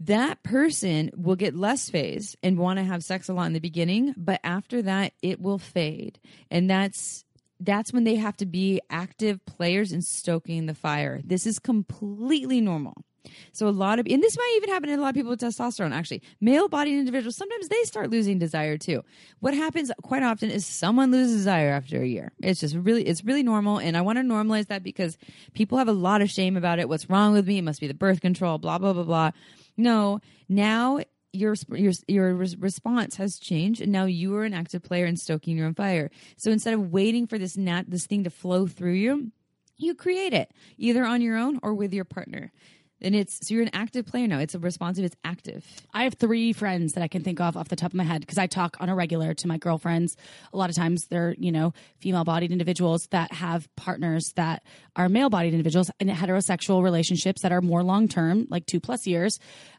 That 0.00 0.42
person 0.42 1.10
will 1.16 1.36
get 1.36 1.54
less 1.54 1.88
phase 1.88 2.36
and 2.42 2.58
want 2.58 2.78
to 2.78 2.84
have 2.84 3.02
sex 3.02 3.30
a 3.30 3.32
lot 3.32 3.46
in 3.46 3.54
the 3.54 3.60
beginning, 3.60 4.14
but 4.16 4.40
after 4.44 4.82
that, 4.82 5.14
it 5.22 5.40
will 5.40 5.58
fade, 5.58 6.18
and 6.50 6.68
that's 6.68 7.24
that's 7.60 7.92
when 7.92 8.04
they 8.04 8.16
have 8.16 8.36
to 8.36 8.46
be 8.46 8.80
active 8.90 9.44
players 9.46 9.92
in 9.92 10.02
stoking 10.02 10.66
the 10.66 10.74
fire. 10.74 11.20
This 11.24 11.46
is 11.46 11.58
completely 11.58 12.60
normal. 12.60 13.05
So 13.52 13.68
a 13.68 13.70
lot 13.70 13.98
of, 13.98 14.06
and 14.08 14.22
this 14.22 14.36
might 14.36 14.54
even 14.56 14.70
happen 14.70 14.88
in 14.88 14.98
a 14.98 15.02
lot 15.02 15.10
of 15.10 15.14
people 15.14 15.30
with 15.30 15.40
testosterone. 15.40 15.92
Actually, 15.92 16.22
male-bodied 16.40 16.98
individuals 16.98 17.36
sometimes 17.36 17.68
they 17.68 17.82
start 17.84 18.10
losing 18.10 18.38
desire 18.38 18.78
too. 18.78 19.02
What 19.40 19.54
happens 19.54 19.90
quite 20.02 20.22
often 20.22 20.50
is 20.50 20.66
someone 20.66 21.10
loses 21.10 21.36
desire 21.36 21.70
after 21.70 22.02
a 22.02 22.06
year. 22.06 22.32
It's 22.42 22.60
just 22.60 22.74
really, 22.74 23.04
it's 23.04 23.24
really 23.24 23.42
normal, 23.42 23.78
and 23.78 23.96
I 23.96 24.00
want 24.00 24.18
to 24.18 24.22
normalize 24.22 24.66
that 24.68 24.82
because 24.82 25.16
people 25.54 25.78
have 25.78 25.88
a 25.88 25.92
lot 25.92 26.22
of 26.22 26.30
shame 26.30 26.56
about 26.56 26.78
it. 26.78 26.88
What's 26.88 27.10
wrong 27.10 27.32
with 27.32 27.46
me? 27.46 27.58
It 27.58 27.62
must 27.62 27.80
be 27.80 27.86
the 27.86 27.94
birth 27.94 28.20
control. 28.20 28.58
Blah 28.58 28.78
blah 28.78 28.92
blah 28.92 29.04
blah. 29.04 29.30
No, 29.76 30.20
now 30.48 31.00
your 31.32 31.54
your 31.72 31.92
your 32.08 32.34
response 32.34 33.16
has 33.16 33.38
changed, 33.38 33.80
and 33.80 33.92
now 33.92 34.06
you 34.06 34.34
are 34.36 34.44
an 34.44 34.54
active 34.54 34.82
player 34.82 35.06
in 35.06 35.16
stoking 35.16 35.56
your 35.56 35.66
own 35.66 35.74
fire. 35.74 36.10
So 36.36 36.50
instead 36.50 36.74
of 36.74 36.92
waiting 36.92 37.26
for 37.26 37.38
this 37.38 37.56
nat 37.56 37.84
this 37.88 38.06
thing 38.06 38.24
to 38.24 38.30
flow 38.30 38.66
through 38.66 38.94
you, 38.94 39.32
you 39.76 39.94
create 39.94 40.32
it 40.32 40.50
either 40.78 41.04
on 41.04 41.20
your 41.20 41.36
own 41.36 41.58
or 41.62 41.74
with 41.74 41.92
your 41.92 42.04
partner. 42.04 42.52
And 43.00 43.14
it's 43.14 43.46
so 43.46 43.54
you're 43.54 43.62
an 43.62 43.70
active 43.72 44.06
player 44.06 44.26
now. 44.26 44.38
It's 44.38 44.54
a 44.54 44.58
responsive. 44.58 45.04
It's 45.04 45.16
active. 45.24 45.64
I 45.92 46.04
have 46.04 46.14
three 46.14 46.52
friends 46.52 46.94
that 46.94 47.02
I 47.02 47.08
can 47.08 47.22
think 47.22 47.40
of 47.40 47.56
off 47.56 47.68
the 47.68 47.76
top 47.76 47.90
of 47.90 47.94
my 47.94 48.04
head 48.04 48.20
because 48.20 48.38
I 48.38 48.46
talk 48.46 48.76
on 48.80 48.88
a 48.88 48.94
regular 48.94 49.34
to 49.34 49.48
my 49.48 49.58
girlfriends. 49.58 50.16
A 50.52 50.56
lot 50.56 50.70
of 50.70 50.76
times 50.76 51.06
they're, 51.08 51.34
you 51.38 51.52
know, 51.52 51.74
female 51.98 52.24
bodied 52.24 52.52
individuals 52.52 53.06
that 53.10 53.32
have 53.32 53.68
partners 53.76 54.32
that 54.36 54.62
are 54.96 55.08
male 55.08 55.28
bodied 55.28 55.52
individuals 55.52 55.90
in 56.00 56.08
heterosexual 56.08 56.82
relationships 56.82 57.42
that 57.42 57.52
are 57.52 57.60
more 57.60 57.82
long 57.82 58.08
term, 58.08 58.46
like 58.50 58.64
two 58.64 58.80
plus 58.80 59.06
years, 59.06 59.38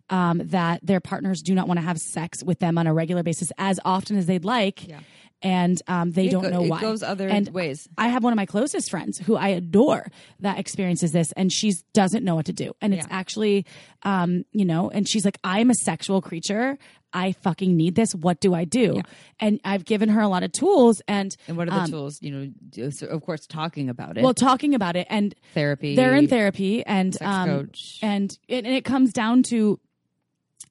um, 0.10 0.42
that 0.46 0.80
their 0.84 1.00
partners 1.00 1.42
do 1.42 1.56
not 1.56 1.68
want 1.68 1.80
to 1.80 1.86
have 1.86 2.00
sex 2.00 2.44
with 2.44 2.60
them 2.60 2.78
on 2.78 2.88
a 2.88 2.94
regular 2.94 3.24
basis 3.24 3.52
as 3.58 3.80
often 3.84 4.16
as 4.16 4.26
they'd 4.26 4.46
like. 4.46 4.88
Yeah. 4.88 5.00
And 5.44 5.80
um, 5.88 6.12
they 6.12 6.28
It 6.28 6.32
don't 6.32 6.44
go- 6.44 6.50
know 6.50 6.64
it 6.64 6.70
why. 6.70 6.82
goes 6.82 7.04
other 7.04 7.28
and 7.28 7.48
ways. 7.50 7.88
I 7.98 8.08
have 8.08 8.24
one 8.24 8.34
of 8.34 8.38
my 8.38 8.48
closest 8.48 8.90
friends 8.90 9.20
who 9.20 9.36
I 9.36 9.50
adore 9.50 10.10
that 10.40 10.58
experiences 10.58 11.12
this, 11.12 11.32
and 11.34 11.52
she 11.54 11.74
doesn't 11.94 12.24
know 12.24 12.34
what 12.34 12.48
to 12.48 12.54
do. 12.54 12.74
And 12.82 12.92
it's 12.94 13.06
actually, 13.12 13.66
um, 14.02 14.46
you 14.52 14.66
know, 14.66 14.90
and 14.90 15.08
she's 15.08 15.26
like, 15.26 15.38
I'm 15.44 15.70
a 15.70 15.76
sexual 15.76 16.22
creature. 16.24 16.80
I 17.14 17.34
fucking 17.34 17.76
need 17.78 17.94
this. 17.96 18.14
What 18.16 18.42
do 18.42 18.54
I 18.56 18.66
do? 18.66 19.02
And 19.40 19.62
I've 19.64 19.86
given 19.86 20.10
her 20.10 20.22
a 20.22 20.28
lot 20.28 20.42
of 20.44 20.52
tools 20.52 21.02
and, 21.08 21.36
And 21.48 21.56
what 21.56 21.68
are 21.68 21.72
the 21.72 21.78
um, 21.82 21.92
tools? 21.92 22.20
You 22.22 22.52
know, 22.76 22.90
so 22.90 23.06
of 23.08 23.22
course, 23.22 23.46
talking 23.46 23.90
about 23.90 24.18
it. 24.18 24.24
well, 24.24 24.34
talking 24.34 24.74
about 24.74 24.96
it 24.96 25.06
and 25.10 25.36
therapy. 25.54 25.96
they're 25.96 26.16
in 26.16 26.28
therapy 26.28 26.84
and 26.86 27.16
um, 27.22 27.48
coach. 27.68 28.00
and 28.02 28.38
it, 28.48 28.66
and 28.66 28.74
it 28.76 28.84
comes 28.86 29.14
down 29.14 29.44
to 29.44 29.80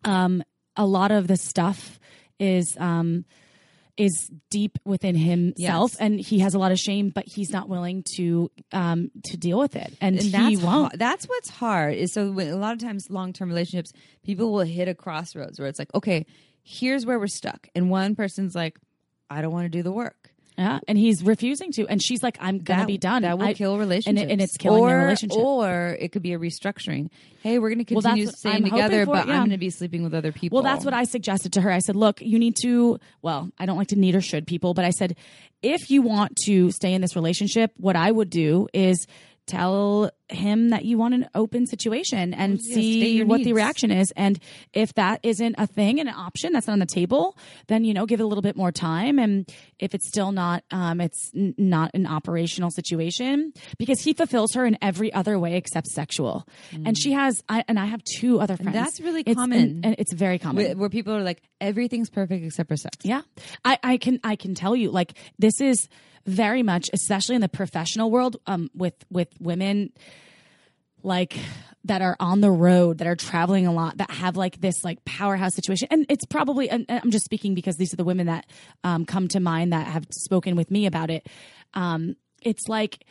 um 0.04 0.42
a 0.76 0.84
lot 0.84 1.10
of 1.10 1.26
the 1.26 1.36
stuff 1.36 1.98
is 2.38 2.76
um 2.78 3.24
is 3.96 4.30
deep 4.50 4.78
within 4.84 5.14
himself 5.14 5.92
Yes. 5.92 6.00
and 6.00 6.20
he 6.20 6.40
has 6.40 6.54
a 6.54 6.58
lot 6.58 6.70
of 6.72 6.78
shame 6.78 7.10
but 7.14 7.26
he's 7.26 7.50
not 7.50 7.68
willing 7.68 8.02
to 8.16 8.50
um 8.72 9.10
to 9.24 9.36
deal 9.36 9.58
with 9.58 9.74
it. 9.76 9.94
And, 10.00 10.16
and 10.16 10.24
he 10.24 10.30
that's 10.30 10.60
won't. 10.62 10.92
ha- 10.92 10.96
that's 10.98 11.24
what's 11.26 11.48
hard 11.48 11.94
is 11.94 12.12
so 12.12 12.30
when, 12.30 12.48
a 12.48 12.56
lot 12.56 12.72
of 12.74 12.78
times 12.80 13.08
long 13.10 13.32
term 13.32 13.48
relationships 13.48 13.92
people 14.22 14.52
will 14.52 14.60
hit 14.66 14.86
a 14.88 14.94
crossroads 14.94 15.58
where 15.58 15.68
it's 15.68 15.78
like 15.78 15.94
okay 15.94 16.26
here's 16.62 17.06
where 17.06 17.18
we're 17.18 17.28
stuck. 17.28 17.68
And 17.76 17.90
one 17.90 18.16
person's 18.16 18.54
like 18.54 18.76
I 19.30 19.40
don't 19.40 19.52
want 19.52 19.64
to 19.66 19.68
do 19.70 19.82
the 19.82 19.92
work 19.92 20.25
yeah 20.56 20.80
and 20.88 20.98
he's 20.98 21.22
refusing 21.22 21.72
to 21.72 21.86
and 21.86 22.02
she's 22.02 22.22
like 22.22 22.36
i'm 22.40 22.58
gonna 22.58 22.82
that, 22.82 22.86
be 22.86 22.98
done 22.98 23.22
that 23.22 23.38
will 23.38 23.46
I- 23.46 23.54
kill 23.54 23.78
relationships 23.78 24.30
and 24.30 24.40
it's 24.40 24.56
killing 24.56 24.82
or, 24.82 24.88
their 24.88 24.98
relationship. 25.00 25.38
or 25.38 25.96
it 26.00 26.12
could 26.12 26.22
be 26.22 26.32
a 26.32 26.38
restructuring 26.38 27.10
hey 27.46 27.58
we're 27.58 27.68
going 27.68 27.78
to 27.78 27.84
continue 27.84 28.26
what 28.26 28.36
staying 28.36 28.64
I'm 28.64 28.70
together 28.70 29.04
for, 29.04 29.12
but 29.12 29.28
yeah. 29.28 29.34
I'm 29.34 29.40
going 29.40 29.50
to 29.50 29.58
be 29.58 29.70
sleeping 29.70 30.02
with 30.02 30.14
other 30.14 30.32
people 30.32 30.56
Well, 30.56 30.64
that's 30.64 30.84
what 30.84 30.94
I 30.94 31.04
suggested 31.04 31.52
to 31.52 31.60
her. 31.60 31.70
I 31.70 31.78
said, 31.78 31.94
look, 31.94 32.20
you 32.20 32.40
need 32.40 32.56
to, 32.62 32.98
well, 33.22 33.50
I 33.56 33.66
don't 33.66 33.78
like 33.78 33.88
to 33.88 33.96
need 33.96 34.16
or 34.16 34.20
should 34.20 34.48
people, 34.48 34.74
but 34.74 34.84
I 34.84 34.90
said, 34.90 35.16
if 35.62 35.90
you 35.90 36.02
want 36.02 36.34
to 36.44 36.72
stay 36.72 36.92
in 36.92 37.00
this 37.00 37.14
relationship, 37.14 37.72
what 37.76 37.94
I 37.94 38.10
would 38.10 38.30
do 38.30 38.66
is 38.72 39.06
tell 39.46 40.10
him 40.28 40.70
that 40.70 40.84
you 40.84 40.98
want 40.98 41.14
an 41.14 41.28
open 41.36 41.66
situation 41.66 42.34
and 42.34 42.58
yeah, 42.60 42.74
see 42.74 43.22
what 43.22 43.44
the 43.44 43.52
reaction 43.52 43.92
is. 43.92 44.12
And 44.16 44.40
if 44.72 44.92
that 44.94 45.20
isn't 45.22 45.54
a 45.56 45.66
thing 45.68 46.00
and 46.00 46.08
an 46.08 46.14
option 46.16 46.52
that's 46.52 46.66
not 46.66 46.72
on 46.74 46.78
the 46.80 46.86
table, 46.86 47.36
then, 47.68 47.84
you 47.84 47.94
know, 47.94 48.06
give 48.06 48.18
it 48.18 48.24
a 48.24 48.26
little 48.26 48.42
bit 48.42 48.56
more 48.56 48.72
time. 48.72 49.20
And 49.20 49.48
if 49.78 49.94
it's 49.94 50.08
still 50.08 50.32
not, 50.32 50.64
um, 50.72 51.00
it's 51.00 51.30
n- 51.36 51.54
not 51.56 51.92
an 51.94 52.06
operational 52.06 52.70
situation 52.72 53.52
because 53.78 54.00
he 54.00 54.14
fulfills 54.14 54.52
her 54.54 54.66
in 54.66 54.76
every 54.82 55.12
other 55.12 55.38
way 55.38 55.56
except 55.56 55.86
sexual. 55.86 56.44
And 56.84 56.98
she 56.98 57.12
has, 57.12 57.40
I, 57.48 57.62
and 57.68 57.78
I 57.78 57.84
have 57.86 58.02
two 58.02 58.40
other 58.40 58.56
friends. 58.56 58.70
Mm. 58.76 58.80
that's 58.82 59.00
really 59.00 59.20
It's- 59.20 59.36
common. 59.36 59.58
and- 59.60 59.86
and 59.86 59.94
it's 59.98 60.12
very 60.12 60.38
common. 60.40 60.64
where, 60.64 60.76
where 60.76 60.88
people 60.88 61.14
are 61.14 61.22
like 61.22 61.40
everything's 61.60 62.10
perfect 62.10 62.44
except 62.44 62.68
for 62.68 62.76
sex 62.76 62.96
Yeah. 63.04 63.22
I, 63.64 63.78
I 63.82 63.96
can 63.98 64.18
I 64.24 64.34
can 64.36 64.54
tell 64.54 64.74
you 64.74 64.90
like 64.90 65.14
this 65.38 65.60
is 65.60 65.88
very 66.26 66.62
much 66.62 66.90
especially 66.92 67.34
in 67.34 67.40
the 67.40 67.48
professional 67.48 68.10
world 68.10 68.36
um 68.46 68.68
with 68.74 68.94
with 69.10 69.28
women 69.40 69.92
like 71.02 71.36
that 71.86 72.02
are 72.02 72.16
on 72.18 72.40
the 72.40 72.50
road 72.50 72.98
that 72.98 73.06
are 73.06 73.16
traveling 73.16 73.66
a 73.66 73.72
lot 73.72 73.98
that 73.98 74.10
have 74.10 74.36
like 74.36 74.60
this 74.60 74.84
like 74.84 75.04
powerhouse 75.04 75.54
situation. 75.54 75.88
And 75.90 76.04
it's 76.08 76.26
probably 76.26 76.68
and 76.68 76.84
i'm 76.88 77.10
just 77.10 77.24
speaking 77.24 77.54
because 77.54 77.76
these 77.76 77.92
are 77.92 77.96
the 77.96 78.04
women 78.04 78.26
that 78.26 78.46
um, 78.84 79.06
come 79.06 79.28
to 79.28 79.40
mind 79.40 79.72
that 79.72 79.86
have 79.86 80.04
spoken 80.10 80.56
with 80.56 80.70
me 80.70 80.86
about 80.86 81.10
it. 81.10 81.28
Um, 81.74 82.16
it's 82.42 82.68
like 82.68 83.04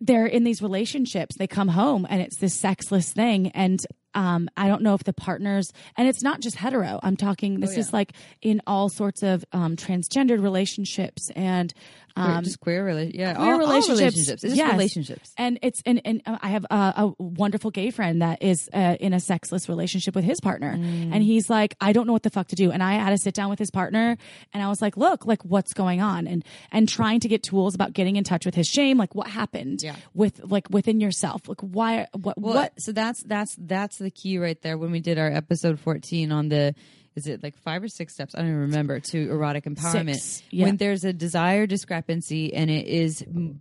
they're 0.00 0.26
in 0.26 0.44
these 0.44 0.62
relationships. 0.62 1.36
They 1.36 1.46
come 1.46 1.68
home 1.68 2.06
and 2.08 2.20
it's 2.20 2.36
this 2.36 2.54
sexless 2.54 3.12
thing. 3.12 3.48
And 3.48 3.80
um, 4.14 4.48
i 4.56 4.68
don't 4.68 4.82
know 4.82 4.94
if 4.94 5.04
the 5.04 5.12
partners 5.12 5.70
and 5.96 6.08
it's 6.08 6.22
not 6.22 6.40
just 6.40 6.56
hetero. 6.56 7.00
I'm 7.02 7.16
talking 7.16 7.60
this 7.60 7.76
is 7.76 7.92
like 7.92 8.12
in 8.42 8.60
all 8.66 8.88
sorts 8.88 9.22
of 9.22 9.44
um, 9.52 9.76
transgendered 9.76 10.42
relationships 10.42 11.30
and 11.36 11.72
um, 12.16 12.44
just 12.44 12.60
queer, 12.60 12.84
rela- 12.84 13.10
yeah, 13.14 13.34
queer 13.34 13.46
all, 13.46 13.52
all 13.52 13.58
relationships. 13.58 13.98
relationships. 14.00 14.44
It's 14.44 14.54
just 14.54 14.56
Yes. 14.56 14.72
relationships. 14.72 15.32
and 15.36 15.58
it's 15.62 15.82
and, 15.86 16.00
and 16.04 16.22
uh, 16.26 16.38
I 16.40 16.48
have 16.48 16.64
a, 16.70 16.74
a 16.74 17.12
wonderful 17.18 17.70
gay 17.70 17.90
friend 17.90 18.22
that 18.22 18.42
is 18.42 18.68
uh, 18.72 18.96
in 19.00 19.12
a 19.12 19.20
sexless 19.20 19.68
relationship 19.68 20.14
with 20.14 20.24
his 20.24 20.40
partner, 20.40 20.74
Mm. 20.76 21.12
and 21.14 21.22
he's 21.22 21.48
like, 21.50 21.74
I 21.80 21.92
don't 21.92 22.06
know 22.06 22.12
what 22.12 22.22
the 22.22 22.30
fuck 22.30 22.48
to 22.48 22.56
do, 22.56 22.70
and 22.70 22.82
I 22.82 22.94
had 22.94 23.10
to 23.10 23.18
sit 23.18 23.34
down 23.34 23.50
with 23.50 23.58
his 23.58 23.70
partner, 23.70 24.16
and 24.52 24.62
I 24.62 24.68
was 24.68 24.80
like, 24.82 24.96
look, 24.96 25.26
like 25.26 25.44
what's 25.44 25.72
going 25.74 26.00
on, 26.00 26.26
and 26.26 26.44
and 26.72 26.88
trying 26.88 27.20
to 27.20 27.28
get 27.28 27.42
tools 27.42 27.74
about 27.74 27.92
getting 27.92 28.16
in 28.16 28.24
touch 28.24 28.44
with 28.46 28.54
his 28.54 28.66
shame, 28.66 28.98
like 28.98 29.14
what 29.14 29.28
happened, 29.28 29.82
Yeah. 29.82 29.96
with 30.14 30.40
like 30.44 30.68
within 30.70 31.00
yourself, 31.00 31.48
like 31.48 31.60
why, 31.60 32.06
what, 32.12 32.38
Well, 32.40 32.54
what, 32.54 32.80
so 32.80 32.92
that's 32.92 33.22
that's 33.24 33.54
that's 33.58 33.98
the 33.98 34.10
key 34.10 34.38
right 34.38 34.60
there. 34.62 34.76
When 34.78 34.90
we 34.90 35.00
did 35.00 35.18
our 35.18 35.30
episode 35.30 35.78
fourteen 35.80 36.32
on 36.32 36.48
the, 36.48 36.74
is 37.18 37.26
it 37.26 37.42
like 37.42 37.56
five 37.58 37.82
or 37.82 37.88
six 37.88 38.14
steps? 38.14 38.34
I 38.34 38.38
don't 38.38 38.48
even 38.48 38.60
remember 38.60 39.00
to 39.00 39.30
erotic 39.30 39.64
empowerment. 39.64 40.14
Six, 40.14 40.42
yeah. 40.50 40.64
When 40.66 40.76
there's 40.78 41.04
a 41.04 41.12
desire 41.12 41.66
discrepancy 41.66 42.54
and 42.54 42.70
it 42.70 42.86
is 42.86 43.22
m- 43.22 43.60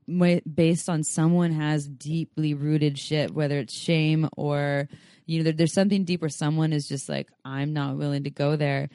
based 0.53 0.88
on 0.89 1.03
someone 1.03 1.51
has 1.51 1.88
deeply 1.88 2.53
rooted 2.53 2.97
shit, 2.97 3.34
whether 3.34 3.58
it's 3.60 3.74
shame 3.74 4.30
or 4.38 4.88
you 5.26 5.39
know 5.39 5.43
there, 5.45 5.53
there's 5.53 5.74
something 5.74 6.05
deep 6.05 6.22
where 6.22 6.30
someone 6.30 6.72
is 6.72 6.88
just 6.88 7.10
like 7.10 7.30
I'm 7.43 7.74
not 7.74 7.97
willing 7.97 8.24
to 8.24 8.30
go 8.30 8.55
there. 8.55 8.89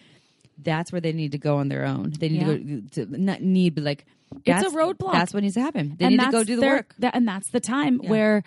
That's 0.62 0.92
where 0.92 1.00
they 1.00 1.12
need 1.12 1.32
to 1.32 1.38
go 1.38 1.56
on 1.56 1.68
their 1.68 1.84
own. 1.84 2.12
They 2.18 2.28
need 2.28 2.40
to 2.94 3.02
go 3.04 3.06
to 3.06 3.20
not 3.20 3.42
need, 3.42 3.74
but 3.74 3.84
like 3.84 4.06
It's 4.46 4.62
a 4.72 4.76
roadblock. 4.76 5.12
That's 5.12 5.34
what 5.34 5.42
needs 5.42 5.54
to 5.56 5.60
happen. 5.60 5.96
They 5.98 6.06
and 6.06 6.16
need 6.16 6.24
to 6.24 6.30
go 6.30 6.44
do 6.44 6.54
the 6.56 6.60
their- 6.60 6.74
work. 6.76 6.94
that- 7.00 7.14
and 7.16 7.26
that's 7.26 7.50
the 7.50 7.60
time 7.60 7.98
where 7.98 8.44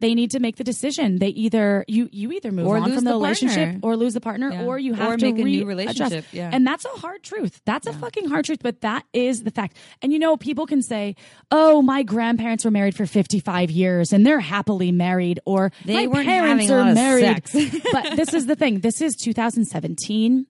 they 0.00 0.14
need 0.14 0.30
to 0.32 0.40
make 0.40 0.56
the 0.56 0.64
decision. 0.64 1.18
They 1.18 1.28
either 1.28 1.84
you 1.88 2.08
you 2.12 2.32
either 2.32 2.52
move 2.52 2.66
Or 2.66 2.76
on 2.78 2.84
from 2.92 3.04
the, 3.04 3.10
the 3.10 3.16
relationship 3.16 3.76
or 3.82 3.96
lose 3.96 4.14
the 4.14 4.20
partner, 4.20 4.50
Yeah. 4.50 4.64
or 4.64 4.78
you 4.78 4.94
have 4.94 5.08
Or 5.12 5.16
to 5.16 5.26
make 5.32 5.38
a 5.38 5.44
new 5.44 5.66
relationship, 5.66 6.24
yeah. 6.32 6.50
And 6.52 6.66
that's 6.66 6.84
a 6.84 6.88
hard 7.00 7.22
truth. 7.22 7.60
That's 7.64 7.86
a 7.86 7.92
fucking 7.92 8.28
hard 8.28 8.44
truth, 8.44 8.60
but 8.62 8.80
that 8.82 9.04
is 9.12 9.42
the 9.42 9.50
fact. 9.50 9.76
And 10.02 10.12
you 10.12 10.18
know, 10.18 10.36
people 10.36 10.66
can 10.66 10.82
say, 10.82 11.16
"Oh, 11.50 11.82
my 11.82 12.02
grandparents 12.02 12.64
were 12.64 12.70
married 12.70 12.94
for 12.94 13.06
55 13.06 13.70
years 13.70 14.12
and 14.12 14.24
they're 14.26 14.40
happily 14.40 14.92
married," 14.92 15.40
or 15.44 15.72
They 15.84 16.06
"My 16.06 16.06
weren't 16.06 16.26
parents 16.26 16.70
are 16.70 16.92
married." 16.94 17.42
but 17.92 18.16
this 18.16 18.34
is 18.34 18.46
the 18.46 18.56
thing. 18.56 18.80
This 18.80 19.00
is 19.00 19.16
2017. 19.16 20.46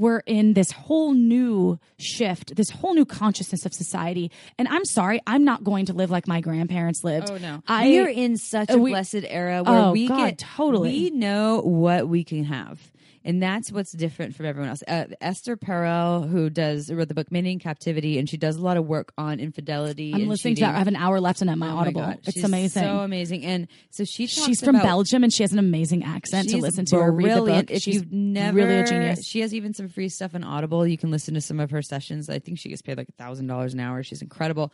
We're 0.00 0.20
in 0.20 0.54
this 0.54 0.70
whole 0.72 1.12
new 1.12 1.78
shift, 1.98 2.56
this 2.56 2.70
whole 2.70 2.94
new 2.94 3.04
consciousness 3.04 3.66
of 3.66 3.74
society. 3.74 4.30
And 4.56 4.66
I'm 4.66 4.86
sorry, 4.86 5.20
I'm 5.26 5.44
not 5.44 5.62
going 5.62 5.84
to 5.86 5.92
live 5.92 6.10
like 6.10 6.26
my 6.26 6.40
grandparents 6.40 7.04
lived. 7.04 7.30
Oh, 7.30 7.36
no. 7.36 7.62
I 7.68 7.86
we 7.88 7.98
are 7.98 8.08
in 8.08 8.38
such 8.38 8.70
a 8.70 8.78
we- 8.78 8.92
blessed 8.92 9.24
era 9.28 9.62
where 9.62 9.78
Oh, 9.78 9.92
we 9.92 10.08
God, 10.08 10.16
get 10.16 10.38
totally. 10.38 10.88
we 10.90 11.10
know 11.10 11.60
what 11.60 12.08
we 12.08 12.24
can 12.24 12.44
have. 12.44 12.89
And 13.22 13.42
that's 13.42 13.70
what's 13.70 13.92
different 13.92 14.34
from 14.34 14.46
everyone 14.46 14.70
else. 14.70 14.82
Uh, 14.88 15.04
Esther 15.20 15.54
Perel, 15.54 16.26
who 16.26 16.48
does 16.48 16.90
wrote 16.90 17.08
the 17.08 17.14
book 17.14 17.30
"Mating 17.30 17.52
in 17.52 17.58
Captivity," 17.58 18.18
and 18.18 18.26
she 18.26 18.38
does 18.38 18.56
a 18.56 18.62
lot 18.62 18.78
of 18.78 18.86
work 18.86 19.12
on 19.18 19.38
infidelity. 19.40 20.14
I'm 20.14 20.26
listening 20.26 20.54
to 20.54 20.60
cheating. 20.62 20.72
that. 20.72 20.76
I 20.76 20.78
have 20.78 20.88
an 20.88 20.96
hour 20.96 21.20
left 21.20 21.42
and 21.42 21.50
at 21.50 21.58
my 21.58 21.68
Oh 21.68 21.74
my 21.74 21.80
Audible. 21.82 22.00
God, 22.00 22.20
it's 22.24 22.32
she's 22.32 22.44
amazing. 22.44 22.82
so 22.82 23.00
amazing. 23.00 23.44
And 23.44 23.68
so 23.90 24.04
she 24.04 24.26
She's 24.26 24.60
from 24.62 24.76
about- 24.76 24.84
Belgium 24.84 25.22
and 25.22 25.30
she 25.30 25.42
has 25.42 25.52
an 25.52 25.58
amazing 25.58 26.02
accent 26.02 26.48
to 26.48 26.56
listen 26.56 26.86
to 26.86 26.96
or 26.96 27.12
read 27.12 27.30
the 27.36 27.42
book. 27.42 27.70
If 27.70 27.82
She's 27.82 27.96
you've 27.96 28.10
never, 28.10 28.56
really 28.56 28.78
a 28.78 28.86
genius. 28.86 29.26
She 29.26 29.40
has 29.40 29.52
even 29.52 29.74
some 29.74 29.88
free 29.88 30.08
stuff 30.08 30.34
on 30.34 30.42
Audible. 30.42 30.86
You 30.86 30.96
can 30.96 31.10
listen 31.10 31.34
to 31.34 31.42
some 31.42 31.60
of 31.60 31.70
her 31.72 31.82
sessions. 31.82 32.30
I 32.30 32.38
think 32.38 32.58
she 32.58 32.70
gets 32.70 32.80
paid 32.80 32.96
like 32.96 33.10
a 33.10 33.22
thousand 33.22 33.48
dollars 33.48 33.74
an 33.74 33.80
hour. 33.80 34.02
She's 34.02 34.22
incredible. 34.22 34.72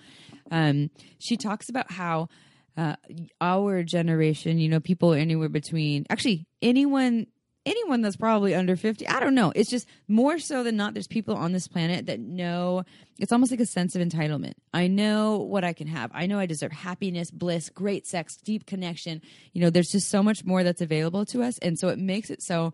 Um, 0.52 0.90
she 1.18 1.36
talks 1.36 1.68
about 1.68 1.90
how 1.90 2.28
uh, 2.76 2.94
our 3.40 3.82
generation, 3.82 4.58
you 4.60 4.68
know, 4.68 4.78
people 4.78 5.14
anywhere 5.14 5.48
between 5.48 6.06
actually 6.10 6.46
anyone. 6.62 7.26
Anyone 7.66 8.00
that's 8.00 8.16
probably 8.16 8.54
under 8.54 8.76
50, 8.76 9.08
I 9.08 9.18
don't 9.18 9.34
know. 9.34 9.52
It's 9.56 9.68
just 9.68 9.88
more 10.06 10.38
so 10.38 10.62
than 10.62 10.76
not, 10.76 10.94
there's 10.94 11.08
people 11.08 11.34
on 11.34 11.52
this 11.52 11.66
planet 11.66 12.06
that 12.06 12.20
know 12.20 12.84
it's 13.18 13.32
almost 13.32 13.50
like 13.50 13.60
a 13.60 13.66
sense 13.66 13.96
of 13.96 14.02
entitlement. 14.02 14.52
I 14.72 14.86
know 14.86 15.38
what 15.38 15.64
I 15.64 15.72
can 15.72 15.88
have. 15.88 16.10
I 16.14 16.26
know 16.26 16.38
I 16.38 16.46
deserve 16.46 16.70
happiness, 16.70 17.30
bliss, 17.32 17.68
great 17.68 18.06
sex, 18.06 18.36
deep 18.36 18.66
connection. 18.66 19.20
You 19.52 19.62
know, 19.62 19.70
there's 19.70 19.90
just 19.90 20.08
so 20.08 20.22
much 20.22 20.44
more 20.44 20.62
that's 20.62 20.80
available 20.80 21.26
to 21.26 21.42
us. 21.42 21.58
And 21.58 21.76
so 21.76 21.88
it 21.88 21.98
makes 21.98 22.30
it 22.30 22.40
so 22.40 22.72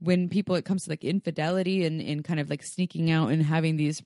when 0.00 0.28
people, 0.28 0.54
it 0.56 0.66
comes 0.66 0.84
to 0.84 0.90
like 0.90 1.02
infidelity 1.02 1.86
and, 1.86 2.02
and 2.02 2.22
kind 2.22 2.38
of 2.38 2.50
like 2.50 2.62
sneaking 2.62 3.10
out 3.10 3.30
and 3.30 3.42
having 3.42 3.76
these 3.76 4.02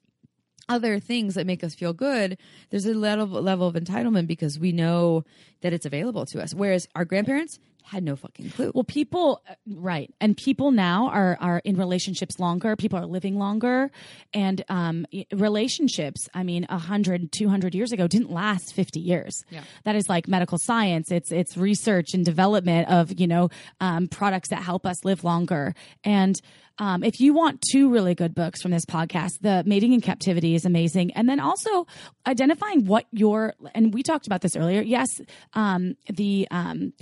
other 0.69 1.01
things 1.01 1.35
that 1.35 1.47
make 1.47 1.65
us 1.65 1.75
feel 1.75 1.93
good, 1.93 2.39
there's 2.71 2.87
a 2.87 2.95
level 2.95 3.27
level 3.27 3.67
of 3.67 3.75
entitlement 3.75 4.29
because 4.29 4.59
we 4.59 4.71
know 4.71 5.25
that 5.63 5.73
it's 5.73 5.85
available 5.85 6.25
to 6.27 6.41
us. 6.41 6.55
Whereas 6.55 6.87
our 6.95 7.05
grandparents 7.05 7.59
had 7.85 8.03
no 8.03 8.17
fucking 8.17 8.51
clue. 8.51 8.73
Well, 8.75 8.85
people, 8.85 9.43
uh, 9.49 9.55
right. 9.67 10.13
And 10.21 10.37
people 10.37 10.71
now 10.71 11.09
are, 11.09 11.37
are 11.41 11.61
in 11.65 11.77
relationships 11.77 12.39
longer. 12.39 12.77
People 12.77 12.99
are 12.99 13.07
living 13.07 13.39
longer. 13.39 13.91
And 14.33 14.65
um, 14.69 15.07
relationships, 15.33 16.29
I 16.35 16.43
mean, 16.43 16.67
100, 16.69 17.33
200 17.33 17.75
years 17.75 17.93
ago 17.93 18.07
didn't 18.07 18.31
last 18.31 18.75
50 18.75 19.01
years. 19.01 19.45
Yeah. 19.51 19.63
That 19.85 19.97
is 19.97 20.09
like 20.09 20.29
medical 20.29 20.59
science. 20.59 21.11
It's, 21.11 21.33
it's 21.33 21.57
research 21.57 22.15
and 22.15 22.25
development 22.25 22.89
of, 22.89 23.19
you 23.19 23.27
know, 23.27 23.49
um, 23.81 24.09
products 24.09 24.51
that 24.51 24.63
help 24.63 24.87
us 24.87 25.05
live 25.05 25.25
longer. 25.25 25.75
And 26.05 26.41
um, 26.81 27.05
if 27.05 27.21
you 27.21 27.35
want 27.35 27.63
two 27.71 27.91
really 27.91 28.15
good 28.15 28.35
books 28.35 28.63
from 28.63 28.71
this 28.71 28.87
podcast, 28.87 29.41
the 29.43 29.63
Mating 29.67 29.93
in 29.93 30.01
Captivity 30.01 30.55
is 30.55 30.65
amazing. 30.65 31.13
And 31.13 31.29
then 31.29 31.39
also 31.39 31.87
identifying 32.27 32.87
what 32.87 33.05
your, 33.13 33.55
and 33.75 33.93
we 33.93 34.03
talked 34.03 34.27
about 34.27 34.41
this 34.41 34.57
earlier. 34.57 34.81
Yes, 34.81 35.09
um, 35.53 35.97
the, 36.09 36.49
um, 36.51 36.95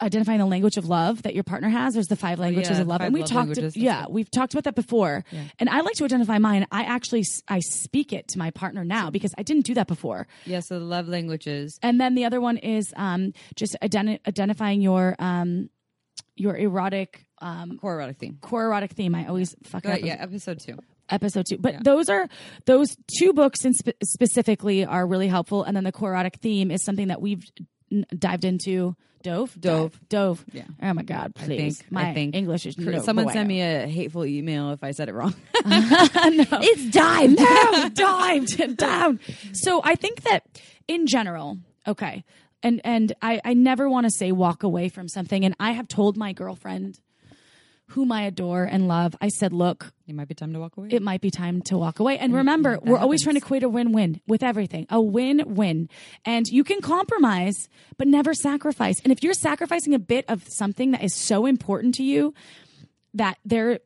identifying 0.00 0.38
the 0.38 0.46
language 0.46 0.76
of 0.76 0.86
love 0.86 1.22
that 1.22 1.34
your 1.34 1.44
partner 1.44 1.68
has. 1.68 1.94
There's 1.94 2.06
the 2.08 2.16
five 2.16 2.38
languages 2.38 2.76
yeah, 2.76 2.82
of 2.82 2.86
love, 2.88 3.00
and 3.00 3.14
we 3.14 3.20
love 3.20 3.30
talked. 3.30 3.76
yeah, 3.76 4.06
we've 4.08 4.30
talked 4.30 4.52
about 4.54 4.64
that 4.64 4.74
before. 4.74 5.24
And 5.58 5.68
I 5.68 5.80
like 5.80 5.94
to 5.94 6.04
identify 6.04 6.38
mine. 6.38 6.66
I 6.70 6.82
actually 6.84 7.24
I 7.48 7.60
speak 7.60 8.12
it 8.12 8.28
to 8.28 8.38
my 8.38 8.50
partner 8.50 8.84
now 8.84 9.10
because 9.10 9.34
I 9.38 9.42
didn't 9.42 9.64
do 9.66 9.74
that 9.74 9.86
before. 9.86 10.26
yeah, 10.44 10.60
so 10.60 10.78
the 10.78 10.84
love 10.84 11.08
languages. 11.08 11.78
And 11.82 12.00
then 12.00 12.14
the 12.14 12.24
other 12.24 12.40
one 12.40 12.56
is 12.58 12.92
um, 12.96 13.32
just 13.56 13.76
identi- 13.82 14.20
identifying 14.26 14.80
your 14.80 15.16
um, 15.18 15.70
your 16.36 16.56
erotic 16.56 17.26
um, 17.40 17.78
Core 17.78 17.94
erotic 17.94 18.18
theme. 18.18 18.38
core 18.40 18.64
erotic 18.66 18.92
theme. 18.92 19.14
I 19.14 19.26
always 19.26 19.54
fuck 19.64 19.84
it 19.84 19.90
up. 19.90 20.00
yeah, 20.02 20.16
episode 20.18 20.60
two. 20.60 20.78
episode 21.10 21.46
two. 21.48 21.58
But 21.58 21.84
those 21.84 22.08
are 22.08 22.28
those 22.66 22.96
two 23.18 23.32
books 23.32 23.64
in 23.64 23.72
spe- 23.74 23.90
specifically 24.02 24.84
are 24.84 25.06
really 25.06 25.28
helpful. 25.28 25.62
And 25.62 25.76
then 25.76 25.84
the 25.84 25.92
core 25.92 26.10
erotic 26.10 26.36
theme 26.36 26.70
is 26.70 26.82
something 26.84 27.08
that 27.08 27.20
we've 27.20 27.42
n- 27.92 28.06
dived 28.18 28.44
into. 28.44 28.96
Dove, 29.24 29.58
Dove. 29.58 29.98
Dove. 30.10 30.44
Yeah. 30.52 30.64
Oh 30.82 30.92
my 30.92 31.02
God! 31.02 31.32
I 31.36 31.44
Please, 31.46 31.78
think, 31.78 31.90
my 31.90 32.10
I 32.10 32.14
think 32.14 32.36
English 32.36 32.66
is 32.66 32.76
no 32.76 33.00
Someone 33.00 33.24
bueno. 33.24 33.38
send 33.38 33.48
me 33.48 33.62
a 33.62 33.86
hateful 33.88 34.26
email 34.26 34.70
if 34.72 34.84
I 34.84 34.90
said 34.90 35.08
it 35.08 35.14
wrong. 35.14 35.34
no. 35.64 36.44
It's 36.60 36.90
dived 36.90 37.38
down, 37.38 37.94
dived 37.94 38.76
down. 38.76 39.20
So 39.52 39.80
I 39.82 39.94
think 39.94 40.24
that 40.24 40.44
in 40.86 41.06
general, 41.06 41.56
okay, 41.88 42.22
and 42.62 42.82
and 42.84 43.14
I 43.22 43.40
I 43.46 43.54
never 43.54 43.88
want 43.88 44.04
to 44.04 44.10
say 44.10 44.30
walk 44.30 44.62
away 44.62 44.90
from 44.90 45.08
something, 45.08 45.42
and 45.42 45.56
I 45.58 45.72
have 45.72 45.88
told 45.88 46.18
my 46.18 46.34
girlfriend, 46.34 47.00
whom 47.88 48.10
I 48.10 48.22
adore 48.22 48.64
and 48.64 48.88
love, 48.88 49.14
I 49.20 49.28
said, 49.28 49.52
look, 49.52 49.92
it 50.06 50.14
might 50.14 50.28
be 50.28 50.34
time 50.34 50.52
to 50.52 50.58
walk 50.58 50.76
away. 50.76 50.88
it 50.90 51.02
might 51.02 51.20
be 51.20 51.30
time 51.30 51.60
to 51.62 51.76
walk 51.76 52.00
away. 52.00 52.18
And 52.18 52.32
mm, 52.32 52.36
remember, 52.36 52.78
we're 52.82 52.98
always 52.98 53.22
trying 53.22 53.34
to 53.34 53.40
create 53.40 53.62
a 53.62 53.68
win-win 53.68 54.20
with 54.26 54.42
everything. 54.42 54.86
A 54.90 55.00
win-win. 55.00 55.88
And 56.24 56.48
you 56.48 56.64
can 56.64 56.80
compromise, 56.80 57.68
but 57.98 58.08
never 58.08 58.32
sacrifice. 58.34 59.00
And 59.00 59.12
if 59.12 59.22
you're 59.22 59.34
sacrificing 59.34 59.94
a 59.94 59.98
bit 59.98 60.24
of 60.28 60.48
something 60.48 60.92
that 60.92 61.04
is 61.04 61.14
so 61.14 61.46
important 61.46 61.94
to 61.96 62.02
you 62.02 62.34
that 63.12 63.38
there 63.44 63.80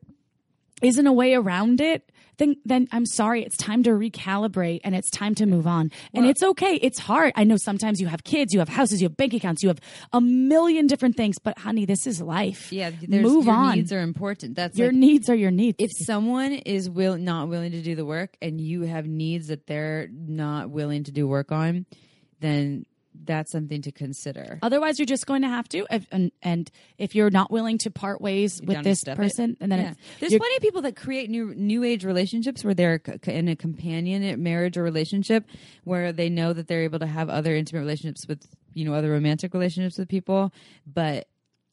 isn't 0.81 1.07
a 1.07 1.13
way 1.13 1.33
around 1.33 1.81
it, 1.81 2.09
then 2.39 2.55
then 2.65 2.87
I'm 2.91 3.05
sorry, 3.05 3.43
it's 3.43 3.57
time 3.57 3.83
to 3.83 3.91
recalibrate 3.91 4.81
and 4.83 4.95
it's 4.95 5.09
time 5.11 5.35
to 5.35 5.45
move 5.45 5.67
on. 5.67 5.91
And 6.13 6.25
it's 6.25 6.41
okay. 6.41 6.75
It's 6.81 6.97
hard. 6.97 7.33
I 7.35 7.43
know 7.43 7.57
sometimes 7.57 8.01
you 8.01 8.07
have 8.07 8.23
kids, 8.23 8.53
you 8.53 8.59
have 8.59 8.69
houses, 8.69 9.01
you 9.01 9.07
have 9.07 9.17
bank 9.17 9.33
accounts, 9.33 9.61
you 9.61 9.69
have 9.69 9.79
a 10.11 10.21
million 10.21 10.87
different 10.87 11.15
things, 11.15 11.37
but 11.37 11.57
honey, 11.59 11.85
this 11.85 12.07
is 12.07 12.21
life. 12.21 12.71
yeah, 12.71 12.91
there's, 13.07 13.23
move 13.23 13.45
your 13.45 13.53
on. 13.53 13.75
needs 13.75 13.93
are 13.93 14.01
important. 14.01 14.55
That's 14.55 14.77
your 14.77 14.87
like, 14.87 14.97
needs 14.97 15.29
are 15.29 15.35
your 15.35 15.51
needs. 15.51 15.75
if 15.79 15.91
someone 16.05 16.53
is 16.53 16.89
will 16.89 17.17
not 17.17 17.49
willing 17.49 17.71
to 17.71 17.81
do 17.81 17.95
the 17.95 18.05
work 18.05 18.35
and 18.41 18.59
you 18.59 18.81
have 18.83 19.05
needs 19.05 19.47
that 19.47 19.67
they're 19.67 20.07
not 20.11 20.69
willing 20.69 21.03
to 21.03 21.11
do 21.11 21.27
work 21.27 21.51
on, 21.51 21.85
then 22.39 22.85
that's 23.23 23.51
something 23.51 23.81
to 23.81 23.91
consider. 23.91 24.59
Otherwise, 24.61 24.99
you're 24.99 25.05
just 25.05 25.25
going 25.25 25.41
to 25.41 25.47
have 25.47 25.67
to. 25.69 25.85
If, 25.89 26.07
and, 26.11 26.31
and 26.41 26.69
if 26.97 27.15
you're 27.15 27.29
not 27.29 27.51
willing 27.51 27.77
to 27.79 27.91
part 27.91 28.21
ways 28.21 28.59
with 28.61 28.75
down 28.75 28.83
to 28.83 28.89
this 28.89 28.99
step 28.99 29.17
it. 29.17 29.21
person, 29.21 29.57
and 29.59 29.71
then 29.71 29.79
Yeah. 29.79 29.93
There's 30.19 30.35
plenty 30.35 30.55
of 30.55 30.61
people 30.61 30.81
that 30.83 30.95
create 30.95 31.29
new 31.29 31.53
new 31.55 31.83
age 31.83 32.05
relationships 32.05 32.63
where 32.63 32.73
they're 32.73 33.01
in 33.27 33.47
a 33.47 33.55
companion 33.55 34.41
marriage 34.41 34.77
or 34.77 34.83
relationship 34.83 35.45
where 35.83 36.11
they 36.11 36.29
know 36.29 36.53
that 36.53 36.67
they're 36.67 36.83
able 36.83 36.99
to 36.99 37.07
have 37.07 37.29
other 37.29 37.55
intimate 37.55 37.81
relationships 37.81 38.27
with 38.27 38.45
you 38.73 38.85
know 38.85 38.93
other 38.93 39.11
romantic 39.11 39.53
relationships 39.53 39.97
with 39.97 40.07
people, 40.07 40.53
but 40.85 41.27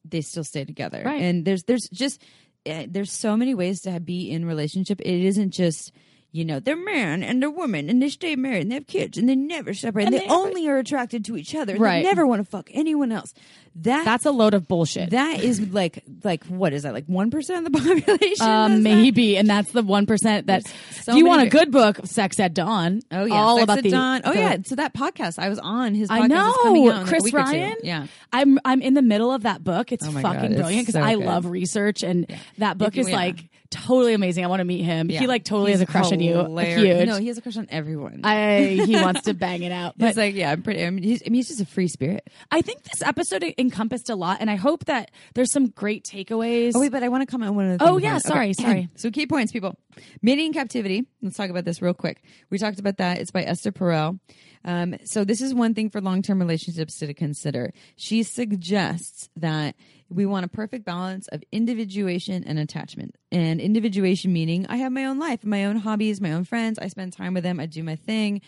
they 0.05 0.21
still 0.21 0.43
stay 0.43 0.65
together. 0.65 1.01
Right. 1.05 1.21
And 1.21 1.45
there's 1.45 1.63
there's 1.63 1.87
just 1.91 2.21
eh, 2.65 2.87
there's 2.89 3.11
so 3.11 3.37
many 3.37 3.55
ways 3.55 3.81
to 3.81 3.99
be 3.99 4.29
in 4.31 4.45
relationship. 4.45 5.01
It 5.01 5.25
isn't 5.25 5.51
just 5.51 5.91
you 6.37 6.45
know 6.45 6.59
they're 6.59 6.75
man 6.77 7.23
and 7.23 7.41
they're 7.41 7.49
woman 7.49 7.89
and 7.89 8.01
they 8.01 8.09
stay 8.09 8.35
married 8.35 8.61
and 8.61 8.71
they 8.71 8.75
have 8.75 8.87
kids 8.87 9.17
and 9.17 9.27
they 9.27 9.35
never 9.35 9.73
separate 9.73 10.05
and, 10.05 10.13
And 10.13 10.23
they, 10.23 10.27
they- 10.27 10.33
only 10.33 10.67
are 10.67 10.77
attracted 10.77 11.25
to 11.25 11.35
each 11.37 11.55
other. 11.55 11.75
Right. 11.77 12.03
They 12.03 12.09
never 12.09 12.25
want 12.27 12.39
to 12.43 12.49
fuck 12.49 12.69
anyone 12.73 13.11
else. 13.11 13.33
That 13.81 14.05
that's 14.05 14.25
a 14.25 14.31
load 14.31 14.55
of 14.55 14.67
bullshit. 14.67 15.11
that 15.11 15.39
is 15.43 15.59
like 15.71 16.03
like 16.23 16.43
what 16.45 16.73
is 16.73 16.81
that 16.81 16.93
like 16.93 17.05
one 17.05 17.29
percent 17.29 17.67
of 17.67 17.71
the 17.71 17.77
population? 17.79 18.45
uh, 18.47 18.67
does 18.69 18.77
that? 18.77 18.81
maybe, 18.81 19.37
and 19.37 19.47
that's 19.47 19.71
the 19.71 19.83
one 19.83 20.07
percent 20.07 20.47
that. 20.47 20.65
so 20.65 21.11
if 21.11 21.17
you 21.17 21.25
want 21.27 21.43
a 21.43 21.49
good 21.49 21.71
book, 21.71 21.99
Sex 22.05 22.39
at 22.39 22.55
Dawn. 22.55 23.01
Oh 23.11 23.25
yeah, 23.25 23.35
all 23.35 23.57
Sex 23.57 23.63
about 23.65 23.77
at 23.77 23.83
the. 23.83 23.91
Dawn. 23.91 24.21
Oh 24.25 24.33
the- 24.33 24.39
yeah, 24.39 24.57
so 24.65 24.75
that 24.77 24.95
podcast 24.95 25.37
I 25.37 25.49
was 25.49 25.59
on 25.59 25.93
his. 25.93 26.09
Podcast 26.09 26.21
I 26.23 26.27
know 26.27 26.49
is 26.49 26.57
coming 26.63 26.87
out 26.87 26.91
in 26.91 26.97
like 27.01 27.07
Chris 27.07 27.23
two. 27.29 27.37
Ryan. 27.37 27.75
Yeah, 27.83 28.07
I'm 28.33 28.57
I'm 28.65 28.81
in 28.81 28.95
the 28.95 29.03
middle 29.03 29.31
of 29.31 29.43
that 29.43 29.63
book. 29.63 29.91
It's 29.91 30.07
Oh 30.07 30.11
fucking 30.11 30.23
God, 30.53 30.55
brilliant 30.55 30.87
because 30.87 30.99
so 30.99 31.05
I 31.07 31.13
good. 31.15 31.25
love 31.25 31.45
research, 31.45 32.01
and 32.01 32.25
that 32.57 32.79
book 32.79 32.95
You- 32.95 33.01
is 33.01 33.09
yeah. 33.09 33.15
like 33.15 33.47
totally 33.69 34.13
amazing. 34.13 34.43
I 34.43 34.47
want 34.47 34.59
to 34.59 34.65
meet 34.65 34.83
him. 34.83 35.09
Yeah. 35.09 35.19
He 35.19 35.27
like 35.27 35.43
totally 35.43 35.71
He's 35.71 35.79
has 35.79 35.89
a 35.89 35.91
crush 35.91 36.11
on 36.11 36.19
you. 36.19 36.35
hilarious. 36.37 36.81
Huge. 36.99 37.07
No, 37.07 37.17
he 37.17 37.27
has 37.27 37.37
a 37.37 37.41
crush 37.41 37.57
on 37.57 37.67
everyone. 37.69 38.21
I 38.23 38.79
he 38.85 38.95
wants 39.01 39.23
to 39.23 39.33
bang 39.33 39.63
it 39.63 39.71
out. 39.71 39.95
But 39.97 40.07
He's 40.07 40.17
like, 40.17 40.35
yeah, 40.35 40.51
I'm 40.51 40.61
pretty. 40.63 40.83
I 40.83 40.89
mean, 40.89 41.03
he's, 41.03 41.21
I 41.21 41.25
mean, 41.25 41.35
he's 41.35 41.47
just 41.47 41.61
a 41.61 41.65
free 41.65 41.87
spirit. 41.87 42.27
I 42.51 42.61
think 42.61 42.83
this 42.83 43.01
episode 43.01 43.43
encompassed 43.57 44.09
a 44.09 44.15
lot, 44.15 44.37
and 44.41 44.49
I 44.49 44.55
hope 44.55 44.85
that 44.85 45.11
there's 45.33 45.51
some 45.51 45.67
great 45.67 46.03
takeaways. 46.05 46.71
Oh 46.75 46.79
wait, 46.79 46.91
but 46.91 47.03
I 47.03 47.09
want 47.09 47.21
to 47.21 47.27
comment 47.31 47.49
on 47.49 47.55
one 47.55 47.71
of 47.71 47.79
the. 47.79 47.85
Oh, 47.85 47.97
yeah, 47.97 48.11
on 48.11 48.17
it. 48.17 48.23
sorry, 48.23 48.53
sorry. 48.53 48.89
so 48.95 49.11
key 49.11 49.27
points, 49.27 49.51
people. 49.51 49.77
Mating 50.21 50.47
in 50.47 50.53
captivity. 50.53 51.05
Let's 51.21 51.37
talk 51.37 51.49
about 51.49 51.65
this 51.65 51.81
real 51.81 51.93
quick. 51.93 52.21
We 52.49 52.57
talked 52.57 52.79
about 52.79 52.97
that. 52.97 53.19
It's 53.19 53.31
by 53.31 53.43
Esther 53.43 53.71
Perel. 53.71 54.19
Um, 54.63 54.95
so 55.05 55.23
this 55.23 55.41
is 55.41 55.53
one 55.53 55.73
thing 55.73 55.89
for 55.89 56.01
long-term 56.01 56.39
relationships 56.39 56.97
to 56.99 57.13
consider. 57.13 57.73
She 57.95 58.23
suggests 58.23 59.29
that 59.37 59.75
we 60.09 60.25
want 60.25 60.45
a 60.45 60.47
perfect 60.47 60.85
balance 60.85 61.27
of 61.29 61.43
individuation 61.51 62.43
and 62.45 62.57
attachment. 62.57 63.15
And 63.31 63.59
individuation 63.59 64.31
meaning 64.31 64.65
I 64.69 64.77
have 64.77 64.91
my 64.91 65.05
own 65.05 65.19
life, 65.19 65.43
my 65.43 65.65
own 65.65 65.77
hobbies, 65.77 66.21
my 66.21 66.31
own 66.31 66.45
friends. 66.45 66.79
I 66.79 66.87
spend 66.87 67.13
time 67.13 67.33
with 67.33 67.43
them. 67.43 67.59
I 67.59 67.65
do 67.65 67.83
my 67.83 67.95
thing. 67.95 68.41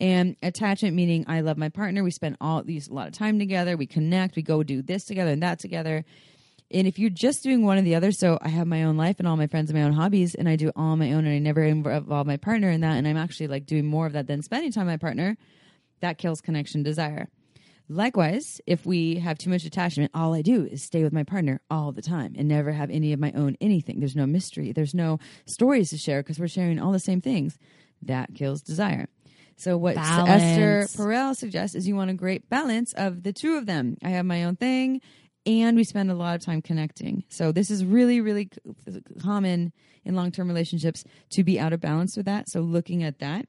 And 0.00 0.36
attachment 0.42 0.96
meaning 0.96 1.24
I 1.28 1.40
love 1.40 1.56
my 1.56 1.68
partner. 1.68 2.02
We 2.02 2.10
spend 2.10 2.36
all 2.40 2.62
these 2.62 2.88
a 2.88 2.92
lot 2.92 3.06
of 3.06 3.14
time 3.14 3.38
together. 3.38 3.76
We 3.76 3.86
connect. 3.86 4.34
We 4.34 4.42
go 4.42 4.62
do 4.62 4.82
this 4.82 5.04
together 5.04 5.30
and 5.30 5.42
that 5.42 5.60
together. 5.60 6.04
And 6.70 6.88
if 6.88 6.98
you're 6.98 7.10
just 7.10 7.44
doing 7.44 7.64
one 7.64 7.78
or 7.78 7.82
the 7.82 7.94
other, 7.94 8.10
so 8.10 8.38
I 8.42 8.48
have 8.48 8.66
my 8.66 8.82
own 8.84 8.96
life 8.96 9.16
and 9.20 9.28
all 9.28 9.36
my 9.36 9.46
friends 9.46 9.70
and 9.70 9.78
my 9.78 9.84
own 9.84 9.92
hobbies, 9.92 10.34
and 10.34 10.48
I 10.48 10.56
do 10.56 10.72
all 10.74 10.96
my 10.96 11.12
own, 11.12 11.24
and 11.24 11.34
I 11.34 11.38
never 11.38 11.62
involve 11.62 12.26
my 12.26 12.38
partner 12.38 12.70
in 12.70 12.80
that, 12.80 12.96
and 12.96 13.06
I'm 13.06 13.18
actually 13.18 13.46
like 13.46 13.66
doing 13.66 13.84
more 13.84 14.06
of 14.06 14.14
that 14.14 14.26
than 14.26 14.42
spending 14.42 14.72
time 14.72 14.86
with 14.86 14.94
my 14.94 14.96
partner, 14.96 15.36
that 16.00 16.18
kills 16.18 16.40
connection 16.40 16.82
desire. 16.82 17.28
Likewise, 17.88 18.60
if 18.66 18.86
we 18.86 19.16
have 19.16 19.36
too 19.36 19.50
much 19.50 19.64
attachment, 19.64 20.10
all 20.14 20.32
I 20.32 20.40
do 20.40 20.64
is 20.64 20.82
stay 20.82 21.02
with 21.04 21.12
my 21.12 21.22
partner 21.22 21.60
all 21.70 21.92
the 21.92 22.00
time 22.00 22.34
and 22.36 22.48
never 22.48 22.72
have 22.72 22.90
any 22.90 23.12
of 23.12 23.20
my 23.20 23.30
own 23.32 23.56
anything. 23.60 24.00
There's 24.00 24.16
no 24.16 24.26
mystery, 24.26 24.72
there's 24.72 24.94
no 24.94 25.18
stories 25.44 25.90
to 25.90 25.98
share 25.98 26.22
because 26.22 26.38
we're 26.38 26.48
sharing 26.48 26.78
all 26.78 26.92
the 26.92 26.98
same 26.98 27.20
things. 27.20 27.58
That 28.02 28.34
kills 28.34 28.60
desire. 28.60 29.08
So 29.56 29.76
what 29.76 29.94
Balance. 29.94 30.28
Esther 30.28 31.02
Perel 31.02 31.36
suggests 31.36 31.76
is 31.76 31.86
you 31.86 31.94
want 31.94 32.10
a 32.10 32.14
great 32.14 32.48
balance 32.48 32.92
of 32.94 33.22
the 33.22 33.32
two 33.32 33.56
of 33.56 33.66
them. 33.66 33.96
I 34.02 34.10
have 34.10 34.26
my 34.26 34.44
own 34.44 34.56
thing 34.56 35.00
and 35.46 35.76
we 35.76 35.84
spend 35.84 36.10
a 36.10 36.14
lot 36.14 36.34
of 36.34 36.42
time 36.42 36.62
connecting. 36.62 37.24
So 37.28 37.52
this 37.52 37.70
is 37.70 37.84
really 37.84 38.20
really 38.20 38.50
common 39.22 39.72
in 40.04 40.14
long-term 40.14 40.48
relationships 40.48 41.04
to 41.30 41.44
be 41.44 41.58
out 41.60 41.72
of 41.72 41.80
balance 41.80 42.16
with 42.16 42.26
that. 42.26 42.48
So 42.48 42.60
looking 42.60 43.02
at 43.02 43.20
that 43.20 43.46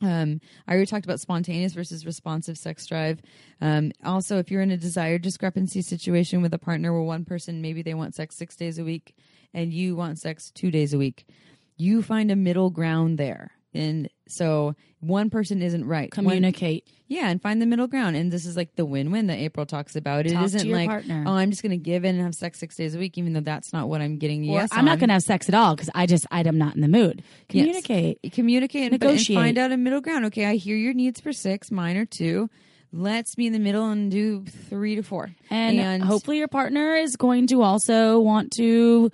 um, 0.00 0.40
I 0.66 0.72
already 0.72 0.86
talked 0.86 1.04
about 1.04 1.20
spontaneous 1.20 1.72
versus 1.74 2.06
responsive 2.06 2.56
sex 2.56 2.86
drive. 2.86 3.20
Um, 3.60 3.92
also, 4.04 4.38
if 4.38 4.50
you're 4.50 4.62
in 4.62 4.70
a 4.70 4.76
desire 4.76 5.18
discrepancy 5.18 5.82
situation 5.82 6.42
with 6.42 6.54
a 6.54 6.58
partner 6.58 6.92
where 6.92 7.02
one 7.02 7.24
person 7.24 7.60
maybe 7.60 7.82
they 7.82 7.94
want 7.94 8.14
sex 8.14 8.36
six 8.36 8.56
days 8.56 8.78
a 8.78 8.84
week 8.84 9.14
and 9.52 9.72
you 9.72 9.96
want 9.96 10.18
sex 10.18 10.50
two 10.50 10.70
days 10.70 10.94
a 10.94 10.98
week, 10.98 11.26
you 11.76 12.02
find 12.02 12.30
a 12.30 12.36
middle 12.36 12.70
ground 12.70 13.18
there. 13.18 13.52
And 13.72 14.08
so 14.26 14.74
one 15.00 15.30
person 15.30 15.62
isn't 15.62 15.84
right. 15.86 16.14
One- 16.16 16.26
Communicate. 16.26 16.86
yeah, 17.06 17.28
and 17.28 17.40
find 17.40 17.62
the 17.62 17.66
middle 17.66 17.86
ground. 17.86 18.16
And 18.16 18.32
this 18.32 18.44
is 18.44 18.56
like 18.56 18.74
the 18.76 18.84
win-win 18.84 19.28
that 19.28 19.38
April 19.38 19.64
talks 19.66 19.96
about. 19.96 20.26
It 20.26 20.32
Talk 20.32 20.52
your 20.64 20.76
like, 20.76 20.88
partner. 20.88 21.24
oh, 21.26 21.32
I'm 21.32 21.50
just 21.50 21.62
going 21.62 21.70
to 21.70 21.76
give 21.76 22.04
in 22.04 22.16
and 22.16 22.24
have 22.24 22.34
sex 22.34 22.58
six 22.58 22.76
days 22.76 22.94
a 22.94 22.98
week, 22.98 23.16
even 23.16 23.32
though 23.32 23.40
that's 23.40 23.72
not 23.72 23.88
what 23.88 24.00
I'm 24.00 24.18
getting. 24.18 24.42
Or 24.50 24.60
yes, 24.60 24.70
I'm 24.72 24.84
not 24.84 24.98
going 24.98 25.08
to 25.08 25.14
have 25.14 25.22
sex 25.22 25.48
at 25.48 25.54
all 25.54 25.74
because 25.74 25.90
I 25.94 26.06
just 26.06 26.26
I'm 26.30 26.58
not 26.58 26.74
in 26.74 26.80
the 26.80 26.88
mood. 26.88 27.22
Yes. 27.50 27.64
Communicate. 27.84 28.32
communicate 28.32 28.84
and, 28.84 28.94
and 28.94 29.02
Negotiate. 29.02 29.38
find 29.38 29.58
out 29.58 29.72
a 29.72 29.76
middle 29.76 30.00
ground. 30.00 30.26
Okay, 30.26 30.46
I 30.46 30.56
hear 30.56 30.76
your 30.76 30.92
needs 30.94 31.20
for 31.20 31.32
six, 31.32 31.70
mine 31.70 31.96
are 31.96 32.06
two. 32.06 32.50
Let's 32.92 33.36
be 33.36 33.46
in 33.46 33.52
the 33.52 33.60
middle 33.60 33.88
and 33.88 34.10
do 34.10 34.44
three 34.44 34.96
to 34.96 35.02
four. 35.04 35.30
And, 35.48 36.02
hopefully 36.02 36.38
your 36.38 36.48
partner 36.48 36.96
is 36.96 37.14
going 37.14 37.46
to 37.48 37.62
also 37.62 38.18
want 38.18 38.50
to 38.56 39.12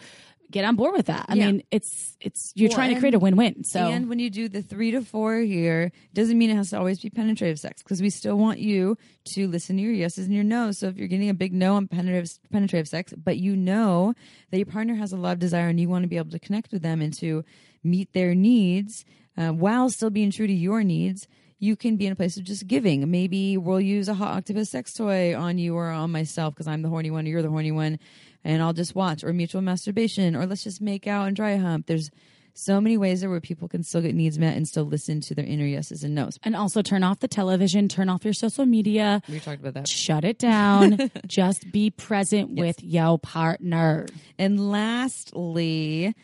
get 0.50 0.64
on 0.64 0.76
board 0.76 0.94
with 0.96 1.06
that. 1.06 1.26
I 1.28 1.34
Yeah. 1.34 1.46
mean, 1.46 1.62
it's 1.70 2.16
it's 2.20 2.52
you're 2.54 2.68
Well, 2.68 2.76
trying 2.76 2.94
to 2.94 3.00
create 3.00 3.14
a 3.14 3.18
win-win. 3.18 3.64
So 3.64 3.80
and 3.80 4.08
when 4.08 4.18
you 4.18 4.30
do 4.30 4.48
the 4.48 4.62
three 4.62 4.90
to 4.92 5.02
four 5.02 5.38
here, 5.38 5.92
doesn't 6.14 6.36
mean 6.38 6.50
it 6.50 6.56
has 6.56 6.70
to 6.70 6.78
always 6.78 7.00
be 7.00 7.10
penetrative 7.10 7.58
sex 7.58 7.82
because 7.82 8.00
we 8.00 8.10
still 8.10 8.36
want 8.36 8.58
you 8.58 8.96
to 9.34 9.48
listen 9.48 9.76
to 9.76 9.82
your 9.82 9.92
yeses 9.92 10.26
and 10.26 10.34
your 10.34 10.44
nos. 10.44 10.78
So 10.78 10.88
if 10.88 10.96
you're 10.96 11.08
getting 11.08 11.28
a 11.30 11.34
big 11.34 11.52
no 11.52 11.74
on 11.74 11.88
penetrative 11.88 12.38
penetrative 12.50 12.88
sex, 12.88 13.12
but 13.16 13.38
you 13.38 13.56
know 13.56 14.14
that 14.50 14.58
your 14.58 14.66
partner 14.66 14.94
has 14.94 15.12
a 15.12 15.16
lot 15.16 15.32
of 15.32 15.38
desire 15.38 15.68
and 15.68 15.80
you 15.80 15.88
want 15.88 16.02
to 16.04 16.08
be 16.08 16.16
able 16.16 16.30
to 16.30 16.38
connect 16.38 16.72
with 16.72 16.82
them 16.82 17.00
and 17.02 17.12
to 17.18 17.44
meet 17.82 18.12
their 18.12 18.34
needs 18.34 19.04
uh, 19.36 19.50
while 19.50 19.90
still 19.90 20.10
being 20.10 20.30
true 20.30 20.46
to 20.46 20.52
your 20.52 20.82
needs. 20.82 21.26
You 21.58 21.74
can 21.74 21.96
be 21.96 22.04
in 22.04 22.12
a 22.12 22.16
place 22.16 22.36
of 22.36 22.44
just 22.44 22.66
giving. 22.66 23.10
Maybe 23.10 23.56
we'll 23.56 23.80
use 23.80 24.08
a 24.08 24.14
Hot 24.14 24.44
Octopuss 24.44 24.68
sex 24.68 24.92
toy 24.92 25.34
on 25.34 25.56
you 25.56 25.74
or 25.74 25.88
on 25.88 26.12
myself 26.12 26.52
because 26.54 26.66
I'm 26.66 26.82
the 26.82 26.90
horny 26.90 27.10
one 27.10 27.24
or 27.24 27.30
you're 27.30 27.40
the 27.40 27.48
horny 27.48 27.72
one, 27.72 27.98
and 28.46 28.62
I'll 28.62 28.72
just 28.72 28.94
watch. 28.94 29.24
Or 29.24 29.32
mutual 29.32 29.60
masturbation, 29.60 30.34
or 30.36 30.46
let's 30.46 30.64
just 30.64 30.80
make 30.80 31.06
out 31.06 31.26
and 31.26 31.34
dry 31.36 31.56
hump. 31.56 31.86
There's 31.86 32.10
so 32.54 32.80
many 32.80 32.96
ways 32.96 33.20
there 33.20 33.28
where 33.28 33.40
people 33.40 33.68
can 33.68 33.82
still 33.82 34.00
get 34.00 34.14
needs 34.14 34.38
met 34.38 34.56
and 34.56 34.66
still 34.66 34.84
listen 34.84 35.20
to 35.20 35.34
their 35.34 35.44
inner 35.44 35.66
yeses 35.66 36.02
and 36.02 36.14
nos. 36.14 36.38
and 36.42 36.56
also 36.56 36.80
turn 36.80 37.02
off 37.02 37.20
the 37.20 37.28
television, 37.28 37.86
turn 37.86 38.08
off 38.08 38.24
your 38.24 38.32
social 38.32 38.64
media, 38.64 39.20
We 39.28 39.40
talked 39.40 39.60
about 39.60 39.74
that. 39.74 39.86
shut 39.86 40.24
it 40.24 40.38
down. 40.38 41.10
just 41.26 41.70
be 41.70 41.90
present 41.90 42.50
with 42.56 42.82
your 42.82 43.18
partner. 43.18 44.06
And 44.38 44.70
lastly, 44.72 46.14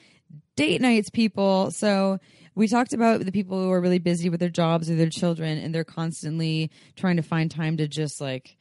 date 0.56 0.80
nights, 0.80 1.10
people. 1.10 1.70
So 1.70 2.18
we 2.54 2.68
talked 2.68 2.92
about 2.92 3.24
the 3.24 3.32
people 3.32 3.60
who 3.62 3.70
are 3.70 3.80
really 3.80 3.98
busy 3.98 4.28
with 4.30 4.40
their 4.40 4.48
jobs 4.48 4.88
or 4.90 4.94
their 4.94 5.10
children 5.10 5.58
and 5.58 5.74
they're 5.74 5.84
constantly 5.84 6.70
trying 6.96 7.16
to 7.16 7.22
find 7.22 7.50
time 7.50 7.76
to 7.78 7.88
just 7.88 8.20
like 8.20 8.56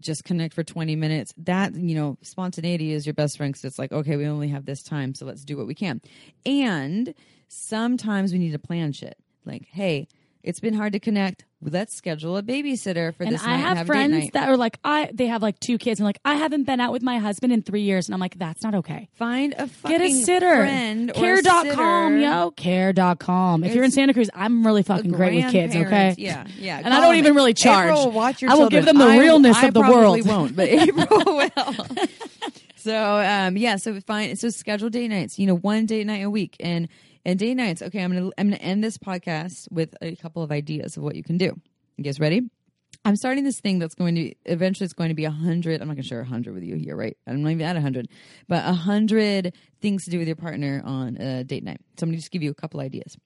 just 0.00 0.24
connect 0.24 0.54
for 0.54 0.64
20 0.64 0.96
minutes. 0.96 1.34
That 1.38 1.74
you 1.74 1.94
know 1.94 2.18
spontaneity 2.22 2.92
is 2.92 3.06
your 3.06 3.14
best 3.14 3.36
friend 3.36 3.52
because 3.52 3.64
it's 3.64 3.78
like 3.78 3.92
okay 3.92 4.16
we 4.16 4.26
only 4.26 4.48
have 4.48 4.64
this 4.64 4.82
time 4.82 5.14
so 5.14 5.26
let's 5.26 5.44
do 5.44 5.56
what 5.56 5.66
we 5.66 5.74
can. 5.74 6.00
And 6.44 7.14
sometimes 7.48 8.32
we 8.32 8.38
need 8.38 8.52
to 8.52 8.58
plan 8.58 8.92
shit. 8.92 9.16
Like 9.44 9.66
hey 9.70 10.08
it's 10.46 10.60
been 10.60 10.74
hard 10.74 10.92
to 10.94 11.00
connect 11.00 11.44
let's 11.62 11.96
schedule 11.96 12.36
a 12.36 12.42
babysitter 12.42 13.14
for 13.14 13.24
And 13.24 13.32
this 13.32 13.42
I 13.42 13.48
night 13.48 13.56
have 13.56 13.76
have 13.78 13.86
friends 13.86 14.30
that 14.32 14.48
are 14.48 14.56
like, 14.56 14.78
I 14.84 15.10
they 15.12 15.26
have 15.26 15.42
like 15.42 15.58
two 15.58 15.78
kids 15.78 16.00
and 16.00 16.04
like, 16.06 16.18
I 16.24 16.34
haven't 16.34 16.64
been 16.64 16.80
out 16.80 16.92
with 16.92 17.02
my 17.02 17.18
husband 17.18 17.52
in 17.52 17.62
three 17.62 17.82
years, 17.82 18.08
and 18.08 18.14
I'm 18.14 18.20
like, 18.20 18.38
that's 18.38 18.62
not 18.62 18.74
okay. 18.76 19.08
find 19.14 19.54
a 19.58 19.66
fucking 19.66 19.98
Get 19.98 20.06
a 20.06 20.10
sitter. 20.12 20.56
friend 20.56 21.12
Care.com, 21.14 22.20
yo. 22.20 22.50
Care.com. 22.52 23.64
If 23.64 23.74
you're 23.74 23.84
in 23.84 23.90
Santa 23.90 24.14
Cruz, 24.14 24.30
I'm 24.34 24.66
really 24.66 24.82
fucking 24.82 25.12
great 25.12 25.44
with 25.44 25.52
kids, 25.52 25.74
okay? 25.74 26.14
Yeah, 26.18 26.46
yeah. 26.58 26.80
And 26.82 26.92
I 26.92 27.00
don't 27.00 27.16
even 27.16 27.34
really 27.34 27.54
charge. 27.54 27.88
April 27.88 28.06
will 28.06 28.12
watch 28.12 28.42
your 28.42 28.50
I 28.50 28.54
will 28.54 28.68
give 28.68 28.84
them 28.84 28.98
the 28.98 29.06
I- 29.06 29.18
realness 29.18 29.56
I 29.56 29.66
of 29.68 29.74
the 29.74 29.80
probably 29.80 30.22
world. 30.22 30.26
won't, 30.28 30.56
but 30.56 30.68
April 30.68 31.06
will. 31.24 31.86
so 32.76 33.18
um, 33.18 33.56
yeah, 33.56 33.76
so 33.76 33.98
find 34.00 34.38
So 34.38 34.50
schedule 34.50 34.90
date 34.90 35.08
nights. 35.08 35.38
You 35.38 35.46
know, 35.46 35.56
one 35.56 35.86
date 35.86 36.06
night 36.06 36.22
a 36.22 36.30
week, 36.30 36.56
and 36.60 36.88
and 37.26 37.40
date 37.40 37.54
nights. 37.54 37.82
Okay, 37.82 38.02
I'm 38.02 38.14
gonna 38.14 38.30
I'm 38.38 38.50
gonna 38.50 38.62
end 38.62 38.82
this 38.82 38.96
podcast 38.96 39.70
with 39.70 39.94
a 40.00 40.14
couple 40.16 40.42
of 40.42 40.52
ideas 40.52 40.96
of 40.96 41.02
what 41.02 41.16
you 41.16 41.24
can 41.24 41.36
do. 41.36 41.60
You 41.96 42.04
guys 42.04 42.20
ready? 42.20 42.48
I'm 43.04 43.16
starting 43.16 43.44
this 43.44 43.60
thing 43.60 43.78
that's 43.78 43.94
going 43.94 44.14
to 44.14 44.34
eventually 44.46 44.84
it's 44.84 44.94
going 44.94 45.10
to 45.10 45.14
be 45.14 45.24
a 45.24 45.30
hundred. 45.30 45.80
I'm 45.82 45.88
not 45.88 45.94
gonna 45.94 46.04
share 46.04 46.20
a 46.20 46.24
hundred 46.24 46.54
with 46.54 46.62
you 46.62 46.76
here, 46.76 46.96
right? 46.96 47.16
I'm 47.26 47.42
not 47.42 47.50
even 47.50 47.66
at 47.66 47.76
a 47.76 47.80
hundred, 47.80 48.08
but 48.48 48.64
a 48.64 48.72
hundred 48.72 49.54
things 49.82 50.04
to 50.04 50.10
do 50.10 50.18
with 50.18 50.28
your 50.28 50.36
partner 50.36 50.80
on 50.84 51.16
a 51.16 51.44
date 51.44 51.64
night. 51.64 51.80
So 51.98 52.04
I'm 52.04 52.10
gonna 52.10 52.18
just 52.18 52.30
give 52.30 52.42
you 52.42 52.50
a 52.50 52.54
couple 52.54 52.80
ideas. 52.80 53.16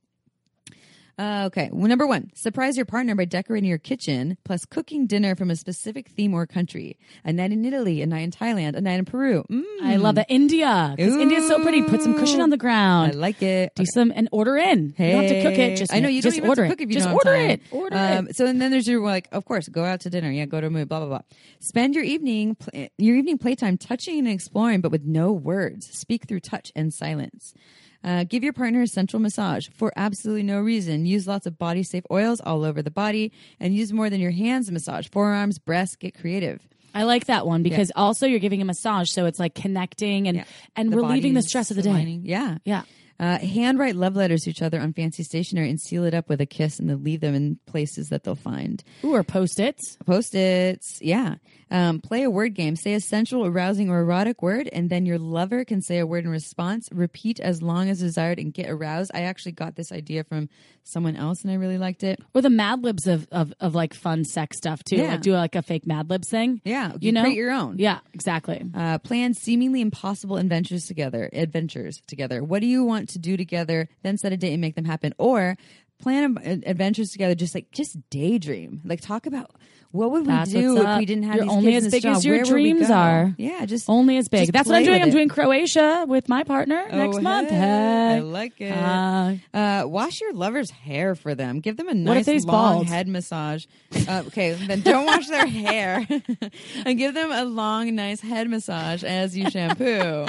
Uh, 1.18 1.44
okay. 1.46 1.68
Well, 1.72 1.88
number 1.88 2.06
one, 2.06 2.30
surprise 2.34 2.76
your 2.76 2.86
partner 2.86 3.14
by 3.14 3.24
decorating 3.24 3.68
your 3.68 3.78
kitchen, 3.78 4.38
plus 4.44 4.64
cooking 4.64 5.06
dinner 5.06 5.36
from 5.36 5.50
a 5.50 5.56
specific 5.56 6.08
theme 6.08 6.32
or 6.34 6.46
country. 6.46 6.98
A 7.24 7.32
night 7.32 7.52
in 7.52 7.64
Italy, 7.64 8.00
a 8.02 8.06
night 8.06 8.20
in 8.20 8.30
Thailand, 8.30 8.74
a 8.76 8.80
night 8.80 8.98
in 8.98 9.04
Peru. 9.04 9.44
Mm, 9.50 9.62
I 9.82 9.96
love 9.96 10.14
that 10.14 10.26
India 10.28 10.94
because 10.96 11.16
India's 11.16 11.46
so 11.46 11.62
pretty. 11.62 11.82
Put 11.82 12.02
some 12.02 12.14
cushion 12.18 12.40
on 12.40 12.50
the 12.50 12.56
ground. 12.56 13.12
I 13.12 13.14
like 13.16 13.42
it. 13.42 13.74
Do 13.74 13.84
some 13.86 14.12
and 14.14 14.28
order 14.32 14.56
in. 14.56 14.94
Hey. 14.96 15.08
you 15.08 15.12
don't 15.16 15.24
have 15.24 15.32
to 15.32 15.42
cook 15.42 15.58
it. 15.58 15.76
Just 15.76 15.92
I 15.92 16.00
know 16.00 16.08
you 16.08 16.22
just 16.22 16.36
don't 16.36 16.44
even 16.44 16.48
order 16.48 16.64
have 16.64 16.70
to 16.70 16.76
cook 16.76 16.80
it. 16.80 16.84
if 16.84 16.88
you 16.90 16.94
just 16.94 17.08
don't 17.08 17.12
have 17.12 17.26
order 17.26 17.36
time. 17.36 17.50
it. 17.50 17.60
Order 17.70 17.96
um, 17.96 18.28
it. 18.28 18.36
So 18.36 18.46
and 18.46 18.60
then 18.60 18.70
there's 18.70 18.86
your 18.88 19.02
like, 19.02 19.28
of 19.32 19.44
course, 19.44 19.68
go 19.68 19.84
out 19.84 20.00
to 20.00 20.10
dinner. 20.10 20.30
Yeah, 20.30 20.46
go 20.46 20.60
to 20.60 20.66
a 20.68 20.70
movie. 20.70 20.84
Blah 20.84 21.00
blah 21.00 21.08
blah. 21.08 21.22
Spend 21.60 21.94
your 21.94 22.04
evening 22.04 22.54
pl- 22.54 22.88
your 22.98 23.16
evening 23.16 23.38
playtime 23.38 23.76
touching 23.76 24.18
and 24.20 24.28
exploring, 24.28 24.80
but 24.80 24.90
with 24.90 25.04
no 25.04 25.32
words. 25.32 25.88
Speak 25.92 26.26
through 26.26 26.40
touch 26.40 26.72
and 26.74 26.92
silence. 26.92 27.54
Uh, 28.02 28.24
give 28.24 28.42
your 28.42 28.52
partner 28.52 28.82
a 28.82 28.86
central 28.86 29.20
massage 29.20 29.68
for 29.74 29.92
absolutely 29.96 30.42
no 30.42 30.58
reason. 30.60 31.04
Use 31.04 31.26
lots 31.26 31.46
of 31.46 31.58
body 31.58 31.82
safe 31.82 32.04
oils 32.10 32.40
all 32.40 32.64
over 32.64 32.80
the 32.82 32.90
body, 32.90 33.30
and 33.58 33.74
use 33.74 33.92
more 33.92 34.08
than 34.08 34.20
your 34.20 34.30
hands 34.30 34.66
to 34.66 34.72
massage. 34.72 35.08
Forearms, 35.08 35.58
breasts. 35.58 35.96
Get 35.96 36.18
creative. 36.18 36.60
I 36.94 37.04
like 37.04 37.26
that 37.26 37.46
one 37.46 37.62
because 37.62 37.92
also 37.94 38.26
you're 38.26 38.40
giving 38.40 38.60
a 38.62 38.64
massage, 38.64 39.10
so 39.10 39.26
it's 39.26 39.38
like 39.38 39.54
connecting 39.54 40.26
and 40.28 40.38
Yeah. 40.38 40.44
and 40.76 40.90
The 40.92 40.96
relieving 40.96 41.34
the 41.34 41.42
stress 41.42 41.70
of 41.70 41.76
the 41.76 41.82
day. 41.82 42.20
Yeah. 42.24 42.58
Yeah. 42.64 42.82
Uh, 43.20 43.38
handwrite 43.38 43.94
love 43.96 44.16
letters 44.16 44.40
to 44.44 44.50
each 44.50 44.62
other 44.62 44.80
on 44.80 44.94
fancy 44.94 45.22
stationery 45.22 45.68
and 45.68 45.78
seal 45.78 46.04
it 46.04 46.14
up 46.14 46.30
with 46.30 46.40
a 46.40 46.46
kiss 46.46 46.78
and 46.78 46.88
then 46.88 47.04
leave 47.04 47.20
them 47.20 47.34
in 47.34 47.58
places 47.66 48.08
that 48.08 48.24
they'll 48.24 48.34
find. 48.34 48.82
Ooh, 49.04 49.14
or 49.14 49.22
post-its. 49.22 49.98
Post 50.06 50.34
its, 50.34 50.98
yeah. 51.02 51.34
Um, 51.70 52.00
play 52.00 52.22
a 52.22 52.30
word 52.30 52.54
game. 52.54 52.76
Say 52.76 52.94
a 52.94 53.00
sensual, 53.00 53.44
arousing, 53.46 53.90
or 53.90 54.00
erotic 54.00 54.42
word, 54.42 54.68
and 54.72 54.88
then 54.88 55.04
your 55.04 55.18
lover 55.18 55.64
can 55.64 55.82
say 55.82 55.98
a 55.98 56.06
word 56.06 56.24
in 56.24 56.30
response. 56.30 56.88
Repeat 56.92 57.38
as 57.40 57.62
long 57.62 57.90
as 57.90 58.00
desired 58.00 58.38
and 58.38 58.52
get 58.54 58.68
aroused. 58.70 59.10
I 59.14 59.22
actually 59.22 59.52
got 59.52 59.76
this 59.76 59.92
idea 59.92 60.24
from 60.24 60.48
someone 60.82 61.14
else, 61.14 61.42
and 61.42 61.52
I 61.52 61.54
really 61.56 61.78
liked 61.78 62.02
it. 62.02 62.18
Or 62.34 62.40
the 62.42 62.50
Mad 62.50 62.82
Libs 62.82 63.06
of, 63.06 63.28
of, 63.30 63.52
of 63.60 63.74
like 63.74 63.94
fun 63.94 64.24
sex 64.24 64.56
stuff 64.56 64.82
too. 64.82 64.96
Yeah. 64.96 65.12
Like 65.12 65.20
do 65.20 65.32
like 65.32 65.54
a 65.54 65.62
fake 65.62 65.86
Mad 65.86 66.10
Libs 66.10 66.28
thing. 66.28 66.60
Yeah, 66.64 66.94
You 66.98 67.12
know? 67.12 67.22
create 67.22 67.36
your 67.36 67.52
own. 67.52 67.78
Yeah, 67.78 68.00
exactly. 68.14 68.64
Uh, 68.74 68.98
plan 68.98 69.34
seemingly 69.34 69.80
impossible 69.80 70.38
adventures 70.38 70.86
together. 70.86 71.30
Adventures 71.32 72.00
together. 72.08 72.42
What 72.42 72.62
do 72.62 72.66
you 72.66 72.82
want 72.82 73.09
to 73.10 73.18
do 73.18 73.36
together? 73.36 73.88
Then 74.02 74.18
set 74.18 74.32
a 74.32 74.36
date 74.36 74.52
and 74.52 74.60
make 74.60 74.74
them 74.74 74.84
happen. 74.84 75.14
Or 75.18 75.56
plan 75.98 76.38
ad- 76.44 76.64
adventures 76.66 77.10
together. 77.10 77.34
Just 77.34 77.54
like 77.54 77.70
just 77.72 77.96
daydream. 78.10 78.80
Like 78.84 79.00
talk 79.00 79.26
about 79.26 79.50
what 79.92 80.12
would 80.12 80.20
we 80.22 80.28
That's 80.28 80.52
do 80.52 80.68
what's 80.74 80.80
if 80.82 80.86
up. 80.86 80.98
we 81.00 81.04
didn't 81.04 81.24
have 81.24 81.34
You're 81.34 81.44
these 81.46 81.52
only 81.52 81.72
kids 81.72 81.86
as 81.86 81.92
big 81.92 82.06
as 82.06 82.24
your 82.24 82.36
Where 82.36 82.44
would 82.44 82.54
we 82.54 82.62
dreams 82.72 82.86
go? 82.88 82.94
are. 82.94 83.34
Yeah, 83.36 83.66
just 83.66 83.88
Only 83.90 84.18
as 84.18 84.28
big. 84.28 84.42
just 84.42 84.52
That's 84.52 84.68
what 84.68 84.76
I'm 84.76 84.82
play 84.82 84.86
doing. 84.86 85.00
with 85.00 85.02
I'm 85.02 85.08
it. 85.08 85.12
doing 85.12 85.28
Croatia 85.28 86.04
with 86.06 86.28
my 86.28 86.44
partner 86.44 86.86
next 86.92 87.16
Oh, 87.16 87.20
month. 87.20 87.50
hey, 87.50 87.56
Hey. 87.58 88.16
I 88.16 88.18
like 88.20 88.60
it. 88.60 88.70
Uh, 88.70 89.34
Uh, 89.52 89.82
wash 89.88 90.20
your 90.20 90.32
lover's 90.32 90.70
hair 90.70 91.16
for 91.16 91.34
them. 91.34 91.58
Give 91.58 91.76
them 91.76 91.88
a 91.88 91.90
if 91.90 91.96
nice 92.26 92.44
long 92.44 92.74
bald? 92.76 92.86
head 92.86 93.08
massage. 93.08 93.66
Uh, 94.08 94.22
okay, 94.28 94.52
then 94.52 94.80
don't 94.82 95.06
wash 95.06 95.26
their 95.26 95.46
hair, 95.46 96.06
and 96.86 96.96
give 96.96 97.12
them 97.14 97.32
a 97.32 97.44
long, 97.44 97.92
nice 97.96 98.20
head 98.20 98.48
massage 98.48 99.02
as 99.02 99.36
you 99.36 99.50
shampoo. 99.50 100.26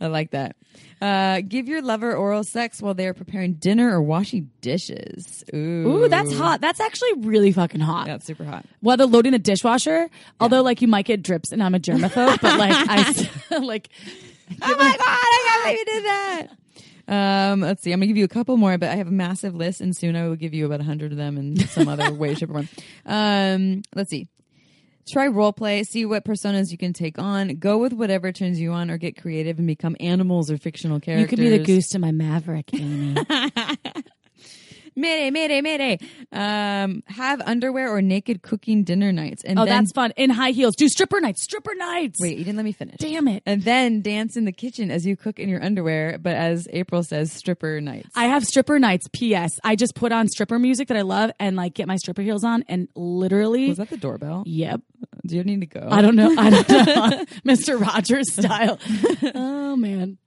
I 0.00 0.08
like 0.08 0.32
that. 0.32 0.56
Uh, 1.00 1.42
give 1.46 1.68
your 1.68 1.82
lover 1.82 2.14
oral 2.14 2.42
sex 2.42 2.80
while 2.80 2.94
they 2.94 3.06
are 3.06 3.12
preparing 3.14 3.54
dinner 3.54 3.92
or 3.92 4.00
washing 4.00 4.50
dishes. 4.62 5.44
Ooh, 5.54 6.04
Ooh, 6.04 6.08
that's 6.08 6.32
hot. 6.32 6.60
That's 6.60 6.80
actually 6.80 7.12
really 7.18 7.52
fucking 7.52 7.80
hot. 7.80 8.06
That's 8.06 8.24
super 8.26 8.44
hot. 8.44 8.64
Whether 8.80 9.04
loading 9.04 9.34
a 9.34 9.38
dishwasher, 9.38 10.08
although 10.40 10.62
like 10.62 10.80
you 10.80 10.88
might 10.88 11.04
get 11.04 11.22
drips 11.22 11.52
and 11.52 11.62
I'm 11.62 11.74
a 11.74 11.78
germaphobe, 11.78 12.40
but 12.40 12.58
like 12.58 12.72
I 12.88 13.12
still, 13.12 13.66
like 13.66 13.90
Oh 14.62 14.76
my 14.76 14.96
god, 14.96 15.00
I 15.00 15.42
can't 15.46 15.64
believe 15.64 15.78
you 15.78 15.84
did 15.84 16.04
that. 16.04 16.48
Um, 17.08 17.60
let's 17.60 17.82
see. 17.82 17.92
I'm 17.92 18.00
gonna 18.00 18.08
give 18.08 18.16
you 18.16 18.24
a 18.24 18.28
couple 18.28 18.56
more, 18.56 18.76
but 18.78 18.88
I 18.88 18.96
have 18.96 19.06
a 19.06 19.12
massive 19.12 19.54
list, 19.54 19.80
and 19.80 19.96
soon 19.96 20.16
I 20.16 20.26
will 20.26 20.36
give 20.36 20.54
you 20.54 20.66
about 20.66 20.80
a 20.80 20.84
hundred 20.84 21.12
of 21.12 21.18
them 21.18 21.36
in 21.38 21.56
some 21.68 21.88
other 21.88 22.12
way, 22.12 22.34
shape, 22.34 22.50
or 22.50 22.54
form. 22.54 22.68
Um, 23.04 23.82
let's 23.94 24.10
see. 24.10 24.28
Try 25.08 25.28
role 25.28 25.52
play. 25.52 25.84
See 25.84 26.04
what 26.04 26.24
personas 26.24 26.72
you 26.72 26.78
can 26.78 26.92
take 26.92 27.18
on. 27.18 27.56
Go 27.56 27.78
with 27.78 27.92
whatever 27.92 28.32
turns 28.32 28.60
you 28.60 28.72
on, 28.72 28.90
or 28.90 28.98
get 28.98 29.20
creative 29.20 29.58
and 29.58 29.66
become 29.66 29.96
animals 30.00 30.50
or 30.50 30.58
fictional 30.58 30.98
characters. 31.00 31.22
you 31.22 31.28
could 31.28 31.38
be 31.38 31.56
the 31.56 31.64
goose 31.64 31.88
to 31.90 31.98
my 31.98 32.10
maverick, 32.10 32.72
Amy. 32.74 33.16
Mayday, 34.96 35.30
mayday, 35.30 35.60
mayday. 35.60 35.98
Um, 36.32 37.02
have 37.06 37.42
underwear 37.42 37.94
or 37.94 38.00
naked 38.00 38.42
cooking 38.42 38.82
dinner 38.82 39.12
nights, 39.12 39.44
and 39.44 39.58
oh, 39.58 39.64
then 39.64 39.84
that's 39.84 39.92
fun. 39.92 40.12
In 40.16 40.30
high 40.30 40.52
heels. 40.52 40.74
Do 40.74 40.88
stripper 40.88 41.20
nights. 41.20 41.42
Stripper 41.42 41.74
nights. 41.74 42.18
wait. 42.20 42.38
You 42.38 42.44
didn't 42.44 42.56
let 42.56 42.64
me 42.64 42.72
finish. 42.72 42.96
Damn 42.98 43.28
it. 43.28 43.42
And 43.44 43.62
then 43.62 44.00
dance 44.00 44.36
in 44.36 44.46
the 44.46 44.52
kitchen 44.52 44.90
as 44.90 45.04
you 45.04 45.16
cook 45.16 45.38
in 45.38 45.48
your 45.48 45.62
underwear, 45.62 46.18
but 46.18 46.34
as 46.34 46.66
April 46.72 47.02
says, 47.02 47.30
stripper 47.32 47.80
nights. 47.80 48.08
I 48.16 48.26
have 48.26 48.44
stripper 48.44 48.78
nights. 48.78 49.06
P.S. 49.12 49.52
I 49.62 49.76
just 49.76 49.94
put 49.94 50.12
on 50.12 50.28
stripper 50.28 50.58
music 50.58 50.88
that 50.88 50.96
I 50.96 51.02
love 51.02 51.30
and 51.38 51.56
like 51.56 51.74
get 51.74 51.86
my 51.86 51.96
stripper 51.96 52.22
heels 52.22 52.44
on 52.44 52.64
and 52.68 52.88
literally. 52.94 53.68
Was 53.68 53.78
that 53.78 53.90
the 53.90 53.96
doorbell? 53.96 54.44
Yep. 54.46 54.80
Do 55.26 55.36
you 55.36 55.44
need 55.44 55.60
to 55.60 55.66
go? 55.66 55.88
I 55.90 56.02
don't 56.02 56.16
know. 56.16 56.34
I 56.36 56.50
don't 56.50 56.68
know. 56.68 57.24
Mr. 57.46 57.80
Rogers 57.80 58.32
style. 58.32 58.78
oh 59.34 59.76
man. 59.76 60.18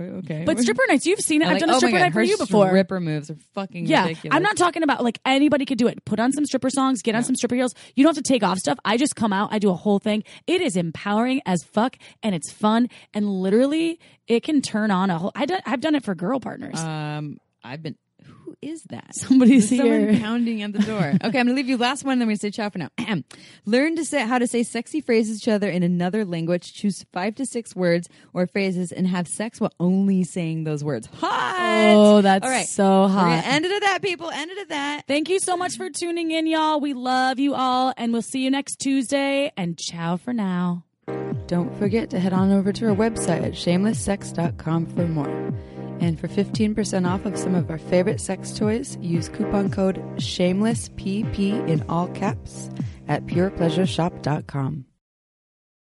Okay. 0.00 0.44
But 0.44 0.58
stripper 0.60 0.82
nights, 0.88 1.06
you've 1.06 1.20
seen 1.20 1.42
it. 1.42 1.46
I'm 1.46 1.50
I've 1.50 1.54
like, 1.54 1.60
done 1.60 1.68
a 1.70 1.72
oh 1.72 1.74
my 1.74 1.78
stripper 1.78 1.96
God, 1.98 2.04
night 2.04 2.12
for 2.12 2.18
her 2.20 2.24
you 2.24 2.36
before. 2.36 2.68
Stripper 2.68 3.00
moves 3.00 3.30
are 3.30 3.36
fucking 3.54 3.86
Yeah, 3.86 4.02
ridiculous. 4.02 4.36
I'm 4.36 4.42
not 4.42 4.56
talking 4.56 4.82
about 4.82 5.02
like 5.02 5.18
anybody 5.24 5.64
could 5.64 5.78
do 5.78 5.86
it. 5.88 6.04
Put 6.04 6.20
on 6.20 6.32
some 6.32 6.44
stripper 6.46 6.70
songs, 6.70 7.02
get 7.02 7.14
on 7.14 7.24
some 7.24 7.34
stripper 7.36 7.54
heels. 7.56 7.74
You 7.94 8.04
don't 8.04 8.14
have 8.14 8.22
to 8.22 8.28
take 8.28 8.42
off 8.42 8.58
stuff. 8.58 8.78
I 8.84 8.96
just 8.96 9.16
come 9.16 9.32
out, 9.32 9.52
I 9.52 9.58
do 9.58 9.70
a 9.70 9.74
whole 9.74 9.98
thing. 9.98 10.24
It 10.46 10.60
is 10.60 10.76
empowering 10.76 11.40
as 11.46 11.62
fuck, 11.64 11.96
and 12.22 12.34
it's 12.34 12.52
fun, 12.52 12.88
and 13.14 13.28
literally 13.28 13.98
it 14.26 14.42
can 14.42 14.62
turn 14.62 14.90
on 14.90 15.10
a 15.10 15.18
whole. 15.18 15.32
I 15.34 15.46
I've 15.66 15.80
done 15.80 15.94
it 15.94 16.04
for 16.04 16.14
girl 16.14 16.40
partners. 16.40 16.78
Um, 16.78 17.38
I've 17.64 17.82
been. 17.82 17.96
Who 18.48 18.56
is 18.62 18.82
that? 18.84 19.14
Somebody's 19.14 19.68
There's 19.68 19.80
someone 19.82 20.20
pounding 20.20 20.62
at 20.62 20.72
the 20.72 20.78
door. 20.78 21.12
Okay, 21.22 21.38
I'm 21.38 21.46
gonna 21.46 21.54
leave 21.54 21.68
you 21.68 21.76
last 21.76 22.02
one. 22.04 22.18
Then 22.18 22.28
we're 22.28 22.36
say 22.36 22.50
ciao 22.50 22.70
for 22.70 22.78
now. 22.78 22.88
Learn 23.66 23.96
to 23.96 24.04
say 24.06 24.26
how 24.26 24.38
to 24.38 24.46
say 24.46 24.62
sexy 24.62 25.02
phrases 25.02 25.40
to 25.42 25.50
each 25.50 25.54
other 25.54 25.68
in 25.68 25.82
another 25.82 26.24
language. 26.24 26.72
Choose 26.72 27.04
five 27.12 27.34
to 27.34 27.44
six 27.44 27.76
words 27.76 28.08
or 28.32 28.46
phrases 28.46 28.90
and 28.90 29.06
have 29.06 29.28
sex 29.28 29.60
while 29.60 29.72
only 29.78 30.24
saying 30.24 30.64
those 30.64 30.82
words. 30.82 31.08
Hot. 31.20 31.92
Oh, 31.94 32.22
that's 32.22 32.42
All 32.44 32.50
right. 32.50 32.66
so 32.66 33.02
We're 33.02 33.08
hot. 33.08 33.24
gonna 33.44 33.54
end 33.54 33.64
it 33.66 33.72
at 33.72 33.80
that, 33.82 34.00
people. 34.02 34.30
End 34.30 34.50
it 34.50 34.58
at 34.58 34.68
that. 34.70 35.02
Thank 35.06 35.28
you 35.28 35.40
so 35.40 35.54
much 35.56 35.76
for 35.76 35.90
tuning 35.90 36.30
in, 36.30 36.46
y'all. 36.46 36.80
We 36.80 36.94
love 36.94 37.38
you 37.38 37.54
all, 37.54 37.92
and 37.98 38.12
we'll 38.14 38.22
see 38.22 38.42
you 38.44 38.50
next 38.50 38.76
Tuesday. 38.76 39.52
And 39.58 39.76
ciao 39.76 40.16
for 40.16 40.32
now. 40.32 40.84
Don't 41.46 41.76
forget 41.78 42.08
to 42.10 42.18
head 42.20 42.32
on 42.32 42.50
over 42.52 42.72
to 42.72 42.88
our 42.88 42.94
website 42.96 43.42
at 43.44 43.52
shamelesssex.com 43.52 44.86
for 44.86 45.06
more. 45.08 45.52
And 46.00 46.18
for 46.18 46.28
15% 46.28 47.08
off 47.08 47.24
of 47.24 47.38
some 47.38 47.54
of 47.54 47.70
our 47.70 47.78
favorite 47.78 48.20
sex 48.20 48.52
toys, 48.52 48.96
use 49.00 49.28
coupon 49.28 49.70
code 49.70 49.96
SHAMELESSPP 50.16 51.68
in 51.68 51.84
all 51.88 52.08
caps 52.08 52.70
at 53.08 53.26
purepleasureshop.com. 53.26 54.87